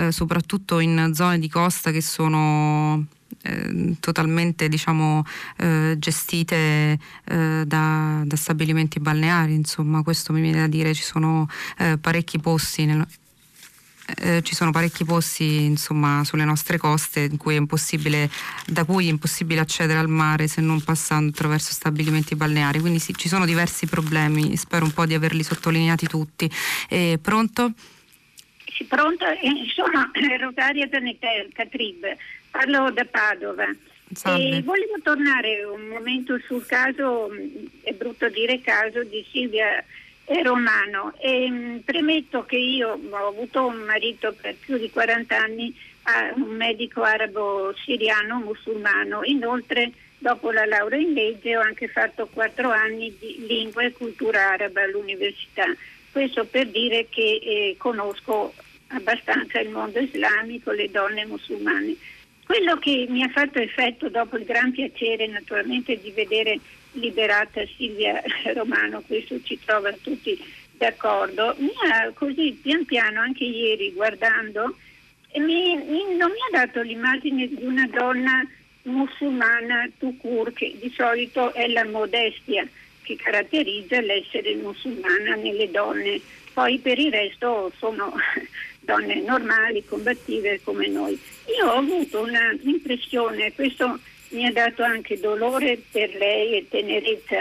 soprattutto 0.09 0.79
in 0.79 1.11
zone 1.13 1.39
di 1.39 1.49
costa 1.49 1.91
che 1.91 2.01
sono 2.01 3.05
eh, 3.43 3.95
totalmente 3.99 4.67
diciamo, 4.67 5.23
eh, 5.57 5.95
gestite 5.97 6.99
eh, 7.25 7.63
da, 7.65 8.21
da, 8.25 8.35
stabilimenti 8.35 8.99
balneari, 8.99 9.53
insomma 9.53 10.03
questo 10.03 10.33
mi 10.33 10.41
viene 10.41 10.59
da 10.59 10.67
dire, 10.67 10.93
ci 10.93 11.03
sono 11.03 11.47
eh, 11.77 11.97
parecchi 11.97 12.39
posti 12.39 12.85
nel, 12.85 13.05
eh, 14.15 14.41
ci 14.41 14.55
sono 14.55 14.71
parecchi 14.71 15.03
posti 15.03 15.65
insomma, 15.65 16.23
sulle 16.23 16.45
nostre 16.45 16.77
coste 16.77 17.29
cui 17.37 17.55
da 18.65 18.85
cui 18.85 19.07
è 19.07 19.09
impossibile 19.09 19.59
accedere 19.59 19.99
al 19.99 20.07
mare 20.07 20.47
se 20.47 20.61
non 20.61 20.81
passando 20.81 21.31
attraverso 21.31 21.73
stabilimenti 21.73 22.35
balneari. 22.35 22.79
Quindi 22.79 22.99
sì, 22.99 23.13
ci 23.15 23.27
sono 23.27 23.45
diversi 23.45 23.85
problemi, 23.85 24.55
spero 24.55 24.85
un 24.85 24.91
po' 24.91 25.05
di 25.05 25.13
averli 25.13 25.43
sottolineati 25.43 26.07
tutti. 26.07 26.49
Eh, 26.87 27.19
pronto? 27.21 27.73
Sì, 28.73 28.85
pronto, 28.85 29.25
sono 29.73 30.11
Rosaria 30.39 30.87
Zanetel, 30.89 31.49
Catrib 31.51 32.05
parlo 32.57 32.89
da 32.91 33.05
Padova. 33.05 33.67
E 34.25 34.61
volevo 34.63 34.95
tornare 35.03 35.63
un 35.63 35.87
momento 35.89 36.39
sul 36.39 36.65
caso, 36.65 37.29
è 37.81 37.91
brutto 37.91 38.29
dire 38.29 38.61
caso, 38.61 39.03
di 39.03 39.23
Silvia 39.29 39.83
Romano. 40.43 41.13
E, 41.19 41.49
mm, 41.49 41.77
premetto 41.79 42.45
che 42.45 42.55
io 42.55 42.99
ho 43.09 43.27
avuto 43.27 43.67
un 43.67 43.77
marito 43.77 44.33
per 44.39 44.55
più 44.55 44.77
di 44.77 44.89
40 44.89 45.37
anni, 45.37 45.75
un 46.35 46.55
medico 46.55 47.03
arabo 47.03 47.75
siriano 47.83 48.39
musulmano. 48.39 49.23
Inoltre, 49.25 49.91
dopo 50.17 50.51
la 50.51 50.65
laurea 50.65 50.99
in 50.99 51.11
legge, 51.11 51.57
ho 51.57 51.61
anche 51.61 51.89
fatto 51.89 52.27
4 52.31 52.71
anni 52.71 53.13
di 53.19 53.45
lingua 53.45 53.83
e 53.83 53.91
cultura 53.91 54.51
araba 54.51 54.83
all'università. 54.83 55.65
Questo 56.11 56.45
per 56.45 56.67
dire 56.67 57.07
che 57.09 57.39
eh, 57.43 57.75
conosco 57.77 58.53
abbastanza 58.87 59.59
il 59.59 59.69
mondo 59.69 59.99
islamico, 59.99 60.71
le 60.71 60.89
donne 60.89 61.25
musulmane. 61.25 61.95
Quello 62.47 62.77
che 62.77 63.07
mi 63.09 63.23
ha 63.23 63.27
fatto 63.27 63.59
effetto 63.59 64.07
dopo 64.07 64.37
il 64.37 64.45
gran 64.45 64.71
piacere 64.71 65.27
naturalmente 65.27 65.99
di 65.99 66.11
vedere 66.11 66.57
liberata 66.93 67.61
Silvia 67.75 68.23
Romano, 68.55 69.03
questo 69.05 69.35
ci 69.43 69.59
trova 69.63 69.91
tutti 70.01 70.41
d'accordo, 70.71 71.55
mi 71.57 71.73
ha 71.91 72.09
così 72.13 72.57
pian 72.61 72.85
piano 72.85 73.19
anche 73.19 73.43
ieri 73.43 73.91
guardando, 73.91 74.77
mi, 75.35 75.75
mi, 75.75 76.15
non 76.15 76.31
mi 76.31 76.39
ha 76.47 76.65
dato 76.65 76.79
l'immagine 76.81 77.49
di 77.49 77.65
una 77.65 77.85
donna 77.87 78.47
musulmana 78.83 79.89
tukur 79.97 80.53
che 80.53 80.73
di 80.79 80.89
solito 80.95 81.53
è 81.53 81.67
la 81.67 81.83
modestia 81.83 82.65
che 83.01 83.17
caratterizza 83.17 83.99
l'essere 83.99 84.55
musulmana 84.55 85.35
nelle 85.35 85.69
donne. 85.69 86.21
Poi 86.53 86.79
per 86.79 86.97
il 86.97 87.11
resto 87.11 87.73
sono 87.77 88.13
donne 88.87 89.21
normali, 89.21 89.83
combattive 89.85 90.61
come 90.63 90.87
noi. 90.87 91.19
Io 91.57 91.67
ho 91.67 91.77
avuto 91.77 92.21
un'impressione, 92.21 93.53
questo 93.53 93.99
mi 94.29 94.45
ha 94.45 94.51
dato 94.51 94.81
anche 94.81 95.19
dolore 95.19 95.77
per 95.91 96.15
lei 96.15 96.57
e 96.57 96.67
tenerezza, 96.69 97.39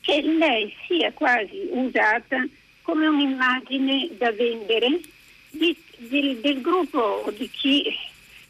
che 0.00 0.22
lei 0.22 0.74
sia 0.86 1.12
quasi 1.12 1.68
usata 1.70 2.46
come 2.82 3.06
un'immagine 3.06 4.10
da 4.16 4.32
vendere 4.32 5.00
di, 5.50 5.76
di, 5.98 6.40
del 6.40 6.60
gruppo 6.62 7.22
o 7.26 7.30
di 7.30 7.50
chi 7.50 7.84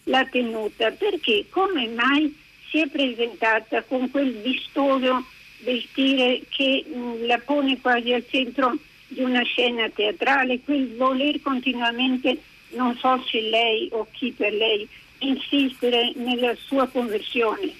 l'ha 0.04 0.24
tenuta, 0.26 0.92
perché 0.92 1.46
come 1.50 1.88
mai 1.88 2.32
si 2.68 2.80
è 2.80 2.86
presentata 2.86 3.82
con 3.82 4.08
quel 4.10 4.32
vistoso 4.34 5.24
vestire 5.60 6.42
che 6.48 6.84
mh, 6.86 7.26
la 7.26 7.38
pone 7.38 7.80
quasi 7.80 8.12
al 8.12 8.24
centro 8.28 8.76
di 9.08 9.22
una 9.22 9.42
scena 9.42 9.88
teatrale, 9.88 10.60
quel 10.60 10.94
voler 10.96 11.40
continuamente, 11.40 12.40
non 12.70 12.96
so 12.96 13.22
se 13.26 13.40
lei 13.40 13.88
o 13.92 14.06
chi 14.10 14.32
per 14.32 14.52
lei, 14.52 14.88
insistere 15.18 16.12
nella 16.16 16.54
sua 16.56 16.86
conversione, 16.88 17.72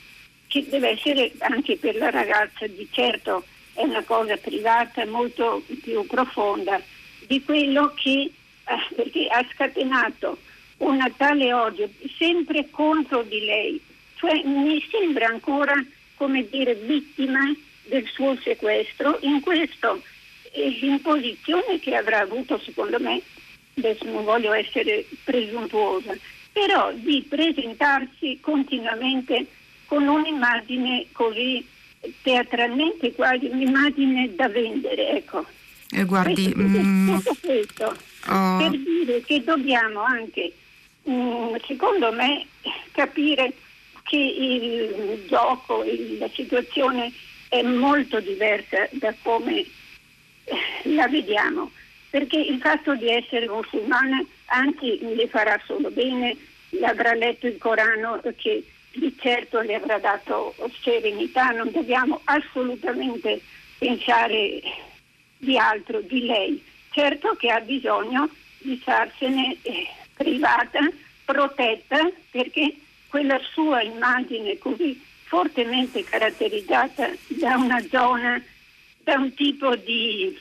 che 0.46 0.66
deve 0.68 0.90
essere 0.90 1.32
anche 1.38 1.76
per 1.76 1.96
la 1.96 2.10
ragazza 2.10 2.66
di 2.66 2.86
certo 2.90 3.44
è 3.76 3.82
una 3.82 4.02
cosa 4.02 4.36
privata 4.38 5.04
molto 5.04 5.62
più 5.82 6.06
profonda 6.06 6.80
di 7.26 7.42
quello 7.44 7.92
che 7.94 8.30
eh, 8.64 9.28
ha 9.28 9.46
scatenato 9.52 10.38
un 10.78 11.12
tale 11.16 11.52
odio 11.52 11.88
sempre 12.16 12.68
contro 12.70 13.22
di 13.22 13.44
lei, 13.44 13.80
cioè 14.16 14.42
mi 14.44 14.82
sembra 14.90 15.26
ancora 15.26 15.74
come 16.14 16.48
dire 16.48 16.74
vittima 16.74 17.40
del 17.84 18.06
suo 18.06 18.36
sequestro. 18.42 19.18
In 19.22 19.40
questo 19.40 20.02
imposizione 20.80 21.78
che 21.80 21.94
avrà 21.94 22.20
avuto 22.20 22.58
secondo 22.58 22.98
me, 22.98 23.20
adesso 23.76 24.04
non 24.04 24.24
voglio 24.24 24.52
essere 24.52 25.06
presuntuosa, 25.24 26.16
però 26.52 26.92
di 26.94 27.24
presentarsi 27.28 28.38
continuamente 28.40 29.46
con 29.86 30.06
un'immagine 30.06 31.06
così 31.12 31.64
teatralmente 32.22 33.12
quasi 33.12 33.46
un'immagine 33.46 34.34
da 34.34 34.48
vendere, 34.48 35.10
ecco. 35.16 35.44
Eh, 35.90 36.04
guardi, 36.04 36.52
questo, 36.52 36.78
mm, 36.78 37.16
tutto 37.16 37.36
questo 37.40 37.96
oh. 38.28 38.56
per 38.58 38.70
dire 38.70 39.22
che 39.22 39.44
dobbiamo 39.44 40.00
anche, 40.00 40.52
mm, 41.08 41.54
secondo 41.66 42.12
me, 42.12 42.46
capire 42.92 43.52
che 44.02 44.16
il 44.16 45.24
gioco, 45.28 45.84
il, 45.84 46.18
la 46.18 46.28
situazione 46.32 47.12
è 47.48 47.62
molto 47.62 48.20
diversa 48.20 48.88
da 48.92 49.14
come 49.22 49.64
la 50.84 51.08
vediamo. 51.08 51.70
perché 52.16 52.38
il 52.38 52.58
fatto 52.60 52.94
di 52.94 53.10
essere 53.10 53.46
musulmana 53.46 54.24
anzi 54.46 54.98
le 55.14 55.28
farà 55.28 55.60
solo 55.66 55.90
bene, 55.90 56.34
avrà 56.82 57.12
letto 57.12 57.46
il 57.46 57.58
Corano 57.58 58.20
che 58.36 58.64
di 58.92 59.14
certo 59.20 59.60
le 59.60 59.74
avrà 59.74 59.98
dato 59.98 60.54
serenità, 60.80 61.50
non 61.50 61.70
dobbiamo 61.70 62.20
assolutamente 62.24 63.40
pensare 63.78 64.62
di 65.36 65.58
altro 65.58 66.00
di 66.00 66.24
lei. 66.24 66.64
Certo 66.90 67.34
che 67.34 67.50
ha 67.50 67.60
bisogno 67.60 68.30
di 68.58 68.78
starsene 68.80 69.56
eh, 69.60 69.86
privata, 70.14 70.78
protetta, 71.24 72.10
perché 72.30 72.74
quella 73.08 73.38
sua 73.52 73.82
immagine 73.82 74.56
così 74.56 74.98
fortemente 75.24 76.02
caratterizzata 76.04 77.10
da 77.26 77.56
una 77.56 77.82
zona, 77.90 78.42
da 79.06 79.14
un 79.14 79.32
tipo 79.34 79.76
di, 79.76 80.36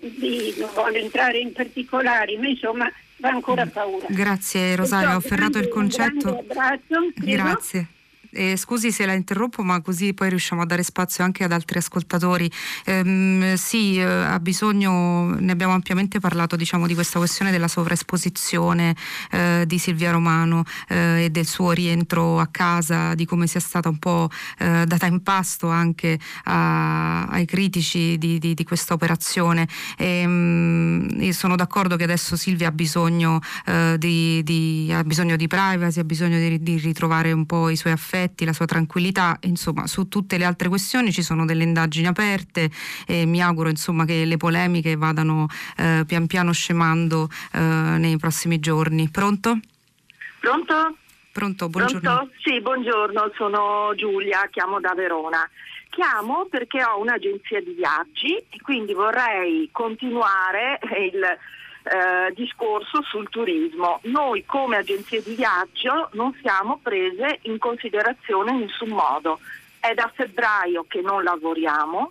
di 0.00 0.52
non 0.58 0.70
voglio 0.74 0.98
entrare 0.98 1.38
in 1.38 1.52
particolari, 1.52 2.36
ma 2.38 2.48
insomma 2.48 2.90
va 3.18 3.28
ancora 3.28 3.64
paura. 3.66 4.06
Grazie 4.10 4.74
Rosaria, 4.74 5.14
ho 5.14 5.20
ferrato 5.20 5.58
il 5.58 5.68
concetto. 5.68 6.32
Un 6.32 6.38
abbraccio. 6.38 7.12
Grazie. 7.14 7.86
Eh, 8.38 8.54
scusi 8.58 8.92
se 8.92 9.06
la 9.06 9.14
interrompo, 9.14 9.62
ma 9.62 9.80
così 9.80 10.12
poi 10.12 10.28
riusciamo 10.28 10.60
a 10.60 10.66
dare 10.66 10.82
spazio 10.82 11.24
anche 11.24 11.42
ad 11.42 11.52
altri 11.52 11.78
ascoltatori. 11.78 12.50
Ehm, 12.84 13.54
sì, 13.54 13.96
eh, 13.96 14.02
ha 14.02 14.38
bisogno, 14.40 15.34
ne 15.38 15.52
abbiamo 15.52 15.72
ampiamente 15.72 16.20
parlato 16.20 16.54
diciamo, 16.54 16.86
di 16.86 16.92
questa 16.92 17.18
questione 17.18 17.50
della 17.50 17.66
sovraesposizione 17.66 18.94
eh, 19.30 19.64
di 19.66 19.78
Silvia 19.78 20.10
Romano 20.10 20.64
eh, 20.88 21.24
e 21.24 21.30
del 21.30 21.46
suo 21.46 21.70
rientro 21.70 22.38
a 22.38 22.48
casa, 22.48 23.14
di 23.14 23.24
come 23.24 23.46
sia 23.46 23.60
stata 23.60 23.88
un 23.88 23.98
po' 23.98 24.28
eh, 24.58 24.84
data 24.84 25.06
in 25.06 25.22
pasto 25.22 25.68
anche 25.68 26.18
a, 26.44 27.24
ai 27.28 27.46
critici 27.46 28.18
di, 28.18 28.38
di, 28.38 28.52
di 28.52 28.64
questa 28.64 28.92
operazione. 28.92 29.66
Ehm, 29.96 31.30
sono 31.30 31.56
d'accordo 31.56 31.96
che 31.96 32.04
adesso 32.04 32.36
Silvia 32.36 32.68
ha 32.68 32.72
bisogno, 32.72 33.40
eh, 33.64 33.96
di, 33.98 34.92
ha 34.94 35.02
bisogno 35.04 35.36
di 35.36 35.46
privacy, 35.46 36.00
ha 36.00 36.04
bisogno 36.04 36.38
di 36.38 36.76
ritrovare 36.76 37.32
un 37.32 37.46
po' 37.46 37.70
i 37.70 37.76
suoi 37.76 37.94
affetti 37.94 38.24
affetti, 38.26 38.44
la 38.44 38.52
sua 38.52 38.66
tranquillità, 38.66 39.38
insomma 39.42 39.86
su 39.86 40.08
tutte 40.08 40.36
le 40.36 40.44
altre 40.44 40.68
questioni 40.68 41.12
ci 41.12 41.22
sono 41.22 41.44
delle 41.44 41.62
indagini 41.62 42.06
aperte 42.06 42.70
e 43.06 43.24
mi 43.24 43.40
auguro 43.40 43.68
insomma, 43.68 44.04
che 44.04 44.24
le 44.24 44.36
polemiche 44.36 44.96
vadano 44.96 45.46
eh, 45.76 46.04
pian 46.06 46.26
piano 46.26 46.52
scemando 46.52 47.28
eh, 47.52 47.58
nei 47.60 48.16
prossimi 48.18 48.58
giorni. 48.58 49.08
Pronto? 49.08 49.58
Pronto? 50.40 50.96
Pronto, 51.32 51.68
buongiorno. 51.68 52.00
Pronto? 52.00 52.32
Sì, 52.42 52.60
buongiorno, 52.60 53.32
sono 53.36 53.92
Giulia, 53.94 54.48
chiamo 54.50 54.80
da 54.80 54.94
Verona. 54.94 55.48
Chiamo 55.90 56.46
perché 56.50 56.82
ho 56.82 57.00
un'agenzia 57.00 57.60
di 57.60 57.72
viaggi 57.72 58.36
e 58.36 58.60
quindi 58.60 58.92
vorrei 58.92 59.68
continuare 59.72 60.78
il 61.10 61.24
eh, 61.86 62.32
discorso 62.34 63.02
sul 63.02 63.28
turismo. 63.28 64.00
Noi 64.04 64.44
come 64.44 64.78
agenzie 64.78 65.22
di 65.22 65.34
viaggio 65.34 66.10
non 66.12 66.36
siamo 66.42 66.80
prese 66.82 67.38
in 67.42 67.58
considerazione 67.58 68.50
in 68.50 68.58
nessun 68.58 68.88
modo. 68.88 69.38
È 69.78 69.94
da 69.94 70.10
febbraio 70.12 70.84
che 70.88 71.00
non 71.00 71.22
lavoriamo, 71.22 72.10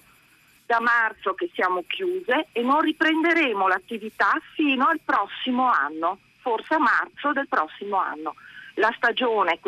da 0.66 0.80
marzo 0.80 1.34
che 1.34 1.50
siamo 1.54 1.84
chiuse 1.88 2.48
e 2.54 2.62
non 2.62 2.80
riprenderemo 2.80 3.68
l'attività 3.68 4.32
fino 4.54 4.88
al 4.88 5.02
prossimo 5.04 5.70
anno, 5.70 6.20
forse 6.40 6.76
a 6.76 6.80
marzo 6.80 7.34
del 7.34 7.48
prossimo 7.50 7.98
anno. 7.98 8.36
La 8.76 8.94
stagione 8.96 9.60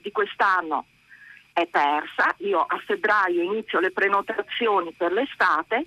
di 0.00 0.12
quest'anno 0.12 0.84
è 1.52 1.66
persa, 1.66 2.34
io 2.38 2.60
a 2.60 2.80
febbraio 2.86 3.42
inizio 3.42 3.80
le 3.80 3.90
prenotazioni 3.90 4.92
per 4.92 5.10
l'estate, 5.10 5.86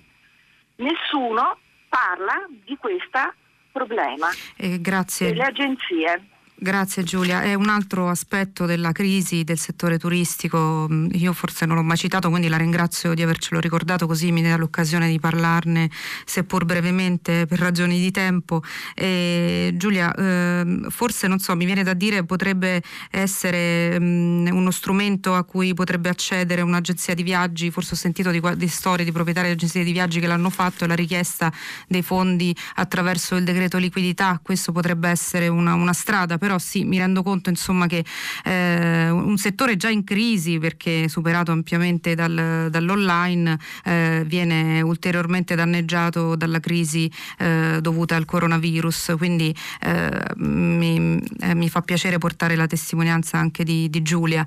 nessuno 0.76 1.58
parla 1.92 2.46
di 2.64 2.74
questo 2.78 3.34
problema 3.70 4.30
eh, 4.56 4.80
grazie. 4.80 5.28
delle 5.28 5.44
agenzie. 5.44 6.28
Grazie 6.62 7.02
Giulia. 7.02 7.42
È 7.42 7.54
un 7.54 7.68
altro 7.68 8.08
aspetto 8.08 8.66
della 8.66 8.92
crisi 8.92 9.42
del 9.42 9.58
settore 9.58 9.98
turistico, 9.98 10.86
mm, 10.88 11.08
io 11.14 11.32
forse 11.32 11.66
non 11.66 11.74
l'ho 11.74 11.82
mai 11.82 11.96
citato, 11.96 12.28
quindi 12.28 12.46
la 12.46 12.56
ringrazio 12.56 13.14
di 13.14 13.22
avercelo 13.22 13.58
ricordato 13.58 14.06
così 14.06 14.30
mi 14.30 14.42
dà 14.42 14.56
l'occasione 14.56 15.08
di 15.08 15.18
parlarne, 15.18 15.90
seppur 16.24 16.64
brevemente 16.64 17.46
per 17.46 17.58
ragioni 17.58 17.98
di 17.98 18.12
tempo. 18.12 18.62
E, 18.94 19.74
Giulia, 19.74 20.14
eh, 20.14 20.82
forse 20.90 21.26
non 21.26 21.40
so, 21.40 21.56
mi 21.56 21.64
viene 21.64 21.82
da 21.82 21.94
dire 21.94 22.22
potrebbe 22.22 22.80
essere 23.10 23.98
mh, 23.98 24.04
mm, 24.04 24.46
uno 24.52 24.70
strumento 24.70 25.34
a 25.34 25.42
cui 25.42 25.74
potrebbe 25.74 26.10
accedere 26.10 26.60
un'agenzia 26.60 27.14
di 27.14 27.24
viaggi, 27.24 27.72
forse 27.72 27.94
ho 27.94 27.96
sentito 27.96 28.30
di, 28.30 28.40
di 28.54 28.68
storie 28.68 29.04
di 29.04 29.10
proprietari 29.10 29.48
di 29.48 29.54
agenzie 29.54 29.82
di 29.82 29.90
viaggi 29.90 30.20
che 30.20 30.28
l'hanno 30.28 30.50
fatto 30.50 30.84
e 30.84 30.86
la 30.86 30.94
richiesta 30.94 31.52
dei 31.88 32.02
fondi 32.02 32.54
attraverso 32.76 33.34
il 33.34 33.42
decreto 33.42 33.78
liquidità, 33.78 34.38
questo 34.40 34.70
potrebbe 34.70 35.08
essere 35.08 35.48
una, 35.48 35.74
una 35.74 35.92
strada, 35.92 36.38
però 36.38 36.50
però 36.52 36.58
sì, 36.58 36.84
mi 36.84 36.98
rendo 36.98 37.22
conto 37.22 37.48
insomma, 37.48 37.86
che 37.86 38.04
eh, 38.44 39.08
un 39.08 39.36
settore 39.38 39.76
già 39.76 39.88
in 39.88 40.04
crisi 40.04 40.58
perché 40.58 41.08
superato 41.08 41.50
ampiamente 41.50 42.14
dal, 42.14 42.68
dall'online 42.70 43.56
eh, 43.86 44.22
viene 44.26 44.82
ulteriormente 44.82 45.54
danneggiato 45.54 46.36
dalla 46.36 46.60
crisi 46.60 47.10
eh, 47.38 47.78
dovuta 47.80 48.16
al 48.16 48.26
coronavirus, 48.26 49.14
quindi 49.16 49.54
eh, 49.82 50.10
mi, 50.36 51.18
eh, 51.40 51.54
mi, 51.54 51.68
fa 51.70 51.80
piacere 51.80 52.18
portare 52.18 52.54
la 52.54 52.66
testimonianza 52.66 53.38
anche 53.38 53.64
di, 53.64 53.88
di 53.88 54.02
Giulia. 54.02 54.44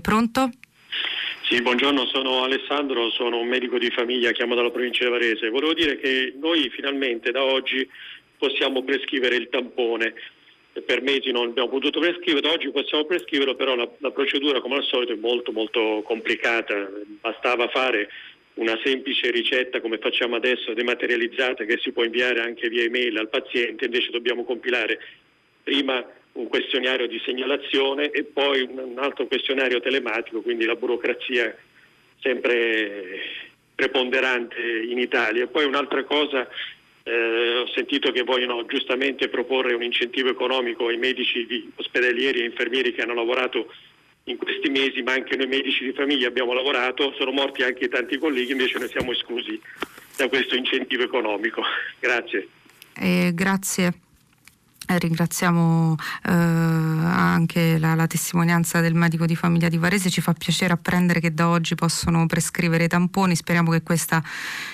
pronto? 0.00 0.50
Sì, 1.50 1.60
buongiorno, 1.60 2.06
sono 2.06 2.44
Alessandro, 2.44 3.10
sono 3.10 3.40
un 3.40 3.48
medico 3.48 3.76
di 3.76 3.90
famiglia, 3.90 4.30
chiamo 4.30 4.54
dalla 4.54 4.70
provincia 4.70 5.04
di 5.04 5.10
Varese. 5.10 5.50
Volevo 5.50 5.74
dire 5.74 5.98
che 5.98 6.32
noi 6.40 6.70
finalmente 6.70 7.30
da 7.30 7.42
oggi 7.42 7.86
possiamo 8.38 8.82
prescrivere 8.82 9.36
il 9.36 9.48
tampone 9.50 10.14
per 10.80 11.02
mesi 11.02 11.30
non 11.30 11.48
abbiamo 11.48 11.68
potuto 11.68 12.00
prescrivere, 12.00 12.48
oggi 12.48 12.70
possiamo 12.70 13.04
prescriverlo, 13.04 13.54
però 13.54 13.74
la, 13.74 13.88
la, 13.98 14.10
procedura 14.10 14.60
come 14.60 14.76
al 14.76 14.84
solito 14.84 15.12
è 15.12 15.16
molto 15.16 15.52
molto 15.52 16.02
complicata, 16.04 16.90
bastava 17.20 17.68
fare 17.68 18.08
una 18.54 18.78
semplice 18.82 19.30
ricetta 19.30 19.80
come 19.80 19.98
facciamo 19.98 20.36
adesso 20.36 20.72
dematerializzata 20.72 21.64
che 21.64 21.78
si 21.78 21.92
può 21.92 22.04
inviare 22.04 22.40
anche 22.40 22.68
via 22.68 22.84
email 22.84 23.18
al 23.18 23.28
paziente, 23.28 23.84
invece 23.84 24.10
dobbiamo 24.10 24.44
compilare 24.44 24.98
prima 25.62 26.04
un 26.32 26.48
questionario 26.48 27.06
di 27.06 27.20
segnalazione 27.24 28.10
e 28.10 28.24
poi 28.24 28.62
un 28.62 28.98
altro 28.98 29.26
questionario 29.26 29.80
telematico, 29.80 30.40
quindi 30.40 30.64
la 30.64 30.76
burocrazia 30.76 31.54
sempre 32.20 33.20
preponderante 33.74 34.60
in 34.88 34.98
Italia. 34.98 35.46
Poi 35.46 35.64
un'altra 35.64 36.04
cosa 36.04 36.48
eh, 37.04 37.58
ho 37.58 37.66
sentito 37.74 38.12
che 38.12 38.22
vogliono 38.22 38.64
giustamente 38.66 39.28
proporre 39.28 39.74
un 39.74 39.82
incentivo 39.82 40.28
economico 40.28 40.86
ai 40.86 40.98
medici 40.98 41.46
di 41.46 41.70
ospedalieri 41.76 42.40
e 42.40 42.44
infermieri 42.44 42.92
che 42.92 43.02
hanno 43.02 43.14
lavorato 43.14 43.72
in 44.24 44.36
questi 44.36 44.70
mesi, 44.70 45.02
ma 45.02 45.12
anche 45.12 45.36
noi 45.36 45.48
medici 45.48 45.84
di 45.84 45.92
famiglia 45.92 46.28
abbiamo 46.28 46.52
lavorato, 46.52 47.12
sono 47.16 47.32
morti 47.32 47.62
anche 47.62 47.88
tanti 47.88 48.18
colleghi, 48.18 48.52
invece 48.52 48.78
noi 48.78 48.88
siamo 48.88 49.12
esclusi 49.12 49.60
da 50.16 50.28
questo 50.28 50.54
incentivo 50.54 51.02
economico. 51.02 51.62
Grazie. 51.98 52.48
Eh, 52.94 53.32
grazie. 53.34 54.01
Eh, 54.84 54.98
ringraziamo 54.98 55.94
eh, 56.24 56.32
anche 56.32 57.78
la, 57.78 57.94
la, 57.94 58.08
testimonianza 58.08 58.80
del 58.80 58.94
medico 58.94 59.26
di 59.26 59.36
famiglia 59.36 59.68
di 59.68 59.76
Varese, 59.76 60.10
ci 60.10 60.20
fa 60.20 60.32
piacere 60.32 60.72
apprendere 60.72 61.20
che 61.20 61.32
da 61.32 61.48
oggi 61.48 61.76
possono 61.76 62.26
prescrivere 62.26 62.88
tamponi, 62.88 63.36
speriamo 63.36 63.70
che 63.70 63.82
questa, 63.82 64.20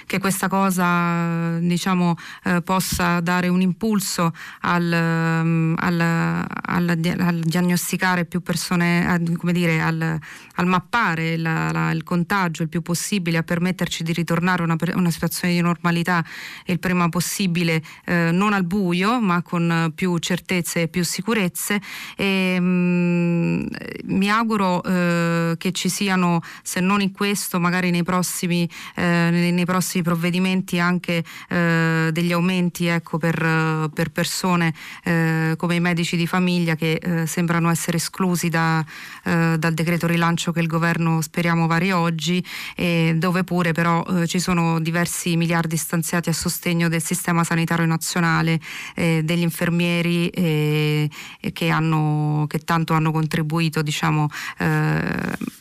che 0.07 0.19
questa 0.19 0.49
cosa 0.49 1.59
diciamo, 1.59 2.17
eh, 2.45 2.63
possa 2.63 3.21
dare 3.21 3.49
un 3.49 3.61
impulso 3.61 4.33
al, 4.61 4.91
al, 4.91 6.01
al, 6.01 6.99
al 7.19 7.41
diagnosticare 7.45 8.25
più 8.25 8.41
persone, 8.41 9.21
dire, 9.53 9.83
al, 9.83 10.19
mappare 10.65 11.37
la, 11.37 11.71
la, 11.71 11.91
il 11.91 12.03
contagio 12.03 12.63
il 12.63 12.71
più 12.71 12.81
possibile, 12.81 13.37
a 13.37 13.43
permetterci 13.43 14.03
di 14.03 14.15
ritornare 14.15 14.63
a 14.63 14.65
una, 14.65 14.77
una, 14.95 15.11
situazione 15.11 15.53
di 15.53 15.61
normalità 15.61 16.25
il 16.65 16.79
prima 16.79 17.11
possibile, 17.11 17.83
eh, 18.07 18.31
non 18.33 18.55
al 18.55 18.65
buio 18.65 19.21
ma 19.21 19.43
con 19.43 19.93
più 19.99 20.17
certezze 20.19 20.83
e 20.83 20.89
più 20.89 21.03
sicurezze. 21.03 21.81
E, 22.15 22.61
mh, 22.61 22.65
mm, 22.65 23.67
mi 24.05 24.31
auguro 24.31 24.81
eh, 24.85 25.55
che 25.59 25.73
ci 25.73 25.89
siano, 25.89 26.41
se 26.63 26.79
non 26.79 27.01
in 27.01 27.11
questo, 27.11 27.59
magari 27.59 27.91
nei 27.91 28.05
prossimi, 28.05 28.71
eh, 28.95 29.03
nei, 29.03 29.51
nei, 29.51 29.65
prossimi 29.65 30.05
provvedimenti 30.05 30.79
anche 30.79 31.25
eh, 31.49 32.11
degli 32.13 32.31
aumenti 32.31 32.87
ecco, 32.87 33.19
per, 33.19 33.91
per, 33.93 34.11
persone 34.11 34.73
eh, 35.03 35.55
come 35.57 35.75
i 35.75 35.81
medici 35.81 36.17
di 36.17 36.29
famiglia 36.29 36.77
che 36.77 36.93
eh, 36.93 37.27
sembrano 37.27 37.69
essere 37.69 37.97
esclusi 37.97 38.49
da, 38.49 38.85
eh, 39.25 39.57
dal 39.59 39.75
decreto 39.75 40.07
rilancio 40.07 40.53
che 40.53 40.61
il 40.61 40.69
governo 40.69 41.21
speriamo 41.23 41.67
vari 41.67 41.91
oggi 41.91 42.45
e 42.77 43.15
dove 43.17 43.43
pure 43.43 43.73
però 43.73 44.27
ci 44.27 44.39
sono 44.39 44.79
diversi 44.81 45.37
miliardi 45.37 45.77
stanziati 45.77 46.29
a 46.29 46.33
sostegno 46.33 46.89
del 46.89 47.03
sistema 47.03 47.43
sanitario 47.43 47.87
nazionale, 47.87 48.61
degli 48.95 49.43
infermieri 49.43 49.88
ingegneri 49.89 50.29
eh, 50.29 51.11
che, 51.53 51.69
hanno, 51.69 52.45
che, 52.47 52.59
tanto 52.61 52.93
hanno 52.93 53.11
contribuito 53.11 53.83
diciamo, 53.83 54.29
eh, 54.59 55.11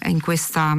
in 0.08 0.20
questa 0.22 0.78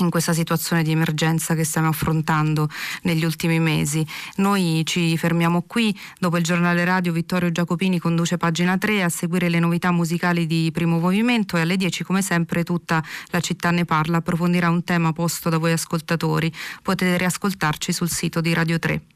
in 0.00 0.10
questa 0.10 0.34
situazione 0.34 0.82
di 0.82 0.90
emergenza 0.90 1.54
che 1.54 1.64
stiamo 1.64 1.88
affrontando 1.88 2.68
negli 3.04 3.24
ultimi 3.24 3.58
mesi. 3.58 4.06
Noi 4.36 4.82
ci 4.84 5.16
fermiamo 5.16 5.62
qui, 5.62 5.98
dopo 6.18 6.36
il 6.36 6.44
giornale 6.44 6.84
radio 6.84 7.12
Vittorio 7.12 7.50
Giacopini 7.50 7.98
conduce 7.98 8.36
pagina 8.36 8.76
3 8.76 9.04
a 9.04 9.08
seguire 9.08 9.48
le 9.48 9.58
novità 9.58 9.90
musicali 9.92 10.46
di 10.46 10.68
primo 10.70 10.98
movimento 10.98 11.56
e 11.56 11.62
alle 11.62 11.78
10 11.78 12.04
come 12.04 12.20
sempre 12.20 12.62
tutta 12.62 13.02
la 13.28 13.40
città 13.40 13.70
ne 13.70 13.86
parla, 13.86 14.18
approfondirà 14.18 14.68
un 14.68 14.84
tema 14.84 15.14
posto 15.14 15.48
da 15.48 15.56
voi 15.56 15.72
ascoltatori. 15.72 16.52
Potete 16.82 17.16
riascoltarci 17.16 17.90
sul 17.90 18.10
sito 18.10 18.42
di 18.42 18.52
Radio 18.52 18.78
3. 18.78 19.15